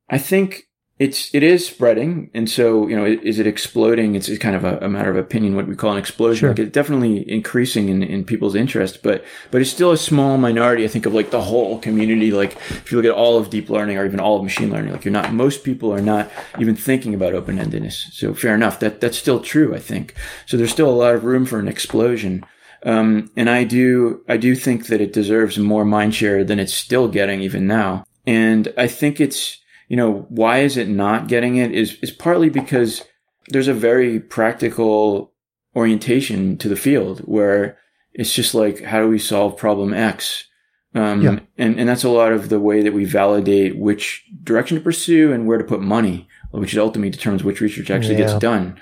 I 0.10 0.18
think 0.18 0.69
it's 1.00 1.34
it 1.34 1.44
is 1.44 1.66
spreading, 1.66 2.30
and 2.34 2.50
so 2.50 2.86
you 2.88 2.96
know, 2.96 3.06
is 3.06 3.40
it 3.40 3.48
exploding? 3.48 4.16
It's, 4.16 4.38
kind 4.38 4.56
of 4.56 4.66
a, 4.66 4.78
a 4.80 4.90
matter 4.90 5.10
of 5.10 5.16
opinion. 5.16 5.56
What 5.56 5.66
we 5.66 5.76
call 5.76 5.94
an 5.94 5.98
explosion, 5.98 6.40
Sure. 6.42 6.50
like 6.50 6.60
it's 6.60 6.72
definitely 6.74 7.30
increasing 7.30 7.88
in, 7.88 8.04
in 8.04 8.26
people's 8.26 8.54
interest, 8.54 9.02
but 9.02 9.24
but 9.50 9.62
it's 9.62 9.70
still 9.72 9.92
a 9.92 9.98
small 9.98 10.38
minority. 10.38 10.84
I 10.84 10.90
think 10.90 11.06
of 11.06 11.14
like 11.14 11.32
the 11.32 11.42
whole 11.42 11.80
community. 11.80 12.32
Like 12.32 12.58
if 12.70 12.92
you 12.92 12.98
look 12.98 13.06
at 13.06 13.18
all 13.18 13.38
of 13.38 13.50
deep 13.50 13.70
learning 13.70 13.98
or 13.98 14.06
even 14.06 14.20
all 14.20 14.36
of 14.38 14.44
machine 14.44 14.70
learning, 14.70 14.92
like 14.92 15.06
you're 15.06 15.14
not 15.14 15.34
most 15.34 15.64
people 15.64 15.94
are 15.94 16.02
not 16.02 16.30
even 16.60 16.76
thinking 16.76 17.14
about 17.14 17.34
open 17.34 17.58
endedness. 17.58 18.12
So 18.12 18.34
fair 18.34 18.54
enough. 18.54 18.80
That 18.82 19.00
that's 19.00 19.18
still 19.18 19.40
true. 19.40 19.74
I 19.74 19.80
think 19.80 20.16
so. 20.46 20.58
There's 20.58 20.72
still 20.72 20.90
a 20.90 20.92
lot 20.92 21.16
of 21.16 21.24
room 21.24 21.46
for 21.46 21.60
an 21.60 21.70
explosion. 21.70 22.46
Um, 22.84 23.30
and 23.36 23.50
I 23.50 23.66
do, 23.66 24.24
I 24.30 24.38
do 24.38 24.56
think 24.56 24.88
that 24.88 25.02
it 25.02 25.12
deserves 25.12 25.58
more 25.58 25.84
mind 25.84 26.16
share 26.16 26.44
than 26.46 26.60
it's 26.60 26.74
still 26.74 27.10
getting 27.10 27.42
even 27.42 27.68
now. 27.68 28.06
And 28.26 28.74
I 28.78 28.88
think 28.88 29.20
it's, 29.20 29.58
you 29.90 29.98
know, 29.98 30.26
why 30.30 30.60
is 30.60 30.78
it 30.78 30.88
not 30.88 31.28
getting 31.28 31.58
it 31.58 31.72
is, 31.74 31.98
is 32.02 32.12
partly 32.12 32.50
because 32.50 33.04
there's 33.50 33.68
a 33.68 33.74
very 33.74 34.20
practical 34.20 35.34
orientation 35.76 36.58
to 36.58 36.70
the 36.70 36.76
field 36.78 37.20
where 37.22 37.78
it's 38.14 38.34
just 38.34 38.54
like, 38.56 38.84
how 38.84 39.02
do 39.02 39.08
we 39.10 39.20
solve 39.20 39.58
problem 39.58 39.94
X? 39.94 40.46
Um, 40.96 41.22
Yeah. 41.22 41.40
and, 41.58 41.80
and 41.80 41.90
that's 41.90 42.04
a 42.04 42.10
lot 42.10 42.32
of 42.32 42.50
the 42.50 42.60
way 42.60 42.82
that 42.82 42.94
we 42.94 43.06
validate 43.06 43.78
which 43.78 44.24
direction 44.44 44.78
to 44.78 44.84
pursue 44.84 45.32
and 45.34 45.46
where 45.48 45.58
to 45.60 45.64
put 45.64 45.82
money, 45.82 46.28
which 46.52 46.76
ultimately 46.78 47.12
determines 47.12 47.44
which 47.44 47.62
research 47.62 47.92
actually 47.92 48.16
Yeah. 48.16 48.22
gets 48.28 48.40
done. 48.40 48.78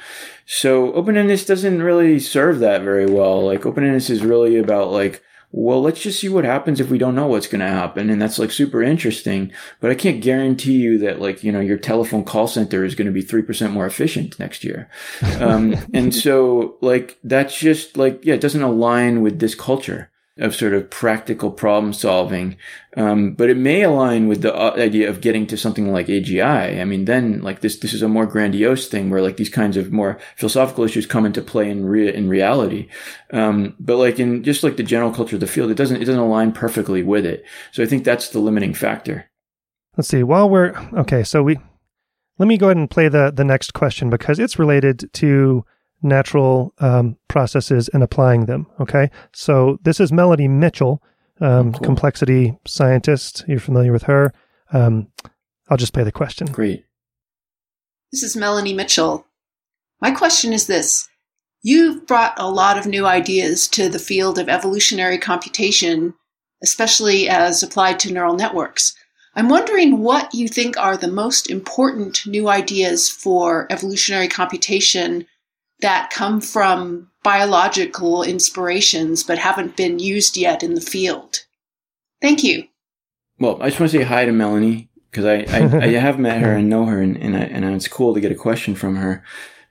So 0.46 0.94
open-endedness 0.94 1.46
doesn't 1.48 1.82
really 1.84 2.20
serve 2.20 2.60
that 2.60 2.82
very 2.84 3.06
well. 3.06 3.46
Like 3.46 3.66
open-endedness 3.66 4.10
is 4.10 4.24
really 4.24 4.58
about 4.58 4.92
like, 4.92 5.22
well, 5.52 5.82
let's 5.82 6.02
just 6.02 6.20
see 6.20 6.30
what 6.30 6.44
happens 6.44 6.80
if 6.80 6.90
we 6.90 6.98
don't 6.98 7.16
know 7.16 7.28
what's 7.28 7.48
going 7.48 7.62
to 7.62 7.68
happen. 7.68 8.10
And 8.10 8.22
that's 8.22 8.38
like 8.38 8.52
super 8.52 8.84
interesting, 8.84 9.52
but 9.80 9.90
I 9.90 9.96
can't 9.96 10.22
guarantee 10.22 10.74
you 10.74 10.98
that 11.00 11.22
like, 11.22 11.44
you 11.44 11.52
know, 11.52 11.62
your 11.62 11.78
telephone 11.78 12.26
call 12.26 12.48
center 12.48 12.84
is 12.84 12.96
going 12.96 13.06
to 13.06 13.14
be 13.14 13.24
3% 13.24 13.72
more 13.72 13.86
efficient 13.86 14.40
next 14.40 14.64
year. 14.64 14.90
Um, 15.38 15.76
and 15.94 16.16
so 16.16 16.78
like, 16.82 17.20
that's 17.24 17.58
just 17.58 17.96
like, 17.96 18.26
yeah, 18.26 18.34
it 18.34 18.42
doesn't 18.42 18.62
align 18.62 19.22
with 19.22 19.40
this 19.40 19.54
culture 19.54 20.10
of 20.40 20.56
sort 20.56 20.74
of 20.74 20.90
practical 20.90 21.52
problem 21.52 21.94
solving. 21.94 22.58
Um, 22.96 23.34
but 23.34 23.50
it 23.50 23.58
may 23.58 23.84
align 23.84 24.28
with 24.28 24.42
the 24.42 24.56
uh, 24.56 24.74
idea 24.76 25.10
of 25.10 25.22
getting 25.22 25.46
to 25.48 25.58
something 25.58 25.92
like 25.92 26.08
AGI. 26.08 26.82
I 26.82 26.84
mean, 26.84 27.06
then 27.06 27.42
like 27.42 27.62
this, 27.62 27.78
this 27.78 27.94
is 27.94 28.02
a 28.02 28.08
more 28.08 28.26
grandiose 28.26 28.88
thing 28.88 29.10
where 29.10 29.22
like 29.22 29.38
these 29.38 29.50
kinds 29.50 29.78
of 29.78 29.92
more 29.92 30.20
philosophical 30.36 30.84
issues 30.84 31.06
come 31.06 31.26
into 31.26 31.42
play 31.42 31.70
in 31.70 31.86
rea- 31.86 32.14
in 32.14 32.28
reality. 32.28 32.90
Um, 33.32 33.76
but 33.80 33.98
like 33.98 34.20
in 34.20 34.44
just 34.44 34.64
like 34.64 34.78
the 34.78 34.84
general 34.84 35.12
culture 35.12 35.36
of 35.36 35.42
the 35.42 35.48
field, 35.48 35.72
it 35.72 35.78
doesn't, 35.78 36.02
it 36.02 36.06
doesn't 36.06 36.20
align 36.20 36.52
perfectly 36.52 37.04
with 37.04 37.26
it. 37.26 37.46
So 37.72 37.84
I 37.84 37.86
think 37.86 38.04
that's 38.04 38.30
the 38.30 38.40
limiting 38.40 38.74
factor. 38.74 39.30
Let's 39.96 40.10
see. 40.10 40.24
While 40.24 40.50
we're 40.50 40.74
okay, 40.94 41.24
so 41.24 41.42
we 41.42 41.58
let 42.38 42.48
me 42.48 42.58
go 42.58 42.68
ahead 42.68 42.78
and 42.78 42.90
play 42.90 43.10
the 43.10 43.32
the 43.32 43.44
next 43.44 43.74
question 43.74 44.10
because 44.10 44.38
it's 44.38 44.60
related 44.60 45.10
to 45.14 45.66
natural 46.02 46.74
um, 46.80 47.18
processes 47.28 47.90
and 47.90 48.04
applying 48.04 48.46
them. 48.46 48.68
Okay, 48.80 49.10
so 49.34 49.80
this 49.84 50.00
is 50.00 50.12
Melanie 50.12 50.48
Mitchell, 50.48 51.02
um, 51.42 51.74
Cool. 51.74 51.82
complexity 51.82 52.58
scientist. 52.66 53.44
You're 53.48 53.60
familiar 53.60 53.92
with 53.92 54.04
her. 54.04 54.34
Um, 54.72 55.08
I'll 55.70 55.78
just 55.78 55.94
play 55.94 56.04
the 56.04 56.12
question. 56.12 56.48
Great. 56.48 56.86
This 58.12 58.24
is 58.24 58.36
Melanie 58.38 58.74
Mitchell. 58.74 59.26
My 60.02 60.12
question 60.12 60.54
is 60.54 60.68
this 60.68 61.10
You've 61.62 62.06
brought 62.06 62.40
a 62.40 62.50
lot 62.50 62.78
of 62.78 62.86
new 62.86 63.06
ideas 63.06 63.68
to 63.70 63.90
the 63.90 64.00
field 64.00 64.38
of 64.40 64.48
evolutionary 64.48 65.18
computation, 65.18 66.14
especially 66.64 67.28
as 67.28 67.64
applied 67.64 68.00
to 68.02 68.14
neural 68.14 68.36
networks. 68.36 68.96
I'm 69.36 69.50
wondering 69.50 70.00
what 70.00 70.34
you 70.34 70.48
think 70.48 70.78
are 70.78 70.98
the 70.98 71.08
most 71.08 71.50
important 71.50 72.26
new 72.26 72.48
ideas 72.48 73.10
for 73.10 73.68
evolutionary 73.70 74.28
computation 74.28 75.26
that 75.82 76.10
come 76.10 76.42
from 76.42 77.10
biological 77.24 78.24
inspirations 78.24 79.24
but 79.24 79.38
haven't 79.38 79.76
been 79.76 80.00
used 80.00 80.38
yet 80.38 80.64
in 80.64 80.74
the 80.74 80.82
field. 80.82 81.46
Thank 82.22 82.44
you. 82.44 82.68
Well, 83.40 83.62
I 83.62 83.70
just 83.70 83.80
want 83.80 83.92
to 83.92 83.98
say 84.00 84.04
hi 84.04 84.26
to 84.26 84.32
Melanie 84.32 84.90
because 85.12 85.26
I, 85.26 85.46
I, 85.50 85.78
I 85.84 85.88
have 85.90 86.20
met 86.20 86.42
her 86.42 86.54
and 86.54 86.70
know 86.70 86.86
her, 86.86 87.02
and 87.02 87.18
and, 87.18 87.36
I, 87.36 87.42
and 87.42 87.66
it's 87.66 87.88
cool 87.88 88.14
to 88.14 88.22
get 88.22 88.32
a 88.32 88.36
question 88.36 88.76
from 88.76 88.96
her, 88.96 89.24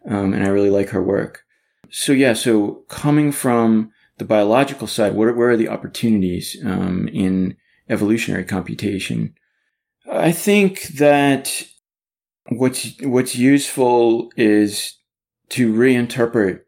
um, 0.09 0.33
and 0.33 0.45
I 0.45 0.49
really 0.49 0.71
like 0.71 0.91
her 0.91 1.03
work. 1.03 1.45
So 1.91 2.13
yeah, 2.13 2.33
so 2.33 2.85
coming 2.89 3.33
from 3.33 3.93
the 4.19 4.25
biological 4.25 4.87
side, 4.87 5.15
what 5.15 5.29
are, 5.29 5.35
where 5.35 5.51
are 5.51 5.57
the 5.57 5.69
opportunities 5.69 6.57
um, 6.65 7.09
in 7.09 7.57
evolutionary 7.89 8.45
computation? 8.45 9.35
I 10.11 10.33
think 10.33 10.83
that 10.99 11.63
what's 12.49 12.95
what's 13.03 13.35
useful 13.35 14.31
is 14.37 14.97
to 15.51 15.73
reinterpret 15.73 16.61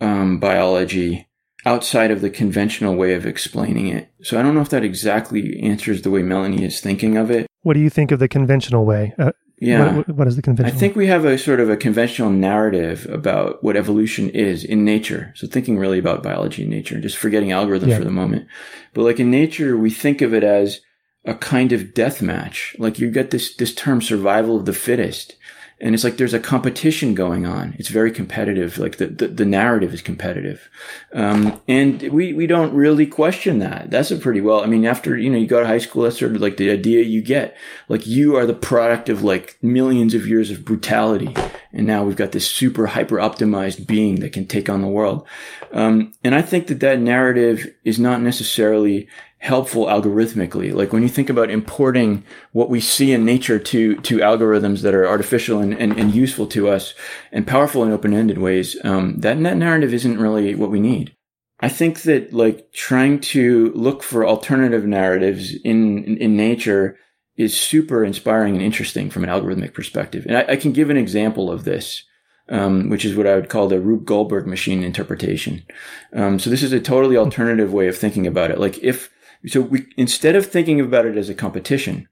um, 0.00 0.38
biology 0.38 1.28
outside 1.64 2.10
of 2.10 2.20
the 2.20 2.30
conventional 2.30 2.94
way 2.94 3.14
of 3.14 3.26
explaining 3.26 3.88
it. 3.88 4.10
So 4.22 4.38
I 4.38 4.42
don't 4.42 4.54
know 4.54 4.60
if 4.60 4.68
that 4.70 4.84
exactly 4.84 5.58
answers 5.60 6.02
the 6.02 6.10
way 6.10 6.22
Melanie 6.22 6.64
is 6.64 6.80
thinking 6.80 7.16
of 7.16 7.30
it. 7.30 7.46
What 7.62 7.74
do 7.74 7.80
you 7.80 7.90
think 7.90 8.12
of 8.12 8.20
the 8.20 8.28
conventional 8.28 8.84
way? 8.84 9.14
Uh, 9.18 9.32
Yeah. 9.58 9.96
What, 9.96 10.08
what 10.10 10.28
is 10.28 10.36
the 10.36 10.42
conventional? 10.42 10.76
I 10.76 10.78
think 10.78 10.94
we 10.94 11.08
have 11.08 11.24
a 11.24 11.36
sort 11.38 11.58
of 11.58 11.68
a 11.70 11.76
conventional 11.76 12.30
narrative 12.30 13.06
about 13.10 13.64
what 13.64 13.76
evolution 13.76 14.30
is 14.30 14.62
in 14.64 14.84
nature. 14.84 15.32
So 15.34 15.46
thinking 15.48 15.76
really 15.78 15.98
about 15.98 16.22
biology 16.22 16.62
and 16.62 16.70
nature, 16.70 17.00
just 17.00 17.16
forgetting 17.16 17.48
algorithms 17.48 17.88
Yeah. 17.88 17.98
for 17.98 18.04
the 18.04 18.10
moment. 18.10 18.46
But 18.94 19.02
like 19.02 19.18
in 19.18 19.30
nature, 19.30 19.76
we 19.76 19.90
think 19.90 20.22
of 20.22 20.32
it 20.34 20.44
as 20.44 20.80
a 21.24 21.34
kind 21.34 21.72
of 21.72 21.94
death 21.94 22.22
match. 22.22 22.76
Like 22.78 23.00
you 23.00 23.10
get 23.10 23.30
this, 23.30 23.56
this 23.56 23.74
term 23.74 24.00
survival 24.02 24.56
of 24.58 24.66
the 24.66 24.72
fittest. 24.72 25.35
And 25.78 25.94
it's 25.94 26.04
like 26.04 26.16
there's 26.16 26.32
a 26.32 26.40
competition 26.40 27.14
going 27.14 27.44
on. 27.44 27.74
It's 27.78 27.90
very 27.90 28.10
competitive. 28.10 28.78
Like 28.78 28.96
the, 28.96 29.08
the, 29.08 29.28
the 29.28 29.44
narrative 29.44 29.92
is 29.92 30.00
competitive. 30.00 30.70
Um, 31.12 31.60
and 31.68 32.00
we, 32.04 32.32
we 32.32 32.46
don't 32.46 32.72
really 32.72 33.06
question 33.06 33.58
that. 33.58 33.90
That's 33.90 34.10
a 34.10 34.16
pretty 34.16 34.40
well, 34.40 34.62
I 34.62 34.66
mean, 34.66 34.86
after, 34.86 35.18
you 35.18 35.28
know, 35.28 35.36
you 35.36 35.46
go 35.46 35.60
to 35.60 35.66
high 35.66 35.78
school, 35.78 36.04
that's 36.04 36.18
sort 36.18 36.34
of 36.34 36.40
like 36.40 36.56
the 36.56 36.70
idea 36.70 37.02
you 37.02 37.20
get. 37.20 37.56
Like 37.88 38.06
you 38.06 38.36
are 38.36 38.46
the 38.46 38.54
product 38.54 39.10
of 39.10 39.22
like 39.22 39.58
millions 39.60 40.14
of 40.14 40.26
years 40.26 40.50
of 40.50 40.64
brutality. 40.64 41.34
And 41.72 41.86
now 41.86 42.04
we've 42.04 42.16
got 42.16 42.32
this 42.32 42.50
super 42.50 42.86
hyper 42.86 43.16
optimized 43.16 43.86
being 43.86 44.20
that 44.20 44.32
can 44.32 44.46
take 44.46 44.70
on 44.70 44.80
the 44.80 44.88
world. 44.88 45.26
Um, 45.72 46.14
and 46.24 46.34
I 46.34 46.40
think 46.40 46.68
that 46.68 46.80
that 46.80 47.00
narrative 47.00 47.66
is 47.84 47.98
not 47.98 48.22
necessarily 48.22 49.08
helpful 49.38 49.86
algorithmically. 49.86 50.72
Like 50.72 50.92
when 50.92 51.02
you 51.02 51.08
think 51.08 51.28
about 51.28 51.50
importing 51.50 52.24
what 52.52 52.70
we 52.70 52.80
see 52.80 53.12
in 53.12 53.24
nature 53.24 53.58
to, 53.58 53.96
to 53.96 54.18
algorithms 54.18 54.80
that 54.80 54.94
are 54.94 55.06
artificial 55.06 55.60
and, 55.60 55.74
and, 55.74 55.98
and 55.98 56.14
useful 56.14 56.46
to 56.48 56.68
us 56.68 56.94
and 57.32 57.46
powerful 57.46 57.84
in 57.84 57.92
open-ended 57.92 58.38
ways, 58.38 58.76
um, 58.82 59.18
that, 59.18 59.40
that 59.42 59.56
narrative 59.56 59.92
isn't 59.92 60.18
really 60.18 60.54
what 60.54 60.70
we 60.70 60.80
need. 60.80 61.14
I 61.60 61.68
think 61.68 62.02
that 62.02 62.32
like 62.32 62.72
trying 62.72 63.20
to 63.20 63.72
look 63.74 64.02
for 64.02 64.26
alternative 64.26 64.84
narratives 64.84 65.54
in, 65.54 66.04
in, 66.04 66.16
in 66.18 66.36
nature 66.36 66.98
is 67.36 67.58
super 67.58 68.04
inspiring 68.04 68.54
and 68.54 68.64
interesting 68.64 69.10
from 69.10 69.22
an 69.22 69.30
algorithmic 69.30 69.74
perspective. 69.74 70.24
And 70.26 70.38
I, 70.38 70.52
I 70.52 70.56
can 70.56 70.72
give 70.72 70.90
an 70.90 70.96
example 70.96 71.50
of 71.50 71.64
this. 71.64 72.04
Um, 72.48 72.90
which 72.90 73.04
is 73.04 73.16
what 73.16 73.26
I 73.26 73.34
would 73.34 73.48
call 73.48 73.66
the 73.66 73.80
Rube 73.80 74.04
Goldberg 74.04 74.46
machine 74.46 74.84
interpretation. 74.84 75.64
Um, 76.12 76.38
so 76.38 76.48
this 76.48 76.62
is 76.62 76.72
a 76.72 76.78
totally 76.78 77.16
alternative 77.16 77.72
way 77.72 77.88
of 77.88 77.98
thinking 77.98 78.24
about 78.24 78.52
it. 78.52 78.60
Like 78.60 78.78
if 78.84 79.10
so 79.46 79.60
we, 79.60 79.86
instead 79.96 80.36
of 80.36 80.46
thinking 80.46 80.80
about 80.80 81.06
it 81.06 81.16
as 81.16 81.28
a 81.28 81.34
competition, 81.34 82.08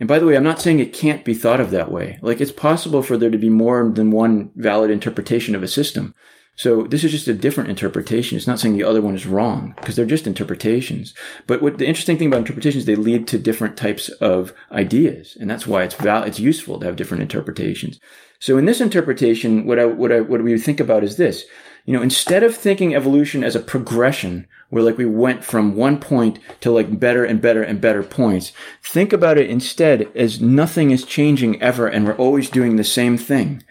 and 0.00 0.08
by 0.08 0.18
the 0.18 0.26
way, 0.26 0.36
I'm 0.36 0.44
not 0.44 0.60
saying 0.60 0.78
it 0.78 0.92
can't 0.92 1.24
be 1.24 1.34
thought 1.34 1.60
of 1.60 1.70
that 1.70 1.90
way. 1.90 2.18
Like 2.22 2.40
it's 2.40 2.52
possible 2.52 3.02
for 3.02 3.16
there 3.16 3.30
to 3.30 3.38
be 3.38 3.50
more 3.50 3.90
than 3.90 4.10
one 4.10 4.50
valid 4.54 4.90
interpretation 4.90 5.54
of 5.54 5.62
a 5.62 5.68
system. 5.68 6.14
So 6.54 6.82
this 6.82 7.04
is 7.04 7.12
just 7.12 7.28
a 7.28 7.34
different 7.34 7.70
interpretation. 7.70 8.36
It's 8.36 8.46
not 8.46 8.58
saying 8.58 8.76
the 8.76 8.84
other 8.84 9.00
one 9.00 9.14
is 9.14 9.26
wrong 9.26 9.74
because 9.76 9.94
they're 9.94 10.04
just 10.04 10.26
interpretations. 10.26 11.14
But 11.46 11.62
what 11.62 11.78
the 11.78 11.86
interesting 11.86 12.18
thing 12.18 12.28
about 12.28 12.40
interpretations, 12.40 12.84
they 12.84 12.96
lead 12.96 13.28
to 13.28 13.38
different 13.38 13.76
types 13.76 14.08
of 14.08 14.52
ideas. 14.72 15.36
And 15.40 15.48
that's 15.48 15.68
why 15.68 15.84
it's 15.84 15.94
val- 15.94 16.24
it's 16.24 16.40
useful 16.40 16.80
to 16.80 16.86
have 16.86 16.96
different 16.96 17.22
interpretations. 17.22 18.00
So 18.40 18.58
in 18.58 18.64
this 18.64 18.80
interpretation, 18.80 19.66
what 19.66 19.78
I, 19.78 19.84
what 19.84 20.10
I, 20.10 20.20
what 20.20 20.42
we 20.42 20.58
think 20.58 20.80
about 20.80 21.04
is 21.04 21.16
this 21.16 21.44
you 21.88 21.94
know, 21.94 22.02
instead 22.02 22.42
of 22.42 22.54
thinking 22.54 22.94
evolution 22.94 23.42
as 23.42 23.56
a 23.56 23.60
progression 23.60 24.46
where 24.70 24.82
like 24.82 24.98
we 24.98 25.06
went 25.06 25.44
from 25.44 25.74
one 25.74 25.98
point 25.98 26.38
to 26.60 26.70
like 26.70 26.98
better 26.98 27.24
and 27.24 27.40
better 27.40 27.62
and 27.62 27.80
better 27.80 28.02
points, 28.02 28.52
think 28.82 29.12
about 29.12 29.38
it 29.38 29.48
instead 29.48 30.10
as 30.14 30.40
nothing 30.40 30.90
is 30.90 31.04
changing 31.04 31.60
ever 31.62 31.86
and 31.86 32.06
we're 32.06 32.16
always 32.16 32.50
doing 32.50 32.76
the 32.76 32.84
same 32.84 33.16
thing. 33.16 33.62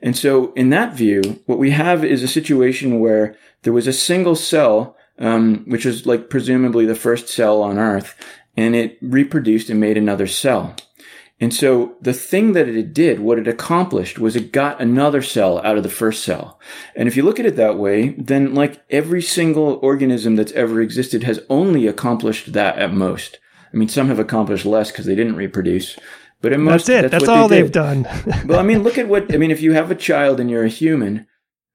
And 0.00 0.16
so 0.16 0.52
in 0.52 0.70
that 0.70 0.94
view, 0.94 1.42
what 1.46 1.58
we 1.58 1.70
have 1.70 2.04
is 2.04 2.22
a 2.22 2.28
situation 2.28 3.00
where 3.00 3.36
there 3.62 3.72
was 3.72 3.86
a 3.86 3.92
single 3.92 4.36
cell, 4.36 4.96
um, 5.18 5.64
which 5.66 5.84
was 5.84 6.06
like 6.06 6.30
presumably 6.30 6.86
the 6.86 6.94
first 6.94 7.28
cell 7.28 7.62
on 7.62 7.78
Earth, 7.78 8.14
and 8.56 8.76
it 8.76 8.98
reproduced 9.00 9.70
and 9.70 9.80
made 9.80 9.96
another 9.96 10.26
cell. 10.26 10.76
And 11.44 11.52
so 11.52 11.94
the 12.00 12.14
thing 12.14 12.54
that 12.54 12.70
it 12.70 12.94
did, 12.94 13.20
what 13.20 13.38
it 13.38 13.46
accomplished 13.46 14.18
was 14.18 14.34
it 14.34 14.50
got 14.50 14.80
another 14.80 15.20
cell 15.20 15.58
out 15.58 15.76
of 15.76 15.82
the 15.82 15.90
first 15.90 16.24
cell. 16.24 16.58
And 16.96 17.06
if 17.06 17.18
you 17.18 17.22
look 17.22 17.38
at 17.38 17.44
it 17.44 17.56
that 17.56 17.76
way, 17.76 18.14
then 18.16 18.54
like 18.54 18.82
every 18.88 19.20
single 19.20 19.78
organism 19.82 20.36
that's 20.36 20.52
ever 20.52 20.80
existed 20.80 21.22
has 21.24 21.40
only 21.50 21.86
accomplished 21.86 22.54
that 22.54 22.78
at 22.78 22.94
most. 22.94 23.40
I 23.70 23.76
mean, 23.76 23.90
some 23.90 24.08
have 24.08 24.18
accomplished 24.18 24.64
less 24.64 24.90
because 24.90 25.04
they 25.04 25.14
didn't 25.14 25.36
reproduce. 25.36 25.98
But 26.40 26.54
at 26.54 26.60
most, 26.60 26.86
that's 26.86 27.04
it. 27.04 27.10
That's, 27.10 27.26
that's 27.26 27.28
all 27.28 27.46
they 27.46 27.58
have 27.58 27.72
done. 27.72 28.08
well, 28.46 28.58
I 28.58 28.62
mean, 28.62 28.82
look 28.82 28.96
at 28.96 29.08
what, 29.08 29.30
I 29.34 29.36
mean, 29.36 29.50
if 29.50 29.60
you 29.60 29.74
have 29.74 29.90
a 29.90 29.94
child 29.94 30.40
and 30.40 30.50
you're 30.50 30.64
a 30.64 30.68
human, 30.70 31.26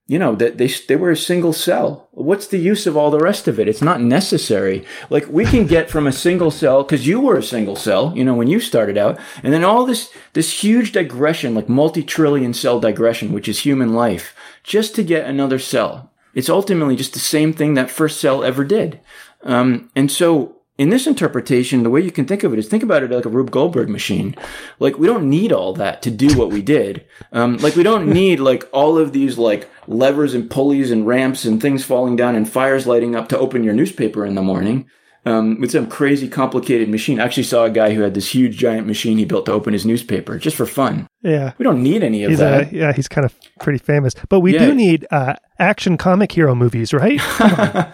you 0.10 0.18
know 0.18 0.34
that 0.34 0.57
they 0.57 0.68
they 0.68 0.95
were 0.95 1.12
a 1.12 1.16
single 1.16 1.53
cell. 1.53 2.10
What's 2.14 2.47
the 2.47 2.57
use 2.57 2.88
of 2.88 2.97
all 2.97 3.12
the 3.12 3.20
rest 3.20 3.47
of 3.47 3.60
it? 3.60 3.68
It's 3.68 3.84
not 3.84 4.01
necessary. 4.01 4.84
Like 5.12 5.28
we 5.28 5.45
can 5.45 5.68
get 5.68 5.91
from 5.91 6.07
a 6.07 6.12
single 6.12 6.49
cell 6.49 6.82
because 6.82 7.05
you 7.05 7.20
were 7.20 7.38
a 7.38 7.43
single 7.43 7.76
cell, 7.76 8.12
you 8.16 8.26
know, 8.26 8.34
when 8.34 8.47
you 8.47 8.60
started 8.60 8.97
out, 8.97 9.20
and 9.43 9.53
then 9.53 9.64
all 9.64 9.86
this 9.86 10.12
this 10.34 10.64
huge 10.64 10.93
digression, 10.93 11.53
like 11.53 11.70
multi-trillion 11.70 12.55
cell 12.55 12.80
digression, 12.80 13.32
which 13.32 13.47
is 13.47 13.60
human 13.60 13.93
life, 13.93 14.34
just 14.64 14.95
to 14.95 15.03
get 15.03 15.30
another 15.30 15.60
cell. 15.60 16.12
It's 16.34 16.49
ultimately 16.49 16.95
just 16.95 17.14
the 17.14 17.20
same 17.20 17.53
thing 17.53 17.76
that 17.76 17.91
first 17.91 18.20
cell 18.20 18.43
ever 18.43 18.64
did. 18.64 18.99
Um, 19.43 19.91
and 19.95 20.12
so 20.12 20.59
in 20.80 20.89
this 20.89 21.05
interpretation, 21.05 21.84
the 21.84 21.89
way 21.89 21.99
you 22.01 22.09
can 22.11 22.25
think 22.25 22.43
of 22.43 22.53
it 22.53 22.57
is 22.59 22.67
think 22.67 22.84
about 22.84 23.03
it 23.03 23.11
like 23.11 23.25
a 23.25 23.30
Rube 23.30 23.51
Goldberg 23.51 23.89
machine. 23.89 24.34
Like 24.80 24.97
we 24.97 25.05
don't 25.07 25.30
need 25.30 25.51
all 25.51 25.73
that 25.73 26.01
to 26.03 26.09
do 26.09 26.36
what 26.38 26.51
we 26.51 26.61
did. 26.61 27.05
Um, 27.34 27.57
like 27.57 27.75
we 27.75 27.84
don't 27.84 28.07
need 28.07 28.39
like 28.39 28.67
all 28.71 28.97
of 28.97 29.11
these 29.11 29.38
like 29.38 29.69
levers 29.88 30.34
and 30.34 30.49
pulleys 30.49 30.89
and 30.89 31.05
ramps 31.05 31.45
and 31.45 31.61
things 31.61 31.84
falling 31.86 32.15
down 32.15 32.34
and 32.36 32.49
fires 32.49 32.88
lighting 32.88 33.13
up 33.15 33.30
to 33.30 33.38
open 33.38 33.63
your 33.63 33.73
newspaper 33.75 34.25
in 34.25 34.36
the 34.36 34.41
morning. 34.41 34.89
Um, 35.25 35.59
with 35.59 35.71
some 35.71 35.88
crazy 35.89 36.30
complicated 36.30 36.88
machine. 36.88 37.19
I 37.19 37.25
actually 37.25 37.43
saw 37.43 37.65
a 37.65 37.69
guy 37.69 37.93
who 37.93 38.01
had 38.01 38.13
this 38.13 38.34
huge 38.34 38.55
giant 38.57 38.88
machine 38.88 39.17
he 39.17 39.25
built 39.25 39.45
to 39.47 39.51
open 39.51 39.73
his 39.73 39.86
newspaper 39.86 40.39
just 40.39 40.55
for 40.55 40.65
fun. 40.65 41.07
Yeah. 41.21 41.51
We 41.57 41.63
don't 41.65 41.84
need 41.84 42.03
any 42.03 42.23
of 42.23 42.30
he's 42.30 42.39
that. 42.39 42.71
A, 42.71 42.75
yeah, 42.75 42.93
he's 42.93 43.09
kind 43.09 43.25
of 43.25 43.36
pretty 43.59 43.80
famous. 43.80 44.15
But 44.30 44.39
we 44.39 44.53
Yeah. 44.53 44.65
do 44.67 44.73
need 44.73 45.05
uh, 45.11 45.34
action 45.59 45.97
comic 45.97 46.32
hero 46.32 46.55
movies, 46.55 46.93
right? 46.93 47.21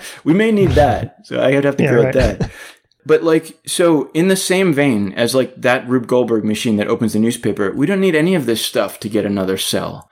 we 0.23 0.35
may 0.35 0.51
need 0.51 0.69
that. 0.71 1.25
So 1.25 1.41
I'd 1.43 1.63
have 1.65 1.75
to 1.77 1.83
Yeah, 1.83 1.89
create 1.89 2.03
right. 2.05 2.13
that. 2.39 2.51
But 3.05 3.23
like, 3.23 3.59
so 3.67 4.09
in 4.13 4.29
the 4.29 4.35
same 4.35 4.73
vein 4.73 5.13
as 5.13 5.35
like 5.35 5.55
that 5.61 5.87
Rube 5.87 6.07
Goldberg 6.07 6.43
machine 6.43 6.77
that 6.77 6.87
opens 6.87 7.13
the 7.13 7.19
newspaper, 7.19 7.71
we 7.71 7.85
don't 7.85 8.01
need 8.01 8.15
any 8.15 8.33
of 8.33 8.45
this 8.45 8.65
stuff 8.65 8.99
to 9.01 9.09
get 9.09 9.25
another 9.25 9.57
cell. 9.57 10.09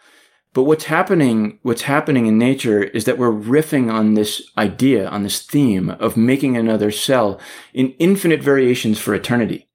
But 0.54 0.64
what's 0.64 0.84
happening, 0.86 1.58
what's 1.64 1.84
happening 1.84 2.28
in 2.28 2.38
nature 2.38 2.84
is 2.84 3.06
that 3.06 3.18
we're 3.18 3.32
riffing 3.32 3.92
on 3.92 4.14
this 4.14 4.44
idea, 4.56 5.08
on 5.08 5.24
this 5.24 5.42
theme 5.42 5.90
of 5.90 6.16
making 6.16 6.56
another 6.56 6.92
cell 6.92 7.42
in 7.74 7.90
infinite 7.98 8.44
variations 8.44 9.00
for 9.00 9.16
eternity. 9.16 9.68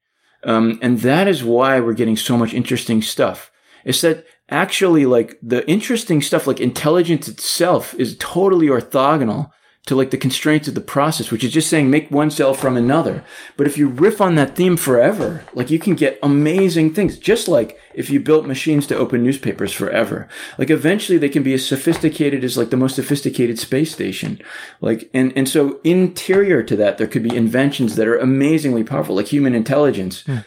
Um, 0.45 0.79
and 0.81 0.99
that 0.99 1.27
is 1.27 1.43
why 1.43 1.81
we're 1.81 1.93
getting 1.93 2.15
so 2.15 2.37
much 2.37 2.53
interesting 2.53 3.01
stuff. 3.01 3.51
It's 3.83 3.99
that 4.01 4.25
actually 4.49 5.05
like 5.05 5.37
the 5.43 5.69
interesting 5.69 6.21
stuff, 6.21 6.47
like 6.47 6.61
intelligence 6.61 7.27
itself 7.27 7.93
is 7.95 8.15
totally 8.17 8.67
orthogonal 8.67 9.51
to 9.85 9.95
like 9.95 10.11
the 10.11 10.17
constraints 10.17 10.67
of 10.67 10.75
the 10.75 10.81
process, 10.81 11.31
which 11.31 11.43
is 11.43 11.51
just 11.51 11.69
saying 11.69 11.89
make 11.89 12.11
one 12.11 12.29
cell 12.29 12.53
from 12.53 12.77
another. 12.77 13.23
But 13.57 13.65
if 13.65 13.77
you 13.77 13.87
riff 13.87 14.21
on 14.21 14.35
that 14.35 14.55
theme 14.55 14.77
forever, 14.77 15.43
like 15.53 15.71
you 15.71 15.79
can 15.79 15.95
get 15.95 16.19
amazing 16.21 16.93
things, 16.93 17.17
just 17.17 17.47
like 17.47 17.77
if 17.93 18.09
you 18.09 18.19
built 18.19 18.45
machines 18.45 18.85
to 18.87 18.97
open 18.97 19.23
newspapers 19.23 19.73
forever. 19.73 20.27
Like 20.57 20.69
eventually 20.69 21.17
they 21.17 21.29
can 21.29 21.43
be 21.43 21.53
as 21.53 21.65
sophisticated 21.65 22.43
as 22.43 22.57
like 22.57 22.69
the 22.69 22.77
most 22.77 22.95
sophisticated 22.95 23.57
space 23.57 23.91
station. 23.91 24.39
Like, 24.79 25.09
and, 25.13 25.33
and 25.35 25.49
so 25.49 25.79
interior 25.83 26.61
to 26.63 26.75
that, 26.75 26.97
there 26.97 27.07
could 27.07 27.23
be 27.23 27.35
inventions 27.35 27.95
that 27.95 28.07
are 28.07 28.17
amazingly 28.17 28.83
powerful, 28.83 29.15
like 29.15 29.27
human 29.27 29.55
intelligence. 29.55 30.21
Hmm. 30.21 30.39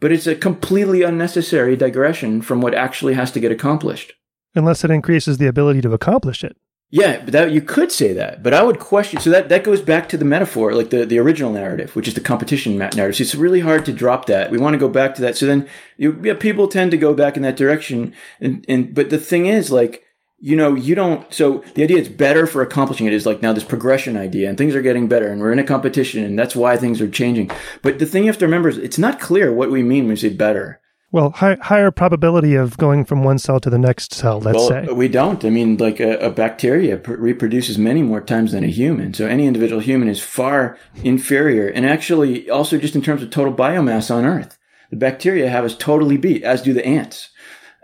But 0.00 0.12
it's 0.12 0.26
a 0.26 0.34
completely 0.34 1.02
unnecessary 1.02 1.76
digression 1.76 2.40
from 2.42 2.60
what 2.60 2.74
actually 2.74 3.14
has 3.14 3.30
to 3.32 3.40
get 3.40 3.52
accomplished. 3.52 4.12
Unless 4.54 4.84
it 4.84 4.90
increases 4.90 5.38
the 5.38 5.46
ability 5.46 5.82
to 5.82 5.92
accomplish 5.92 6.44
it. 6.44 6.56
Yeah, 6.90 7.20
but 7.24 7.32
that 7.32 7.50
you 7.50 7.60
could 7.60 7.90
say 7.90 8.12
that, 8.12 8.44
but 8.44 8.54
I 8.54 8.62
would 8.62 8.78
question. 8.78 9.18
So 9.20 9.28
that 9.30 9.48
that 9.48 9.64
goes 9.64 9.80
back 9.80 10.08
to 10.08 10.16
the 10.16 10.24
metaphor, 10.24 10.72
like 10.72 10.90
the 10.90 11.04
the 11.04 11.18
original 11.18 11.52
narrative, 11.52 11.96
which 11.96 12.06
is 12.06 12.14
the 12.14 12.20
competition 12.20 12.78
narrative. 12.78 13.16
So 13.16 13.22
it's 13.22 13.34
really 13.34 13.60
hard 13.60 13.84
to 13.86 13.92
drop 13.92 14.26
that. 14.26 14.52
We 14.52 14.58
want 14.58 14.74
to 14.74 14.78
go 14.78 14.88
back 14.88 15.16
to 15.16 15.22
that. 15.22 15.36
So 15.36 15.46
then, 15.46 15.68
you, 15.96 16.20
yeah, 16.22 16.34
people 16.34 16.68
tend 16.68 16.92
to 16.92 16.96
go 16.96 17.12
back 17.12 17.36
in 17.36 17.42
that 17.42 17.56
direction. 17.56 18.14
And 18.40 18.64
and 18.68 18.94
but 18.94 19.10
the 19.10 19.18
thing 19.18 19.46
is, 19.46 19.72
like 19.72 20.04
you 20.38 20.54
know, 20.54 20.74
you 20.74 20.94
don't. 20.94 21.32
So 21.34 21.64
the 21.74 21.82
idea 21.82 21.98
it's 21.98 22.08
better 22.08 22.46
for 22.46 22.62
accomplishing 22.62 23.06
it 23.06 23.12
is 23.12 23.26
like 23.26 23.42
now 23.42 23.52
this 23.52 23.64
progression 23.64 24.16
idea, 24.16 24.48
and 24.48 24.56
things 24.56 24.76
are 24.76 24.82
getting 24.82 25.08
better, 25.08 25.28
and 25.28 25.40
we're 25.40 25.52
in 25.52 25.58
a 25.58 25.64
competition, 25.64 26.22
and 26.22 26.38
that's 26.38 26.54
why 26.54 26.76
things 26.76 27.00
are 27.00 27.10
changing. 27.10 27.50
But 27.82 27.98
the 27.98 28.06
thing 28.06 28.24
you 28.24 28.30
have 28.30 28.38
to 28.38 28.46
remember 28.46 28.68
is 28.68 28.78
it's 28.78 28.98
not 28.98 29.18
clear 29.18 29.52
what 29.52 29.72
we 29.72 29.82
mean 29.82 30.04
when 30.04 30.10
we 30.10 30.16
say 30.16 30.28
better. 30.28 30.80
Well, 31.12 31.30
hi- 31.30 31.58
higher 31.60 31.90
probability 31.90 32.56
of 32.56 32.76
going 32.76 33.04
from 33.04 33.22
one 33.22 33.38
cell 33.38 33.60
to 33.60 33.70
the 33.70 33.78
next 33.78 34.12
cell, 34.12 34.40
let's 34.40 34.56
well, 34.56 34.68
say. 34.68 34.86
we 34.92 35.08
don't. 35.08 35.44
I 35.44 35.50
mean, 35.50 35.76
like 35.76 36.00
a, 36.00 36.18
a 36.18 36.30
bacteria 36.30 36.96
pr- 36.96 37.14
reproduces 37.14 37.78
many 37.78 38.02
more 38.02 38.20
times 38.20 38.52
than 38.52 38.64
a 38.64 38.68
human. 38.68 39.14
So 39.14 39.26
any 39.26 39.46
individual 39.46 39.80
human 39.80 40.08
is 40.08 40.20
far 40.20 40.76
inferior. 41.04 41.68
And 41.68 41.86
actually, 41.86 42.50
also 42.50 42.76
just 42.78 42.96
in 42.96 43.02
terms 43.02 43.22
of 43.22 43.30
total 43.30 43.54
biomass 43.54 44.12
on 44.12 44.24
Earth, 44.24 44.58
the 44.90 44.96
bacteria 44.96 45.48
have 45.48 45.64
us 45.64 45.76
totally 45.76 46.16
beat, 46.16 46.42
as 46.42 46.62
do 46.62 46.72
the 46.72 46.86
ants. 46.86 47.30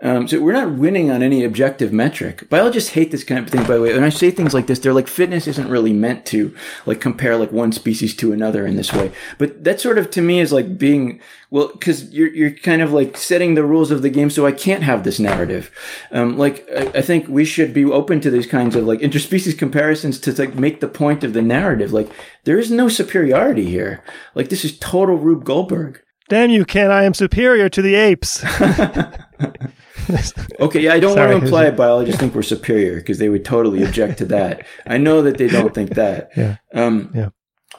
Um, 0.03 0.27
so 0.27 0.41
we're 0.41 0.51
not 0.51 0.73
winning 0.73 1.09
on 1.09 1.23
any 1.23 1.45
objective 1.45 1.93
metric. 1.93 2.49
Biologists 2.49 2.89
hate 2.89 3.11
this 3.11 3.23
kind 3.23 3.39
of 3.39 3.49
thing, 3.49 3.61
by 3.61 3.75
the 3.75 3.81
way. 3.81 3.93
When 3.93 4.03
I 4.03 4.09
say 4.09 4.31
things 4.31 4.53
like 4.53 4.67
this, 4.67 4.79
they're 4.79 4.93
like 4.93 5.07
fitness 5.07 5.47
isn't 5.47 5.69
really 5.69 5.93
meant 5.93 6.25
to 6.27 6.53
like 6.85 6.99
compare 6.99 7.37
like 7.37 7.53
one 7.53 7.71
species 7.71 8.13
to 8.17 8.33
another 8.33 8.67
in 8.67 8.75
this 8.75 8.91
way. 8.91 9.13
But 9.37 9.63
that 9.63 9.79
sort 9.79 9.97
of 9.97 10.11
to 10.11 10.21
me 10.21 10.41
is 10.41 10.51
like 10.51 10.77
being 10.77 11.21
well, 11.51 11.69
because 11.71 12.11
you're 12.11 12.33
you're 12.33 12.51
kind 12.51 12.81
of 12.81 12.91
like 12.91 13.15
setting 13.15 13.55
the 13.55 13.63
rules 13.63 13.91
of 13.91 14.01
the 14.01 14.09
game, 14.09 14.29
so 14.29 14.45
I 14.45 14.51
can't 14.51 14.83
have 14.83 15.05
this 15.05 15.19
narrative. 15.19 15.71
Um, 16.11 16.37
like 16.37 16.67
I, 16.75 16.87
I 16.95 17.01
think 17.01 17.29
we 17.29 17.45
should 17.45 17.73
be 17.73 17.85
open 17.85 18.19
to 18.21 18.29
these 18.29 18.47
kinds 18.47 18.75
of 18.75 18.83
like 18.83 18.99
interspecies 18.99 19.57
comparisons 19.57 20.19
to 20.19 20.33
like 20.33 20.55
make 20.55 20.81
the 20.81 20.89
point 20.89 21.23
of 21.23 21.31
the 21.31 21.41
narrative. 21.41 21.93
Like 21.93 22.09
there 22.43 22.59
is 22.59 22.69
no 22.69 22.89
superiority 22.89 23.69
here. 23.69 24.03
Like 24.35 24.49
this 24.49 24.65
is 24.65 24.77
total 24.77 25.15
Rube 25.15 25.45
Goldberg. 25.45 26.01
Damn 26.27 26.49
you, 26.49 26.65
Ken, 26.65 26.91
I 26.91 27.03
am 27.03 27.13
superior 27.13 27.69
to 27.69 27.81
the 27.81 27.95
apes. 27.95 28.43
Okay, 30.59 30.81
yeah, 30.81 30.93
I 30.93 30.99
don't 30.99 31.15
Sorry, 31.15 31.31
want 31.31 31.41
to 31.41 31.45
imply 31.45 31.63
Jose. 31.65 31.75
biologists 31.75 32.19
think 32.19 32.35
we're 32.35 32.41
superior 32.43 32.95
because 32.97 33.17
they 33.19 33.29
would 33.29 33.45
totally 33.45 33.83
object 33.83 34.17
to 34.19 34.25
that. 34.25 34.65
I 34.85 34.97
know 34.97 35.21
that 35.21 35.37
they 35.37 35.47
don't 35.47 35.73
think 35.73 35.91
that. 35.95 36.31
Yeah. 36.37 36.57
Um, 36.73 37.11
Yeah. 37.13 37.29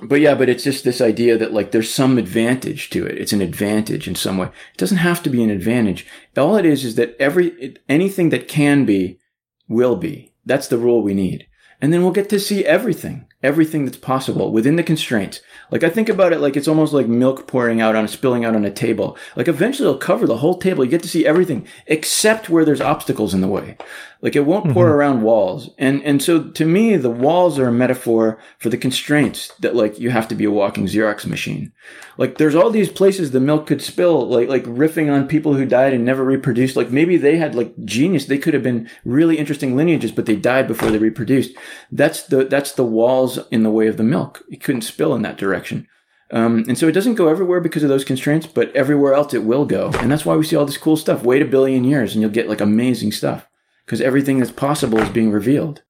But 0.00 0.20
yeah, 0.20 0.34
but 0.34 0.48
it's 0.48 0.64
just 0.64 0.82
this 0.82 1.00
idea 1.00 1.38
that 1.38 1.52
like 1.52 1.70
there's 1.70 1.92
some 1.94 2.18
advantage 2.18 2.90
to 2.90 3.06
it. 3.06 3.16
It's 3.16 3.32
an 3.32 3.40
advantage 3.40 4.08
in 4.08 4.16
some 4.16 4.38
way. 4.38 4.46
It 4.48 4.78
doesn't 4.78 4.96
have 4.98 5.22
to 5.22 5.30
be 5.30 5.40
an 5.44 5.50
advantage. 5.50 6.04
All 6.36 6.56
it 6.56 6.66
is 6.66 6.84
is 6.84 6.96
that 6.96 7.14
every 7.20 7.48
it, 7.60 7.78
anything 7.88 8.30
that 8.30 8.48
can 8.48 8.84
be 8.84 9.20
will 9.68 9.94
be. 9.94 10.32
That's 10.44 10.66
the 10.66 10.78
rule 10.78 11.00
we 11.00 11.14
need. 11.14 11.46
And 11.80 11.92
then 11.92 12.02
we'll 12.02 12.10
get 12.12 12.28
to 12.30 12.40
see 12.40 12.64
everything, 12.64 13.26
everything 13.44 13.84
that's 13.84 13.98
possible 13.98 14.50
within 14.50 14.76
the 14.76 14.82
constraints. 14.82 15.40
Like 15.70 15.84
I 15.84 15.90
think 15.90 16.08
about 16.08 16.32
it 16.32 16.40
like 16.40 16.56
it's 16.56 16.66
almost 16.66 16.92
like 16.92 17.06
milk 17.06 17.46
pouring 17.46 17.80
out 17.80 17.94
on, 17.94 18.08
spilling 18.08 18.44
out 18.44 18.56
on 18.56 18.64
a 18.64 18.70
table. 18.70 19.16
Like 19.36 19.48
eventually 19.48 19.88
it'll 19.88 19.98
cover 19.98 20.26
the 20.26 20.38
whole 20.38 20.58
table. 20.58 20.84
You 20.84 20.90
get 20.90 21.02
to 21.02 21.08
see 21.08 21.26
everything 21.26 21.68
except 21.86 22.48
where 22.48 22.64
there's 22.64 22.80
obstacles 22.80 23.34
in 23.34 23.42
the 23.42 23.48
way. 23.48 23.76
Like 24.24 24.36
it 24.36 24.46
won't 24.46 24.72
pour 24.72 24.86
mm-hmm. 24.86 24.94
around 24.94 25.22
walls. 25.22 25.68
And, 25.76 26.02
and 26.02 26.22
so 26.22 26.44
to 26.44 26.64
me, 26.64 26.96
the 26.96 27.10
walls 27.10 27.58
are 27.58 27.68
a 27.68 27.72
metaphor 27.72 28.38
for 28.58 28.70
the 28.70 28.78
constraints 28.78 29.48
that 29.60 29.76
like 29.76 29.98
you 29.98 30.08
have 30.08 30.28
to 30.28 30.34
be 30.34 30.44
a 30.44 30.50
walking 30.50 30.86
Xerox 30.86 31.26
machine. 31.26 31.72
Like 32.16 32.38
there's 32.38 32.54
all 32.54 32.70
these 32.70 32.88
places 32.88 33.32
the 33.32 33.40
milk 33.40 33.66
could 33.66 33.82
spill, 33.82 34.26
like, 34.26 34.48
like 34.48 34.64
riffing 34.64 35.12
on 35.12 35.28
people 35.28 35.52
who 35.52 35.66
died 35.66 35.92
and 35.92 36.06
never 36.06 36.24
reproduced. 36.24 36.74
Like 36.74 36.90
maybe 36.90 37.18
they 37.18 37.36
had 37.36 37.54
like 37.54 37.74
genius. 37.84 38.24
They 38.24 38.38
could 38.38 38.54
have 38.54 38.62
been 38.62 38.88
really 39.04 39.36
interesting 39.36 39.76
lineages, 39.76 40.10
but 40.10 40.24
they 40.24 40.36
died 40.36 40.68
before 40.68 40.90
they 40.90 40.96
reproduced. 40.96 41.54
That's 41.92 42.22
the, 42.22 42.46
that's 42.46 42.72
the 42.72 42.84
walls 42.84 43.33
in 43.50 43.62
the 43.62 43.70
way 43.70 43.86
of 43.86 43.96
the 43.96 44.02
milk. 44.02 44.42
It 44.50 44.62
couldn't 44.62 44.82
spill 44.82 45.14
in 45.14 45.22
that 45.22 45.38
direction. 45.38 45.86
Um, 46.30 46.64
and 46.68 46.76
so 46.76 46.88
it 46.88 46.92
doesn't 46.92 47.14
go 47.14 47.28
everywhere 47.28 47.60
because 47.60 47.82
of 47.82 47.88
those 47.88 48.04
constraints, 48.04 48.46
but 48.46 48.74
everywhere 48.74 49.14
else 49.14 49.34
it 49.34 49.44
will 49.44 49.66
go. 49.66 49.90
And 50.00 50.10
that's 50.10 50.24
why 50.24 50.34
we 50.36 50.44
see 50.44 50.56
all 50.56 50.64
this 50.66 50.78
cool 50.78 50.96
stuff. 50.96 51.22
Wait 51.22 51.42
a 51.42 51.44
billion 51.46 51.84
years 51.84 52.12
and 52.14 52.22
you'll 52.22 52.30
get 52.30 52.48
like 52.48 52.60
amazing 52.60 53.12
stuff 53.12 53.46
because 53.84 54.00
everything 54.00 54.38
that's 54.38 54.50
possible 54.50 54.98
is 54.98 55.08
being 55.10 55.30
revealed. 55.30 55.82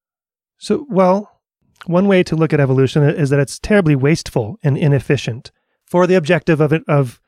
So, 0.59 0.86
well, 0.90 1.40
one 1.86 2.09
way 2.09 2.22
to 2.24 2.36
look 2.36 2.53
at 2.53 2.61
evolution 2.61 3.03
is 3.05 3.30
that 3.30 3.40
it's 3.40 3.59
terribly 3.59 3.95
wasteful 3.95 4.59
and 4.62 4.76
inefficient 4.76 5.51
for 5.86 6.07
the 6.07 6.14
objective 6.14 6.61
of 6.61 6.72
it 6.72 6.82
of 6.88 7.20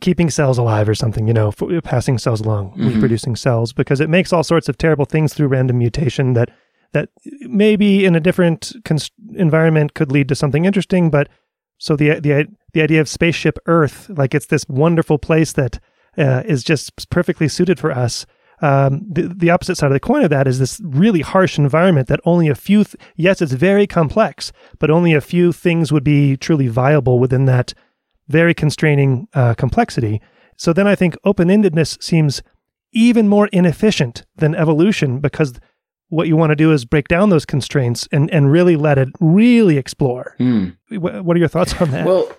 keeping 0.00 0.28
cells 0.28 0.58
alive 0.58 0.88
or 0.88 0.94
something, 0.94 1.26
you 1.28 1.32
know, 1.34 1.50
for 1.50 1.80
passing 1.80 2.18
cells 2.18 2.40
along, 2.40 2.72
Mhm. 2.76 2.94
reproducing 2.94 3.36
cells, 3.36 3.72
because 3.72 4.00
it 4.00 4.10
makes 4.10 4.32
all 4.32 4.42
sorts 4.42 4.68
of 4.68 4.76
terrible 4.76 5.04
things 5.04 5.32
through 5.32 5.46
random 5.48 5.78
mutation 5.78 6.32
that 6.34 6.50
that 6.94 7.10
maybe 7.42 8.04
in 8.06 8.14
a 8.14 8.20
different 8.20 8.72
environment 9.34 9.94
could 9.94 10.10
lead 10.10 10.28
to 10.28 10.34
something 10.34 10.64
interesting. 10.64 11.10
But 11.10 11.28
so 11.78 11.96
the 11.96 12.20
the 12.20 12.48
the 12.72 12.82
idea 12.82 13.00
of 13.00 13.08
spaceship 13.08 13.58
Earth, 13.66 14.08
like 14.08 14.34
it's 14.34 14.46
this 14.46 14.66
wonderful 14.68 15.18
place 15.18 15.52
that 15.52 15.78
uh, 16.16 16.42
is 16.46 16.64
just 16.64 17.10
perfectly 17.10 17.48
suited 17.48 17.78
for 17.78 17.92
us. 17.92 18.24
Um, 18.62 19.04
the, 19.10 19.22
the 19.22 19.50
opposite 19.50 19.76
side 19.76 19.88
of 19.88 19.92
the 19.92 20.00
coin 20.00 20.24
of 20.24 20.30
that 20.30 20.46
is 20.46 20.58
this 20.58 20.80
really 20.84 21.20
harsh 21.20 21.58
environment 21.58 22.08
that 22.08 22.20
only 22.24 22.48
a 22.48 22.54
few, 22.54 22.84
th- 22.84 22.96
yes, 23.16 23.42
it's 23.42 23.52
very 23.52 23.86
complex, 23.86 24.52
but 24.78 24.90
only 24.90 25.12
a 25.12 25.20
few 25.20 25.52
things 25.52 25.92
would 25.92 26.04
be 26.04 26.36
truly 26.36 26.68
viable 26.68 27.18
within 27.18 27.46
that 27.46 27.74
very 28.28 28.54
constraining 28.54 29.28
uh, 29.34 29.54
complexity. 29.54 30.22
So 30.56 30.72
then 30.72 30.86
I 30.86 30.94
think 30.94 31.16
open 31.24 31.48
endedness 31.48 32.00
seems 32.02 32.42
even 32.92 33.28
more 33.28 33.48
inefficient 33.48 34.24
than 34.36 34.54
evolution 34.54 35.18
because 35.18 35.54
what 36.08 36.28
you 36.28 36.36
want 36.36 36.50
to 36.50 36.56
do 36.56 36.72
is 36.72 36.84
break 36.84 37.08
down 37.08 37.30
those 37.30 37.44
constraints 37.46 38.08
and, 38.12 38.30
and 38.30 38.50
really 38.50 38.76
let 38.76 38.98
it 38.98 39.08
really 39.20 39.76
explore. 39.78 40.36
Wh- 40.38 40.92
What 41.24 41.36
are 41.36 41.40
your 41.40 41.48
thoughts 41.48 41.74
on 41.80 41.90
that? 41.90 42.06
Well, 42.06 42.30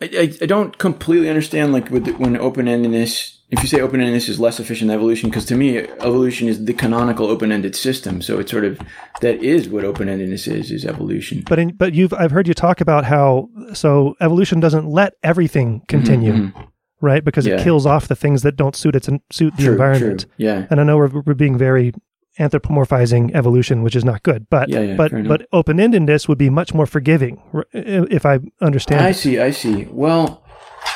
I, 0.00 0.32
I, 0.42 0.46
don't 0.46 0.76
completely 0.78 1.28
understand 1.28 1.72
like 1.72 1.88
with 1.90 2.06
the, 2.06 2.12
when 2.14 2.36
open 2.36 2.66
endedness. 2.66 3.38
If 3.50 3.62
you 3.62 3.68
say 3.68 3.80
open 3.80 4.00
endedness 4.00 4.28
is 4.28 4.40
less 4.40 4.58
efficient 4.58 4.88
than 4.88 4.96
evolution, 4.96 5.28
because 5.30 5.44
to 5.46 5.54
me 5.54 5.78
evolution 5.78 6.48
is 6.48 6.64
the 6.64 6.72
canonical 6.72 7.26
open 7.28 7.52
ended 7.52 7.76
system. 7.76 8.20
So 8.20 8.40
it's 8.40 8.50
sort 8.50 8.64
of 8.64 8.80
that 9.20 9.36
is 9.42 9.68
what 9.68 9.84
open 9.84 10.08
endedness 10.08 10.50
is 10.52 10.72
is 10.72 10.84
evolution. 10.84 11.44
But 11.48 11.58
in, 11.60 11.76
but 11.76 11.94
you've 11.94 12.12
I've 12.14 12.32
heard 12.32 12.48
you 12.48 12.54
talk 12.54 12.80
about 12.80 13.04
how 13.04 13.48
so 13.74 14.16
evolution 14.20 14.58
doesn't 14.58 14.86
let 14.88 15.12
everything 15.22 15.82
continue, 15.86 16.32
Mhm. 16.32 16.68
right? 17.00 17.24
Because 17.24 17.46
Yeah. 17.46 17.60
it 17.60 17.62
kills 17.62 17.86
off 17.86 18.08
the 18.08 18.16
things 18.16 18.42
that 18.42 18.56
don't 18.56 18.74
suit 18.74 18.96
its 18.96 19.08
suit 19.30 19.56
the 19.56 19.62
True, 19.62 19.72
environment. 19.72 20.20
true. 20.22 20.30
Yeah. 20.38 20.66
And 20.70 20.80
I 20.80 20.82
know 20.82 20.96
we're, 20.96 21.20
we're 21.24 21.34
being 21.34 21.56
very 21.58 21.92
anthropomorphizing 22.38 23.34
evolution, 23.34 23.82
which 23.82 23.96
is 23.96 24.04
not 24.04 24.22
good. 24.22 24.48
But 24.48 24.68
Yeah, 24.68 24.80
yeah, 24.80 24.96
but 24.96 25.10
but 25.26 25.46
open 25.52 25.78
endedness 25.78 26.28
would 26.28 26.38
be 26.38 26.50
much 26.50 26.74
more 26.74 26.86
forgiving, 26.86 27.42
if 27.72 28.24
I 28.26 28.40
understand. 28.60 29.04
I 29.04 29.10
it. 29.10 29.14
see. 29.14 29.38
I 29.38 29.50
see. 29.50 29.86
Well, 29.90 30.44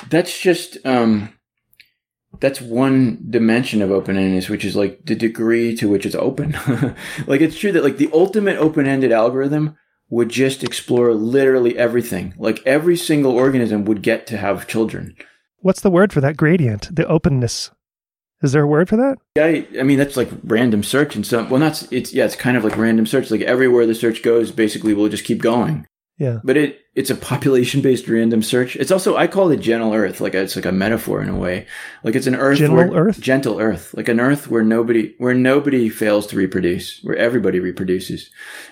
that's 0.08 0.38
just 0.38 0.78
um, 0.86 1.32
that's 2.40 2.60
one 2.60 3.24
dimension 3.28 3.82
of 3.82 3.90
open 3.90 4.16
endedness, 4.16 4.48
which 4.48 4.64
is 4.64 4.76
like 4.76 5.04
the 5.04 5.14
degree 5.14 5.74
to 5.76 5.88
which 5.88 6.06
it's 6.06 6.14
open. 6.14 6.52
like 7.26 7.40
it's 7.40 7.58
true 7.58 7.72
that 7.72 7.84
like 7.84 7.98
the 7.98 8.10
ultimate 8.12 8.56
open 8.56 8.86
ended 8.86 9.12
algorithm 9.12 9.76
would 10.08 10.28
just 10.28 10.62
explore 10.62 11.12
literally 11.14 11.76
everything. 11.76 12.34
Like 12.38 12.64
every 12.64 12.96
single 12.96 13.32
organism 13.32 13.84
would 13.84 14.02
get 14.02 14.26
to 14.28 14.36
have 14.36 14.66
children. 14.68 15.16
What's 15.58 15.80
the 15.80 15.90
word 15.90 16.12
for 16.12 16.20
that 16.20 16.36
gradient? 16.36 16.94
The 16.94 17.06
openness. 17.06 17.70
Is 18.42 18.52
there 18.52 18.62
a 18.62 18.66
word 18.66 18.88
for 18.88 18.96
that? 18.96 19.18
I, 19.38 19.66
I 19.78 19.82
mean, 19.82 19.98
that's 19.98 20.16
like 20.16 20.28
random 20.44 20.82
search 20.82 21.16
and 21.16 21.26
some. 21.26 21.48
Well, 21.48 21.60
not 21.60 21.90
it's 21.90 22.12
yeah, 22.12 22.26
it's 22.26 22.36
kind 22.36 22.56
of 22.56 22.64
like 22.64 22.76
random 22.76 23.06
search. 23.06 23.30
Like 23.30 23.40
everywhere 23.42 23.86
the 23.86 23.94
search 23.94 24.22
goes, 24.22 24.50
basically, 24.50 24.94
we'll 24.94 25.08
just 25.08 25.24
keep 25.24 25.40
going. 25.40 25.86
Yeah. 26.18 26.40
But 26.44 26.56
it 26.56 26.80
it's 26.94 27.10
a 27.10 27.14
population 27.14 27.82
based 27.82 28.08
random 28.08 28.42
search. 28.42 28.76
It's 28.76 28.90
also 28.90 29.16
I 29.16 29.26
call 29.26 29.50
it 29.50 29.58
gentle 29.58 29.92
Earth. 29.92 30.20
Like 30.20 30.34
it's 30.34 30.56
like 30.56 30.64
a 30.64 30.72
metaphor 30.72 31.22
in 31.22 31.28
a 31.28 31.36
way. 31.36 31.66
Like 32.04 32.14
it's 32.14 32.26
an 32.26 32.34
Earth, 32.34 32.58
Gentle 32.58 32.76
where, 32.76 32.90
Earth? 32.90 33.20
gentle 33.20 33.60
Earth, 33.60 33.92
like 33.94 34.08
an 34.08 34.20
Earth 34.20 34.48
where 34.48 34.62
nobody 34.62 35.14
where 35.18 35.34
nobody 35.34 35.90
fails 35.90 36.26
to 36.28 36.36
reproduce, 36.36 37.00
where 37.02 37.16
everybody 37.16 37.60
reproduces. 37.60 38.30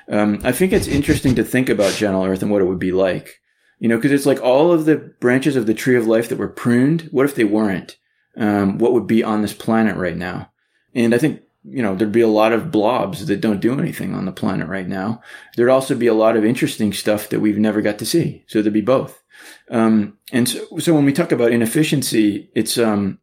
Um, 0.08 0.40
I 0.42 0.52
think 0.52 0.72
it's 0.72 0.86
interesting 0.86 1.34
to 1.34 1.44
think 1.44 1.68
about 1.68 1.94
gentle 1.94 2.24
Earth 2.24 2.42
and 2.42 2.50
what 2.50 2.62
it 2.62 2.66
would 2.66 2.78
be 2.78 2.92
like. 2.92 3.40
You 3.78 3.88
know, 3.88 3.96
because 3.96 4.12
it's 4.12 4.26
like 4.26 4.40
all 4.40 4.72
of 4.72 4.86
the 4.86 4.96
branches 4.96 5.56
of 5.56 5.66
the 5.66 5.74
tree 5.74 5.96
of 5.96 6.06
life 6.06 6.30
that 6.30 6.38
were 6.38 6.48
pruned. 6.48 7.08
What 7.10 7.26
if 7.26 7.34
they 7.34 7.44
weren't? 7.44 7.98
Um, 8.36 8.78
what 8.78 8.92
would 8.92 9.06
be 9.06 9.22
on 9.22 9.42
this 9.42 9.54
planet 9.54 9.96
right 9.96 10.16
now? 10.16 10.50
And 10.94 11.14
I 11.14 11.18
think 11.18 11.42
you 11.64 11.82
know, 11.82 11.94
there'd 11.94 12.12
be 12.12 12.20
a 12.20 12.28
lot 12.28 12.52
of 12.52 12.70
blobs 12.70 13.26
that 13.26 13.40
don't 13.40 13.60
do 13.60 13.78
anything 13.78 14.14
on 14.14 14.26
the 14.26 14.32
planet 14.32 14.68
right 14.68 14.86
now. 14.86 15.22
There'd 15.56 15.70
also 15.70 15.94
be 15.94 16.06
a 16.06 16.14
lot 16.14 16.36
of 16.36 16.44
interesting 16.44 16.92
stuff 16.92 17.30
that 17.30 17.40
we've 17.40 17.58
never 17.58 17.80
got 17.80 17.98
to 18.00 18.06
see. 18.06 18.44
So 18.46 18.60
there'd 18.60 18.72
be 18.72 18.82
both. 18.82 19.22
Um, 19.70 20.18
and 20.30 20.48
so, 20.48 20.66
so 20.78 20.94
when 20.94 21.06
we 21.06 21.12
talk 21.12 21.32
about 21.32 21.52
inefficiency, 21.52 22.50
it's, 22.54 22.76
um, 22.76 23.18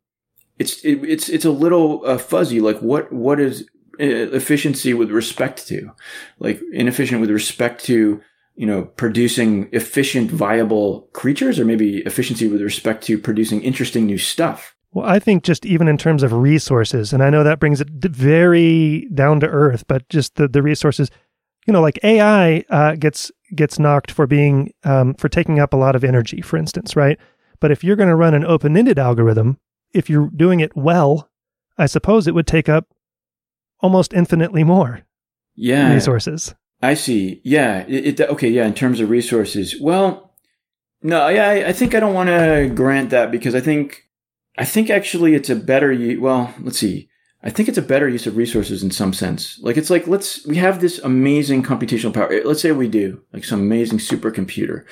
it's, 0.57 0.84
it, 0.84 1.03
it's, 1.03 1.30
it's 1.30 1.45
a 1.45 1.51
little 1.51 2.01
uh, 2.03 2.18
fuzzy. 2.18 2.59
Like 2.59 2.80
what, 2.80 3.14
what 3.14 3.39
is 3.39 3.62
uh, 3.99 4.05
efficiency 4.05 4.95
with 4.95 5.12
respect 5.12 5.68
to? 5.68 5.91
Like 6.39 6.59
inefficient 6.74 7.22
with 7.22 7.30
respect 7.30 7.86
to, 7.86 8.22
you 8.55 8.66
know, 8.66 8.86
producing 8.86 9.70
efficient, 9.72 10.32
viable 10.32 11.09
creatures 11.14 11.59
or 11.59 11.66
maybe 11.66 11.99
efficiency 11.99 12.47
with 12.47 12.62
respect 12.62 13.03
to 13.03 13.20
producing 13.20 13.62
interesting 13.62 14.07
new 14.07 14.18
stuff. 14.18 14.76
Well, 14.93 15.07
I 15.07 15.19
think 15.19 15.43
just 15.43 15.65
even 15.65 15.87
in 15.87 15.97
terms 15.97 16.21
of 16.21 16.33
resources, 16.33 17.13
and 17.13 17.23
I 17.23 17.29
know 17.29 17.43
that 17.43 17.59
brings 17.59 17.79
it 17.79 17.89
very 17.89 19.07
down 19.13 19.39
to 19.39 19.47
earth, 19.47 19.85
but 19.87 20.07
just 20.09 20.35
the, 20.35 20.47
the 20.49 20.61
resources, 20.61 21.09
you 21.65 21.71
know, 21.73 21.81
like 21.81 21.97
AI 22.03 22.65
uh, 22.69 22.95
gets 22.95 23.31
gets 23.55 23.79
knocked 23.79 24.11
for 24.11 24.27
being 24.27 24.73
um, 24.83 25.13
for 25.13 25.29
taking 25.29 25.59
up 25.59 25.73
a 25.73 25.77
lot 25.77 25.95
of 25.95 26.03
energy, 26.03 26.41
for 26.41 26.57
instance, 26.57 26.95
right? 26.95 27.17
But 27.61 27.71
if 27.71 27.83
you're 27.83 27.95
going 27.95 28.09
to 28.09 28.15
run 28.15 28.33
an 28.33 28.45
open 28.45 28.75
ended 28.75 28.99
algorithm, 28.99 29.59
if 29.93 30.09
you're 30.09 30.29
doing 30.35 30.59
it 30.59 30.75
well, 30.75 31.29
I 31.77 31.85
suppose 31.85 32.27
it 32.27 32.33
would 32.35 32.47
take 32.47 32.67
up 32.67 32.87
almost 33.79 34.13
infinitely 34.13 34.63
more 34.63 35.01
Yeah. 35.55 35.93
resources. 35.93 36.53
I 36.81 36.95
see. 36.95 37.39
Yeah. 37.43 37.85
It, 37.87 38.19
it, 38.19 38.29
okay. 38.29 38.49
Yeah. 38.49 38.65
In 38.65 38.73
terms 38.73 38.99
of 38.99 39.09
resources, 39.09 39.79
well, 39.79 40.33
no. 41.03 41.27
Yeah. 41.29 41.47
I, 41.49 41.67
I 41.67 41.71
think 41.71 41.93
I 41.95 41.99
don't 41.99 42.13
want 42.15 42.29
to 42.29 42.71
grant 42.73 43.11
that 43.11 43.31
because 43.31 43.53
I 43.55 43.59
think, 43.61 44.07
I 44.57 44.65
think 44.65 44.89
actually 44.89 45.33
it's 45.33 45.49
a 45.49 45.55
better. 45.55 45.95
Well, 46.19 46.53
let's 46.59 46.79
see. 46.79 47.09
I 47.43 47.49
think 47.49 47.67
it's 47.67 47.77
a 47.77 47.81
better 47.83 48.07
use 48.07 48.27
of 48.27 48.37
resources 48.37 48.83
in 48.83 48.91
some 48.91 49.13
sense. 49.13 49.59
Like 49.61 49.77
it's 49.77 49.89
like 49.89 50.07
let's 50.07 50.45
we 50.45 50.57
have 50.57 50.79
this 50.79 50.99
amazing 50.99 51.63
computational 51.63 52.13
power. 52.13 52.29
Let's 52.43 52.61
say 52.61 52.71
we 52.71 52.87
do 52.87 53.21
like 53.33 53.43
some 53.43 53.61
amazing 53.61 53.99
supercomputer. 53.99 54.85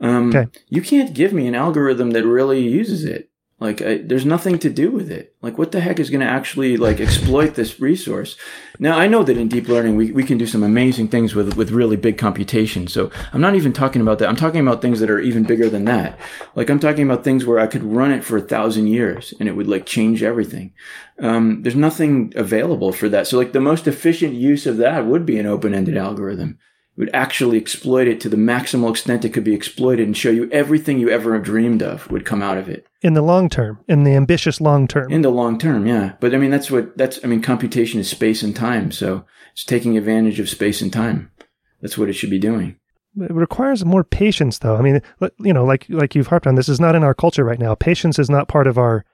Um, 0.00 0.28
Okay. 0.28 0.48
You 0.68 0.82
can't 0.82 1.14
give 1.14 1.32
me 1.32 1.46
an 1.46 1.54
algorithm 1.54 2.10
that 2.10 2.26
really 2.26 2.60
uses 2.60 3.04
it. 3.04 3.30
Like 3.60 3.82
I, 3.82 3.98
there's 3.98 4.24
nothing 4.24 4.58
to 4.60 4.70
do 4.70 4.92
with 4.92 5.10
it. 5.10 5.34
Like 5.42 5.58
what 5.58 5.72
the 5.72 5.80
heck 5.80 5.98
is 5.98 6.10
going 6.10 6.20
to 6.20 6.26
actually 6.26 6.76
like 6.76 7.00
exploit 7.00 7.54
this 7.54 7.80
resource? 7.80 8.36
Now 8.78 8.96
I 8.96 9.08
know 9.08 9.24
that 9.24 9.36
in 9.36 9.48
deep 9.48 9.66
learning 9.66 9.96
we, 9.96 10.12
we 10.12 10.22
can 10.22 10.38
do 10.38 10.46
some 10.46 10.62
amazing 10.62 11.08
things 11.08 11.34
with 11.34 11.56
with 11.56 11.72
really 11.72 11.96
big 11.96 12.18
computation. 12.18 12.86
So 12.86 13.10
I'm 13.32 13.40
not 13.40 13.56
even 13.56 13.72
talking 13.72 14.00
about 14.00 14.20
that. 14.20 14.28
I'm 14.28 14.36
talking 14.36 14.60
about 14.60 14.80
things 14.80 15.00
that 15.00 15.10
are 15.10 15.18
even 15.18 15.42
bigger 15.42 15.68
than 15.68 15.86
that. 15.86 16.18
Like 16.54 16.70
I'm 16.70 16.78
talking 16.78 17.04
about 17.04 17.24
things 17.24 17.44
where 17.44 17.58
I 17.58 17.66
could 17.66 17.82
run 17.82 18.12
it 18.12 18.22
for 18.22 18.36
a 18.36 18.42
thousand 18.42 18.86
years 18.86 19.34
and 19.40 19.48
it 19.48 19.56
would 19.56 19.68
like 19.68 19.86
change 19.86 20.22
everything. 20.22 20.72
Um, 21.18 21.62
there's 21.62 21.74
nothing 21.74 22.32
available 22.36 22.92
for 22.92 23.08
that. 23.08 23.26
So 23.26 23.38
like 23.38 23.52
the 23.52 23.60
most 23.60 23.88
efficient 23.88 24.34
use 24.34 24.66
of 24.66 24.76
that 24.76 25.04
would 25.04 25.26
be 25.26 25.38
an 25.38 25.46
open-ended 25.46 25.96
algorithm 25.96 26.58
would 26.98 27.10
actually 27.14 27.56
exploit 27.56 28.08
it 28.08 28.20
to 28.20 28.28
the 28.28 28.36
maximal 28.36 28.90
extent 28.90 29.24
it 29.24 29.30
could 29.30 29.44
be 29.44 29.54
exploited 29.54 30.06
and 30.06 30.16
show 30.16 30.30
you 30.30 30.50
everything 30.50 30.98
you 30.98 31.08
ever 31.08 31.38
dreamed 31.38 31.82
of 31.82 32.10
would 32.10 32.26
come 32.26 32.42
out 32.42 32.58
of 32.58 32.68
it 32.68 32.86
in 33.00 33.14
the 33.14 33.22
long 33.22 33.48
term, 33.48 33.78
in 33.86 34.02
the 34.02 34.14
ambitious 34.14 34.60
long 34.60 34.88
term. 34.88 35.10
in 35.10 35.22
the 35.22 35.30
long 35.30 35.58
term 35.58 35.86
yeah 35.86 36.14
but 36.20 36.34
i 36.34 36.38
mean 36.38 36.50
that's 36.50 36.70
what 36.70 36.96
that's 36.98 37.18
i 37.24 37.26
mean 37.26 37.40
computation 37.40 37.98
is 38.00 38.10
space 38.10 38.42
and 38.42 38.54
time 38.54 38.90
so 38.90 39.24
it's 39.52 39.64
taking 39.64 39.96
advantage 39.96 40.40
of 40.40 40.48
space 40.48 40.82
and 40.82 40.92
time 40.92 41.30
that's 41.80 41.96
what 41.96 42.08
it 42.08 42.14
should 42.14 42.30
be 42.30 42.38
doing 42.38 42.76
it 43.20 43.32
requires 43.32 43.84
more 43.84 44.04
patience, 44.04 44.58
though. 44.58 44.76
I 44.76 44.82
mean, 44.82 45.02
you 45.40 45.52
know, 45.52 45.64
like 45.64 45.86
like 45.88 46.14
you've 46.14 46.28
harped 46.28 46.46
on, 46.46 46.54
this 46.54 46.68
is 46.68 46.78
not 46.78 46.94
in 46.94 47.02
our 47.02 47.14
culture 47.14 47.42
right 47.42 47.58
now. 47.58 47.74
Patience 47.74 48.18
is 48.18 48.30
not 48.30 48.46
part 48.46 48.66
of 48.66 48.78
our 48.78 49.04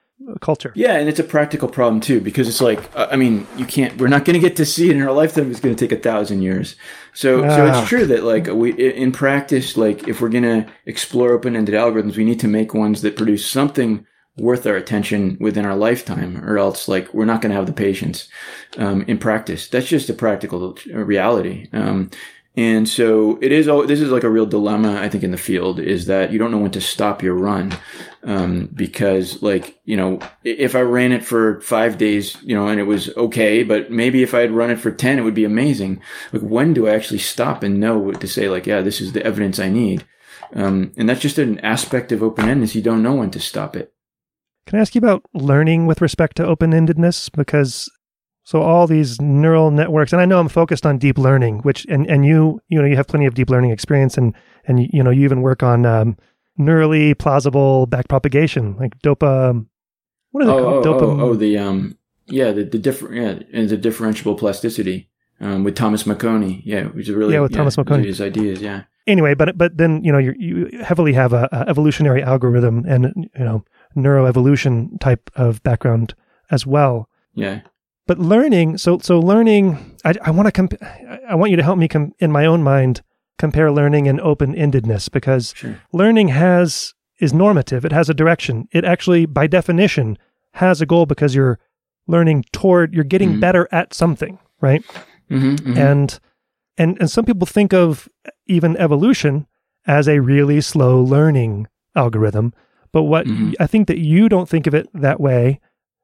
culture. 0.41 0.71
Yeah, 0.75 0.95
and 0.97 1.07
it's 1.09 1.19
a 1.19 1.23
practical 1.23 1.67
problem 1.69 2.01
too 2.01 2.19
because 2.21 2.47
it's 2.47 2.61
like 2.61 2.79
uh, 2.95 3.07
I 3.11 3.15
mean 3.15 3.45
you 3.57 3.65
can't 3.65 3.97
we're 3.99 4.07
not 4.07 4.25
going 4.25 4.33
to 4.33 4.39
get 4.47 4.55
to 4.57 4.65
see 4.65 4.89
it 4.89 4.95
in 4.95 5.01
our 5.01 5.11
lifetime. 5.11 5.51
It's 5.51 5.59
going 5.59 5.75
to 5.75 5.87
take 5.87 5.97
a 5.97 6.01
thousand 6.01 6.41
years. 6.41 6.75
So 7.13 7.41
so 7.41 7.65
Ah. 7.67 7.79
it's 7.81 7.89
true 7.89 8.05
that 8.07 8.23
like 8.23 8.47
we 8.47 8.71
in 8.73 9.11
practice 9.11 9.77
like 9.77 10.07
if 10.07 10.21
we're 10.21 10.29
going 10.29 10.43
to 10.43 10.65
explore 10.85 11.31
open 11.31 11.55
ended 11.55 11.75
algorithms, 11.75 12.17
we 12.17 12.25
need 12.25 12.39
to 12.41 12.47
make 12.47 12.73
ones 12.73 13.01
that 13.01 13.15
produce 13.17 13.45
something 13.49 14.05
worth 14.37 14.65
our 14.67 14.75
attention 14.75 15.37
within 15.39 15.65
our 15.65 15.75
lifetime, 15.77 16.43
or 16.43 16.57
else 16.57 16.87
like 16.89 17.13
we're 17.13 17.23
not 17.23 17.41
going 17.41 17.51
to 17.51 17.55
have 17.55 17.67
the 17.67 17.71
patience 17.71 18.27
um, 18.77 19.03
in 19.07 19.17
practice. 19.17 19.69
That's 19.69 19.87
just 19.87 20.09
a 20.09 20.13
practical 20.13 20.77
reality. 20.91 21.69
Um, 21.71 22.09
and 22.57 22.87
so 22.87 23.37
it 23.41 23.51
is. 23.51 23.65
This 23.87 24.01
is 24.01 24.11
like 24.11 24.23
a 24.23 24.29
real 24.29 24.45
dilemma, 24.45 24.99
I 25.01 25.07
think, 25.09 25.23
in 25.23 25.31
the 25.31 25.37
field 25.37 25.79
is 25.79 26.05
that 26.07 26.31
you 26.31 26.39
don't 26.39 26.51
know 26.51 26.57
when 26.57 26.71
to 26.71 26.81
stop 26.81 27.21
your 27.23 27.33
run, 27.35 27.73
um, 28.25 28.69
because 28.73 29.41
like 29.43 29.79
you 29.85 29.95
know, 29.95 30.19
if 30.43 30.75
I 30.75 30.81
ran 30.81 31.11
it 31.11 31.23
for 31.23 31.61
five 31.61 31.97
days, 31.97 32.35
you 32.41 32.55
know, 32.55 32.67
and 32.67 32.79
it 32.79 32.83
was 32.83 33.15
okay, 33.15 33.63
but 33.63 33.91
maybe 33.91 34.23
if 34.23 34.33
I 34.33 34.39
had 34.39 34.51
run 34.51 34.71
it 34.71 34.79
for 34.79 34.91
ten, 34.91 35.19
it 35.19 35.21
would 35.21 35.35
be 35.35 35.45
amazing. 35.45 36.01
Like 36.33 36.41
when 36.41 36.73
do 36.73 36.87
I 36.87 36.95
actually 36.95 37.19
stop 37.19 37.63
and 37.63 37.79
know 37.79 38.11
to 38.11 38.27
say? 38.27 38.49
Like, 38.49 38.65
yeah, 38.65 38.81
this 38.81 38.99
is 38.99 39.13
the 39.13 39.23
evidence 39.23 39.59
I 39.59 39.69
need, 39.69 40.05
um, 40.53 40.91
and 40.97 41.07
that's 41.07 41.21
just 41.21 41.37
an 41.37 41.59
aspect 41.59 42.11
of 42.11 42.23
open 42.23 42.45
endedness. 42.45 42.75
You 42.75 42.81
don't 42.81 43.03
know 43.03 43.15
when 43.15 43.31
to 43.31 43.39
stop 43.39 43.75
it. 43.75 43.93
Can 44.65 44.79
I 44.79 44.81
ask 44.81 44.95
you 44.95 44.99
about 44.99 45.23
learning 45.33 45.85
with 45.85 46.01
respect 46.01 46.37
to 46.37 46.45
open 46.45 46.71
endedness? 46.71 47.31
Because 47.31 47.91
so 48.43 48.63
all 48.63 48.87
these 48.87 49.21
neural 49.21 49.69
networks, 49.69 50.13
and 50.13 50.21
I 50.21 50.25
know 50.25 50.39
I'm 50.39 50.49
focused 50.49 50.85
on 50.87 50.97
deep 50.97 51.19
learning, 51.19 51.59
which 51.59 51.85
and 51.85 52.07
and 52.07 52.25
you 52.25 52.59
you 52.69 52.81
know 52.81 52.87
you 52.87 52.95
have 52.95 53.07
plenty 53.07 53.27
of 53.27 53.35
deep 53.35 53.51
learning 53.51 53.69
experience, 53.69 54.17
and 54.17 54.33
and 54.67 54.89
you 54.91 55.03
know 55.03 55.11
you 55.11 55.23
even 55.25 55.43
work 55.43 55.61
on 55.61 55.85
um, 55.85 56.17
neurally 56.59 57.17
plausible 57.17 57.87
backpropagation, 57.87 58.79
like 58.79 58.97
dopa. 58.99 59.65
What 60.31 60.43
are 60.43 60.47
they 60.47 60.51
Oh, 60.53 60.81
called? 60.83 60.87
oh, 60.87 60.93
Dopa. 60.93 61.01
oh, 61.21 61.29
oh, 61.29 61.33
the 61.35 61.57
um, 61.57 61.97
yeah, 62.27 62.51
the 62.51 62.63
the 62.63 62.77
different, 62.79 63.15
yeah, 63.15 63.39
and 63.59 63.69
the 63.69 63.77
differentiable 63.77 64.37
plasticity, 64.37 65.09
um, 65.39 65.63
with 65.63 65.75
Thomas 65.75 66.03
Miconi, 66.03 66.61
yeah, 66.65 66.83
which 66.85 67.07
is 67.09 67.15
really 67.15 67.33
Yeah, 67.33 67.41
with 67.41 67.53
Thomas 67.53 67.75
Miconi. 67.77 68.05
his 68.05 68.19
ideas, 68.21 68.61
yeah, 68.61 68.83
anyway, 69.07 69.33
but 69.33 69.57
but 69.57 69.77
then 69.77 70.03
you 70.03 70.11
know 70.11 70.17
you 70.17 70.33
you 70.37 70.69
heavily 70.83 71.13
have 71.13 71.33
a, 71.33 71.47
a 71.51 71.69
evolutionary 71.69 72.21
algorithm 72.23 72.83
and 72.87 73.13
you 73.37 73.45
know 73.45 73.63
neuroevolution 73.95 74.99
type 74.99 75.29
of 75.35 75.61
background 75.63 76.13
as 76.51 76.65
well. 76.65 77.09
yeah, 77.33 77.61
But 78.07 78.19
learning, 78.19 78.77
so 78.77 78.99
so 78.99 79.19
learning, 79.19 79.97
I, 80.03 80.13
I 80.21 80.31
want 80.31 80.47
to 80.47 80.51
comp- 80.51 80.83
I 81.29 81.35
want 81.35 81.51
you 81.51 81.57
to 81.57 81.63
help 81.63 81.77
me 81.77 81.87
com- 81.87 82.13
in 82.19 82.31
my 82.31 82.45
own 82.45 82.61
mind 82.63 83.01
compare 83.37 83.71
learning 83.71 84.07
and 84.07 84.19
open 84.21 84.53
endedness 84.55 85.11
because 85.11 85.53
sure, 85.55 85.79
learning 85.93 86.29
has 86.29 86.93
is 87.19 87.33
normative. 87.33 87.85
It 87.85 87.91
has 87.91 88.09
a 88.09 88.13
direction. 88.13 88.67
It 88.71 88.83
actually, 88.83 89.25
by 89.25 89.47
definition, 89.47 90.17
has 90.53 90.81
a 90.81 90.85
goal 90.85 91.05
because 91.05 91.33
you're 91.35 91.59
learning 92.07 92.45
toward 92.51 92.93
you're 92.93 93.03
getting 93.03 93.35
Mhm. 93.35 93.39
better 93.39 93.67
at 93.71 93.93
something, 93.93 94.37
right? 94.61 94.83
mm-hmm, 95.29 95.77
and 95.77 96.19
and 96.77 96.97
and 96.99 97.09
some 97.09 97.25
people 97.25 97.47
think 97.47 97.73
of 97.73 98.07
even 98.47 98.77
evolution 98.77 99.47
as 99.87 100.07
a 100.07 100.19
really 100.19 100.61
slow 100.61 101.01
learning 101.01 101.67
algorithm 101.95 102.53
but 102.91 103.03
what 103.03 103.25
Mhm. 103.25 103.53
i 103.59 103.65
think 103.65 103.87
that 103.87 103.97
you 103.97 104.27
don't 104.29 104.49
think 104.49 104.67
of 104.67 104.73
it 104.75 104.87
that 104.93 105.19
way 105.19 105.59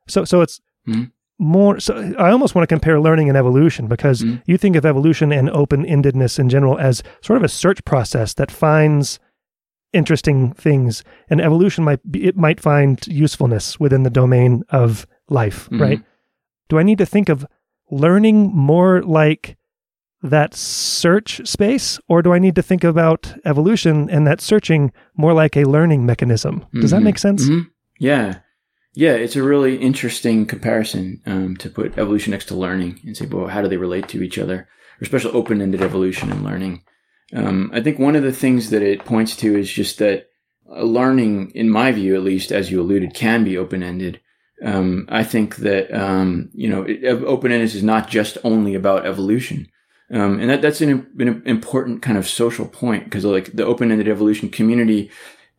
so 0.08 0.24
so 0.26 0.42
it's 0.42 0.60
Mhm. 0.88 1.12
More 1.42 1.80
so 1.80 1.96
i 2.20 2.30
almost 2.30 2.54
want 2.54 2.62
to 2.64 2.74
compare 2.76 3.00
learning 3.02 3.28
and 3.28 3.36
evolution 3.38 3.88
because 3.88 4.22
Mhm. 4.22 4.42
you 4.46 4.58
think 4.60 4.76
of 4.76 4.86
evolution 4.86 5.32
and 5.32 5.50
open-endedness 5.50 6.38
in 6.38 6.48
general 6.50 6.78
as 6.78 7.02
sort 7.22 7.38
of 7.38 7.44
a 7.44 7.50
search 7.50 7.84
process 7.84 8.36
that 8.36 8.52
finds 8.52 9.20
interesting 9.94 10.54
things 10.54 11.04
and 11.30 11.42
evolution 11.42 11.84
might 11.84 12.00
be, 12.12 12.24
it 12.26 12.38
might 12.38 12.60
find 12.62 13.06
usefulness 13.08 13.80
within 13.80 14.04
the 14.04 14.10
domain 14.10 14.64
of 14.70 15.06
life 15.30 15.68
Mhm. 15.72 15.82
right 15.82 16.02
do 16.70 16.80
I 16.80 16.84
need 16.84 17.00
to 17.00 17.06
think 17.06 17.28
of 17.28 17.46
learning 17.90 18.52
more 18.56 19.02
like 19.02 19.58
that 20.24 20.54
search 20.54 21.42
space, 21.46 22.00
or 22.08 22.22
do 22.22 22.32
I 22.32 22.40
need 22.40 22.56
to 22.56 22.62
think 22.62 22.84
about 22.84 23.34
evolution 23.44 24.08
and 24.10 24.26
that 24.28 24.40
searching 24.40 24.92
more 25.18 25.34
like 25.34 25.58
a 25.58 25.66
learning 25.66 26.06
mechanism? 26.06 26.64
Does 26.80 26.92
that 26.92 27.02
Mhm. 27.02 27.04
make 27.10 27.18
sense? 27.18 27.50
Mhm. 27.50 27.68
Yeah, 28.00 28.36
yeah, 28.94 29.14
it's 29.14 29.38
a 29.38 29.44
really 29.44 29.78
interesting 29.78 30.46
comparison 30.46 31.22
um, 31.26 31.56
to 31.58 31.70
put 31.70 31.98
evolution 31.98 32.32
next 32.32 32.46
to 32.46 32.56
learning 32.56 33.00
and 33.06 33.16
say, 33.16 33.26
well, 33.26 33.48
how 33.48 33.62
do 33.62 33.70
they 33.70 33.78
relate 33.78 34.10
to 34.10 34.22
each 34.22 34.38
other? 34.38 34.68
Or 35.00 35.04
especially 35.04 35.32
open-ended 35.32 35.82
evolution 35.82 36.32
and 36.32 36.44
learning. 36.44 36.84
Um, 37.34 37.72
I 37.74 37.82
think 37.82 38.00
one 38.00 38.18
of 38.18 38.24
the 38.24 38.34
things 38.34 38.70
that 38.72 38.82
it 38.82 39.06
points 39.06 39.36
to 39.38 39.58
is 39.58 39.72
just 39.72 40.00
that 40.00 40.28
uh, 40.70 40.84
learning, 40.84 41.52
in 41.56 41.70
my 41.70 41.94
view, 41.94 42.16
at 42.16 42.24
least, 42.24 42.52
as 42.52 42.70
you 42.70 42.82
alluded, 42.82 43.14
can 43.14 43.46
be 43.46 43.58
open-ended. 43.58 44.20
Um, 44.64 45.08
I 45.10 45.24
think 45.24 45.56
that 45.58 45.92
um, 45.94 46.50
you 46.54 46.70
know, 46.70 46.86
open 47.26 47.52
ended 47.54 47.74
is 47.74 47.82
not 47.84 48.10
just 48.10 48.38
only 48.44 48.76
about 48.76 49.06
evolution. 49.06 49.70
Um, 50.14 50.40
and 50.42 50.50
that, 50.50 50.62
that's 50.62 50.82
an, 50.82 51.10
an 51.20 51.42
important 51.46 52.02
kind 52.02 52.18
of 52.18 52.28
social 52.28 52.68
point 52.68 53.06
because 53.06 53.24
like 53.24 53.54
the 53.54 53.66
open-ended 53.66 54.10
evolution 54.10 54.50
community, 54.50 55.10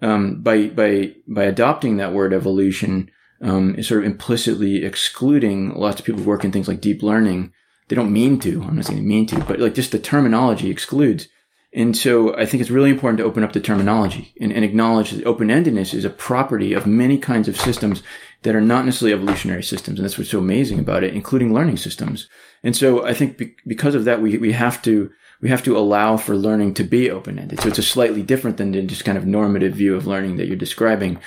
um, 0.02 0.42
by, 0.42 0.66
by, 0.66 1.14
by 1.26 1.44
adopting 1.44 1.96
that 1.96 2.12
word 2.12 2.34
evolution, 2.34 3.10
um, 3.42 3.74
is 3.74 3.88
sort 3.88 4.00
of 4.00 4.06
implicitly 4.06 4.84
excluding 4.84 5.74
lots 5.74 6.00
of 6.00 6.06
people 6.06 6.22
who 6.22 6.28
work 6.28 6.44
in 6.44 6.52
things 6.52 6.68
like 6.68 6.80
deep 6.80 7.02
learning. 7.02 7.52
They 7.88 7.96
don't 7.96 8.12
mean 8.12 8.38
to. 8.40 8.62
I'm 8.62 8.76
not 8.76 8.86
saying 8.86 9.00
they 9.00 9.04
mean 9.04 9.26
to, 9.26 9.40
but 9.44 9.58
like 9.58 9.74
just 9.74 9.92
the 9.92 9.98
terminology 9.98 10.70
excludes. 10.70 11.28
And 11.74 11.96
so 11.96 12.36
I 12.36 12.44
think 12.44 12.60
it's 12.60 12.70
really 12.70 12.90
important 12.90 13.18
to 13.18 13.24
open 13.24 13.42
up 13.42 13.52
the 13.52 13.60
terminology 13.60 14.34
and, 14.40 14.52
and 14.52 14.64
acknowledge 14.64 15.10
that 15.10 15.26
open-endedness 15.26 15.94
is 15.94 16.04
a 16.04 16.10
property 16.10 16.74
of 16.74 16.86
many 16.86 17.16
kinds 17.16 17.48
of 17.48 17.58
systems 17.58 18.02
that 18.42 18.54
are 18.54 18.60
not 18.60 18.84
necessarily 18.84 19.14
evolutionary 19.14 19.62
systems. 19.62 19.98
And 19.98 20.04
that's 20.04 20.18
what's 20.18 20.30
so 20.30 20.38
amazing 20.38 20.78
about 20.78 21.02
it, 21.02 21.14
including 21.14 21.54
learning 21.54 21.78
systems. 21.78 22.28
And 22.62 22.76
so 22.76 23.06
I 23.06 23.14
think 23.14 23.38
be- 23.38 23.56
because 23.66 23.94
of 23.94 24.04
that, 24.04 24.20
we, 24.20 24.36
we 24.36 24.52
have 24.52 24.82
to, 24.82 25.10
we 25.42 25.48
have 25.48 25.64
to 25.64 25.76
allow 25.76 26.16
for 26.16 26.36
learning 26.36 26.72
to 26.74 26.84
be 26.84 27.10
open-ended. 27.10 27.60
So 27.60 27.68
it's 27.68 27.78
a 27.78 27.82
slightly 27.82 28.22
different 28.22 28.56
than 28.56 28.70
the 28.70 28.80
just 28.82 29.04
kind 29.04 29.18
of 29.18 29.26
normative 29.26 29.74
view 29.74 29.96
of 29.96 30.06
learning 30.06 30.36
that 30.36 30.46
you're 30.46 30.56
describing. 30.56 31.18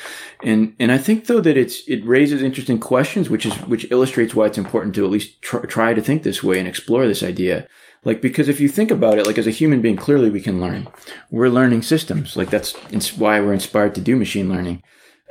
And, 0.42 0.74
and 0.80 0.90
I 0.90 0.98
think 0.98 1.26
though 1.26 1.42
that 1.42 1.58
it's, 1.58 1.86
it 1.88 2.04
raises 2.06 2.42
interesting 2.42 2.80
questions, 2.80 3.30
which 3.30 3.46
is, 3.46 3.54
which 3.68 3.92
illustrates 3.92 4.34
why 4.34 4.46
it's 4.46 4.58
important 4.58 4.96
to 4.96 5.04
at 5.04 5.12
least 5.12 5.42
tr- 5.42 5.66
try 5.66 5.94
to 5.94 6.02
think 6.02 6.24
this 6.24 6.42
way 6.42 6.60
and 6.60 6.68
explore 6.68 7.06
this 7.06 7.24
idea. 7.24 7.68
Like, 8.06 8.22
because 8.22 8.48
if 8.48 8.62
you 8.62 8.70
think 8.70 8.90
about 8.90 9.18
it, 9.18 9.28
like 9.28 9.38
as 9.38 9.48
a 9.48 9.52
human 9.52 9.82
being, 9.82 9.98
clearly 9.98 10.30
we 10.30 10.40
can 10.40 10.62
learn. 10.62 10.88
We're 11.30 11.50
learning 11.50 11.82
systems. 11.82 12.38
Like 12.38 12.50
that's 12.50 12.74
why 13.18 13.42
we're 13.42 13.54
inspired 13.54 13.96
to 13.96 14.02
do 14.02 14.16
machine 14.16 14.48
learning. 14.48 14.82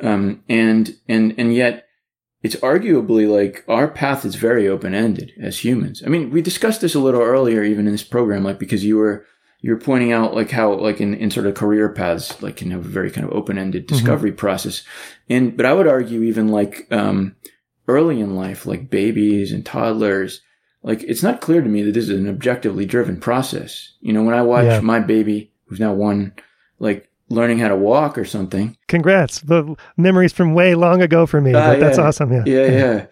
Um, 0.02 0.42
and, 0.48 0.94
and, 1.08 1.34
and 1.38 1.54
yet 1.54 1.83
it's 2.44 2.56
arguably 2.56 3.26
like 3.28 3.64
our 3.68 3.88
path 3.88 4.24
is 4.24 4.34
very 4.36 4.68
open 4.68 4.94
ended 4.94 5.32
as 5.40 5.64
humans. 5.64 6.02
I 6.04 6.08
mean, 6.08 6.30
we 6.30 6.42
discussed 6.42 6.80
this 6.82 6.94
a 6.94 7.00
little 7.00 7.22
earlier, 7.22 7.62
even 7.64 7.86
in 7.86 7.92
this 7.92 8.04
program, 8.04 8.44
like 8.44 8.58
because 8.58 8.84
you 8.84 8.96
were, 8.98 9.24
you 9.62 9.70
were 9.72 9.80
pointing 9.80 10.12
out 10.12 10.34
like 10.34 10.50
how, 10.50 10.74
like 10.74 11.00
in, 11.00 11.14
in 11.14 11.30
sort 11.30 11.46
of 11.46 11.54
career 11.54 11.88
paths, 11.88 12.42
like 12.42 12.56
can 12.56 12.70
have 12.70 12.84
a 12.84 12.88
very 12.88 13.10
kind 13.10 13.26
of 13.26 13.32
open 13.32 13.56
ended 13.56 13.86
discovery 13.86 14.30
process. 14.32 14.82
And, 15.28 15.56
but 15.56 15.64
I 15.64 15.72
would 15.72 15.86
argue 15.88 16.22
even 16.22 16.48
like, 16.48 16.86
um, 16.92 17.34
early 17.88 18.20
in 18.20 18.36
life, 18.36 18.66
like 18.66 18.90
babies 18.90 19.50
and 19.52 19.64
toddlers, 19.64 20.42
like 20.82 21.02
it's 21.04 21.22
not 21.22 21.40
clear 21.40 21.62
to 21.62 21.68
me 21.68 21.82
that 21.82 21.92
this 21.92 22.10
is 22.10 22.18
an 22.18 22.28
objectively 22.28 22.84
driven 22.84 23.18
process. 23.18 23.94
You 24.00 24.12
know, 24.12 24.22
when 24.22 24.34
I 24.34 24.42
watch 24.42 24.66
Yeah. 24.66 24.80
my 24.80 25.00
baby, 25.00 25.50
who's 25.66 25.80
now 25.80 25.94
one, 25.94 26.32
like 26.78 27.08
learning 27.28 27.58
how 27.58 27.68
to 27.68 27.76
walk 27.76 28.18
or 28.18 28.24
something, 28.24 28.76
Congrats. 28.88 29.40
The 29.40 29.76
memories 29.96 30.32
from 30.32 30.54
way 30.54 30.74
long 30.74 31.02
ago 31.02 31.26
for 31.26 31.40
me. 31.40 31.54
Ah, 31.54 31.72
but 31.72 31.80
that's 31.80 31.98
awesome. 31.98 32.32
Yeah. 32.32 32.44
yeah, 32.46 32.66
yeah. 32.70 33.06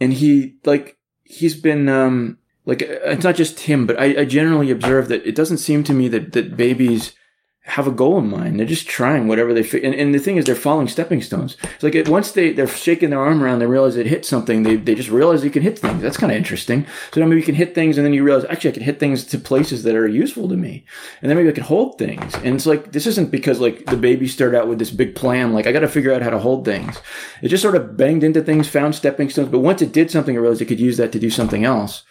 And 0.00 0.12
he 0.12 0.56
like 0.64 0.96
he's 1.24 1.54
been 1.54 1.88
um 1.88 2.38
like 2.64 2.82
uh, 2.82 3.10
it's 3.10 3.24
not 3.24 3.36
just 3.36 3.60
him, 3.60 3.86
but 3.86 3.98
I, 3.98 4.20
I 4.20 4.24
generally 4.24 4.70
observe 4.70 5.08
that 5.08 5.26
it 5.26 5.34
doesn't 5.34 5.58
seem 5.58 5.84
to 5.84 5.92
me 5.92 6.08
that 6.08 6.32
that 6.32 6.56
babies 6.56 7.14
have 7.64 7.86
a 7.86 7.92
goal 7.92 8.18
in 8.18 8.28
mind. 8.28 8.58
They're 8.58 8.66
just 8.66 8.88
trying 8.88 9.28
whatever 9.28 9.54
they 9.54 9.62
fi- 9.62 9.82
and, 9.84 9.94
and 9.94 10.12
the 10.12 10.18
thing 10.18 10.36
is 10.36 10.44
they're 10.44 10.56
following 10.56 10.88
stepping 10.88 11.22
stones. 11.22 11.56
It's 11.62 11.84
like 11.84 11.94
it, 11.94 12.08
once 12.08 12.32
they 12.32 12.52
they're 12.52 12.66
shaking 12.66 13.10
their 13.10 13.20
arm 13.20 13.40
around, 13.40 13.60
they 13.60 13.66
realize 13.66 13.94
it 13.94 14.06
hit 14.06 14.24
something. 14.24 14.64
They 14.64 14.74
they 14.74 14.96
just 14.96 15.10
realize 15.10 15.44
you 15.44 15.50
can 15.50 15.62
hit 15.62 15.78
things. 15.78 16.02
That's 16.02 16.16
kind 16.16 16.32
of 16.32 16.36
interesting. 16.36 16.84
So 17.12 17.20
then 17.20 17.28
maybe 17.28 17.40
you 17.40 17.46
can 17.46 17.54
hit 17.54 17.72
things, 17.72 17.96
and 17.96 18.04
then 18.04 18.14
you 18.14 18.24
realize 18.24 18.44
actually 18.46 18.70
I 18.70 18.74
can 18.74 18.82
hit 18.82 18.98
things 18.98 19.24
to 19.26 19.38
places 19.38 19.84
that 19.84 19.94
are 19.94 20.08
useful 20.08 20.48
to 20.48 20.56
me, 20.56 20.84
and 21.20 21.30
then 21.30 21.36
maybe 21.36 21.50
I 21.50 21.52
can 21.52 21.62
hold 21.62 21.98
things. 21.98 22.34
And 22.36 22.56
it's 22.56 22.66
like 22.66 22.90
this 22.90 23.06
isn't 23.06 23.30
because 23.30 23.60
like 23.60 23.86
the 23.86 23.96
baby 23.96 24.26
started 24.26 24.58
out 24.58 24.66
with 24.66 24.80
this 24.80 24.90
big 24.90 25.14
plan. 25.14 25.52
Like 25.52 25.68
I 25.68 25.72
got 25.72 25.80
to 25.80 25.88
figure 25.88 26.12
out 26.12 26.22
how 26.22 26.30
to 26.30 26.40
hold 26.40 26.64
things. 26.64 26.98
It 27.42 27.48
just 27.48 27.62
sort 27.62 27.76
of 27.76 27.96
banged 27.96 28.24
into 28.24 28.42
things, 28.42 28.66
found 28.68 28.96
stepping 28.96 29.30
stones. 29.30 29.50
But 29.50 29.60
once 29.60 29.80
it 29.82 29.92
did 29.92 30.10
something, 30.10 30.34
it 30.34 30.40
realized 30.40 30.62
it 30.62 30.66
could 30.66 30.80
use 30.80 30.96
that 30.96 31.12
to 31.12 31.20
do 31.20 31.30
something 31.30 31.64
else. 31.64 32.02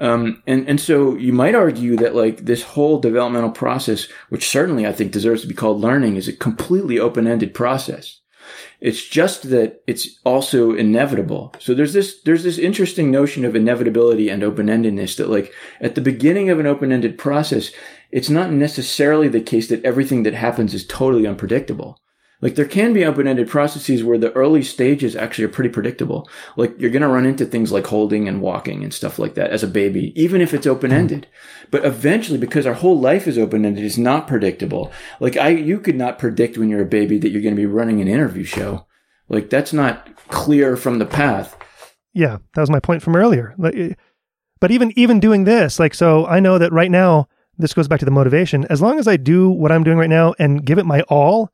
Um, 0.00 0.42
and 0.46 0.66
and 0.66 0.80
so 0.80 1.14
you 1.16 1.32
might 1.32 1.54
argue 1.54 1.96
that 1.96 2.14
like 2.14 2.46
this 2.46 2.62
whole 2.62 2.98
developmental 2.98 3.50
process, 3.50 4.08
which 4.30 4.48
certainly 4.48 4.86
I 4.86 4.92
think 4.92 5.12
deserves 5.12 5.42
to 5.42 5.48
be 5.48 5.54
called 5.54 5.80
learning, 5.80 6.16
is 6.16 6.26
a 6.26 6.32
completely 6.32 6.98
open 6.98 7.26
ended 7.26 7.52
process. 7.52 8.20
It's 8.80 9.06
just 9.06 9.50
that 9.50 9.82
it's 9.86 10.18
also 10.24 10.72
inevitable. 10.72 11.54
So 11.58 11.74
there's 11.74 11.92
this, 11.92 12.20
there's 12.22 12.44
this 12.44 12.58
interesting 12.58 13.10
notion 13.10 13.44
of 13.44 13.54
inevitability 13.54 14.30
and 14.30 14.42
open-endedness 14.42 15.16
that 15.16 15.28
like 15.28 15.52
at 15.80 15.94
the 15.94 16.00
beginning 16.00 16.48
of 16.48 16.58
an 16.58 16.66
open-ended 16.66 17.18
process, 17.18 17.70
it's 18.10 18.30
not 18.30 18.50
necessarily 18.50 19.28
the 19.28 19.42
case 19.42 19.68
that 19.68 19.84
everything 19.84 20.22
that 20.22 20.34
happens 20.34 20.72
is 20.72 20.86
totally 20.86 21.26
unpredictable. 21.26 21.98
Like 22.42 22.54
there 22.54 22.66
can 22.66 22.92
be 22.92 23.04
open-ended 23.04 23.48
processes 23.48 24.02
where 24.02 24.16
the 24.16 24.32
early 24.32 24.62
stages 24.62 25.14
actually 25.14 25.44
are 25.44 25.48
pretty 25.48 25.70
predictable. 25.70 26.28
Like 26.56 26.78
you're 26.80 26.90
going 26.90 27.02
to 27.02 27.08
run 27.08 27.26
into 27.26 27.44
things 27.44 27.70
like 27.70 27.86
holding 27.86 28.26
and 28.26 28.40
walking 28.40 28.82
and 28.82 28.94
stuff 28.94 29.18
like 29.18 29.34
that 29.34 29.50
as 29.50 29.62
a 29.62 29.68
baby, 29.68 30.12
even 30.20 30.40
if 30.40 30.54
it's 30.54 30.66
open-ended. 30.66 31.26
But 31.70 31.84
eventually, 31.84 32.38
because 32.38 32.66
our 32.66 32.74
whole 32.74 32.98
life 32.98 33.28
is 33.28 33.36
open-ended, 33.36 33.84
it's 33.84 33.98
not 33.98 34.26
predictable. 34.26 34.90
Like 35.20 35.36
I, 35.36 35.48
you 35.48 35.78
could 35.78 35.96
not 35.96 36.18
predict 36.18 36.56
when 36.56 36.68
you're 36.68 36.82
a 36.82 36.86
baby 36.86 37.18
that 37.18 37.28
you're 37.28 37.42
going 37.42 37.54
to 37.54 37.60
be 37.60 37.66
running 37.66 38.00
an 38.00 38.08
interview 38.08 38.44
show. 38.44 38.86
Like 39.28 39.50
that's 39.50 39.72
not 39.72 40.08
clear 40.28 40.76
from 40.76 40.98
the 40.98 41.06
path. 41.06 41.56
Yeah, 42.12 42.38
that 42.54 42.60
was 42.60 42.70
my 42.70 42.80
point 42.80 43.02
from 43.02 43.16
earlier. 43.16 43.54
Eh, 43.64 43.94
but 44.60 44.70
even 44.70 44.92
even 44.96 45.20
doing 45.20 45.44
this, 45.44 45.78
like 45.78 45.94
so 45.94 46.26
I 46.26 46.40
know 46.40 46.58
that 46.58 46.72
right 46.72 46.90
now 46.90 47.28
this 47.56 47.72
goes 47.74 47.88
back 47.88 48.00
to 48.00 48.04
the 48.04 48.10
motivation. 48.10 48.66
As 48.68 48.82
long 48.82 48.98
as 48.98 49.06
I 49.06 49.16
do 49.16 49.48
what 49.48 49.70
I'm 49.70 49.84
doing 49.84 49.98
right 49.98 50.10
now 50.10 50.34
and 50.38 50.64
give 50.64 50.78
it 50.78 50.86
my 50.86 51.02
all, 51.02 51.50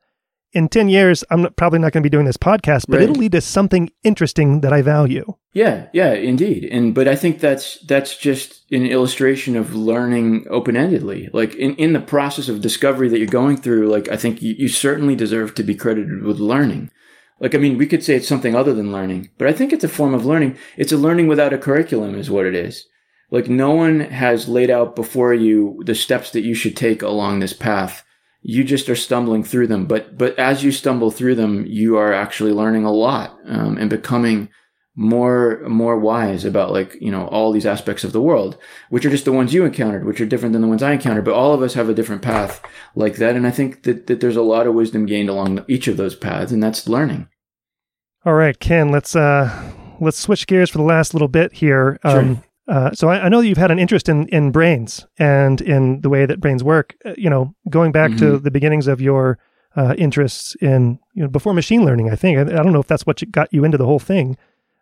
in 0.57 0.71
10 0.71 0.89
years, 0.89 1.23
I'm 1.31 1.53
probably 1.53 1.79
not 1.79 1.93
going 1.93 2.03
to 2.03 2.07
be 2.07 2.11
doing 2.11 2.25
this 2.25 2.39
podcast, 2.39 2.87
but 2.89 2.97
right. 2.97 3.03
it'll 3.03 3.17
lead 3.17 3.33
to 3.33 3.43
something 3.43 3.91
interesting 4.03 4.63
that 4.63 4.73
I 4.73 4.81
value. 4.81 5.35
Yeah, 5.53 5.89
yeah, 5.93 6.15
indeed. 6.15 6.65
And, 6.65 6.95
but 6.95 7.07
I 7.07 7.15
think 7.15 7.41
that's, 7.41 7.79
that's 7.81 8.17
just 8.17 8.65
an 8.73 8.87
illustration 8.87 9.55
of 9.55 9.75
learning 9.75 10.47
open-endedly. 10.49 11.29
Like 11.35 11.55
in, 11.57 11.77
in 11.77 11.93
the 11.93 12.01
process 12.01 12.49
of 12.49 12.63
discovery 12.63 13.11
that 13.11 13.19
you're 13.19 13.27
going 13.27 13.59
through, 13.59 13.89
like 13.89 14.09
I 14.09 14.17
think 14.17 14.41
you, 14.41 14.55
you 14.57 14.69
certainly 14.69 15.15
deserve 15.15 15.55
to 15.57 15.63
be 15.63 15.75
credited 15.75 16.23
with 16.23 16.41
learning. 16.41 16.91
Like, 17.39 17.55
I 17.55 17.59
mean, 17.59 17.77
we 17.77 17.87
could 17.87 18.03
say 18.03 18.15
it's 18.15 18.27
something 18.27 18.55
other 18.55 18.73
than 18.73 18.93
learning, 18.93 19.29
but 19.37 19.49
I 19.49 19.53
think 19.53 19.75
it's 19.75 19.85
a 19.85 19.89
form 19.89 20.15
of 20.15 20.25
learning. 20.25 20.57
It's 20.79 20.93
a 20.93 20.97
learning 20.97 21.27
without 21.27 21.53
a 21.53 21.59
curriculum 21.59 22.15
is 22.15 22.31
what 22.31 22.47
it 22.47 22.55
is. 22.55 22.87
Like 23.31 23.47
no 23.47 23.73
one 23.73 24.01
has 24.01 24.49
laid 24.49 24.71
out 24.71 24.97
before 24.97 25.35
you 25.35 25.83
the 25.85 25.95
steps 25.95 26.31
that 26.31 26.45
you 26.45 26.55
should 26.55 26.79
take 26.79 27.03
along 27.03 27.41
this 27.41 27.53
path 27.53 28.06
you 28.49 28.63
just 28.63 28.89
are 28.89 28.95
stumbling 28.95 29.43
through 29.43 29.67
them. 29.67 29.87
But 29.87 30.17
but 30.17 30.39
as 30.39 30.63
you 30.63 30.71
stumble 30.71 31.11
through 31.11 31.35
them, 31.35 31.67
you 31.67 31.97
are 31.97 32.13
actually 32.13 32.53
learning 32.53 32.85
a 32.85 32.93
lot 32.93 33.37
um, 33.45 33.77
and 33.77 33.91
becoming 33.91 34.49
more 34.95 35.63
more 35.69 35.99
wise 35.99 36.45
about 36.45 36.71
like 36.71 36.97
you 37.01 37.11
know 37.11 37.27
all 37.27 37.51
these 37.51 37.67
aspects 37.67 38.05
of 38.05 38.13
the 38.13 38.21
world, 38.21 38.57
which 38.89 39.05
are 39.05 39.11
just 39.11 39.25
the 39.25 39.33
ones 39.33 39.53
you 39.53 39.65
encountered, 39.65 40.05
which 40.05 40.21
are 40.21 40.27
different 40.27 40.53
than 40.53 40.63
the 40.63 40.69
ones 40.69 40.81
I 40.81 40.93
encountered. 40.93 41.25
But 41.25 41.35
all 41.35 41.55
of 41.55 41.61
us 41.61 41.75
have 41.75 41.89
a 41.89 41.95
different 41.95 42.23
path 42.23 42.63
like 42.95 43.17
that, 43.17 43.35
and 43.35 43.49
I 43.49 43.51
think 43.51 43.83
that 43.83 44.07
that 44.07 44.21
there's 44.21 44.37
a 44.37 44.43
lot 44.43 44.69
of 44.69 44.75
wisdom 44.75 45.07
gained 45.07 45.29
along 45.29 45.65
each 45.67 45.89
of 45.89 45.97
those 45.97 46.15
paths, 46.15 46.53
and 46.53 46.63
that's 46.63 46.89
learning. 46.89 47.29
All 48.25 48.35
right, 48.35 48.59
Ken, 48.61 48.93
let's 48.93 49.17
uh 49.17 49.73
let's 50.01 50.19
switch 50.19 50.47
gears 50.47 50.71
for 50.71 50.79
the 50.79 50.85
last 50.85 51.15
little 51.15 51.29
bit 51.29 51.53
here. 51.53 51.99
Sure. 52.05 52.43
Uh, 52.69 52.91
so 52.93 53.09
I, 53.09 53.27
I, 53.27 53.29
know 53.29 53.41
you've 53.41 53.59
had 53.59 53.71
an 53.71 53.79
interest 53.79 54.09
in, 54.09 54.27
in 54.29 54.51
brains 54.51 55.07
and 55.19 55.61
in 55.61 56.01
the 56.01 56.09
way 56.09 56.27
that 56.27 56.41
brains 56.41 56.65
work. 56.65 56.97
Uh, 57.05 57.15
you 57.17 57.31
know, 57.31 57.55
going 57.71 57.93
back 57.93 58.11
mm-hmm. 58.11 58.33
to 58.33 58.39
the 58.39 58.51
beginnings 58.51 58.89
of 58.89 59.01
your 59.01 59.39
uh, 59.77 59.95
interests 59.99 60.57
in 60.61 60.99
you 61.15 61.23
know 61.23 61.29
before 61.29 61.55
machine 61.55 61.85
learning. 61.85 62.11
I 62.11 62.17
think 62.17 62.39
I, 62.39 62.43
I 62.43 62.63
don't 62.63 62.73
know 62.73 62.81
if 62.81 62.89
that's 62.89 63.07
what 63.07 63.23
got 63.31 63.53
you 63.53 63.65
into 63.65 63.79
the 63.79 63.87
whole 63.87 63.99
thing. 63.99 64.37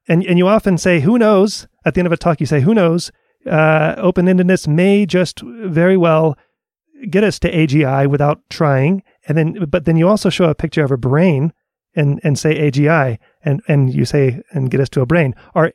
And 0.09 0.24
and 0.24 0.39
you 0.39 0.47
often 0.48 0.78
say, 0.78 1.01
"Who 1.01 1.19
knows?" 1.19 1.66
At 1.85 1.94
the 1.94 2.01
end 2.01 2.06
of 2.06 2.12
a 2.12 2.16
talk, 2.16 2.40
you 2.40 2.47
say, 2.47 2.61
"Who 2.61 2.74
knows?" 2.74 3.11
Uh, 3.47 3.94
Open-endedness 3.98 4.66
may 4.66 5.05
just 5.05 5.40
very 5.40 5.98
well 5.98 6.39
get 7.11 7.24
us 7.24 7.39
to 7.40 7.52
AGI 7.52 8.06
without 8.06 8.40
trying. 8.48 9.02
And 9.28 9.36
then, 9.36 9.65
but 9.69 9.85
then 9.85 9.97
you 9.97 10.09
also 10.09 10.31
show 10.31 10.48
a 10.48 10.55
picture 10.55 10.85
of 10.85 10.90
a 10.90 10.97
brain 10.97 11.52
and 11.94 12.20
and 12.23 12.39
say 12.39 12.70
AGI, 12.70 13.19
and 13.44 13.62
and 13.69 13.93
you 13.93 14.05
say 14.05 14.43
and 14.52 14.70
get 14.70 14.81
us 14.81 14.89
to 14.90 15.01
a 15.01 15.06
brain. 15.06 15.35
Are 15.55 15.73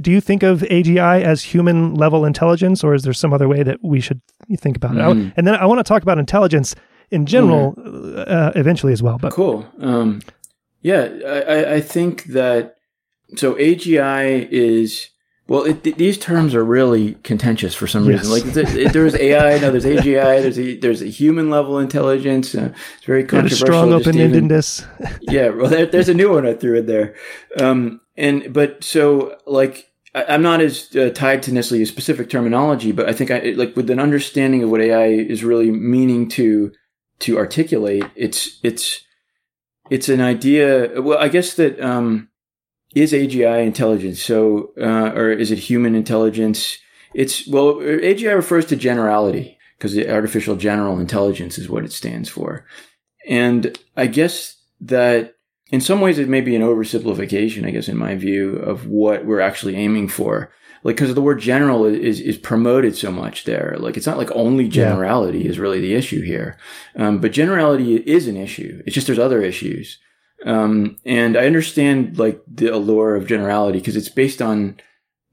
do 0.00 0.10
you 0.10 0.20
think 0.20 0.42
of 0.42 0.60
AGI 0.60 1.22
as 1.22 1.42
human 1.42 1.94
level 1.94 2.24
intelligence, 2.24 2.82
or 2.82 2.94
is 2.94 3.02
there 3.02 3.12
some 3.12 3.32
other 3.32 3.48
way 3.48 3.62
that 3.62 3.78
we 3.82 4.00
should 4.00 4.20
think 4.58 4.76
about 4.76 4.92
mm. 4.92 5.28
it? 5.28 5.34
and 5.36 5.46
then 5.46 5.54
I 5.54 5.66
want 5.66 5.78
to 5.78 5.84
talk 5.84 6.02
about 6.02 6.18
intelligence 6.18 6.74
in 7.10 7.26
general 7.26 7.74
mm. 7.74 8.28
uh, 8.28 8.52
eventually 8.56 8.92
as 8.92 9.02
well. 9.02 9.18
But 9.18 9.32
cool. 9.32 9.66
Um, 9.78 10.20
yeah, 10.82 11.08
I, 11.26 11.74
I, 11.74 11.80
think 11.80 12.24
that 12.24 12.76
so 13.36 13.54
AGI 13.54 14.48
is 14.50 15.08
well. 15.46 15.64
It, 15.64 15.82
these 15.96 16.18
terms 16.18 16.54
are 16.54 16.64
really 16.64 17.14
contentious 17.22 17.74
for 17.74 17.86
some 17.86 18.04
yes. 18.04 18.26
reason. 18.26 18.64
Like 18.64 18.92
there's 18.92 19.14
AI, 19.14 19.58
now 19.58 19.70
there's 19.70 19.86
AGI, 19.86 20.02
there's 20.42 20.58
a, 20.58 20.76
there's 20.76 21.02
a 21.02 21.06
human 21.06 21.48
level 21.50 21.78
intelligence. 21.78 22.54
Uh, 22.54 22.74
it's 22.96 23.06
very 23.06 23.24
controversial. 23.24 23.66
Strong 23.66 23.92
open 23.92 24.16
endedness. 24.16 24.86
yeah, 25.22 25.48
well, 25.48 25.70
there, 25.70 25.86
there's 25.86 26.10
a 26.10 26.14
new 26.14 26.30
one 26.30 26.46
I 26.46 26.52
threw 26.52 26.78
in 26.78 26.86
there. 26.86 27.14
Um, 27.58 28.00
and 28.16 28.52
but 28.52 28.82
so 28.84 29.38
like 29.46 29.90
I, 30.14 30.34
am 30.34 30.42
not 30.42 30.60
as 30.60 30.94
uh, 30.94 31.10
tied 31.10 31.42
to 31.44 31.52
necessarily 31.52 31.82
a 31.82 31.86
specific 31.86 32.30
terminology, 32.30 32.92
but 32.92 33.08
I 33.08 33.12
think 33.12 33.30
I 33.30 33.54
like 33.56 33.74
with 33.76 33.90
an 33.90 33.98
understanding 33.98 34.62
of 34.62 34.70
what 34.70 34.80
AI 34.80 35.06
is 35.06 35.42
really 35.42 35.70
meaning 35.70 36.28
to 36.30 36.72
to 37.20 37.38
articulate. 37.38 38.04
It's 38.14 38.60
it's 38.62 39.04
it's 39.90 40.08
an 40.08 40.20
idea. 40.20 41.00
Well, 41.00 41.18
I 41.18 41.28
guess 41.28 41.54
that 41.54 41.80
um, 41.80 42.28
is 42.94 43.12
AGI 43.12 43.66
intelligence. 43.66 44.22
So, 44.22 44.72
uh, 44.80 45.12
or 45.14 45.30
is 45.32 45.50
it 45.50 45.58
human 45.58 45.94
intelligence? 45.94 46.78
It's 47.12 47.46
well, 47.48 47.74
AGI 47.76 48.34
refers 48.34 48.66
to 48.66 48.76
generality 48.76 49.58
because 49.76 49.94
the 49.94 50.10
artificial 50.10 50.56
general 50.56 50.98
intelligence 50.98 51.58
is 51.58 51.68
what 51.68 51.84
it 51.84 51.92
stands 51.92 52.28
for. 52.28 52.66
And 53.26 53.76
I 53.96 54.06
guess 54.06 54.56
that 54.80 55.33
in 55.70 55.80
some 55.80 56.00
ways 56.00 56.18
it 56.18 56.28
may 56.28 56.40
be 56.40 56.54
an 56.54 56.62
oversimplification, 56.62 57.66
I 57.66 57.70
guess, 57.70 57.88
in 57.88 57.96
my 57.96 58.14
view, 58.14 58.56
of 58.56 58.86
what 58.86 59.24
we're 59.24 59.40
actually 59.40 59.76
aiming 59.76 60.08
for. 60.08 60.50
Like, 60.82 60.96
because 60.96 61.14
the 61.14 61.22
word 61.22 61.40
general 61.40 61.86
is, 61.86 62.20
is 62.20 62.36
promoted 62.36 62.94
so 62.94 63.10
much 63.10 63.44
there. 63.44 63.76
Like, 63.78 63.96
it's 63.96 64.06
not 64.06 64.18
like 64.18 64.30
only 64.32 64.68
generality 64.68 65.38
yeah. 65.38 65.50
is 65.50 65.58
really 65.58 65.80
the 65.80 65.94
issue 65.94 66.20
here. 66.22 66.58
Um, 66.94 67.20
but 67.20 67.32
generality 67.32 67.96
is 67.96 68.28
an 68.28 68.36
issue. 68.36 68.82
It's 68.84 68.94
just 68.94 69.06
there's 69.06 69.18
other 69.18 69.42
issues. 69.42 69.98
Um, 70.44 70.98
and 71.06 71.38
I 71.38 71.46
understand 71.46 72.18
like 72.18 72.42
the 72.46 72.66
allure 72.66 73.16
of 73.16 73.26
generality 73.26 73.78
because 73.78 73.96
it's 73.96 74.10
based 74.10 74.42
on 74.42 74.78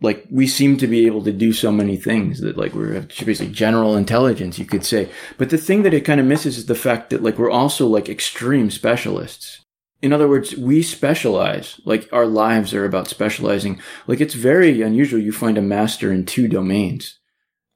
like 0.01 0.25
we 0.31 0.47
seem 0.47 0.77
to 0.77 0.87
be 0.87 1.05
able 1.05 1.23
to 1.23 1.33
do 1.33 1.51
so 1.51 1.71
many 1.71 1.97
things 1.97 2.39
that 2.39 2.57
like 2.57 2.73
we're 2.73 3.01
basically 3.01 3.51
general 3.51 3.97
intelligence, 3.97 4.57
you 4.57 4.65
could 4.65 4.85
say. 4.85 5.09
But 5.37 5.49
the 5.49 5.57
thing 5.57 5.83
that 5.83 5.93
it 5.93 6.05
kind 6.05 6.21
of 6.21 6.25
misses 6.25 6.57
is 6.57 6.67
the 6.67 6.75
fact 6.75 7.09
that 7.09 7.21
like 7.21 7.37
we're 7.37 7.51
also 7.51 7.87
like 7.87 8.07
extreme 8.07 8.71
specialists 8.71 9.60
in 10.01 10.13
other 10.13 10.27
words, 10.27 10.55
we 10.55 10.81
specialize. 10.81 11.79
Like 11.85 12.09
our 12.11 12.25
lives 12.25 12.73
are 12.73 12.85
about 12.85 13.07
specializing. 13.07 13.79
Like 14.07 14.19
it's 14.19 14.33
very 14.33 14.81
unusual 14.81 15.19
you 15.19 15.31
find 15.31 15.57
a 15.57 15.61
master 15.61 16.11
in 16.11 16.25
two 16.25 16.47
domains, 16.47 17.19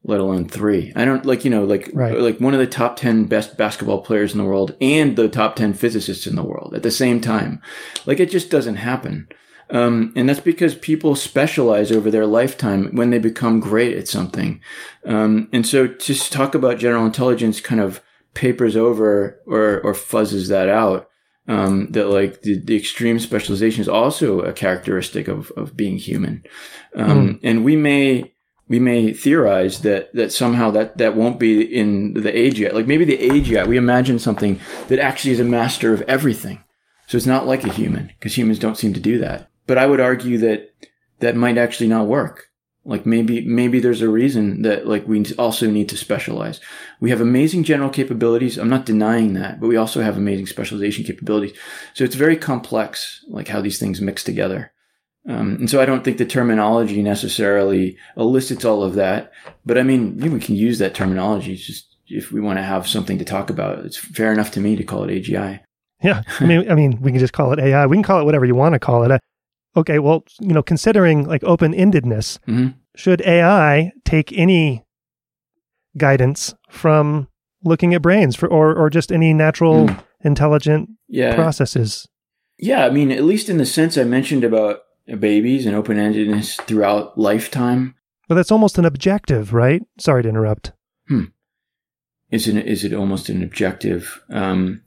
let 0.04 0.20
alone 0.20 0.50
three. 0.50 0.92
I 0.96 1.06
don't 1.06 1.26
like, 1.26 1.46
you 1.46 1.52
know, 1.52 1.64
like, 1.64 1.90
right. 1.94 2.18
like 2.18 2.40
one 2.40 2.54
of 2.54 2.60
the 2.60 2.68
top 2.68 2.96
10 2.98 3.26
best 3.26 3.58
basketball 3.58 4.02
players 4.02 4.32
in 4.32 4.40
the 4.40 4.44
world 4.44 4.76
and 4.82 5.16
the 5.16 5.30
top 5.30 5.56
10 5.56 5.74
physicists 5.74 6.26
in 6.26 6.36
the 6.36 6.44
world 6.44 6.74
at 6.74 6.84
the 6.84 6.92
same 6.92 7.22
time. 7.22 7.62
Like 8.06 8.20
it 8.20 8.32
just 8.32 8.50
doesn't 8.50 8.78
happen. 8.78 9.28
Um, 9.70 10.14
and 10.16 10.30
that's 10.30 10.40
because 10.40 10.76
people 10.76 11.16
specialize 11.16 11.92
over 11.92 12.12
their 12.12 12.28
lifetime 12.28 12.96
when 12.96 13.10
they 13.10 13.18
become 13.18 13.60
great 13.60 13.98
at 13.98 14.08
something. 14.08 14.62
Um, 15.06 15.50
and 15.52 15.66
so 15.66 15.88
to 15.88 16.16
talk 16.16 16.54
about 16.54 16.78
general 16.78 17.06
intelligence 17.06 17.60
kind 17.62 17.82
of 17.82 18.02
papers 18.36 18.76
over 18.76 19.42
or, 19.48 19.82
or 19.82 19.94
fuzzes 19.94 20.50
that 20.50 20.70
out 20.70 21.10
um, 21.48 21.92
that 21.92 22.08
like 22.08 22.42
the, 22.42 22.60
the, 22.60 22.76
extreme 22.76 23.20
specialization 23.20 23.82
is 23.82 23.90
also 23.90 24.40
a 24.42 24.54
characteristic 24.54 25.28
of, 25.28 25.52
of 25.52 25.78
being 25.78 25.98
human. 25.98 26.44
Um, 26.96 27.28
mm. 27.28 27.40
and 27.44 27.64
we 27.64 27.76
may, 27.76 28.34
we 28.68 28.80
may 28.80 29.14
theorize 29.14 29.82
that, 29.82 30.12
that 30.14 30.32
somehow 30.32 30.72
that, 30.72 30.98
that 30.98 31.16
won't 31.16 31.40
be 31.40 31.62
in 31.62 32.16
the 32.16 32.32
AGI. 32.32 32.74
Like 32.74 32.88
maybe 32.88 33.06
the 33.06 33.18
AGI, 33.18 33.68
we 33.68 33.78
imagine 33.78 34.18
something 34.18 34.60
that 34.88 34.98
actually 34.98 35.32
is 35.32 35.40
a 35.40 35.46
master 35.46 35.94
of 35.94 36.02
everything. 36.04 36.64
So 37.08 37.18
it's 37.18 37.28
not 37.28 37.46
like 37.46 37.64
a 37.64 37.72
human 37.72 38.08
because 38.08 38.36
humans 38.36 38.58
don't 38.58 38.78
seem 38.78 38.94
to 38.94 39.00
do 39.00 39.20
that. 39.20 39.50
But 39.68 39.78
I 39.78 39.86
would 39.86 40.00
argue 40.00 40.40
that 40.40 40.72
that 41.20 41.36
might 41.36 41.58
actually 41.58 41.88
not 41.88 42.08
work. 42.08 42.48
Like 42.88 43.06
maybe, 43.06 43.42
maybe 43.42 43.80
there's 43.80 44.04
a 44.04 44.10
reason 44.10 44.62
that 44.62 44.88
like 44.88 45.08
we 45.08 45.26
also 45.40 45.70
need 45.70 45.90
to 45.90 45.98
specialize. 45.98 46.62
We 47.00 47.10
have 47.10 47.20
amazing 47.20 47.64
general 47.64 47.90
capabilities. 47.90 48.58
I'm 48.58 48.70
not 48.70 48.86
denying 48.86 49.34
that, 49.34 49.60
but 49.60 49.68
we 49.68 49.76
also 49.76 50.02
have 50.02 50.18
amazing 50.18 50.46
specialization 50.46 51.04
capabilities. 51.04 51.58
So 51.96 52.04
it's 52.04 52.16
very 52.16 52.38
complex, 52.38 53.26
like 53.28 53.48
how 53.48 53.62
these 53.62 53.80
things 53.80 54.02
mix 54.02 54.24
together. 54.24 54.72
Um, 55.28 55.56
and 55.56 55.70
so 55.70 55.82
I 55.82 55.86
don't 55.86 56.04
think 56.04 56.20
the 56.20 56.26
terminology 56.26 57.02
necessarily 57.02 57.98
elicits 58.16 58.64
all 58.64 58.84
of 58.84 58.94
that. 58.96 59.32
But 59.66 59.80
I 59.80 59.84
mean, 59.84 60.18
we 60.18 60.40
can 60.40 60.56
use 60.56 60.78
that 60.80 60.94
terminology. 60.94 61.54
It's 61.54 61.66
just 61.66 61.96
if 62.08 62.32
we 62.32 62.40
want 62.40 62.60
to 62.60 62.64
have 62.64 62.88
something 62.88 63.18
to 63.18 63.26
talk 63.26 63.50
about, 63.50 63.80
it's 63.80 63.98
fair 63.98 64.32
enough 64.32 64.52
to 64.52 64.60
me 64.60 64.76
to 64.76 64.84
call 64.84 65.04
it 65.04 65.10
AGI. 65.10 65.62
Yeah, 66.04 66.22
I 66.40 66.46
mean, 66.46 66.70
I 66.70 66.76
mean, 66.76 67.02
we 67.02 67.12
can 67.12 67.20
just 67.20 67.34
call 67.34 67.52
it 67.54 67.60
AI. 67.60 67.88
We 67.88 67.96
can 67.96 68.04
call 68.04 68.20
it 68.20 68.26
whatever 68.26 68.46
you 68.46 68.54
want 68.54 68.74
to 68.74 68.80
call 68.80 69.10
it. 69.10 69.22
Okay, 69.76 70.00
well, 70.00 70.24
you 70.40 70.54
know, 70.54 70.64
considering 70.64 71.28
like 71.28 71.44
open 71.44 71.74
endedness, 71.74 72.40
hmm 72.46 72.68
should 72.98 73.22
AI 73.24 73.92
take 74.06 74.32
any 74.32 74.86
guidance 75.98 76.54
from 76.70 77.28
looking 77.64 77.94
at 77.94 78.02
brains 78.02 78.36
for, 78.38 78.48
or, 78.48 78.74
or 78.74 78.90
just 78.90 79.12
any 79.12 79.34
natural 79.34 79.88
Hmm. 79.88 80.00
intelligent 80.24 80.90
Yeah. 81.10 81.36
processes? 81.36 82.08
Yeah, 82.58 82.86
I 82.86 82.90
mean, 82.90 83.12
at 83.12 83.24
least 83.26 83.50
in 83.50 83.58
the 83.58 83.66
sense 83.66 83.98
I 83.98 84.06
mentioned 84.06 84.46
about 84.46 84.80
babies 85.20 85.66
and 85.66 85.76
open 85.76 85.98
endedness 85.98 86.60
throughout 86.62 87.18
lifetime, 87.18 87.96
But 88.30 88.36
that's 88.36 88.52
almost 88.52 88.78
an 88.78 88.86
objective, 88.86 89.54
right? 89.54 89.82
Sorry 90.00 90.24
to 90.24 90.30
interrupt. 90.30 90.72
is 92.32 92.48
it, 92.48 92.56
is 92.66 92.84
it 92.84 92.94
almost 92.94 93.30
an 93.30 93.44
objective? 93.44 94.24
Um, 94.30 94.82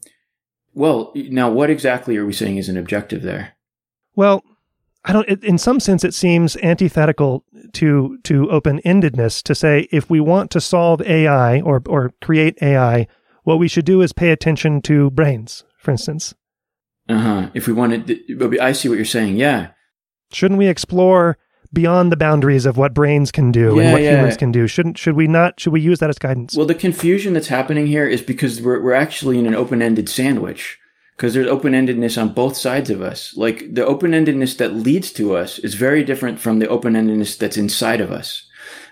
well, 0.75 1.13
now 1.15 1.51
what 1.51 1.71
exactly 1.71 2.17
are 2.17 2.27
we 2.27 2.33
saying 2.33 2.57
is 2.57 2.69
an 2.69 2.77
objective 2.79 3.23
there? 3.23 3.53
Well, 4.17 4.43
I 5.05 5.13
don't. 5.13 5.29
It, 5.29 5.45
in 5.45 5.59
some 5.59 5.81
sense, 5.81 6.05
it 6.05 6.15
seems 6.15 6.57
antithetical 6.57 7.45
to 7.75 8.19
to 8.25 8.51
open 8.51 8.81
endedness 8.85 9.43
to 9.45 9.55
say 9.55 9.89
if 9.93 10.11
we 10.11 10.21
want 10.21 10.51
to 10.51 10.61
solve 10.61 11.01
AI 11.03 11.61
or 11.61 11.83
or 11.87 12.13
create 12.21 12.59
AI, 12.61 13.07
what 13.45 13.59
we 13.59 13.69
should 13.69 13.85
do 13.85 14.03
is 14.03 14.13
pay 14.13 14.31
attention 14.31 14.83
to 14.83 15.11
brains, 15.11 15.65
for 15.79 15.93
instance. 15.93 16.35
Uh 17.09 17.19
huh. 17.19 17.51
If 17.55 17.67
we 17.67 17.73
wanted, 17.73 18.21
but 18.39 18.61
I 18.61 18.73
see 18.73 18.89
what 18.89 18.97
you're 18.97 19.05
saying. 19.05 19.37
Yeah. 19.37 19.71
Shouldn't 20.33 20.59
we 20.59 20.67
explore 20.67 21.39
beyond 21.73 22.13
the 22.13 22.17
boundaries 22.17 22.67
of 22.67 22.77
what 22.77 22.93
brains 22.95 23.31
can 23.31 23.51
do 23.53 23.77
Yeah, 23.77 23.83
and 23.83 23.93
what 23.93 24.03
yeah. 24.03 24.17
humans 24.17 24.37
can 24.37 24.53
do? 24.53 24.67
Shouldn't 24.67 24.99
should 24.99 25.17
we 25.17 25.27
not? 25.27 25.59
Should 25.61 25.73
we 25.73 25.81
use 25.81 26.01
that 26.01 26.11
as 26.11 26.19
guidance? 26.19 26.57
Well, 26.57 26.67
the 26.67 26.75
confusion 26.75 27.33
that's 27.33 27.49
happening 27.49 27.87
here 27.87 28.07
is 28.07 28.21
because 28.21 28.61
we're, 28.61 28.83
we're 28.83 28.93
actually 28.95 29.39
in 29.39 29.47
an 29.47 29.55
open 29.55 29.81
ended 29.81 30.09
sandwich. 30.09 30.79
Because 31.19 31.35
there's 31.35 31.49
open 31.49 31.73
endedness 31.73 32.17
on 32.17 32.33
both 32.33 32.57
sides 32.57 32.91
of 32.91 33.03
us. 33.03 33.37
Like 33.37 33.75
the 33.75 33.85
open 33.85 34.13
endedness 34.13 34.57
that 34.59 34.75
leads 34.75 35.11
to 35.15 35.37
us 35.37 35.59
is 35.59 35.75
very 35.75 36.05
different 36.05 36.39
from 36.39 36.61
the 36.61 36.69
open 36.69 36.95
endedness 36.95 37.37
that's 37.37 37.57
inside 37.57 38.01
of 38.01 38.13
us. 38.13 38.49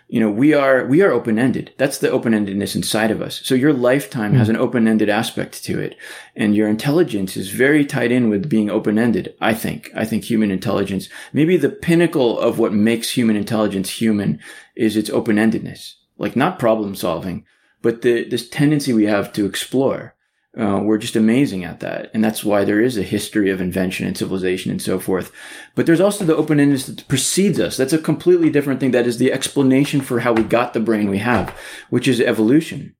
You 0.09 0.19
know, 0.19 0.31
we 0.31 0.53
are, 0.53 0.86
we 0.86 1.03
are 1.03 1.12
open 1.12 1.39
ended. 1.39 1.73
That's 1.78 1.98
the 1.98 2.11
open 2.11 2.32
endedness 2.32 2.74
inside 2.74 3.12
of 3.12 3.23
us. 3.23 3.40
So 3.44 3.55
your 3.55 3.73
lifetime 3.73 4.32
hmm. 4.32 4.39
has 4.39 4.48
an 4.48 4.57
open 4.57 4.89
ended 4.89 5.09
aspect 5.09 5.62
to 5.66 5.78
it. 5.78 5.97
And 6.35 6.57
your 6.57 6.69
intelligence 6.69 7.36
is 7.36 7.51
very 7.51 7.85
tied 7.85 8.11
in 8.11 8.28
with 8.28 8.48
being 8.48 8.70
open 8.70 8.98
ended. 8.98 9.36
I 9.40 9.55
think, 9.55 9.93
I 9.94 10.05
think 10.05 10.24
human 10.24 10.51
intelligence, 10.51 11.09
maybe 11.32 11.57
the 11.57 11.69
pinnacle 11.69 12.40
of 12.40 12.59
what 12.59 12.73
makes 12.73 13.11
human 13.11 13.36
intelligence 13.36 13.90
human 13.90 14.40
is 14.74 14.97
its 14.97 15.11
open 15.11 15.36
endedness. 15.36 15.94
Like 16.19 16.35
not 16.35 16.59
problem 16.59 16.97
solving, 16.97 17.44
but 17.82 18.03
the, 18.03 18.28
this 18.28 18.48
tendency 18.48 18.93
we 18.93 19.05
have 19.05 19.32
to 19.35 19.47
explore. 19.47 20.15
Uh, 20.58 20.80
we're 20.82 20.96
just 20.96 21.16
amazing 21.16 21.64
at 21.64 21.80
that. 21.80 22.10
And 22.14 22.24
that's 22.24 22.42
why 22.42 22.64
there 22.64 22.80
is 22.80 22.96
a 22.96 23.02
history 23.02 23.50
of 23.50 23.60
invention 23.60 24.06
and 24.06 24.16
civilization 24.16 24.70
and 24.70 24.80
so 24.80 24.98
forth. 24.98 25.30
But 25.74 25.84
there's 25.84 26.00
also 26.00 26.24
the 26.24 26.36
open 26.36 26.58
endedness 26.58 26.86
that 26.86 27.06
precedes 27.08 27.60
us. 27.60 27.76
That's 27.76 27.92
a 27.92 27.98
completely 27.98 28.48
different 28.48 28.80
thing. 28.80 28.92
That 28.92 29.06
is 29.06 29.18
the 29.18 29.32
explanation 29.32 30.00
for 30.00 30.20
how 30.20 30.32
we 30.32 30.42
got 30.42 30.72
the 30.72 30.80
brain 30.80 31.10
we 31.10 31.18
have, 31.18 31.50
which 31.90 32.08
is 32.08 32.20
evolution. 32.20 32.96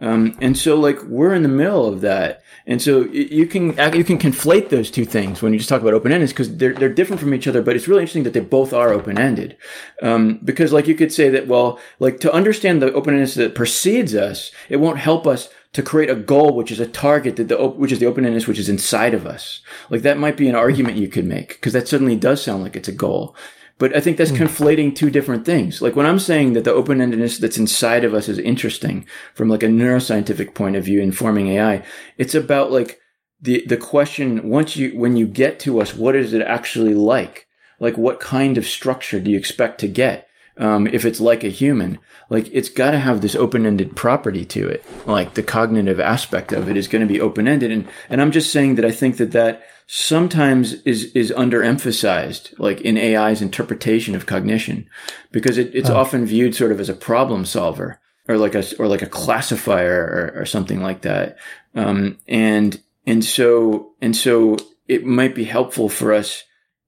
Um, 0.00 0.36
and 0.40 0.56
so 0.56 0.76
like 0.76 1.02
we're 1.02 1.34
in 1.34 1.42
the 1.42 1.48
middle 1.48 1.86
of 1.86 2.00
that. 2.00 2.42
And 2.66 2.80
so 2.80 3.02
you 3.02 3.46
can, 3.46 3.68
you 3.94 4.04
can 4.04 4.18
conflate 4.18 4.70
those 4.70 4.90
two 4.90 5.04
things 5.04 5.42
when 5.42 5.52
you 5.52 5.58
just 5.58 5.68
talk 5.68 5.82
about 5.82 5.92
open 5.92 6.10
endedness 6.10 6.30
because 6.30 6.56
they're, 6.56 6.72
they're 6.72 6.88
different 6.88 7.20
from 7.20 7.34
each 7.34 7.46
other, 7.46 7.60
but 7.60 7.76
it's 7.76 7.86
really 7.86 8.00
interesting 8.00 8.22
that 8.22 8.32
they 8.32 8.40
both 8.40 8.72
are 8.72 8.94
open 8.94 9.18
ended. 9.18 9.58
Um, 10.00 10.40
because 10.42 10.72
like 10.72 10.88
you 10.88 10.94
could 10.94 11.12
say 11.12 11.28
that, 11.28 11.46
well, 11.46 11.78
like 12.00 12.20
to 12.20 12.32
understand 12.32 12.80
the 12.80 12.94
open 12.94 13.14
endedness 13.14 13.36
that 13.36 13.54
precedes 13.54 14.14
us, 14.14 14.50
it 14.70 14.78
won't 14.78 14.98
help 14.98 15.26
us 15.26 15.50
to 15.74 15.82
create 15.82 16.08
a 16.08 16.14
goal, 16.14 16.54
which 16.54 16.70
is 16.70 16.80
a 16.80 16.86
target 16.86 17.36
that 17.36 17.48
the, 17.48 17.58
op- 17.58 17.76
which 17.76 17.92
is 17.92 17.98
the 17.98 18.06
open 18.06 18.24
endedness, 18.24 18.46
which 18.46 18.58
is 18.58 18.68
inside 18.68 19.12
of 19.12 19.26
us. 19.26 19.60
Like 19.90 20.02
that 20.02 20.18
might 20.18 20.36
be 20.36 20.48
an 20.48 20.54
argument 20.54 20.96
you 20.96 21.08
could 21.08 21.26
make 21.26 21.48
because 21.48 21.72
that 21.74 21.88
suddenly 21.88 22.16
does 22.16 22.42
sound 22.42 22.62
like 22.62 22.76
it's 22.76 22.88
a 22.88 22.92
goal. 22.92 23.36
But 23.76 23.94
I 23.94 24.00
think 24.00 24.16
that's 24.16 24.30
hmm. 24.30 24.36
conflating 24.36 24.94
two 24.94 25.10
different 25.10 25.44
things. 25.44 25.82
Like 25.82 25.96
when 25.96 26.06
I'm 26.06 26.20
saying 26.20 26.52
that 26.52 26.62
the 26.62 26.72
open-endedness 26.72 27.38
that's 27.38 27.58
inside 27.58 28.04
of 28.04 28.14
us 28.14 28.28
is 28.28 28.38
interesting 28.38 29.04
from 29.34 29.48
like 29.48 29.64
a 29.64 29.66
neuroscientific 29.66 30.54
point 30.54 30.76
of 30.76 30.84
view 30.84 31.02
informing 31.02 31.48
AI, 31.48 31.84
it's 32.16 32.36
about 32.36 32.70
like 32.70 33.00
the, 33.40 33.64
the 33.66 33.76
question, 33.76 34.48
once 34.48 34.76
you, 34.76 34.96
when 34.96 35.16
you 35.16 35.26
get 35.26 35.58
to 35.60 35.80
us, 35.80 35.92
what 35.92 36.14
is 36.14 36.32
it 36.32 36.42
actually 36.42 36.94
like? 36.94 37.48
Like 37.80 37.98
what 37.98 38.20
kind 38.20 38.56
of 38.56 38.64
structure 38.64 39.18
do 39.18 39.28
you 39.28 39.36
expect 39.36 39.80
to 39.80 39.88
get? 39.88 40.28
Um, 40.56 40.86
if 40.86 41.04
it's 41.04 41.20
like 41.20 41.42
a 41.42 41.48
human, 41.48 41.98
like 42.30 42.48
it's 42.52 42.68
got 42.68 42.92
to 42.92 42.98
have 42.98 43.20
this 43.20 43.34
open-ended 43.34 43.96
property 43.96 44.44
to 44.46 44.68
it. 44.68 44.84
Like 45.04 45.34
the 45.34 45.42
cognitive 45.42 45.98
aspect 45.98 46.52
of 46.52 46.68
it 46.68 46.76
is 46.76 46.86
going 46.86 47.06
to 47.06 47.12
be 47.12 47.20
open-ended. 47.20 47.72
And, 47.72 47.88
and 48.08 48.22
I'm 48.22 48.30
just 48.30 48.52
saying 48.52 48.76
that 48.76 48.84
I 48.84 48.92
think 48.92 49.16
that 49.16 49.32
that 49.32 49.64
sometimes 49.86 50.74
is, 50.84 51.06
is 51.12 51.32
underemphasized, 51.32 52.58
like 52.58 52.80
in 52.82 52.96
AI's 52.96 53.42
interpretation 53.42 54.14
of 54.14 54.26
cognition, 54.26 54.88
because 55.32 55.58
it, 55.58 55.74
it's 55.74 55.90
often 55.90 56.24
viewed 56.24 56.54
sort 56.54 56.72
of 56.72 56.80
as 56.80 56.88
a 56.88 56.94
problem 56.94 57.44
solver 57.44 58.00
or 58.28 58.38
like 58.38 58.54
a, 58.54 58.64
or 58.78 58.86
like 58.86 59.02
a 59.02 59.06
classifier 59.06 60.32
or, 60.36 60.42
or 60.42 60.46
something 60.46 60.80
like 60.80 61.02
that. 61.02 61.36
Um, 61.74 62.18
and, 62.28 62.80
and 63.06 63.24
so, 63.24 63.92
and 64.00 64.14
so 64.14 64.56
it 64.86 65.04
might 65.04 65.34
be 65.34 65.44
helpful 65.44 65.88
for 65.88 66.12
us 66.12 66.44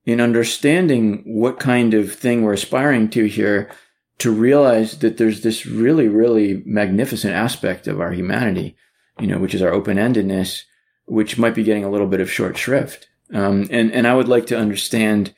in 0.06 0.20
understanding 0.20 1.22
what 1.26 1.58
kind 1.58 1.92
of 1.92 2.14
thing 2.14 2.42
we're 2.42 2.52
aspiring 2.52 3.10
to 3.10 3.26
here 3.26 3.68
to 4.18 4.30
realize 4.30 4.98
that 5.00 5.18
there's 5.18 5.42
this 5.42 5.66
really, 5.66 6.08
really 6.08 6.62
magnificent 6.64 7.34
aspect 7.34 7.86
of 7.86 8.00
our 8.00 8.12
humanity, 8.12 8.76
you 9.20 9.26
know, 9.26 9.38
which 9.38 9.54
is 9.54 9.60
our 9.60 9.72
open-endedness, 9.72 10.62
which 11.06 11.36
might 11.36 11.54
be 11.54 11.64
getting 11.64 11.84
a 11.84 11.90
little 11.90 12.06
bit 12.06 12.20
of 12.20 12.30
short 12.30 12.56
shrift. 12.56 13.08
Um, 13.34 13.66
and, 13.70 13.92
and 13.92 14.06
I 14.06 14.14
would 14.14 14.28
like 14.28 14.46
to 14.46 14.58
understand 14.58 15.34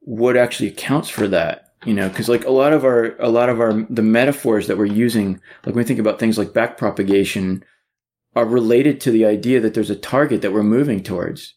what 0.00 0.36
actually 0.36 0.68
accounts 0.68 1.08
for 1.08 1.26
that, 1.28 1.72
you 1.84 1.94
know, 1.94 2.08
cause 2.10 2.28
like 2.28 2.44
a 2.44 2.52
lot 2.52 2.74
of 2.74 2.84
our, 2.84 3.16
a 3.18 3.30
lot 3.30 3.48
of 3.48 3.58
our, 3.58 3.72
the 3.88 4.02
metaphors 4.02 4.66
that 4.66 4.78
we're 4.78 4.84
using, 4.84 5.40
like 5.64 5.74
when 5.74 5.76
we 5.76 5.84
think 5.84 5.98
about 5.98 6.18
things 6.18 6.36
like 6.36 6.52
back 6.52 6.76
propagation 6.76 7.64
are 8.36 8.44
related 8.44 9.00
to 9.00 9.10
the 9.10 9.24
idea 9.24 9.60
that 9.60 9.74
there's 9.74 9.90
a 9.90 9.96
target 9.96 10.42
that 10.42 10.52
we're 10.52 10.62
moving 10.62 11.02
towards. 11.02 11.54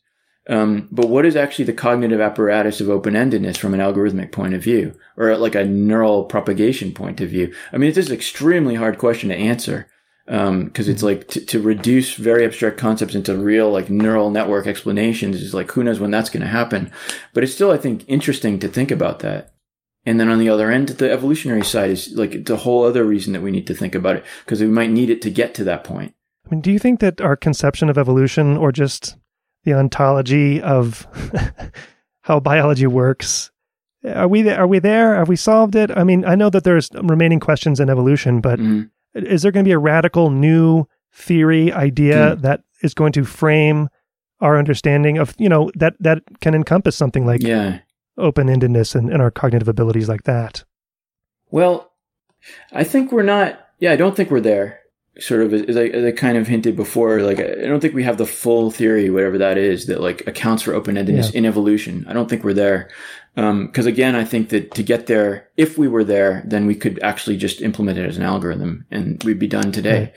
Um, 0.47 0.89
but 0.91 1.07
what 1.07 1.25
is 1.25 1.35
actually 1.35 1.65
the 1.65 1.73
cognitive 1.73 2.19
apparatus 2.19 2.81
of 2.81 2.89
open-endedness 2.89 3.57
from 3.57 3.73
an 3.73 3.79
algorithmic 3.79 4.31
point 4.31 4.53
of 4.53 4.61
view 4.61 4.93
or 5.15 5.37
like 5.37 5.55
a 5.55 5.63
neural 5.63 6.25
propagation 6.25 6.93
point 6.93 7.21
of 7.21 7.29
view? 7.29 7.53
I 7.71 7.77
mean, 7.77 7.89
it's 7.89 7.95
just 7.95 8.09
an 8.09 8.15
extremely 8.15 8.75
hard 8.75 8.97
question 8.97 9.29
to 9.29 9.35
answer. 9.35 9.87
Um, 10.25 10.69
cause 10.69 10.87
it's 10.87 11.03
like 11.03 11.27
to, 11.29 11.45
to 11.47 11.61
reduce 11.61 12.13
very 12.13 12.45
abstract 12.45 12.77
concepts 12.77 13.13
into 13.13 13.35
real 13.35 13.69
like 13.69 13.89
neural 13.89 14.31
network 14.31 14.67
explanations 14.67 15.41
is 15.41 15.53
like, 15.53 15.71
who 15.71 15.83
knows 15.83 15.99
when 15.99 16.11
that's 16.11 16.29
going 16.29 16.43
to 16.43 16.47
happen. 16.47 16.91
But 17.33 17.43
it's 17.43 17.53
still, 17.53 17.71
I 17.71 17.77
think, 17.77 18.05
interesting 18.07 18.59
to 18.59 18.69
think 18.69 18.89
about 18.91 19.19
that. 19.19 19.53
And 20.05 20.19
then 20.19 20.29
on 20.29 20.39
the 20.39 20.49
other 20.49 20.71
end, 20.71 20.89
the 20.89 21.11
evolutionary 21.11 21.63
side 21.63 21.89
is 21.89 22.11
like, 22.13 22.35
it's 22.35 22.51
a 22.51 22.57
whole 22.57 22.83
other 22.83 23.05
reason 23.05 23.31
that 23.33 23.41
we 23.41 23.51
need 23.51 23.67
to 23.67 23.73
think 23.73 23.95
about 23.95 24.17
it 24.17 24.25
because 24.43 24.59
we 24.59 24.67
might 24.67 24.89
need 24.89 25.09
it 25.09 25.21
to 25.21 25.31
get 25.31 25.53
to 25.55 25.63
that 25.65 25.85
point. 25.85 26.13
I 26.45 26.49
mean, 26.49 26.61
do 26.61 26.71
you 26.71 26.79
think 26.79 26.99
that 26.99 27.21
our 27.21 27.37
conception 27.37 27.89
of 27.89 27.97
evolution 27.97 28.57
or 28.57 28.73
just 28.73 29.15
the 29.63 29.73
ontology 29.73 30.61
of 30.61 31.07
how 32.21 32.39
biology 32.39 32.87
works 32.87 33.51
are 34.05 34.27
we 34.27 34.41
there, 34.41 34.59
are 34.59 34.67
we 34.67 34.79
there 34.79 35.15
have 35.15 35.29
we 35.29 35.35
solved 35.35 35.75
it 35.75 35.89
i 35.97 36.03
mean 36.03 36.25
i 36.25 36.35
know 36.35 36.49
that 36.49 36.63
there's 36.63 36.89
remaining 37.01 37.39
questions 37.39 37.79
in 37.79 37.89
evolution 37.89 38.41
but 38.41 38.59
Mhm. 38.59 38.89
is 39.15 39.41
there 39.41 39.51
going 39.51 39.63
to 39.63 39.67
be 39.69 39.73
a 39.73 39.79
radical 39.79 40.29
new 40.29 40.85
theory 41.11 41.71
idea 41.71 42.35
that 42.37 42.61
is 42.81 42.93
going 42.93 43.11
to 43.13 43.23
frame 43.23 43.87
our 44.41 44.57
understanding 44.57 45.17
of 45.17 45.33
you 45.37 45.47
know 45.47 45.71
that 45.75 45.93
that 45.99 46.19
can 46.41 46.53
encompass 46.55 46.95
something 46.95 47.25
like 47.25 47.41
Yeah. 47.41 47.79
open-endedness 48.17 48.95
and, 48.95 49.09
and 49.09 49.21
our 49.21 49.31
cognitive 49.31 49.67
abilities 49.69 50.09
like 50.09 50.23
that 50.23 50.63
Well, 51.51 51.91
I 52.73 52.83
think 52.83 53.11
we're 53.11 53.23
not. 53.23 53.59
Yeah, 53.79 53.91
I 53.93 53.95
don't 53.95 54.15
think 54.17 54.29
we're 54.31 54.41
there. 54.41 54.79
Sort 55.19 55.41
of 55.41 55.53
as 55.53 55.77
I, 55.77 55.85
as 55.85 56.03
I 56.03 56.11
kind 56.11 56.37
of 56.39 56.47
hinted 56.47 56.75
before, 56.75 57.21
like 57.21 57.39
I 57.39 57.67
don't 57.67 57.79
think 57.79 57.93
we 57.93 58.03
have 58.03 58.17
the 58.17 58.25
full 58.25 58.71
theory, 58.71 59.11
whatever 59.11 59.37
that 59.37 59.59
is, 59.59 59.85
that 59.85 60.01
like 60.01 60.25
accounts 60.25 60.63
for 60.63 60.73
open 60.73 60.95
endedness 60.95 61.31
Yeah. 61.31 61.37
in 61.37 61.45
evolution. 61.45 62.03
I 62.07 62.13
don't 62.13 62.27
think 62.27 62.43
we're 62.43 62.53
there. 62.53 62.89
Um, 63.37 63.67
because 63.67 63.85
again, 63.85 64.15
I 64.15 64.23
think 64.23 64.49
that 64.49 64.73
to 64.73 64.81
get 64.81 65.05
there, 65.05 65.49
if 65.55 65.77
we 65.77 65.87
were 65.87 66.03
there, 66.03 66.43
then 66.47 66.65
we 66.65 66.73
could 66.75 66.99
actually 67.03 67.37
just 67.37 67.61
implement 67.61 67.99
it 67.99 68.07
as 68.07 68.17
an 68.17 68.23
algorithm, 68.23 68.85
and 68.89 69.23
we'd 69.23 69.37
be 69.39 69.47
done 69.47 69.71
today. 69.71 70.13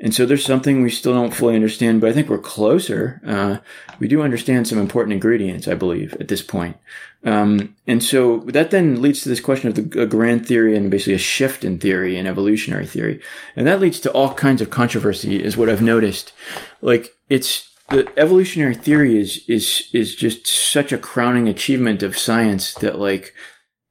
And 0.00 0.14
so 0.14 0.24
there's 0.26 0.44
something 0.44 0.82
we 0.82 0.90
still 0.90 1.12
don't 1.12 1.34
fully 1.34 1.56
understand, 1.56 2.00
but 2.00 2.10
I 2.10 2.12
think 2.12 2.28
we're 2.28 2.38
closer. 2.38 3.20
Uh, 3.26 3.58
we 3.98 4.06
do 4.06 4.22
understand 4.22 4.68
some 4.68 4.78
important 4.78 5.12
ingredients, 5.12 5.66
I 5.66 5.74
believe, 5.74 6.14
at 6.20 6.28
this 6.28 6.42
point. 6.42 6.76
Um, 7.24 7.74
and 7.86 8.02
so 8.02 8.38
that 8.46 8.70
then 8.70 9.02
leads 9.02 9.22
to 9.22 9.28
this 9.28 9.40
question 9.40 9.68
of 9.68 9.74
the 9.74 10.06
grand 10.06 10.46
theory 10.46 10.76
and 10.76 10.90
basically 10.90 11.14
a 11.14 11.18
shift 11.18 11.64
in 11.64 11.78
theory 11.78 12.16
and 12.16 12.28
evolutionary 12.28 12.86
theory. 12.86 13.20
And 13.56 13.66
that 13.66 13.80
leads 13.80 13.98
to 14.00 14.12
all 14.12 14.34
kinds 14.34 14.62
of 14.62 14.70
controversy 14.70 15.42
is 15.42 15.56
what 15.56 15.68
I've 15.68 15.82
noticed. 15.82 16.32
Like 16.80 17.16
it's 17.28 17.68
the 17.88 18.08
evolutionary 18.16 18.74
theory 18.74 19.18
is, 19.18 19.42
is, 19.48 19.88
is 19.92 20.14
just 20.14 20.46
such 20.46 20.92
a 20.92 20.98
crowning 20.98 21.48
achievement 21.48 22.02
of 22.02 22.18
science 22.18 22.74
that 22.74 22.98
like 22.98 23.34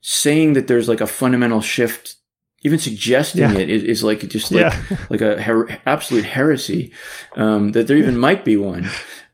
saying 0.02 0.54
that 0.54 0.68
there's 0.68 0.88
like 0.88 1.02
a 1.02 1.08
fundamental 1.08 1.60
shift, 1.60 2.17
even 2.64 2.80
suggesting 2.80 3.42
Yeah. 3.42 3.54
it 3.58 3.70
is, 3.70 3.84
is 3.84 4.04
like 4.04 4.28
just 4.30 4.52
like, 4.52 4.62
Yeah. 4.62 4.98
like 5.10 5.22
a 5.22 5.42
her- 5.42 5.70
absolute 5.86 6.26
heresy, 6.26 6.92
um, 7.36 7.72
that 7.74 7.88
there 7.88 7.98
even 7.98 8.18
might 8.18 8.44
be 8.44 8.58
one. 8.58 8.90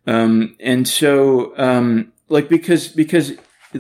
Um, 0.06 0.56
and 0.60 0.88
so, 0.88 1.58
um, 1.58 2.12
like, 2.30 2.50
because, 2.50 2.88
because 2.90 3.34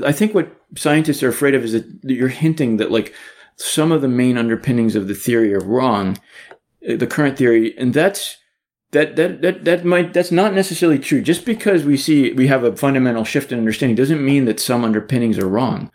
I 0.06 0.12
think 0.12 0.34
what 0.34 0.56
scientists 0.78 1.22
are 1.24 1.30
afraid 1.30 1.54
of 1.56 1.64
is 1.64 1.74
that 1.74 1.86
you're 2.04 2.30
hinting 2.30 2.78
that 2.78 2.92
like 2.92 3.14
some 3.58 3.92
of 3.92 4.02
the 4.02 4.08
main 4.08 4.38
underpinnings 4.38 4.96
of 4.96 5.08
the 5.08 5.14
theory 5.14 5.54
are 5.54 5.60
wrong, 5.60 6.18
uh, 6.90 6.96
the 6.96 7.06
current 7.08 7.38
theory, 7.38 7.78
and 7.78 7.94
that's 7.94 8.38
that 8.92 9.16
that 9.16 9.42
that 9.42 9.66
that 9.66 9.86
might 9.86 10.14
that's 10.14 10.32
not 10.32 10.54
necessarily 10.54 10.98
true. 11.00 11.22
Just 11.22 11.46
because 11.46 11.84
we 11.84 11.98
see 11.98 12.32
we 12.34 12.48
have 12.48 12.64
a 12.64 12.76
fundamental 12.76 13.24
shift 13.24 13.52
in 13.52 13.60
understanding 13.60 13.96
doesn't 13.96 14.24
mean 14.24 14.46
that 14.46 14.60
some 14.60 14.84
underpinnings 14.84 15.38
are 15.38 15.48
wrong. 15.48 15.92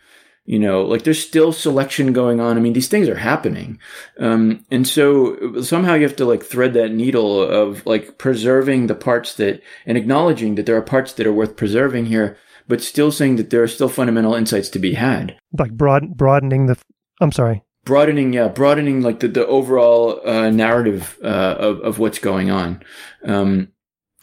You 0.49 0.57
know, 0.57 0.81
like 0.81 1.03
there's 1.03 1.21
still 1.21 1.53
selection 1.53 2.11
going 2.11 2.39
on. 2.39 2.57
I 2.57 2.59
mean, 2.59 2.73
these 2.73 2.87
things 2.87 3.07
are 3.07 3.13
happening, 3.13 3.77
um, 4.17 4.65
and 4.71 4.87
so 4.87 5.61
somehow 5.61 5.93
you 5.93 6.01
have 6.01 6.15
to 6.15 6.25
like 6.25 6.41
thread 6.43 6.73
that 6.73 6.91
needle 6.91 7.39
of 7.39 7.85
like 7.85 8.17
preserving 8.17 8.87
the 8.87 8.95
parts 8.95 9.35
that 9.35 9.61
and 9.85 9.95
acknowledging 9.95 10.55
that 10.55 10.65
there 10.65 10.75
are 10.75 10.81
parts 10.81 11.13
that 11.13 11.27
are 11.27 11.31
worth 11.31 11.55
preserving 11.55 12.07
here, 12.07 12.35
but 12.67 12.81
still 12.81 13.11
saying 13.11 13.35
that 13.35 13.51
there 13.51 13.61
are 13.61 13.67
still 13.67 13.89
fundamental 13.89 14.33
insights 14.33 14.69
to 14.69 14.79
be 14.79 14.95
had. 14.95 15.37
Like 15.55 15.73
broad 15.73 16.17
broadening 16.17 16.65
the. 16.65 16.79
I'm 17.21 17.31
sorry 17.31 17.61
broadening 17.85 18.33
yeah 18.33 18.47
broadening 18.47 19.01
like 19.01 19.19
the, 19.19 19.27
the 19.27 19.45
overall 19.47 20.19
uh, 20.27 20.49
narrative 20.49 21.17
uh, 21.23 21.55
of, 21.57 21.79
of 21.81 21.97
what's 21.97 22.19
going 22.19 22.51
on 22.51 22.83
um, 23.23 23.69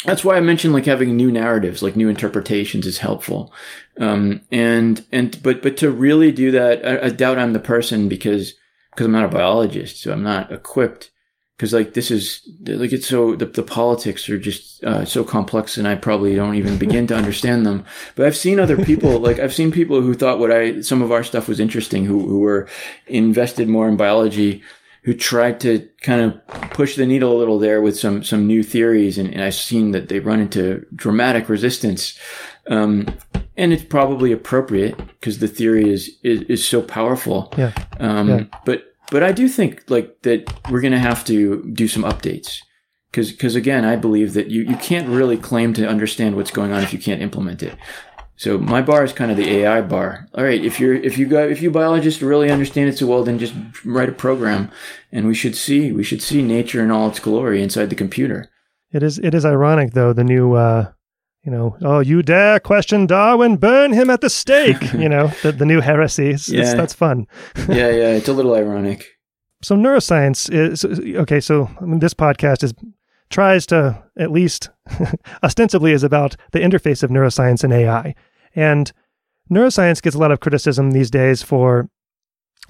that's 0.06 0.24
why 0.24 0.36
i 0.36 0.40
mentioned 0.40 0.72
like 0.72 0.86
having 0.86 1.16
new 1.16 1.30
narratives 1.30 1.82
like 1.82 1.96
new 1.96 2.08
interpretations 2.08 2.86
is 2.86 2.98
helpful. 2.98 3.52
Um, 3.98 4.42
and 4.52 5.04
and 5.12 5.42
but 5.42 5.62
but 5.62 5.76
to 5.78 5.90
really 5.90 6.32
do 6.32 6.50
that 6.52 6.86
I, 6.86 7.06
I 7.06 7.08
doubt 7.10 7.38
i'm 7.38 7.52
the 7.52 7.60
person 7.60 8.08
because 8.08 8.54
because 8.90 9.06
i'm 9.06 9.12
not 9.12 9.24
a 9.24 9.28
biologist 9.28 10.00
so 10.00 10.12
i'm 10.12 10.22
not 10.22 10.52
equipped. 10.52 11.10
Because 11.56 11.72
like 11.72 11.94
this 11.94 12.10
is 12.10 12.46
like 12.66 12.92
it's 12.92 13.06
so 13.06 13.34
the, 13.34 13.46
the 13.46 13.62
politics 13.62 14.28
are 14.28 14.38
just 14.38 14.84
uh, 14.84 15.06
so 15.06 15.24
complex 15.24 15.78
and 15.78 15.88
i 15.88 15.94
probably 15.94 16.34
don't 16.36 16.56
even 16.56 16.76
begin 16.76 17.06
to 17.06 17.16
understand 17.16 17.64
them. 17.64 17.86
But 18.14 18.26
i've 18.26 18.36
seen 18.36 18.60
other 18.60 18.76
people 18.76 19.18
like 19.26 19.38
i've 19.38 19.54
seen 19.54 19.72
people 19.72 20.02
who 20.02 20.12
thought 20.12 20.38
what 20.38 20.52
i 20.52 20.82
some 20.82 21.00
of 21.00 21.10
our 21.10 21.24
stuff 21.24 21.48
was 21.48 21.58
interesting 21.58 22.04
who, 22.04 22.28
who 22.28 22.40
were 22.40 22.68
invested 23.06 23.68
more 23.68 23.88
in 23.88 23.96
biology 23.96 24.62
who 25.06 25.14
tried 25.14 25.58
to 25.60 25.88
kind 26.02 26.20
of 26.20 26.46
push 26.70 26.96
the 26.96 27.06
needle 27.06 27.32
a 27.32 27.38
little 27.38 27.58
there 27.58 27.80
with 27.80 27.98
some 27.98 28.22
some 28.22 28.46
new 28.46 28.62
theories 28.62 29.16
and, 29.16 29.32
and 29.32 29.42
i've 29.42 29.54
seen 29.54 29.92
that 29.92 30.08
they 30.08 30.20
run 30.20 30.40
into 30.40 30.84
dramatic 30.94 31.48
resistance 31.48 32.18
um, 32.68 33.06
and 33.56 33.72
it's 33.72 33.84
probably 33.84 34.32
appropriate 34.32 34.96
because 34.96 35.38
the 35.38 35.48
theory 35.48 35.88
is, 35.88 36.18
is 36.22 36.42
is 36.42 36.68
so 36.68 36.82
powerful 36.82 37.52
yeah. 37.56 37.72
Um, 37.98 38.28
yeah. 38.28 38.44
but 38.64 38.92
but 39.10 39.22
I 39.22 39.32
do 39.32 39.48
think 39.48 39.84
like 39.88 40.22
that 40.22 40.52
we're 40.70 40.80
going 40.80 40.92
to 40.92 40.98
have 40.98 41.24
to 41.26 41.62
do 41.72 41.88
some 41.88 42.02
updates 42.02 42.60
because 43.10 43.30
because 43.30 43.54
again 43.54 43.84
I 43.84 43.96
believe 43.96 44.34
that 44.34 44.48
you 44.48 44.62
you 44.62 44.76
can't 44.76 45.08
really 45.08 45.36
claim 45.36 45.72
to 45.74 45.86
understand 45.86 46.36
what's 46.36 46.50
going 46.50 46.72
on 46.72 46.82
if 46.82 46.92
you 46.92 46.98
can't 46.98 47.22
implement 47.22 47.62
it. 47.62 47.76
So 48.36 48.58
my 48.58 48.82
bar 48.82 49.02
is 49.02 49.12
kind 49.12 49.30
of 49.30 49.36
the 49.36 49.48
AI 49.48 49.80
bar. 49.80 50.28
All 50.34 50.44
right, 50.44 50.62
if 50.62 50.78
you're 50.78 50.94
if 50.94 51.16
you 51.16 51.26
got 51.26 51.50
if 51.50 51.62
you 51.62 51.70
biologists 51.70 52.22
really 52.22 52.50
understand 52.50 52.88
it 52.88 52.98
so 52.98 53.06
well, 53.06 53.24
then 53.24 53.38
just 53.38 53.54
write 53.84 54.10
a 54.10 54.12
program, 54.12 54.70
and 55.10 55.26
we 55.26 55.34
should 55.34 55.56
see 55.56 55.90
we 55.90 56.04
should 56.04 56.22
see 56.22 56.42
nature 56.42 56.82
in 56.82 56.90
all 56.90 57.08
its 57.08 57.18
glory 57.18 57.62
inside 57.62 57.90
the 57.90 57.96
computer. 57.96 58.50
It 58.92 59.02
is 59.02 59.18
it 59.18 59.34
is 59.34 59.44
ironic 59.44 59.92
though 59.92 60.12
the 60.12 60.24
new 60.24 60.52
uh, 60.52 60.92
you 61.46 61.52
know, 61.52 61.76
oh, 61.82 62.00
you 62.00 62.22
dare 62.22 62.58
question 62.58 63.06
Darwin, 63.06 63.56
burn 63.56 63.92
him 63.92 64.10
at 64.10 64.20
the 64.20 64.28
stake. 64.28 64.92
you 64.92 65.08
know, 65.08 65.28
the, 65.42 65.52
the 65.52 65.64
new 65.64 65.80
heresy. 65.80 66.24
Yeah. 66.24 66.62
It's, 66.62 66.74
that's 66.74 66.92
fun. 66.92 67.28
yeah, 67.68 67.88
yeah, 67.90 68.10
it's 68.10 68.28
a 68.28 68.32
little 68.32 68.54
ironic. 68.54 69.06
So 69.62 69.76
neuroscience 69.76 70.52
is 70.52 70.84
okay. 71.16 71.40
So 71.40 71.70
I 71.80 71.84
mean, 71.84 72.00
this 72.00 72.14
podcast 72.14 72.64
is 72.64 72.74
tries 73.30 73.66
to 73.66 74.02
at 74.16 74.30
least 74.30 74.70
ostensibly 75.42 75.92
is 75.92 76.02
about 76.02 76.36
the 76.52 76.60
interface 76.60 77.02
of 77.02 77.10
neuroscience 77.10 77.64
and 77.64 77.72
AI, 77.72 78.14
and 78.54 78.92
neuroscience 79.50 80.02
gets 80.02 80.16
a 80.16 80.18
lot 80.18 80.32
of 80.32 80.40
criticism 80.40 80.90
these 80.90 81.10
days 81.10 81.42
for 81.42 81.88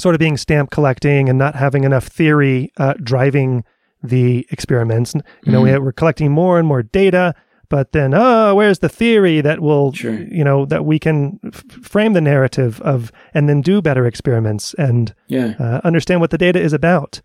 sort 0.01 0.15
of 0.15 0.19
being 0.19 0.37
stamp 0.37 0.71
collecting 0.71 1.29
and 1.29 1.39
not 1.39 1.55
having 1.55 1.85
enough 1.85 2.07
theory 2.07 2.71
uh, 2.77 2.95
driving 3.03 3.65
the 4.03 4.47
experiments. 4.51 5.15
You 5.15 5.53
know, 5.53 5.63
mm-hmm. 5.63 5.75
we, 5.75 5.79
we're 5.79 5.93
collecting 5.93 6.31
more 6.31 6.59
and 6.59 6.69
more 6.69 6.83
data 6.83 7.35
but 7.69 7.93
then 7.93 8.15
oh 8.15 8.55
where's 8.55 8.79
the 8.81 8.89
theory 8.89 9.41
that 9.41 9.61
will 9.61 9.93
sure. 9.93 10.21
you 10.23 10.45
know 10.45 10.65
that 10.67 10.85
we 10.85 10.99
can 10.99 11.39
f- 11.45 11.65
frame 11.83 12.13
the 12.13 12.21
narrative 12.21 12.81
of 12.83 13.13
and 13.35 13.49
then 13.49 13.61
do 13.61 13.83
better 13.83 14.07
experiments 14.07 14.75
and 14.75 15.15
yeah. 15.29 15.55
uh, 15.59 15.81
understand 15.85 16.21
what 16.21 16.31
the 16.31 16.39
data 16.39 16.61
is 16.61 16.73
about 16.73 17.21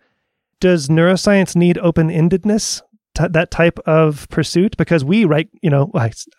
does 0.60 0.88
neuroscience 0.88 1.56
need 1.56 1.78
open-endedness 1.80 2.82
t- 3.22 3.27
that 3.30 3.52
type 3.52 3.80
of 3.85 4.27
pursuit 4.30 4.76
because 4.77 5.03
we 5.03 5.26
write 5.26 5.49
you 5.61 5.69
know 5.69 5.91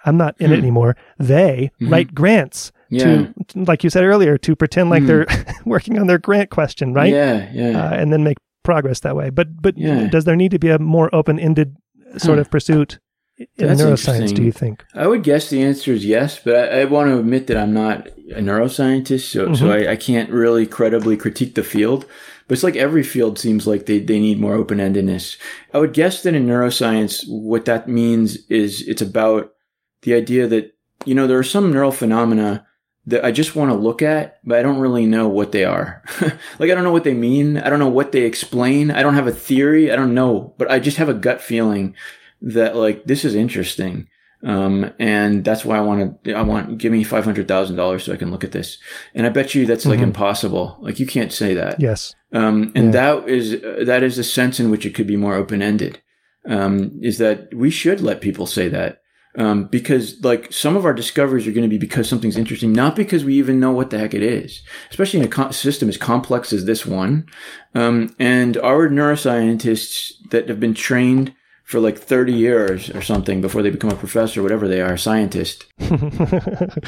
i'm 0.05 0.17
not 0.17 0.35
in 0.41 0.49
hmm. 0.49 0.55
it 0.55 0.59
anymore 0.59 0.97
they 1.19 1.71
mm-hmm. 1.81 1.93
write 1.93 2.15
grants 2.15 2.73
yeah. 2.91 3.05
to 3.05 3.35
like 3.55 3.85
you 3.85 3.91
said 3.91 4.05
earlier 4.05 4.37
to 4.37 4.55
pretend 4.55 4.91
like 4.91 5.03
mm. 5.03 5.07
they're 5.07 5.55
working 5.65 5.99
on 5.99 6.07
their 6.07 6.19
grant 6.19 6.51
question 6.51 6.93
right 6.93 7.13
yeah 7.13 7.51
yeah 7.53 7.85
uh, 7.85 7.95
and 7.95 8.13
then 8.13 8.23
make 8.23 8.39
progress 8.63 9.01
that 9.01 9.17
way 9.17 9.31
but 9.31 9.61
but 9.61 9.77
yeah. 9.77 10.07
does 10.09 10.25
there 10.25 10.37
need 10.37 10.51
to 10.51 10.59
be 10.59 10.69
a 10.69 10.79
more 10.79 11.13
open-ended 11.15 11.77
sort 12.19 12.37
huh. 12.37 12.43
of 12.43 12.51
pursuit 12.51 12.99
in 13.57 13.69
That's 13.69 13.81
neuroscience, 13.81 14.35
do 14.35 14.43
you 14.43 14.53
think? 14.53 14.85
I 14.95 15.07
would 15.07 15.23
guess 15.23 15.51
the 15.51 15.63
answer 15.63 15.93
is 15.93 16.05
yes, 16.05 16.39
but 16.39 16.55
I, 16.55 16.83
I 16.83 16.85
want 16.85 17.09
to 17.09 17.19
admit 17.19 17.47
that 17.49 17.57
I'm 17.57 17.73
not 17.73 18.07
a 18.09 18.41
neuroscientist, 18.41 19.31
so, 19.31 19.47
mm-hmm. 19.47 19.55
so 19.55 19.71
I, 19.71 19.93
I, 19.93 19.97
can't 19.97 20.31
really 20.31 20.67
credibly 20.67 21.17
critique 21.17 21.55
the 21.55 21.63
field. 21.63 22.07
But 22.53 22.57
it's 22.57 22.65
like 22.65 22.77
every 22.77 23.03
field 23.03 23.39
seems 23.39 23.67
like 23.67 23.87
they, 23.87 23.99
they 23.99 24.21
need 24.21 24.39
more 24.39 24.53
open 24.53 24.77
endedness. 24.77 25.39
I 25.73 25.79
would 25.79 25.95
guess 25.95 26.23
that 26.23 26.35
in 26.35 26.47
neuroscience, 26.47 27.25
what 27.27 27.65
that 27.65 27.89
means 27.89 28.45
is 28.51 28.87
it's 28.87 29.01
about 29.01 29.55
the 30.03 30.13
idea 30.13 30.47
that, 30.49 30.77
you 31.07 31.15
know, 31.15 31.27
there 31.27 31.39
are 31.39 31.43
some 31.43 31.73
neural 31.73 31.93
phenomena 31.93 32.67
that 33.07 33.25
I 33.25 33.33
just 33.33 33.57
want 33.57 33.71
to 33.71 33.75
look 33.75 34.03
at, 34.03 34.39
but 34.45 34.59
I 34.59 34.63
don't 34.63 34.81
really 34.81 35.07
know 35.07 35.29
what 35.29 35.53
they 35.53 35.65
are. 35.65 36.03
like, 36.21 36.71
I 36.71 36.75
don't 36.75 36.85
know 36.85 36.93
what 36.93 37.05
they 37.05 37.15
mean. 37.15 37.57
I 37.57 37.71
don't 37.71 37.79
know 37.79 37.89
what 37.89 38.13
they 38.13 38.25
explain. 38.25 38.91
I 38.91 39.03
don't 39.03 39.15
have 39.15 39.27
a 39.27 39.33
theory. 39.33 39.91
I 39.91 39.97
don't 39.97 40.13
know, 40.13 40.55
but 40.59 40.71
I 40.71 40.79
just 40.79 40.99
have 40.99 41.09
a 41.09 41.15
gut 41.15 41.41
feeling 41.41 41.95
that 42.43 42.77
like 42.77 43.07
this 43.07 43.25
is 43.25 43.35
interesting. 43.35 44.09
Um, 44.45 44.93
and 44.99 45.45
that's 45.45 45.65
why 45.65 45.79
I 45.79 45.81
want 45.81 46.25
to, 46.25 46.33
I 46.35 46.43
want, 46.43 46.79
give 46.79 46.93
me 46.93 47.05
$500,000 47.05 48.01
so 48.01 48.13
I 48.13 48.17
can 48.17 48.31
look 48.31 48.45
at 48.45 48.53
this. 48.53 48.79
And 49.15 49.27
I 49.27 49.29
bet 49.29 49.55
you 49.55 49.67
that's 49.67 49.87
like 49.87 49.97
mm-hmm. 49.97 50.05
impossible. 50.05 50.79
Like 50.81 50.99
you 50.99 51.07
can't 51.07 51.33
say 51.33 51.55
that. 51.55 51.81
Yes. 51.81 52.15
Um, 52.33 52.73
and 52.75 52.87
yeah. 52.87 52.91
that 52.91 53.29
is, 53.29 53.55
uh, 53.55 53.85
that 53.85 54.03
is 54.03 54.19
a 54.19 54.25
sense 54.25 54.59
in 54.59 54.71
which 54.71 54.85
it 54.85 54.95
could 54.95 55.07
be 55.07 55.17
more 55.17 55.35
open 55.35 55.63
ended. 55.63 56.01
Um, 56.45 56.99
is 57.03 57.19
that 57.19 57.55
we 57.55 57.71
should 57.71 58.01
let 58.01 58.21
people 58.21 58.47
say 58.47 58.69
that. 58.69 58.99
Um, 59.35 59.65
because 59.65 60.23
like 60.23 60.53
some 60.53 60.77
of 60.77 60.85
our 60.85 60.93
discoveries 60.93 61.47
are 61.47 61.53
going 61.53 61.63
to 61.63 61.69
be 61.69 61.79
because 61.79 62.07
something's 62.07 62.37
interesting, 62.37 62.73
not 62.73 62.95
because 62.95 63.25
we 63.25 63.35
even 63.35 63.61
know 63.61 63.71
what 63.71 63.89
the 63.89 63.99
heck 63.99 64.13
it 64.13 64.23
is, 64.23 64.61
especially 64.91 65.21
in 65.21 65.27
a 65.27 65.29
co- 65.29 65.51
system 65.53 65.89
as 65.89 65.97
complex 65.97 66.53
as 66.53 66.67
this 66.67 66.85
one. 66.85 67.27
Um, 67.75 68.15
and 68.19 68.59
our 68.59 68.91
neuroscientists 68.91 70.13
that 70.31 70.51
have 70.51 70.61
been 70.61 70.75
trained 70.75 71.35
for 71.73 71.81
like 71.81 71.99
30 71.99 72.33
years 72.33 72.91
or 72.91 73.01
something 73.03 73.41
before 73.41 73.63
they 73.63 73.71
become 73.71 73.91
a 73.91 73.97
professor, 73.97 74.43
whatever 74.43 74.69
they 74.69 74.81
are, 74.81 74.93
a 74.93 74.99
scientist. 74.99 75.67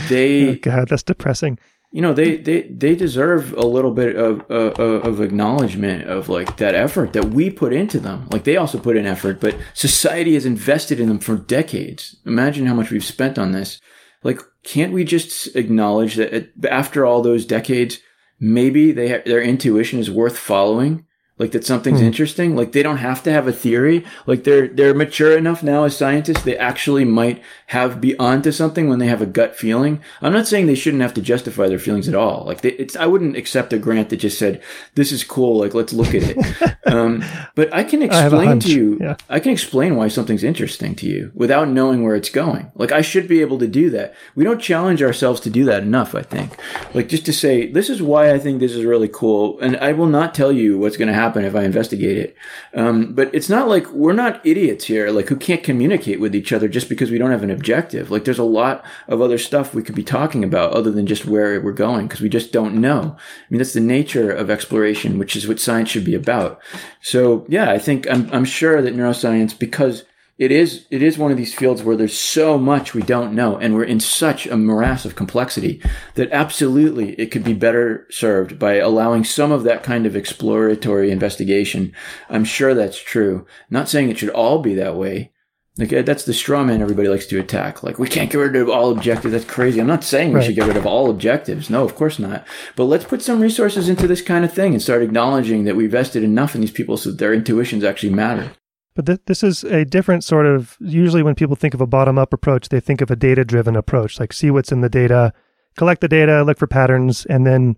they 0.08 0.50
oh 0.50 0.54
God, 0.62 0.88
that's 0.88 1.02
depressing. 1.02 1.58
You 1.90 2.02
know, 2.02 2.12
they 2.12 2.36
they 2.36 2.62
they 2.62 2.94
deserve 2.94 3.52
a 3.54 3.66
little 3.66 3.92
bit 3.92 4.14
of 4.14 4.42
uh, 4.50 4.72
of 4.82 5.20
acknowledgement 5.20 6.08
of 6.08 6.28
like 6.28 6.58
that 6.58 6.74
effort 6.74 7.12
that 7.14 7.26
we 7.26 7.50
put 7.50 7.72
into 7.72 7.98
them. 7.98 8.28
Like 8.30 8.44
they 8.44 8.56
also 8.56 8.78
put 8.78 8.96
in 8.96 9.06
effort, 9.06 9.40
but 9.40 9.56
society 9.72 10.34
has 10.34 10.44
invested 10.44 11.00
in 11.00 11.08
them 11.08 11.20
for 11.20 11.36
decades. 11.36 12.16
Imagine 12.26 12.66
how 12.66 12.74
much 12.74 12.90
we've 12.90 13.04
spent 13.04 13.38
on 13.38 13.52
this. 13.52 13.80
Like, 14.22 14.40
can't 14.64 14.92
we 14.92 15.04
just 15.04 15.54
acknowledge 15.56 16.16
that 16.16 16.50
after 16.68 17.06
all 17.06 17.22
those 17.22 17.46
decades, 17.46 18.00
maybe 18.40 18.92
they 18.92 19.08
ha- 19.08 19.22
their 19.24 19.42
intuition 19.42 19.98
is 19.98 20.10
worth 20.10 20.38
following? 20.38 21.06
Like 21.36 21.50
that 21.50 21.64
something's 21.64 21.98
hmm. 21.98 22.06
interesting? 22.06 22.54
Like 22.54 22.72
they 22.72 22.82
don't 22.82 22.98
have 22.98 23.22
to 23.24 23.32
have 23.32 23.48
a 23.48 23.52
theory? 23.52 24.04
Like 24.24 24.44
they're 24.44 24.68
they're 24.68 24.94
mature 24.94 25.36
enough 25.36 25.64
now 25.64 25.82
as 25.82 25.96
scientists 25.96 26.42
they 26.42 26.56
actually 26.56 27.04
might 27.04 27.42
have 27.68 28.00
be 28.00 28.16
onto 28.18 28.52
something 28.52 28.88
when 28.88 29.00
they 29.00 29.08
have 29.08 29.20
a 29.20 29.26
gut 29.26 29.56
feeling. 29.56 30.00
I'm 30.22 30.32
not 30.32 30.46
saying 30.46 30.66
they 30.66 30.76
shouldn't 30.76 31.02
have 31.02 31.14
to 31.14 31.20
justify 31.20 31.66
their 31.66 31.80
feelings 31.80 32.08
at 32.08 32.14
all. 32.14 32.44
Like 32.44 32.60
they, 32.60 32.70
it's 32.72 32.94
i 32.94 33.06
wouldn't 33.06 33.36
accept 33.36 33.72
a 33.72 33.78
grant 33.78 34.10
that 34.10 34.18
just 34.18 34.38
said 34.38 34.62
this 34.94 35.10
is 35.10 35.24
cool 35.24 35.58
like 35.58 35.74
let's 35.74 35.92
look 35.92 36.14
at 36.14 36.22
it. 36.22 36.76
Um, 36.86 37.24
but 37.54 37.72
i 37.72 37.82
can 37.82 38.02
explain 38.02 38.48
I 38.48 38.58
to 38.58 38.68
you 38.68 38.98
yeah. 39.00 39.16
i 39.30 39.40
can 39.40 39.50
explain 39.50 39.96
why 39.96 40.08
something's 40.08 40.44
interesting 40.44 40.94
to 40.96 41.06
you 41.06 41.32
without 41.34 41.66
knowing 41.66 42.04
where 42.04 42.14
it's 42.14 42.28
going. 42.28 42.70
Like 42.74 42.92
i 42.92 43.00
should 43.00 43.26
be 43.26 43.40
able 43.40 43.58
to 43.58 43.66
do 43.66 43.90
that. 43.90 44.14
We 44.34 44.44
don't 44.44 44.60
challenge 44.60 45.02
ourselves 45.02 45.40
to 45.40 45.50
do 45.50 45.64
that 45.64 45.82
enough 45.82 46.14
i 46.14 46.22
think. 46.22 46.56
Like 46.92 47.08
just 47.08 47.24
to 47.26 47.32
say 47.32 47.66
this 47.72 47.88
is 47.88 48.02
why 48.02 48.32
i 48.32 48.38
think 48.38 48.60
this 48.60 48.72
is 48.72 48.84
really 48.84 49.08
cool 49.08 49.58
and 49.60 49.78
i 49.78 49.92
will 49.92 50.06
not 50.06 50.34
tell 50.34 50.52
you 50.52 50.78
what's 50.78 50.98
going 50.98 51.08
to 51.08 51.14
happen 51.14 51.23
happen 51.24 51.44
if 51.44 51.54
I 51.54 51.64
investigate 51.64 52.18
it. 52.18 52.36
Um, 52.74 53.14
but 53.14 53.34
it's 53.34 53.48
not 53.48 53.68
like 53.68 53.86
we're 53.90 54.12
not 54.12 54.44
idiots 54.44 54.84
here, 54.84 55.10
like 55.10 55.28
who 55.28 55.36
can't 55.36 55.62
communicate 55.62 56.20
with 56.20 56.34
each 56.34 56.52
other 56.52 56.68
just 56.68 56.88
because 56.88 57.10
we 57.10 57.18
don't 57.18 57.30
have 57.30 57.42
an 57.42 57.50
objective. 57.50 58.10
Like 58.10 58.24
there's 58.24 58.38
a 58.38 58.44
lot 58.44 58.84
of 59.08 59.20
other 59.20 59.38
stuff 59.38 59.74
we 59.74 59.82
could 59.82 59.94
be 59.94 60.04
talking 60.04 60.44
about 60.44 60.72
other 60.72 60.90
than 60.90 61.06
just 61.06 61.26
where 61.26 61.60
we're 61.60 61.72
going 61.72 62.06
because 62.06 62.20
we 62.20 62.28
just 62.28 62.52
don't 62.52 62.80
know. 62.80 63.16
I 63.16 63.46
mean, 63.50 63.58
that's 63.58 63.72
the 63.72 63.80
nature 63.80 64.30
of 64.30 64.50
exploration, 64.50 65.18
which 65.18 65.36
is 65.36 65.48
what 65.48 65.60
science 65.60 65.90
should 65.90 66.04
be 66.04 66.14
about. 66.14 66.60
So 67.00 67.46
yeah, 67.48 67.70
I 67.70 67.78
think 67.78 68.10
I'm, 68.10 68.30
I'm 68.32 68.44
sure 68.44 68.82
that 68.82 68.94
neuroscience, 68.94 69.58
because 69.58 70.04
it 70.36 70.50
is 70.50 70.86
it 70.90 71.02
is 71.02 71.16
one 71.16 71.30
of 71.30 71.36
these 71.36 71.54
fields 71.54 71.82
where 71.82 71.96
there's 71.96 72.18
so 72.18 72.58
much 72.58 72.92
we 72.92 73.02
don't 73.02 73.34
know 73.34 73.56
and 73.56 73.74
we're 73.74 73.84
in 73.84 74.00
such 74.00 74.46
a 74.46 74.56
morass 74.56 75.04
of 75.04 75.14
complexity 75.14 75.80
that 76.14 76.30
absolutely 76.32 77.12
it 77.14 77.30
could 77.30 77.44
be 77.44 77.52
better 77.52 78.06
served 78.10 78.58
by 78.58 78.74
allowing 78.74 79.22
some 79.24 79.52
of 79.52 79.62
that 79.62 79.82
kind 79.82 80.06
of 80.06 80.16
exploratory 80.16 81.10
investigation 81.10 81.92
i'm 82.28 82.44
sure 82.44 82.74
that's 82.74 82.98
true 82.98 83.46
not 83.70 83.88
saying 83.88 84.10
it 84.10 84.18
should 84.18 84.30
all 84.30 84.58
be 84.60 84.74
that 84.74 84.96
way 84.96 85.30
like 85.76 85.92
uh, 85.92 86.02
that's 86.02 86.24
the 86.24 86.34
straw 86.34 86.62
man 86.62 86.80
everybody 86.82 87.08
likes 87.08 87.26
to 87.26 87.40
attack. 87.40 87.82
Like 87.82 87.98
we 87.98 88.06
can't 88.06 88.30
get 88.30 88.38
rid 88.38 88.54
of 88.54 88.68
all 88.68 88.92
objectives. 88.92 89.32
That's 89.32 89.44
crazy. 89.44 89.80
I'm 89.80 89.88
not 89.88 90.04
saying 90.04 90.28
we 90.28 90.36
Right. 90.36 90.44
should 90.46 90.54
get 90.54 90.68
rid 90.68 90.76
of 90.76 90.86
all 90.86 91.10
objectives. 91.10 91.68
No, 91.68 91.84
of 91.84 91.96
course 91.96 92.20
not. 92.20 92.46
But 92.76 92.84
let's 92.84 93.04
put 93.04 93.22
some 93.22 93.40
resources 93.40 93.88
into 93.88 94.06
this 94.06 94.22
kind 94.22 94.44
of 94.44 94.52
thing 94.52 94.72
and 94.72 94.80
start 94.80 95.02
acknowledging 95.02 95.64
that 95.64 95.74
we 95.74 95.88
vested 95.88 96.22
enough 96.22 96.54
in 96.54 96.60
these 96.60 96.70
people 96.70 96.96
so 96.96 97.10
that 97.10 97.18
their 97.18 97.34
intuitions 97.34 97.82
actually 97.82 98.10
matter. 98.12 98.52
But 98.94 99.06
th- 99.06 99.20
this 99.26 99.42
is 99.42 99.64
a 99.64 99.84
different 99.84 100.22
sort 100.24 100.46
of. 100.46 100.76
Usually, 100.80 101.22
when 101.22 101.34
people 101.34 101.56
think 101.56 101.74
of 101.74 101.80
a 101.80 101.86
bottom 101.86 102.18
up 102.18 102.32
approach, 102.32 102.68
they 102.68 102.80
think 102.80 103.00
of 103.00 103.10
a 103.10 103.16
data 103.16 103.44
driven 103.44 103.74
approach, 103.76 104.20
like 104.20 104.32
see 104.32 104.50
what's 104.50 104.70
in 104.72 104.80
the 104.82 104.88
data, 104.88 105.32
collect 105.76 106.00
the 106.00 106.08
data, 106.08 106.42
look 106.44 106.58
for 106.58 106.66
patterns, 106.66 107.26
and 107.26 107.46
then 107.46 107.76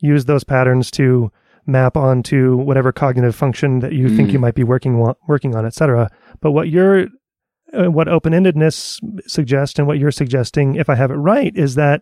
use 0.00 0.26
those 0.26 0.44
patterns 0.44 0.90
to 0.92 1.30
map 1.66 1.96
onto 1.96 2.56
whatever 2.56 2.92
cognitive 2.92 3.34
function 3.34 3.80
that 3.80 3.92
you 3.92 4.08
think 4.14 4.30
Mm. 4.30 4.32
you 4.32 4.38
might 4.38 4.54
be 4.54 4.64
working 4.64 4.98
wa- 4.98 5.14
working 5.26 5.54
on, 5.56 5.66
et 5.66 5.74
cetera. 5.74 6.10
But 6.40 6.52
what 6.52 6.68
you're 6.68 7.08
uh, 7.74 7.90
what 7.90 8.08
open 8.08 8.32
endedness 8.32 8.98
suggests 9.28 9.78
and 9.78 9.86
what 9.86 9.98
you're 9.98 10.10
suggesting, 10.10 10.76
if 10.76 10.88
I 10.88 10.94
have 10.94 11.10
it 11.10 11.16
right, 11.16 11.54
is 11.54 11.74
that 11.74 12.00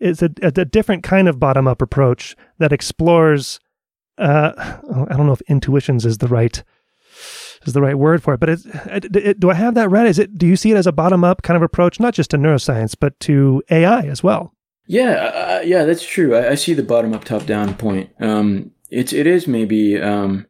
it's 0.00 0.22
a, 0.22 0.30
a, 0.42 0.48
a 0.56 0.64
different 0.64 1.04
kind 1.04 1.28
of 1.28 1.38
bottom 1.38 1.68
up 1.68 1.80
approach 1.82 2.34
that 2.58 2.72
explores. 2.72 3.60
Uh, 4.18 4.52
I 5.10 5.16
don't 5.16 5.26
know 5.26 5.32
if 5.32 5.40
intuitions 5.42 6.04
is 6.06 6.18
the 6.18 6.26
right 6.28 6.62
is 7.66 7.72
the 7.72 7.82
right 7.82 7.98
word 7.98 8.22
for 8.22 8.34
it, 8.34 8.40
but 8.40 8.48
it's, 8.48 8.66
it, 8.66 9.16
it, 9.16 9.40
do 9.40 9.50
I 9.50 9.54
have 9.54 9.74
that 9.74 9.90
right? 9.90 10.06
Is 10.06 10.18
it? 10.18 10.36
Do 10.38 10.46
you 10.46 10.56
see 10.56 10.70
it 10.72 10.76
as 10.76 10.86
a 10.86 10.92
bottom 10.92 11.24
up 11.24 11.42
kind 11.42 11.56
of 11.56 11.62
approach, 11.62 12.00
not 12.00 12.14
just 12.14 12.30
to 12.30 12.36
neuroscience, 12.36 12.94
but 12.98 13.18
to 13.20 13.62
AI 13.70 14.02
as 14.02 14.22
well? 14.22 14.54
Yeah, 14.86 15.12
uh, 15.12 15.62
yeah, 15.64 15.84
that's 15.84 16.06
true. 16.06 16.34
I, 16.34 16.50
I 16.50 16.54
see 16.56 16.74
the 16.74 16.82
bottom 16.82 17.14
up, 17.14 17.24
top 17.24 17.46
down 17.46 17.74
point. 17.74 18.10
Um, 18.20 18.72
it's 18.90 19.12
it 19.12 19.26
is 19.26 19.46
maybe 19.46 20.00
um, 20.00 20.46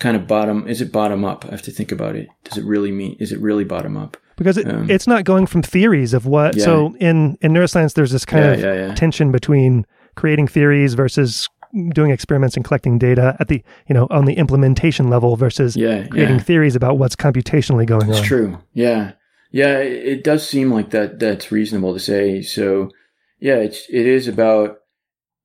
kind 0.00 0.16
of 0.16 0.26
bottom. 0.26 0.66
Is 0.66 0.80
it 0.80 0.92
bottom 0.92 1.24
up? 1.24 1.44
I 1.46 1.50
have 1.50 1.62
to 1.62 1.70
think 1.70 1.92
about 1.92 2.16
it. 2.16 2.28
Does 2.44 2.58
it 2.58 2.64
really 2.64 2.90
mean? 2.90 3.16
Is 3.20 3.32
it 3.32 3.40
really 3.40 3.64
bottom 3.64 3.96
up? 3.96 4.16
Because 4.36 4.58
it, 4.58 4.66
Um, 4.68 4.90
it's 4.90 5.06
not 5.06 5.24
going 5.24 5.46
from 5.46 5.62
theories 5.62 6.14
of 6.14 6.26
what. 6.26 6.56
Yeah. 6.56 6.64
So 6.64 6.96
in 6.98 7.38
in 7.40 7.52
neuroscience, 7.52 7.94
there's 7.94 8.10
this 8.10 8.24
kind 8.24 8.44
yeah, 8.44 8.52
of 8.52 8.88
yeah. 8.88 8.94
tension 8.94 9.30
between 9.30 9.86
creating 10.16 10.48
theories 10.48 10.94
versus 10.94 11.48
doing 11.90 12.10
experiments 12.10 12.56
and 12.56 12.64
collecting 12.64 12.98
data 12.98 13.36
at 13.40 13.48
the 13.48 13.62
you 13.88 13.94
know 13.94 14.06
on 14.10 14.26
the 14.26 14.34
implementation 14.34 15.08
level 15.08 15.36
versus 15.36 15.76
Yeah, 15.76 16.06
creating 16.08 16.36
yeah. 16.36 16.42
theories 16.42 16.76
about 16.76 16.98
what's 16.98 17.16
computationally 17.16 17.86
going 17.86 18.08
It's 18.08 18.18
on. 18.18 18.22
It's 18.24 18.26
true. 18.28 18.58
Yeah. 18.74 19.12
Yeah, 19.50 19.78
it, 19.78 20.06
it 20.06 20.24
does 20.24 20.48
seem 20.48 20.70
like 20.72 20.90
that 20.90 21.18
that's 21.18 21.52
reasonable 21.52 21.92
to 21.92 22.00
say. 22.00 22.40
So, 22.42 22.90
yeah, 23.38 23.56
it's 23.56 23.86
it 23.90 24.06
is 24.06 24.26
about 24.28 24.78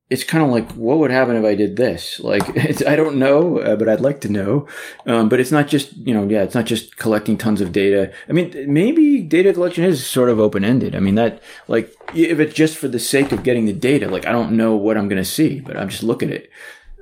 it's 0.10 0.24
kind 0.24 0.44
of 0.44 0.50
like 0.50 0.72
what 0.72 1.00
would 1.00 1.12
happen 1.12 1.36
if 1.36 1.44
I 1.44 1.56
did 1.56 1.76
this? 1.76 2.20
Like 2.20 2.44
I 2.88 2.96
don't 2.96 3.18
know, 3.18 3.60
uh, 3.60 3.76
but 3.76 3.90
I'd 3.90 4.02
like 4.02 4.22
to 4.22 4.30
know. 4.30 4.68
Um, 5.06 5.30
but 5.30 5.40
it's 5.40 5.52
not 5.52 5.68
just, 5.68 5.96
you 5.98 6.14
know, 6.14 6.28
yeah, 6.28 6.44
it's 6.44 6.56
not 6.56 6.66
just 6.66 6.98
collecting 6.98 7.38
tons 7.38 7.62
of 7.62 7.72
data. 7.72 8.14
I 8.30 8.34
mean, 8.34 8.54
maybe 8.72 9.22
data 9.22 9.54
collection 9.54 9.84
is 9.84 10.06
sort 10.06 10.30
of 10.30 10.40
open-ended. 10.40 10.96
I 10.96 11.00
mean, 11.00 11.16
that 11.16 11.42
like 11.68 11.94
if 12.14 12.40
it's 12.40 12.54
just 12.54 12.78
for 12.78 12.88
the 12.88 13.00
sake 13.00 13.32
of 13.32 13.44
getting 13.44 13.66
the 13.66 13.74
data, 13.74 14.10
like 14.10 14.26
I 14.26 14.32
don't 14.32 14.56
know 14.56 14.76
what 14.76 14.98
I'm 14.98 15.10
going 15.10 15.22
to 15.22 15.30
see, 15.30 15.60
but 15.60 15.78
I'm 15.78 15.90
just 15.90 16.04
look 16.04 16.24
at 16.24 16.30
it. 16.30 16.50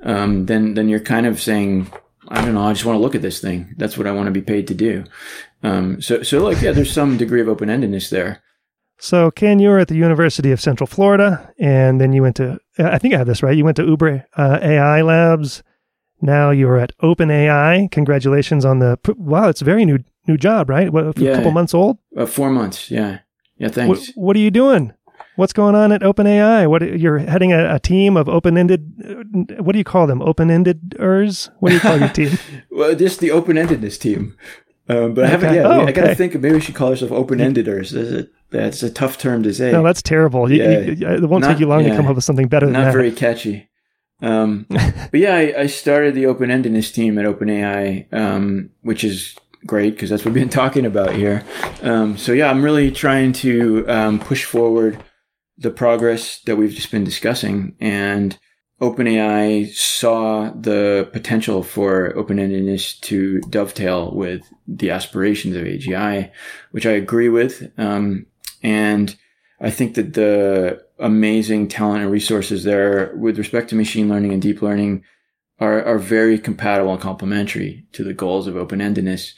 Um, 0.02 0.46
then 0.46 0.74
then 0.74 0.88
you're 0.88 1.00
kind 1.00 1.26
of 1.26 1.40
saying 1.40 1.90
I 2.28 2.44
don't 2.44 2.54
know. 2.54 2.66
I 2.66 2.72
just 2.72 2.84
want 2.84 2.96
to 2.96 3.00
look 3.00 3.14
at 3.14 3.22
this 3.22 3.40
thing. 3.40 3.74
That's 3.76 3.96
what 3.96 4.06
I 4.06 4.12
want 4.12 4.26
to 4.26 4.32
be 4.32 4.42
paid 4.42 4.66
to 4.68 4.74
do. 4.74 5.04
Um, 5.62 6.00
so, 6.00 6.22
so 6.22 6.42
like, 6.42 6.60
yeah, 6.60 6.72
there's 6.72 6.92
some 6.92 7.16
degree 7.16 7.40
of 7.40 7.48
open 7.48 7.68
endedness 7.68 8.10
there. 8.10 8.42
So, 8.98 9.30
Ken, 9.30 9.58
you 9.58 9.68
were 9.68 9.78
at 9.78 9.88
the 9.88 9.94
University 9.96 10.52
of 10.52 10.60
Central 10.60 10.86
Florida, 10.86 11.52
and 11.58 12.00
then 12.00 12.12
you 12.12 12.22
went 12.22 12.36
to, 12.36 12.58
I 12.78 12.98
think 12.98 13.12
I 13.14 13.18
have 13.18 13.26
this 13.26 13.42
right. 13.42 13.56
You 13.56 13.64
went 13.64 13.76
to 13.76 13.84
Uber 13.84 14.24
uh, 14.36 14.58
AI 14.62 15.02
Labs. 15.02 15.62
Now 16.22 16.50
you're 16.50 16.78
at 16.78 16.96
OpenAI. 16.98 17.90
Congratulations 17.90 18.64
on 18.64 18.78
the, 18.78 18.98
wow, 19.18 19.48
it's 19.48 19.60
a 19.60 19.66
very 19.66 19.84
new 19.84 19.98
new 20.28 20.36
job, 20.36 20.68
right? 20.68 20.92
What, 20.92 21.16
a 21.18 21.22
Yeah. 21.22 21.34
couple 21.36 21.52
months 21.52 21.72
old? 21.72 21.98
Uh, 22.16 22.26
four 22.26 22.50
months. 22.50 22.90
Yeah. 22.90 23.20
Yeah. 23.58 23.66
What, 23.68 23.74
Thanks. 23.74 24.12
what 24.16 24.34
are 24.34 24.40
you 24.40 24.50
doing? 24.50 24.92
What's 25.36 25.52
going 25.52 25.74
on 25.76 25.92
at 25.92 26.00
OpenAI? 26.00 26.68
What 26.68 26.82
you're 26.98 27.18
heading 27.18 27.52
a, 27.52 27.74
a 27.74 27.78
team 27.78 28.16
of 28.16 28.28
open-ended? 28.28 28.92
uh, 29.58 29.62
What 29.62 29.72
do 29.74 29.78
you 29.78 29.84
call 29.84 30.06
them? 30.08 30.20
Open-endeders? 30.22 31.50
What 31.60 31.68
do 31.68 31.74
you 31.76 31.80
call 31.80 31.98
your 31.98 32.08
team? 32.08 32.38
well, 32.70 32.94
just 32.96 33.20
the 33.20 33.30
open 33.30 33.56
endedness 33.56 34.00
team. 34.00 34.36
Um, 34.88 35.14
but 35.14 35.24
I 35.24 35.28
haven't. 35.28 35.50
Okay. 35.50 35.56
Yeah, 35.58 35.68
Oh, 35.68 35.86
I 35.86 35.92
got 35.92 36.06
to 36.06 36.14
think. 36.14 36.34
Maybe 36.34 36.54
we 36.54 36.60
should 36.60 36.74
call 36.74 36.90
ourselves 36.90 37.12
open 37.12 37.38
endeders. 37.38 37.90
That's 37.90 38.10
a, 38.10 38.26
that's 38.56 38.82
a 38.82 38.90
tough 38.90 39.18
term 39.18 39.42
to 39.44 39.52
say. 39.54 39.72
No, 39.72 39.82
that's 39.82 40.02
terrible. 40.02 40.50
You, 40.50 40.62
Yeah. 40.62 40.80
you- 40.80 41.08
it 41.08 41.28
won't 41.28 41.42
Not- 41.42 41.52
take 41.52 41.60
you 41.60 41.66
long 41.66 41.84
to 41.84 41.90
come 41.96 42.06
up 42.06 42.14
with 42.16 42.24
something 42.24 42.48
better 42.48 42.66
than 42.66 42.72
not 42.74 42.92
very 42.92 43.12
catchy. 43.12 43.68
Um, 44.22 44.66
but 44.68 45.14
yeah, 45.20 45.34
I, 45.34 45.54
I 45.62 45.66
started 45.66 46.14
the 46.14 46.26
open 46.26 46.48
endedness 46.50 46.92
team 46.92 47.18
at 47.18 47.26
OpenAI, 47.26 48.12
um, 48.12 48.70
which 48.82 49.04
is 49.04 49.34
great 49.66 49.90
because 49.94 50.10
that's 50.10 50.24
what 50.24 50.32
we've 50.32 50.42
been 50.42 50.48
talking 50.64 50.86
about 50.86 51.12
here. 51.14 51.44
Um, 51.82 52.16
so 52.16 52.32
yeah, 52.32 52.50
I'm 52.50 52.62
really 52.62 52.90
trying 52.90 53.32
to 53.34 53.86
um, 53.88 54.18
push 54.18 54.44
forward 54.44 55.02
the 55.58 55.70
progress 55.70 56.40
that 56.46 56.56
we've 56.56 56.72
just 56.74 56.90
been 56.90 57.04
discussing, 57.04 57.74
and 57.80 58.38
OpenAI 58.80 59.70
saw 59.74 60.50
the 60.50 61.08
potential 61.12 61.62
for 61.62 62.14
open 62.16 62.36
endedness 62.36 62.98
to 63.00 63.40
dovetail 63.48 64.14
with 64.14 64.42
the 64.68 64.90
aspirations 64.90 65.56
of 65.56 65.64
AGI, 65.64 66.30
which 66.72 66.84
I 66.86 66.92
agree 66.92 67.28
with. 67.30 67.70
Um, 67.78 68.26
and 68.62 69.16
I 69.60 69.70
think 69.70 69.94
that 69.94 70.14
the 70.14 70.84
amazing 70.98 71.68
talent 71.68 72.02
and 72.02 72.10
resources 72.10 72.64
there 72.64 73.14
with 73.16 73.38
respect 73.38 73.70
to 73.70 73.74
machine 73.74 74.08
learning 74.08 74.32
and 74.32 74.42
deep 74.42 74.62
learning 74.62 75.04
are, 75.58 75.82
are 75.84 75.98
very 75.98 76.38
compatible 76.38 76.92
and 76.92 77.00
complementary 77.00 77.86
to 77.92 78.04
the 78.04 78.14
goals 78.14 78.46
of 78.46 78.56
open-endedness 78.56 79.32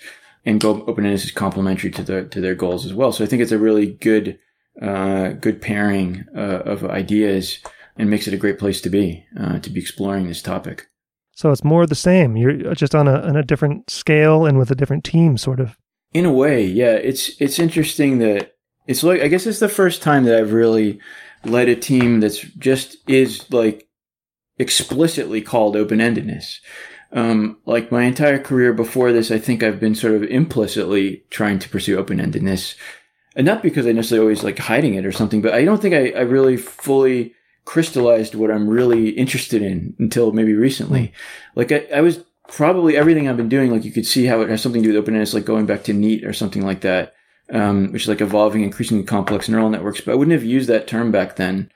and 0.45 0.61
go, 0.61 0.85
open-endedness 0.86 1.24
is 1.24 1.31
complementary 1.31 1.90
to 1.90 2.03
the, 2.03 2.24
to 2.24 2.40
their 2.40 2.55
goals 2.55 2.85
as 2.85 2.95
well. 2.95 3.12
So 3.12 3.24
I 3.24 3.27
think 3.27 3.43
it's 3.43 3.53
a 3.53 3.59
really 3.59 3.86
good, 3.86 4.39
uh, 4.82 5.31
good 5.31 5.61
pairing 5.61 6.24
uh, 6.36 6.62
of 6.65 6.85
ideas 6.85 7.59
and 7.97 8.11
makes 8.11 8.27
it 8.27 8.35
a 8.35 8.39
great 8.39 8.59
place 8.59 8.81
to 8.81 8.90
be, 8.90 9.24
uh, 9.39 9.59
to 9.61 9.70
be 9.70 9.81
exploring 9.81 10.27
this 10.27 10.43
topic. 10.43 10.89
So 11.39 11.53
it's 11.53 11.62
more 11.62 11.86
the 11.86 11.95
same. 11.95 12.36
You're 12.36 12.74
just 12.74 12.97
on 12.97 13.07
a 13.07 13.20
on 13.20 13.36
a 13.36 13.45
different 13.45 13.90
scale 13.90 14.45
and 14.45 14.59
with 14.59 14.73
a 14.73 14.74
different 14.74 15.05
team, 15.05 15.39
sort 15.39 15.61
of. 15.61 15.77
In 16.12 16.27
a 16.27 16.32
way, 16.32 16.65
yeah. 16.65 16.95
It's 16.95 17.40
it's 17.40 17.61
interesting 17.61 18.19
that 18.19 18.57
it's 18.89 19.05
like 19.05 19.20
I 19.20 19.28
guess 19.28 19.47
it's 19.47 19.60
the 19.60 19.69
first 19.69 20.02
time 20.02 20.24
that 20.24 20.36
I've 20.36 20.52
really 20.52 20.98
led 21.44 21.69
a 21.69 21.77
team 21.77 22.20
that's 22.20 22.40
just 22.40 22.97
is 23.09 23.48
like 23.52 23.86
explicitly 24.59 25.43
called 25.43 25.77
open 25.77 26.01
endedness. 26.01 26.59
Um, 27.12 27.59
like 27.65 27.93
my 27.93 28.02
entire 28.02 28.39
career 28.39 28.73
before 28.73 29.12
this, 29.12 29.31
I 29.31 29.39
think 29.39 29.62
I've 29.62 29.78
been 29.78 29.94
sort 29.94 30.15
of 30.15 30.24
implicitly 30.24 31.24
trying 31.31 31.59
to 31.60 31.69
pursue 31.69 31.98
open 31.98 32.19
endedness, 32.19 32.74
and 33.36 33.47
not 33.47 33.62
because 33.62 33.86
I 33.86 33.93
necessarily 33.93 34.24
always 34.24 34.43
like 34.43 34.59
hiding 34.59 34.94
it 34.94 35.06
or 35.06 35.12
something, 35.12 35.43
but 35.43 35.55
I 35.55 35.65
don't 35.65 35.81
think 35.81 35.94
I, 35.94 36.10
I 36.19 36.23
really 36.23 36.56
fully 36.56 37.35
crystallized 37.65 38.35
what 38.35 38.51
I'm 38.51 38.69
really 38.69 39.10
interested 39.10 39.62
in 39.62 39.94
until 39.98 40.32
maybe 40.32 40.55
recently. 40.55 41.12
Like 41.55 41.70
I, 41.73 41.86
I 41.94 42.01
was 42.01 42.24
probably 42.48 42.97
everything 42.97 43.28
I've 43.28 43.36
been 43.36 43.51
doing, 43.51 43.70
like 43.70 43.85
you 43.85 43.93
could 43.93 44.06
see 44.06 44.24
how 44.24 44.40
it 44.40 44.48
has 44.48 44.62
something 44.62 44.82
to 44.82 44.89
do 44.89 44.94
with 44.94 45.02
openness, 45.02 45.35
like 45.35 45.44
going 45.44 45.66
back 45.66 45.85
to 45.85 45.93
NEAT 45.93 46.24
or 46.24 46.32
something 46.32 46.65
like 46.65 46.81
that, 46.81 47.15
um, 47.53 47.93
which 47.93 48.03
is 48.03 48.09
like 48.09 48.20
evolving 48.20 48.62
increasingly 48.62 49.05
complex 49.05 49.49
neural 49.49 49.70
networks. 49.70 50.01
But 50.01 50.12
I 50.12 50.15
wouldn't 50.15 50.35
have 50.35 50.45
used 50.45 50.69
that 50.69 50.87
term 50.87 51.11
back 51.11 51.37
then. 51.37 51.70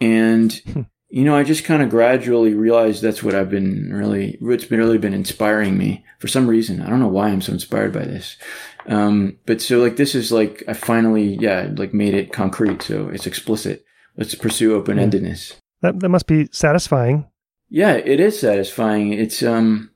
And, 0.00 0.60
you 1.08 1.24
know, 1.24 1.36
I 1.36 1.42
just 1.42 1.64
kind 1.64 1.82
of 1.82 1.90
gradually 1.90 2.54
realized 2.54 3.02
that's 3.02 3.22
what 3.22 3.34
I've 3.34 3.50
been 3.50 3.92
really, 3.92 4.38
it's 4.40 4.64
been 4.64 4.78
really 4.78 4.98
been 4.98 5.14
inspiring 5.14 5.76
me 5.76 6.04
for 6.18 6.28
some 6.28 6.46
reason. 6.46 6.82
I 6.82 6.88
don't 6.88 7.00
know 7.00 7.08
why 7.08 7.28
I'm 7.28 7.42
so 7.42 7.52
inspired 7.52 7.92
by 7.92 8.04
this. 8.04 8.36
Um, 8.86 9.38
but 9.44 9.60
so 9.60 9.78
like 9.78 9.96
this 9.96 10.14
is 10.14 10.32
like, 10.32 10.62
I 10.68 10.72
finally, 10.72 11.36
yeah, 11.40 11.68
like 11.76 11.92
made 11.92 12.14
it 12.14 12.32
concrete. 12.32 12.82
So 12.82 13.08
it's 13.08 13.26
explicit. 13.26 13.84
Let's 14.16 14.34
pursue 14.34 14.74
open 14.74 14.98
endedness. 14.98 15.54
That 15.80 16.00
that 16.00 16.08
must 16.08 16.26
be 16.26 16.48
satisfying. 16.50 17.26
Yeah, 17.68 17.92
it 17.92 18.18
is 18.18 18.40
satisfying. 18.40 19.12
It's 19.12 19.42
um 19.44 19.87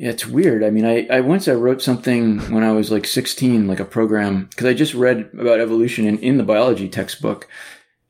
yeah, 0.00 0.08
it's 0.08 0.26
weird. 0.26 0.64
I 0.64 0.70
mean, 0.70 0.86
I, 0.86 1.06
I 1.10 1.20
once 1.20 1.46
I 1.46 1.52
wrote 1.52 1.82
something 1.82 2.38
when 2.50 2.64
I 2.64 2.72
was 2.72 2.90
like 2.90 3.06
16, 3.06 3.68
like 3.68 3.80
a 3.80 3.84
program, 3.84 4.46
because 4.46 4.66
I 4.66 4.72
just 4.72 4.94
read 4.94 5.28
about 5.38 5.60
evolution 5.60 6.06
in, 6.06 6.16
in 6.20 6.38
the 6.38 6.42
biology 6.42 6.88
textbook. 6.88 7.46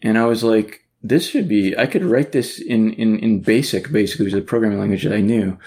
And 0.01 0.17
I 0.17 0.25
was 0.27 0.45
like, 0.45 0.85
this 1.03 1.29
should 1.29 1.49
be, 1.49 1.77
I 1.77 1.87
could 1.87 2.05
write 2.05 2.31
this 2.31 2.61
in, 2.61 2.93
in, 2.93 3.19
in 3.19 3.43
BASIC, 3.43 3.91
basically, 3.91 4.27
which 4.27 4.35
is 4.35 4.39
a 4.39 4.43
programming 4.43 4.79
language 4.79 5.03
that 5.03 5.13
I 5.13 5.21
knew. 5.21 5.59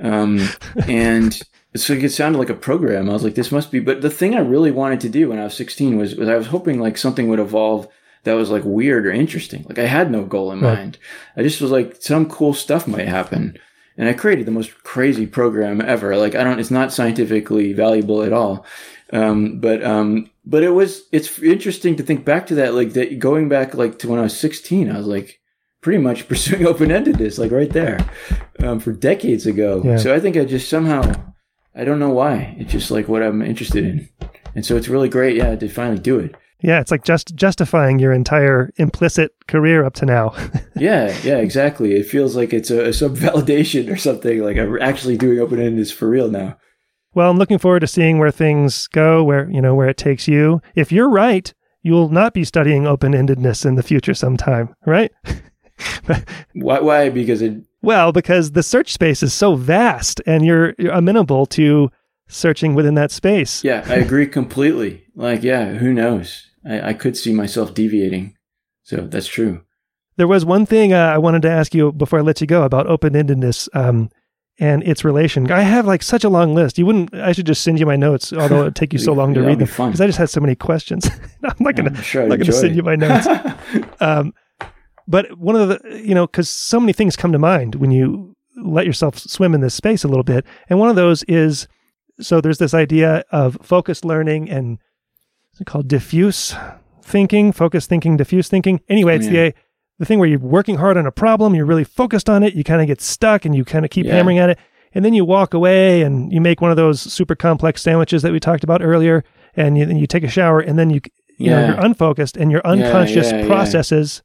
Um, 0.00 0.48
and 0.88 1.40
so 1.76 1.92
it 1.92 2.10
sounded 2.10 2.38
like 2.38 2.50
a 2.50 2.54
program. 2.54 3.08
I 3.08 3.12
was 3.12 3.22
like, 3.22 3.36
this 3.36 3.52
must 3.52 3.70
be, 3.70 3.78
but 3.78 4.00
the 4.00 4.10
thing 4.10 4.34
I 4.34 4.40
really 4.40 4.72
wanted 4.72 4.98
to 5.02 5.08
do 5.08 5.28
when 5.28 5.38
I 5.38 5.44
was 5.44 5.54
16 5.54 5.96
was, 5.96 6.16
was 6.16 6.28
I 6.28 6.34
was 6.34 6.48
hoping 6.48 6.80
like 6.80 6.98
something 6.98 7.28
would 7.28 7.38
evolve 7.38 7.86
that 8.24 8.32
was 8.34 8.50
like 8.50 8.64
weird 8.64 9.06
or 9.06 9.12
interesting. 9.12 9.64
Like 9.68 9.78
I 9.78 9.86
had 9.86 10.10
no 10.10 10.24
goal 10.24 10.50
in 10.50 10.60
Right. 10.60 10.76
mind. 10.76 10.98
I 11.36 11.44
just 11.44 11.60
was 11.60 11.70
like, 11.70 12.02
some 12.02 12.28
cool 12.28 12.52
stuff 12.52 12.88
might 12.88 13.06
happen. 13.06 13.56
And 13.98 14.08
I 14.08 14.14
created 14.14 14.46
the 14.46 14.52
most 14.52 14.82
crazy 14.84 15.26
program 15.26 15.82
ever. 15.82 16.16
Like 16.16 16.34
I 16.34 16.44
don't, 16.44 16.60
it's 16.60 16.70
not 16.70 16.92
scientifically 16.92 17.74
valuable 17.74 18.22
at 18.22 18.32
all. 18.32 18.64
Um, 19.12 19.58
but 19.58 19.82
um, 19.82 20.30
but 20.44 20.62
it 20.62 20.70
was 20.70 21.02
it's 21.12 21.38
interesting 21.40 21.96
to 21.96 22.02
think 22.02 22.24
back 22.24 22.46
to 22.46 22.54
that, 22.56 22.74
like 22.74 22.92
that 22.92 23.18
going 23.18 23.48
back 23.48 23.74
like 23.74 23.98
to 24.00 24.08
when 24.08 24.18
I 24.18 24.22
was 24.22 24.36
16, 24.38 24.90
I 24.90 24.98
was 24.98 25.06
like 25.06 25.40
pretty 25.80 25.98
much 25.98 26.28
pursuing 26.28 26.66
open 26.66 26.90
endedness, 26.90 27.38
like 27.38 27.50
right 27.50 27.70
there, 27.70 27.98
um, 28.60 28.80
for 28.80 28.92
decades 28.92 29.46
ago. 29.46 29.82
Yeah. 29.84 29.96
So 29.96 30.14
I 30.14 30.20
think 30.20 30.36
I 30.36 30.44
just 30.44 30.68
somehow 30.68 31.12
I 31.74 31.84
don't 31.84 31.98
know 31.98 32.10
why 32.10 32.56
it's 32.58 32.72
just 32.72 32.90
like 32.90 33.08
what 33.08 33.22
I'm 33.22 33.42
interested 33.42 33.84
in, 33.84 34.08
and 34.54 34.64
so 34.64 34.76
it's 34.76 34.88
really 34.88 35.08
great, 35.08 35.36
yeah, 35.36 35.56
to 35.56 35.68
finally 35.68 36.00
do 36.00 36.18
it. 36.18 36.34
Yeah, 36.60 36.80
it's 36.80 36.90
like 36.90 37.04
just 37.04 37.36
justifying 37.36 38.00
your 38.00 38.12
entire 38.12 38.72
implicit 38.76 39.32
career 39.46 39.84
up 39.84 39.94
to 39.94 40.06
now. 40.06 40.34
yeah, 40.76 41.16
yeah, 41.22 41.38
exactly. 41.38 41.92
It 41.92 42.06
feels 42.06 42.34
like 42.34 42.52
it's 42.52 42.70
a, 42.70 42.92
some 42.92 43.14
validation 43.16 43.92
or 43.92 43.96
something. 43.96 44.40
Like 44.42 44.56
I'm 44.56 44.80
actually 44.80 45.16
doing 45.16 45.38
open 45.38 45.60
is 45.60 45.92
for 45.92 46.08
real 46.08 46.30
now. 46.30 46.56
Well, 47.14 47.30
I'm 47.30 47.38
looking 47.38 47.58
forward 47.58 47.80
to 47.80 47.86
seeing 47.86 48.18
where 48.18 48.30
things 48.30 48.86
go, 48.88 49.22
where 49.22 49.48
you 49.50 49.60
know 49.60 49.74
where 49.74 49.88
it 49.88 49.96
takes 49.96 50.26
you. 50.26 50.60
If 50.74 50.90
you're 50.90 51.08
right, 51.08 51.52
you'll 51.82 52.08
not 52.10 52.34
be 52.34 52.44
studying 52.44 52.86
open-endedness 52.86 53.64
in 53.64 53.76
the 53.76 53.82
future 53.82 54.14
sometime, 54.14 54.74
right? 54.84 55.12
why? 56.54 56.80
Why? 56.80 57.08
Because 57.08 57.42
it. 57.42 57.54
Well, 57.82 58.12
because 58.12 58.52
the 58.52 58.62
search 58.62 58.92
space 58.92 59.22
is 59.22 59.32
so 59.32 59.54
vast, 59.54 60.20
and 60.26 60.44
you're, 60.44 60.74
you're 60.78 60.92
amenable 60.92 61.46
to 61.46 61.90
searching 62.26 62.74
within 62.74 62.94
that 62.94 63.12
space. 63.12 63.62
Yeah, 63.62 63.84
I 63.86 63.94
agree 63.94 64.26
completely. 64.26 65.04
Like, 65.14 65.42
yeah, 65.42 65.74
who 65.74 65.92
knows? 65.92 66.47
I, 66.68 66.88
I 66.88 66.92
could 66.92 67.16
see 67.16 67.32
myself 67.32 67.74
deviating. 67.74 68.36
So 68.82 68.98
that's 68.98 69.26
true. 69.26 69.62
There 70.16 70.28
was 70.28 70.44
one 70.44 70.66
thing 70.66 70.92
uh, 70.92 71.12
I 71.14 71.18
wanted 71.18 71.42
to 71.42 71.50
ask 71.50 71.74
you 71.74 71.92
before 71.92 72.18
I 72.18 72.22
let 72.22 72.40
you 72.40 72.46
go 72.46 72.64
about 72.64 72.86
open-endedness. 72.86 73.68
Um, 73.74 74.10
and 74.60 74.82
its 74.82 75.04
relation. 75.04 75.50
I 75.50 75.62
have 75.62 75.86
like 75.86 76.02
such 76.02 76.24
a 76.24 76.28
long 76.28 76.54
list. 76.54 76.78
You 76.78 76.86
wouldn't. 76.86 77.14
I 77.14 77.32
should 77.32 77.46
just 77.46 77.62
send 77.62 77.78
you 77.78 77.86
my 77.86 77.96
notes, 77.96 78.32
although 78.32 78.62
it'd 78.62 78.76
take 78.76 78.92
you 78.92 78.98
so 78.98 79.12
long 79.14 79.34
to 79.34 79.40
read 79.42 79.60
them 79.60 79.68
because 79.68 80.00
I 80.00 80.06
just 80.06 80.18
had 80.18 80.30
so 80.30 80.40
many 80.40 80.54
questions. 80.54 81.08
I'm 81.44 81.54
not 81.60 81.76
gonna. 81.76 81.90
I'm 81.90 82.02
sure 82.02 82.22
I'm 82.22 82.28
not 82.28 82.38
gonna 82.38 82.52
send 82.52 82.72
it. 82.72 82.76
you 82.76 82.82
my 82.82 82.96
notes. 82.96 83.26
um, 84.00 84.34
but 85.06 85.38
one 85.38 85.56
of 85.56 85.68
the, 85.68 86.02
you 86.04 86.14
know, 86.14 86.26
because 86.26 86.50
so 86.50 86.80
many 86.80 86.92
things 86.92 87.16
come 87.16 87.32
to 87.32 87.38
mind 87.38 87.76
when 87.76 87.90
you 87.90 88.36
let 88.62 88.84
yourself 88.84 89.16
swim 89.18 89.54
in 89.54 89.60
this 89.60 89.74
space 89.74 90.04
a 90.04 90.08
little 90.08 90.24
bit, 90.24 90.44
and 90.68 90.78
one 90.78 90.90
of 90.90 90.96
those 90.96 91.22
is 91.24 91.68
so 92.20 92.40
there's 92.40 92.58
this 92.58 92.74
idea 92.74 93.24
of 93.30 93.56
focused 93.62 94.04
learning 94.04 94.50
and 94.50 94.78
what's 95.58 95.68
it 95.68 95.72
called 95.72 95.88
diffuse 95.88 96.54
thinking, 97.02 97.50
focused 97.52 97.88
thinking, 97.88 98.16
diffuse 98.16 98.48
thinking. 98.48 98.80
Anyway, 98.88 99.16
it's 99.16 99.26
Yeah. 99.26 99.46
the 99.48 99.54
the 99.98 100.04
thing 100.04 100.20
where 100.20 100.28
you're 100.28 100.38
working 100.38 100.76
hard 100.76 100.96
on 100.96 101.06
a 101.06 101.10
problem, 101.10 101.56
you're 101.56 101.66
really 101.66 101.82
focused 101.82 102.30
on 102.30 102.44
it, 102.44 102.54
you 102.54 102.62
kind 102.62 102.80
of 102.80 102.86
get 102.86 103.00
stuck 103.00 103.44
and 103.44 103.52
you 103.52 103.64
kind 103.64 103.84
of 103.84 103.90
keep 103.90 104.06
Yeah. 104.06 104.14
hammering 104.14 104.38
at 104.38 104.48
it, 104.50 104.58
and 104.94 105.04
then 105.04 105.12
you 105.12 105.24
walk 105.24 105.52
away 105.54 106.02
and 106.02 106.32
you 106.32 106.40
make 106.40 106.60
one 106.60 106.70
of 106.70 106.76
those 106.76 107.00
super 107.00 107.34
complex 107.34 107.82
sandwiches 107.82 108.22
that 108.22 108.30
we 108.30 108.38
talked 108.38 108.62
about 108.62 108.80
earlier, 108.80 109.24
and 109.56 109.76
you, 109.76 109.84
then 109.86 109.96
you 109.96 110.06
take 110.06 110.22
a 110.22 110.28
shower, 110.28 110.60
and 110.60 110.78
then 110.78 110.90
you 110.90 111.00
you 111.36 111.50
know 111.50 111.58
Yeah. 111.58 111.66
you're 111.68 111.84
unfocused 111.84 112.36
and 112.36 112.52
your 112.52 112.64
unconscious 112.64 113.32
processes. 113.48 114.22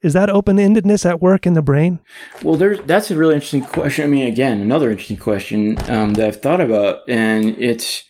Is 0.00 0.12
that 0.12 0.30
open-endedness 0.30 1.04
at 1.04 1.20
work 1.20 1.44
in 1.44 1.54
the 1.54 1.62
brain? 1.62 1.98
Well, 2.44 2.54
there's 2.54 2.78
that's 2.86 3.10
a 3.10 3.16
really 3.16 3.34
interesting 3.34 3.62
question. 3.62 4.04
I 4.04 4.06
mean, 4.06 4.28
again, 4.28 4.60
another 4.60 4.88
interesting 4.92 5.16
question 5.16 5.76
um, 5.88 6.14
that 6.14 6.28
I've 6.28 6.40
thought 6.40 6.60
about, 6.60 6.98
and 7.08 7.56
it's 7.58 8.04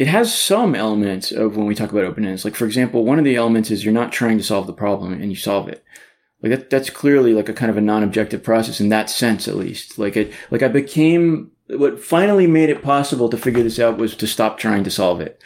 it 0.00 0.06
has 0.06 0.34
some 0.34 0.74
elements 0.74 1.30
of 1.30 1.58
when 1.58 1.66
we 1.66 1.74
talk 1.74 1.92
about 1.92 2.04
openness. 2.04 2.42
Like, 2.42 2.54
for 2.54 2.64
example, 2.64 3.04
one 3.04 3.18
of 3.18 3.24
the 3.26 3.36
elements 3.36 3.70
is 3.70 3.84
you're 3.84 3.92
not 3.92 4.12
trying 4.12 4.38
to 4.38 4.42
solve 4.42 4.66
the 4.66 4.72
problem 4.72 5.12
and 5.12 5.30
you 5.30 5.36
solve 5.36 5.68
it. 5.68 5.84
Like 6.42 6.52
that, 6.52 6.70
that's 6.70 6.88
clearly 6.88 7.34
like 7.34 7.50
a 7.50 7.52
kind 7.52 7.68
of 7.68 7.76
a 7.76 7.82
non-objective 7.82 8.42
process 8.42 8.80
in 8.80 8.88
that 8.88 9.10
sense, 9.10 9.46
at 9.46 9.56
least. 9.56 9.98
Like 9.98 10.16
it, 10.16 10.32
like 10.50 10.62
I 10.62 10.68
became 10.68 11.50
what 11.68 12.02
finally 12.02 12.46
made 12.46 12.70
it 12.70 12.82
possible 12.82 13.28
to 13.28 13.36
figure 13.36 13.62
this 13.62 13.78
out 13.78 13.98
was 13.98 14.16
to 14.16 14.26
stop 14.26 14.56
trying 14.56 14.84
to 14.84 14.90
solve 14.90 15.20
it. 15.20 15.38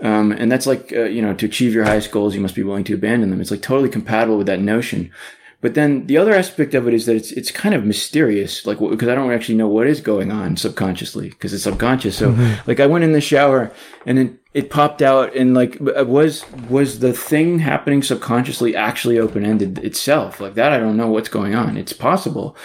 Um, 0.00 0.32
and 0.32 0.50
that's 0.50 0.66
like, 0.66 0.92
uh, 0.92 1.04
you 1.04 1.22
know, 1.22 1.32
to 1.34 1.46
achieve 1.46 1.72
your 1.72 1.84
highest 1.84 2.10
goals, 2.10 2.34
you 2.34 2.40
must 2.40 2.56
be 2.56 2.64
willing 2.64 2.84
to 2.84 2.94
abandon 2.94 3.30
them. 3.30 3.40
It's 3.40 3.52
like 3.52 3.62
totally 3.62 3.88
compatible 3.88 4.38
with 4.38 4.48
that 4.48 4.60
notion. 4.60 5.12
But 5.60 5.74
then 5.74 6.06
the 6.06 6.16
other 6.16 6.34
aspect 6.34 6.74
of 6.74 6.88
it 6.88 6.94
is 6.94 7.04
that 7.06 7.16
it's 7.16 7.32
it's 7.32 7.50
kind 7.50 7.74
of 7.74 7.84
mysterious, 7.84 8.66
like 8.66 8.78
because 8.78 9.08
I 9.08 9.14
don't 9.14 9.32
actually 9.32 9.56
know 9.56 9.68
what 9.68 9.86
is 9.86 10.00
going 10.00 10.32
on 10.32 10.56
subconsciously 10.56 11.28
because 11.28 11.52
it's 11.52 11.64
subconscious. 11.64 12.16
So 12.16 12.30
like 12.66 12.80
I 12.80 12.86
went 12.86 13.04
in 13.04 13.12
the 13.12 13.20
shower 13.20 13.70
and 14.06 14.16
then 14.16 14.38
it 14.54 14.70
popped 14.70 15.02
out 15.02 15.36
and 15.36 15.52
like 15.52 15.78
uh, 15.80 16.04
was 16.06 16.50
was 16.70 17.00
the 17.00 17.12
thing 17.12 17.58
happening 17.58 18.02
subconsciously 18.02 18.74
actually 18.74 19.18
open 19.18 19.44
ended 19.44 19.78
itself 19.78 20.40
like 20.40 20.54
that? 20.54 20.72
I 20.72 20.78
don't 20.78 20.96
know 20.96 21.10
what's 21.10 21.28
going 21.28 21.54
on. 21.54 21.76
It's 21.76 21.92
possible. 21.92 22.56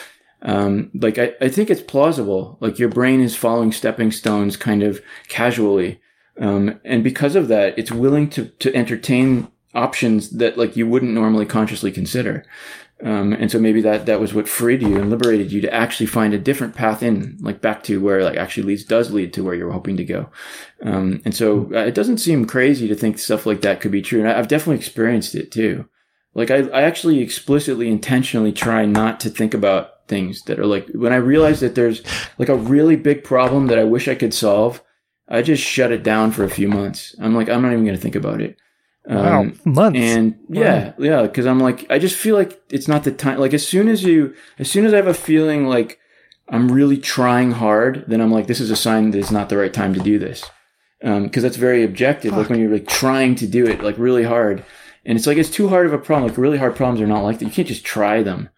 Um, 0.42 0.92
like 0.94 1.18
I, 1.18 1.34
I 1.42 1.50
think 1.50 1.70
it's 1.70 1.82
plausible. 1.82 2.58
Like 2.62 2.80
your 2.80 2.90
brain 2.90 3.20
is 3.20 3.36
following 3.36 3.74
stepping 3.74 4.12
stones 4.12 4.56
kind 4.56 4.84
of 4.84 5.02
casually. 5.28 6.00
Um, 6.40 6.80
and 6.86 7.04
because 7.04 7.36
of 7.36 7.48
that, 7.48 7.78
it's 7.78 7.92
willing 7.92 8.30
to, 8.32 8.46
to 8.46 8.74
entertain 8.76 9.48
options 9.74 10.30
that 10.32 10.58
like 10.58 10.78
you 10.78 10.88
wouldn't 10.88 11.14
normally 11.14 11.46
consciously 11.46 11.92
consider. 11.92 12.46
Um, 13.04 13.34
and 13.34 13.52
so 13.52 13.60
maybe 13.60 13.82
that, 13.82 14.06
that 14.06 14.22
was 14.22 14.34
what 14.34 14.48
freed 14.48 14.82
you 14.82 14.98
and 14.98 15.10
liberated 15.10 15.52
you 15.52 15.60
to 15.62 15.74
actually 15.74 16.06
find 16.06 16.34
a 16.34 16.40
different 16.40 16.76
path 16.76 17.04
in, 17.04 17.38
like 17.42 17.60
back 17.60 17.84
to 17.84 18.02
where 18.02 18.24
like 18.24 18.38
actually 18.38 18.64
leads, 18.64 18.86
does 18.86 19.12
lead 19.12 19.34
to 19.34 19.44
where 19.44 19.54
you're 19.54 19.72
hoping 19.72 19.98
to 19.98 20.06
go. 20.06 20.30
Um, 20.82 21.22
and 21.26 21.36
so 21.36 21.70
uh, 21.74 21.80
it 21.80 21.94
doesn't 21.94 22.20
seem 22.20 22.46
crazy 22.46 22.88
to 22.88 22.96
think 22.96 23.20
stuff 23.20 23.46
like 23.46 23.62
that 23.62 23.82
could 23.82 23.92
be 23.92 24.02
true. 24.02 24.22
And 24.22 24.30
I, 24.30 24.40
I've 24.40 24.48
definitely 24.48 24.78
experienced 24.78 25.36
it 25.36 25.52
too. 25.52 25.90
Like 26.34 26.50
I, 26.52 26.68
I 26.70 26.84
actually 26.84 27.20
explicitly, 27.20 27.90
intentionally 27.90 28.54
try 28.54 28.86
not 28.86 29.20
to 29.22 29.30
think 29.30 29.54
about 29.54 30.08
things 30.08 30.44
that 30.44 30.60
are 30.60 30.66
like, 30.66 30.88
when 30.90 31.12
I 31.12 31.18
realize 31.18 31.60
that 31.60 31.76
there's 31.76 32.02
like 32.38 32.50
a 32.50 32.56
really 32.56 32.96
big 32.96 33.24
problem 33.26 33.68
that 33.68 33.80
I 33.80 33.84
wish 33.84 34.08
I 34.08 34.16
could 34.16 34.34
solve, 34.34 34.82
I 35.28 35.42
just 35.42 35.64
shut 35.64 35.92
it 35.92 36.04
down 36.04 36.32
for 36.32 36.44
a 36.44 36.50
few 36.50 36.70
months. 36.70 37.16
I'm 37.20 37.36
like, 37.36 37.50
I'm 37.50 37.62
not 37.62 37.74
even 37.74 37.84
going 37.84 37.96
to 37.96 38.02
think 38.02 38.16
about 38.16 38.42
it. 38.42 38.58
Wow, 39.08 39.42
Um, 39.42 39.60
months. 39.66 40.00
and 40.00 40.36
yeah, 40.50 40.94
yeah, 40.98 41.22
because 41.24 41.46
I'm 41.46 41.60
like, 41.60 41.86
I 41.92 42.00
just 42.00 42.16
feel 42.16 42.36
like 42.36 42.60
it's 42.72 42.88
not 42.88 43.04
the 43.04 43.12
time. 43.12 43.40
Like 43.40 43.54
as 43.54 43.68
soon 43.68 43.88
as 43.88 44.04
you, 44.04 44.34
as 44.58 44.70
soon 44.70 44.86
as 44.86 44.94
I 44.94 44.98
have 44.98 45.08
a 45.08 45.14
feeling 45.14 45.68
like 45.68 46.00
I'm 46.50 46.72
really 46.72 46.98
trying 46.98 47.52
hard, 47.52 48.06
then 48.08 48.20
I'm 48.22 48.32
like, 48.32 48.48
this 48.48 48.60
is 48.60 48.72
a 48.72 48.76
sign 48.76 49.12
that 49.12 49.20
it's 49.20 49.32
not 49.32 49.50
the 49.50 49.58
right 49.58 49.74
time 49.74 49.94
to 49.94 50.00
do 50.00 50.18
this. 50.18 50.44
Um, 51.04 51.30
cause 51.30 51.44
that's 51.44 51.58
very 51.58 51.84
objective. 51.84 52.36
Like 52.36 52.50
when 52.50 52.60
you're 52.60 52.72
like 52.72 52.88
trying 52.88 53.36
to 53.36 53.48
do 53.48 53.68
it 53.68 53.84
like 53.84 53.98
really 54.00 54.24
hard 54.24 54.64
and 55.06 55.18
it's 55.18 55.28
like, 55.28 55.38
it's 55.38 55.52
too 55.52 55.68
hard 55.70 55.86
of 55.86 55.94
a 55.94 56.00
problem. 56.00 56.28
Like 56.30 56.38
really 56.40 56.58
hard 56.58 56.76
problems 56.76 57.00
are 57.02 57.06
not 57.08 57.24
like 57.24 57.38
that. 57.40 57.46
You 57.46 57.52
can't 57.52 57.68
just 57.68 57.86
try 57.86 58.24
them. 58.24 58.50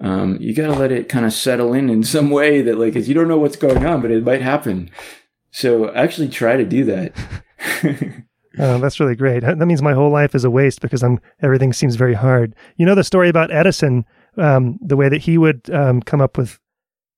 Um, 0.00 0.36
you 0.40 0.52
gotta 0.52 0.72
let 0.72 0.90
it 0.90 1.08
kind 1.08 1.24
of 1.26 1.32
settle 1.32 1.72
in 1.74 1.88
in 1.90 2.02
some 2.02 2.30
way 2.30 2.60
that 2.62 2.76
like, 2.78 2.94
'cause 2.94 3.06
you 3.08 3.14
don't 3.14 3.28
know 3.28 3.38
what's 3.38 3.54
going 3.56 3.86
on, 3.86 4.00
but 4.02 4.10
it 4.10 4.24
might 4.24 4.42
happen. 4.42 4.90
So 5.52 5.92
actually 5.94 6.28
try 6.28 6.56
to 6.56 6.64
do 6.64 6.84
that. 6.86 7.12
Oh, 8.58 8.78
that's 8.78 9.00
really 9.00 9.16
great. 9.16 9.42
That 9.42 9.56
means 9.56 9.80
my 9.80 9.94
whole 9.94 10.10
life 10.10 10.34
is 10.34 10.44
a 10.44 10.50
waste 10.50 10.80
because 10.80 11.02
I'm 11.02 11.20
everything 11.40 11.72
seems 11.72 11.96
very 11.96 12.14
hard. 12.14 12.54
You 12.76 12.84
know 12.84 12.94
the 12.94 13.04
story 13.04 13.28
about 13.28 13.50
Edison, 13.50 14.04
um, 14.36 14.78
the 14.82 14.96
way 14.96 15.08
that 15.08 15.22
he 15.22 15.38
would 15.38 15.70
um, 15.70 16.02
come 16.02 16.20
up 16.20 16.36
with 16.36 16.58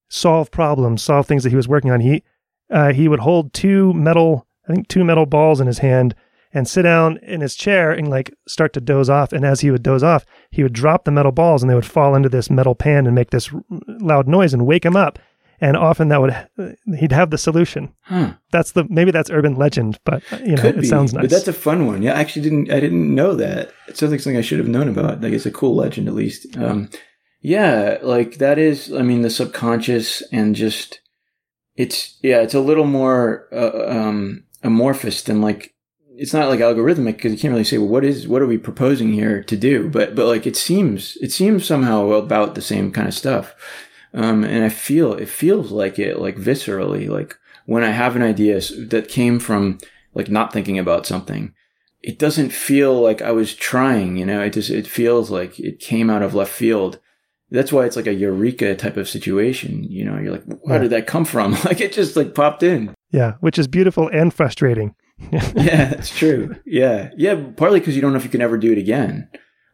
solve 0.08 0.50
problems, 0.50 1.02
solve 1.02 1.26
things 1.26 1.42
that 1.42 1.50
he 1.50 1.56
was 1.56 1.68
working 1.68 1.90
on. 1.90 2.00
He 2.00 2.22
uh, 2.70 2.92
he 2.92 3.08
would 3.08 3.20
hold 3.20 3.52
two 3.52 3.92
metal, 3.94 4.46
I 4.68 4.74
think 4.74 4.88
two 4.88 5.04
metal 5.04 5.26
balls 5.26 5.60
in 5.60 5.66
his 5.66 5.78
hand, 5.78 6.14
and 6.52 6.68
sit 6.68 6.82
down 6.82 7.18
in 7.18 7.40
his 7.40 7.56
chair 7.56 7.90
and 7.90 8.08
like 8.08 8.32
start 8.46 8.72
to 8.74 8.80
doze 8.80 9.10
off. 9.10 9.32
And 9.32 9.44
as 9.44 9.60
he 9.60 9.70
would 9.70 9.82
doze 9.82 10.04
off, 10.04 10.24
he 10.50 10.62
would 10.62 10.72
drop 10.72 11.04
the 11.04 11.10
metal 11.10 11.32
balls 11.32 11.62
and 11.62 11.70
they 11.70 11.74
would 11.74 11.84
fall 11.84 12.14
into 12.14 12.28
this 12.28 12.48
metal 12.48 12.74
pan 12.76 13.06
and 13.06 13.14
make 13.14 13.30
this 13.30 13.50
loud 14.00 14.28
noise 14.28 14.54
and 14.54 14.66
wake 14.66 14.84
him 14.84 14.96
up. 14.96 15.18
And 15.64 15.78
often 15.78 16.08
that 16.08 16.20
would 16.20 16.34
he'd 16.98 17.12
have 17.12 17.30
the 17.30 17.38
solution. 17.38 17.94
huh. 18.02 18.34
That's 18.52 18.72
the 18.72 18.84
maybe 18.90 19.10
that's 19.12 19.30
urban 19.30 19.54
legend, 19.54 19.98
but 20.04 20.22
you 20.44 20.56
know 20.56 20.62
Could 20.62 20.76
it 20.76 20.80
be, 20.82 20.86
sounds 20.86 21.14
nice. 21.14 21.22
but 21.22 21.30
that's 21.30 21.48
a 21.48 21.54
fun 21.54 21.86
one. 21.86 22.02
Yeah, 22.02 22.12
I 22.12 22.20
actually 22.20 22.42
didn't. 22.42 22.70
I 22.70 22.80
didn't 22.80 23.14
know 23.14 23.34
that. 23.34 23.72
It 23.88 23.96
sounds 23.96 24.12
like 24.12 24.20
something 24.20 24.36
I 24.36 24.42
should 24.42 24.58
have 24.58 24.68
known 24.68 24.88
about. 24.90 25.22
Like 25.22 25.32
it's 25.32 25.46
a 25.46 25.50
cool 25.50 25.74
legend, 25.74 26.06
at 26.06 26.12
least. 26.14 26.54
Um, 26.58 26.90
yeah, 27.40 27.96
like 28.02 28.36
that 28.38 28.58
is. 28.58 28.92
I 28.92 29.00
mean, 29.00 29.22
the 29.22 29.30
subconscious 29.30 30.22
and 30.30 30.54
just 30.54 31.00
it's 31.76 32.18
yeah, 32.22 32.42
it's 32.42 32.54
a 32.54 32.60
little 32.60 32.84
more 32.86 33.48
uh, 33.50 33.88
um, 33.88 34.44
amorphous 34.62 35.22
than 35.22 35.40
like 35.40 35.72
it's 36.16 36.34
not 36.34 36.48
like 36.50 36.60
algorithmic 36.60 37.16
because 37.16 37.32
you 37.32 37.38
can't 37.38 37.52
really 37.52 37.64
say 37.64 37.78
well 37.78 37.88
what 37.88 38.04
is 38.04 38.28
what 38.28 38.42
are 38.42 38.46
we 38.46 38.56
proposing 38.58 39.12
here 39.12 39.42
to 39.42 39.56
do 39.56 39.88
but 39.88 40.14
but 40.14 40.26
like 40.26 40.46
it 40.46 40.56
seems 40.56 41.16
it 41.20 41.32
seems 41.32 41.64
somehow 41.66 42.10
about 42.10 42.54
the 42.54 42.62
same 42.62 42.92
kind 42.92 43.08
of 43.08 43.14
stuff 43.14 43.54
um, 44.14 44.44
and 44.44 44.64
I 44.64 44.68
feel 44.68 45.12
it 45.14 45.28
feels 45.28 45.70
like 45.70 45.98
it 45.98 46.18
like 46.18 46.36
viscerally 46.36 47.08
like 47.08 47.36
when 47.66 47.82
I 47.84 47.90
have 47.90 48.16
an 48.16 48.22
idea 48.22 48.60
that 48.88 49.08
came 49.08 49.38
from 49.38 49.78
like 50.14 50.28
not 50.30 50.52
thinking 50.52 50.78
about 50.78 51.06
something 51.06 51.52
it 52.02 52.18
doesn't 52.18 52.50
feel 52.50 53.00
like 53.00 53.20
I 53.22 53.32
was 53.32 53.54
trying 53.54 54.16
you 54.16 54.26
know 54.26 54.40
it 54.42 54.52
just 54.54 54.70
it 54.70 54.86
feels 54.86 55.30
like 55.30 55.58
it 55.58 55.78
came 55.80 56.10
out 56.10 56.22
of 56.22 56.34
left 56.34 56.52
field 56.52 56.98
that's 57.50 57.72
why 57.72 57.84
it's 57.86 57.96
like 57.96 58.06
a 58.06 58.14
eureka 58.14 58.74
type 58.74 58.96
of 58.96 59.08
situation 59.08 59.84
you 59.84 60.04
know 60.04 60.18
you're 60.18 60.32
like 60.32 60.44
where 60.62 60.76
Yeah. 60.76 60.82
did 60.82 60.90
that 60.92 61.06
come 61.06 61.24
from 61.24 61.52
like 61.64 61.80
it 61.80 61.92
just 61.92 62.16
like 62.16 62.34
popped 62.34 62.62
in 62.62 62.94
Yeah, 63.12 63.34
which 63.40 63.58
is 63.58 63.68
beautiful 63.68 64.08
and 64.08 64.32
frustrating. 64.34 64.94
yeah, 65.32 65.94
that's 65.94 66.10
true. 66.10 66.56
Yeah, 66.66 67.10
yeah. 67.16 67.36
Partly 67.56 67.78
because 67.78 67.94
you 67.94 68.02
don't 68.02 68.10
know 68.12 68.18
if 68.18 68.24
you 68.24 68.30
can 68.36 68.42
ever 68.42 68.58
do 68.58 68.72
it 68.72 68.78
again. 68.78 69.28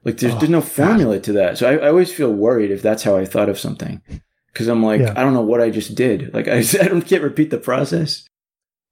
Like 0.04 0.18
there's 0.18 0.34
Oh, 0.34 0.38
there's 0.38 0.50
no 0.50 0.60
formula 0.60 1.18
to 1.20 1.32
that. 1.32 1.56
So 1.56 1.66
I, 1.70 1.76
I 1.76 1.88
always 1.88 2.12
feel 2.12 2.30
worried 2.32 2.70
if 2.70 2.82
that's 2.82 3.02
how 3.02 3.16
I 3.16 3.24
thought 3.24 3.48
of 3.48 3.58
something, 3.58 4.02
because 4.52 4.68
I'm 4.68 4.82
like 4.82 5.00
Yeah. 5.00 5.14
I 5.16 5.22
don't 5.22 5.34
know 5.34 5.40
what 5.40 5.60
I 5.60 5.70
just 5.70 5.94
did. 5.94 6.32
Like 6.34 6.48
I 6.48 6.58
I 6.80 6.88
don't 6.88 7.02
can't 7.02 7.22
repeat 7.22 7.50
the 7.50 7.58
process. 7.58 8.26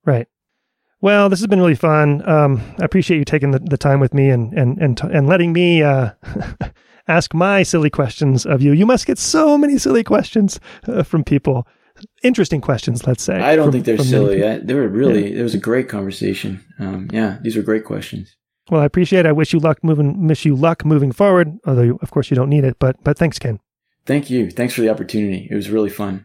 Right. 0.04 0.28
Well, 1.00 1.28
this 1.28 1.38
has 1.38 1.46
been 1.46 1.60
really 1.60 1.76
fun. 1.76 2.28
Um, 2.28 2.60
I 2.80 2.84
appreciate 2.84 3.18
you 3.18 3.24
taking 3.24 3.52
the, 3.52 3.60
the 3.60 3.78
time 3.78 4.00
with 4.00 4.12
me 4.12 4.30
and 4.30 4.52
and 4.52 4.78
and 4.78 5.00
and 5.00 5.28
letting 5.28 5.52
me 5.52 5.82
uh, 5.82 6.10
ask 7.08 7.32
my 7.34 7.62
silly 7.62 7.90
questions 7.90 8.44
of 8.44 8.62
you. 8.62 8.72
You 8.72 8.86
must 8.86 9.06
get 9.06 9.18
so 9.18 9.56
many 9.56 9.78
silly 9.78 10.02
questions 10.02 10.58
uh, 10.86 11.02
from 11.02 11.24
people. 11.24 11.66
Interesting 12.22 12.60
questions, 12.60 13.06
let's 13.06 13.22
say. 13.24 13.40
I 13.40 13.56
don't 13.56 13.66
from, 13.66 13.72
think 13.72 13.84
they're 13.84 13.98
silly. 13.98 14.44
I, 14.44 14.58
they 14.58 14.74
were 14.74 14.88
really. 14.88 15.32
Yeah. 15.32 15.40
It 15.40 15.42
was 15.42 15.54
a 15.54 15.58
great 15.58 15.88
conversation. 15.88 16.64
Um, 16.78 17.08
yeah, 17.12 17.38
these 17.42 17.56
were 17.56 17.62
great 17.62 17.84
questions. 17.84 18.36
Well, 18.70 18.82
I 18.82 18.84
appreciate. 18.84 19.20
it. 19.20 19.26
I 19.26 19.32
wish 19.32 19.52
you 19.52 19.60
luck 19.60 19.82
moving. 19.82 20.26
Wish 20.26 20.44
you 20.44 20.54
luck 20.54 20.84
moving 20.84 21.12
forward. 21.12 21.58
Although, 21.64 21.82
you, 21.82 21.98
of 22.02 22.10
course, 22.10 22.30
you 22.30 22.34
don't 22.34 22.50
need 22.50 22.64
it. 22.64 22.76
But 22.78 23.02
but 23.02 23.18
thanks, 23.18 23.38
Ken. 23.38 23.60
Thank 24.08 24.30
you. 24.30 24.50
Thanks 24.50 24.72
for 24.72 24.80
the 24.80 24.88
opportunity. 24.88 25.46
It 25.50 25.54
was 25.54 25.68
really 25.68 25.90
fun. 25.90 26.24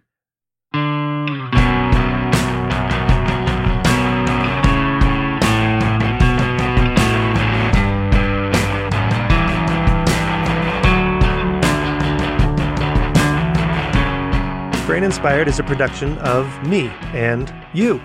Brain 14.87 15.03
Inspired 15.03 15.49
is 15.49 15.59
a 15.59 15.63
production 15.63 16.17
of 16.19 16.47
me 16.65 16.87
and 17.11 17.53
you. 17.73 17.99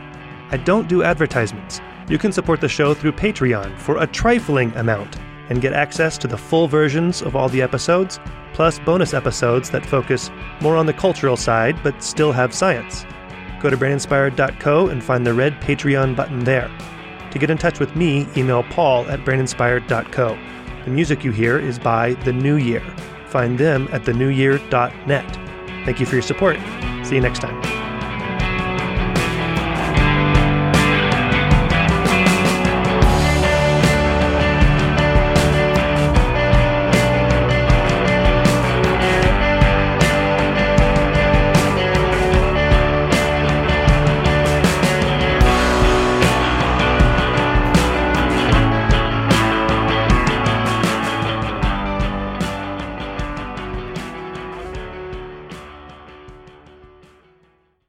I 0.50 0.56
don't 0.56 0.88
do 0.88 1.04
advertisements. 1.04 1.80
You 2.08 2.18
can 2.18 2.32
support 2.32 2.60
the 2.60 2.68
show 2.68 2.94
through 2.94 3.12
Patreon 3.12 3.78
for 3.78 4.02
a 4.02 4.08
trifling 4.08 4.72
amount 4.72 5.16
and 5.48 5.60
get 5.60 5.72
access 5.72 6.18
to 6.18 6.28
the 6.28 6.36
full 6.36 6.68
versions 6.68 7.22
of 7.22 7.36
all 7.36 7.48
the 7.48 7.62
episodes, 7.62 8.20
plus 8.52 8.78
bonus 8.80 9.14
episodes 9.14 9.70
that 9.70 9.86
focus 9.86 10.30
more 10.60 10.76
on 10.76 10.86
the 10.86 10.92
cultural 10.92 11.36
side 11.36 11.76
but 11.82 12.02
still 12.02 12.32
have 12.32 12.54
science. 12.54 13.04
Go 13.60 13.70
to 13.70 13.76
braininspired.co 13.76 14.88
and 14.88 15.02
find 15.02 15.26
the 15.26 15.34
red 15.34 15.54
Patreon 15.60 16.14
button 16.14 16.44
there. 16.44 16.70
To 17.30 17.38
get 17.38 17.50
in 17.50 17.58
touch 17.58 17.78
with 17.78 17.94
me, 17.96 18.26
email 18.36 18.62
paul 18.64 19.08
at 19.08 19.20
braininspired.co. 19.20 20.38
The 20.84 20.90
music 20.90 21.24
you 21.24 21.32
hear 21.32 21.58
is 21.58 21.78
by 21.78 22.14
The 22.24 22.32
New 22.32 22.56
Year. 22.56 22.82
Find 23.26 23.58
them 23.58 23.88
at 23.92 24.04
thenewyear.net. 24.04 25.38
Thank 25.84 26.00
you 26.00 26.06
for 26.06 26.14
your 26.14 26.22
support. 26.22 26.56
See 27.04 27.16
you 27.16 27.20
next 27.20 27.40
time. 27.40 27.87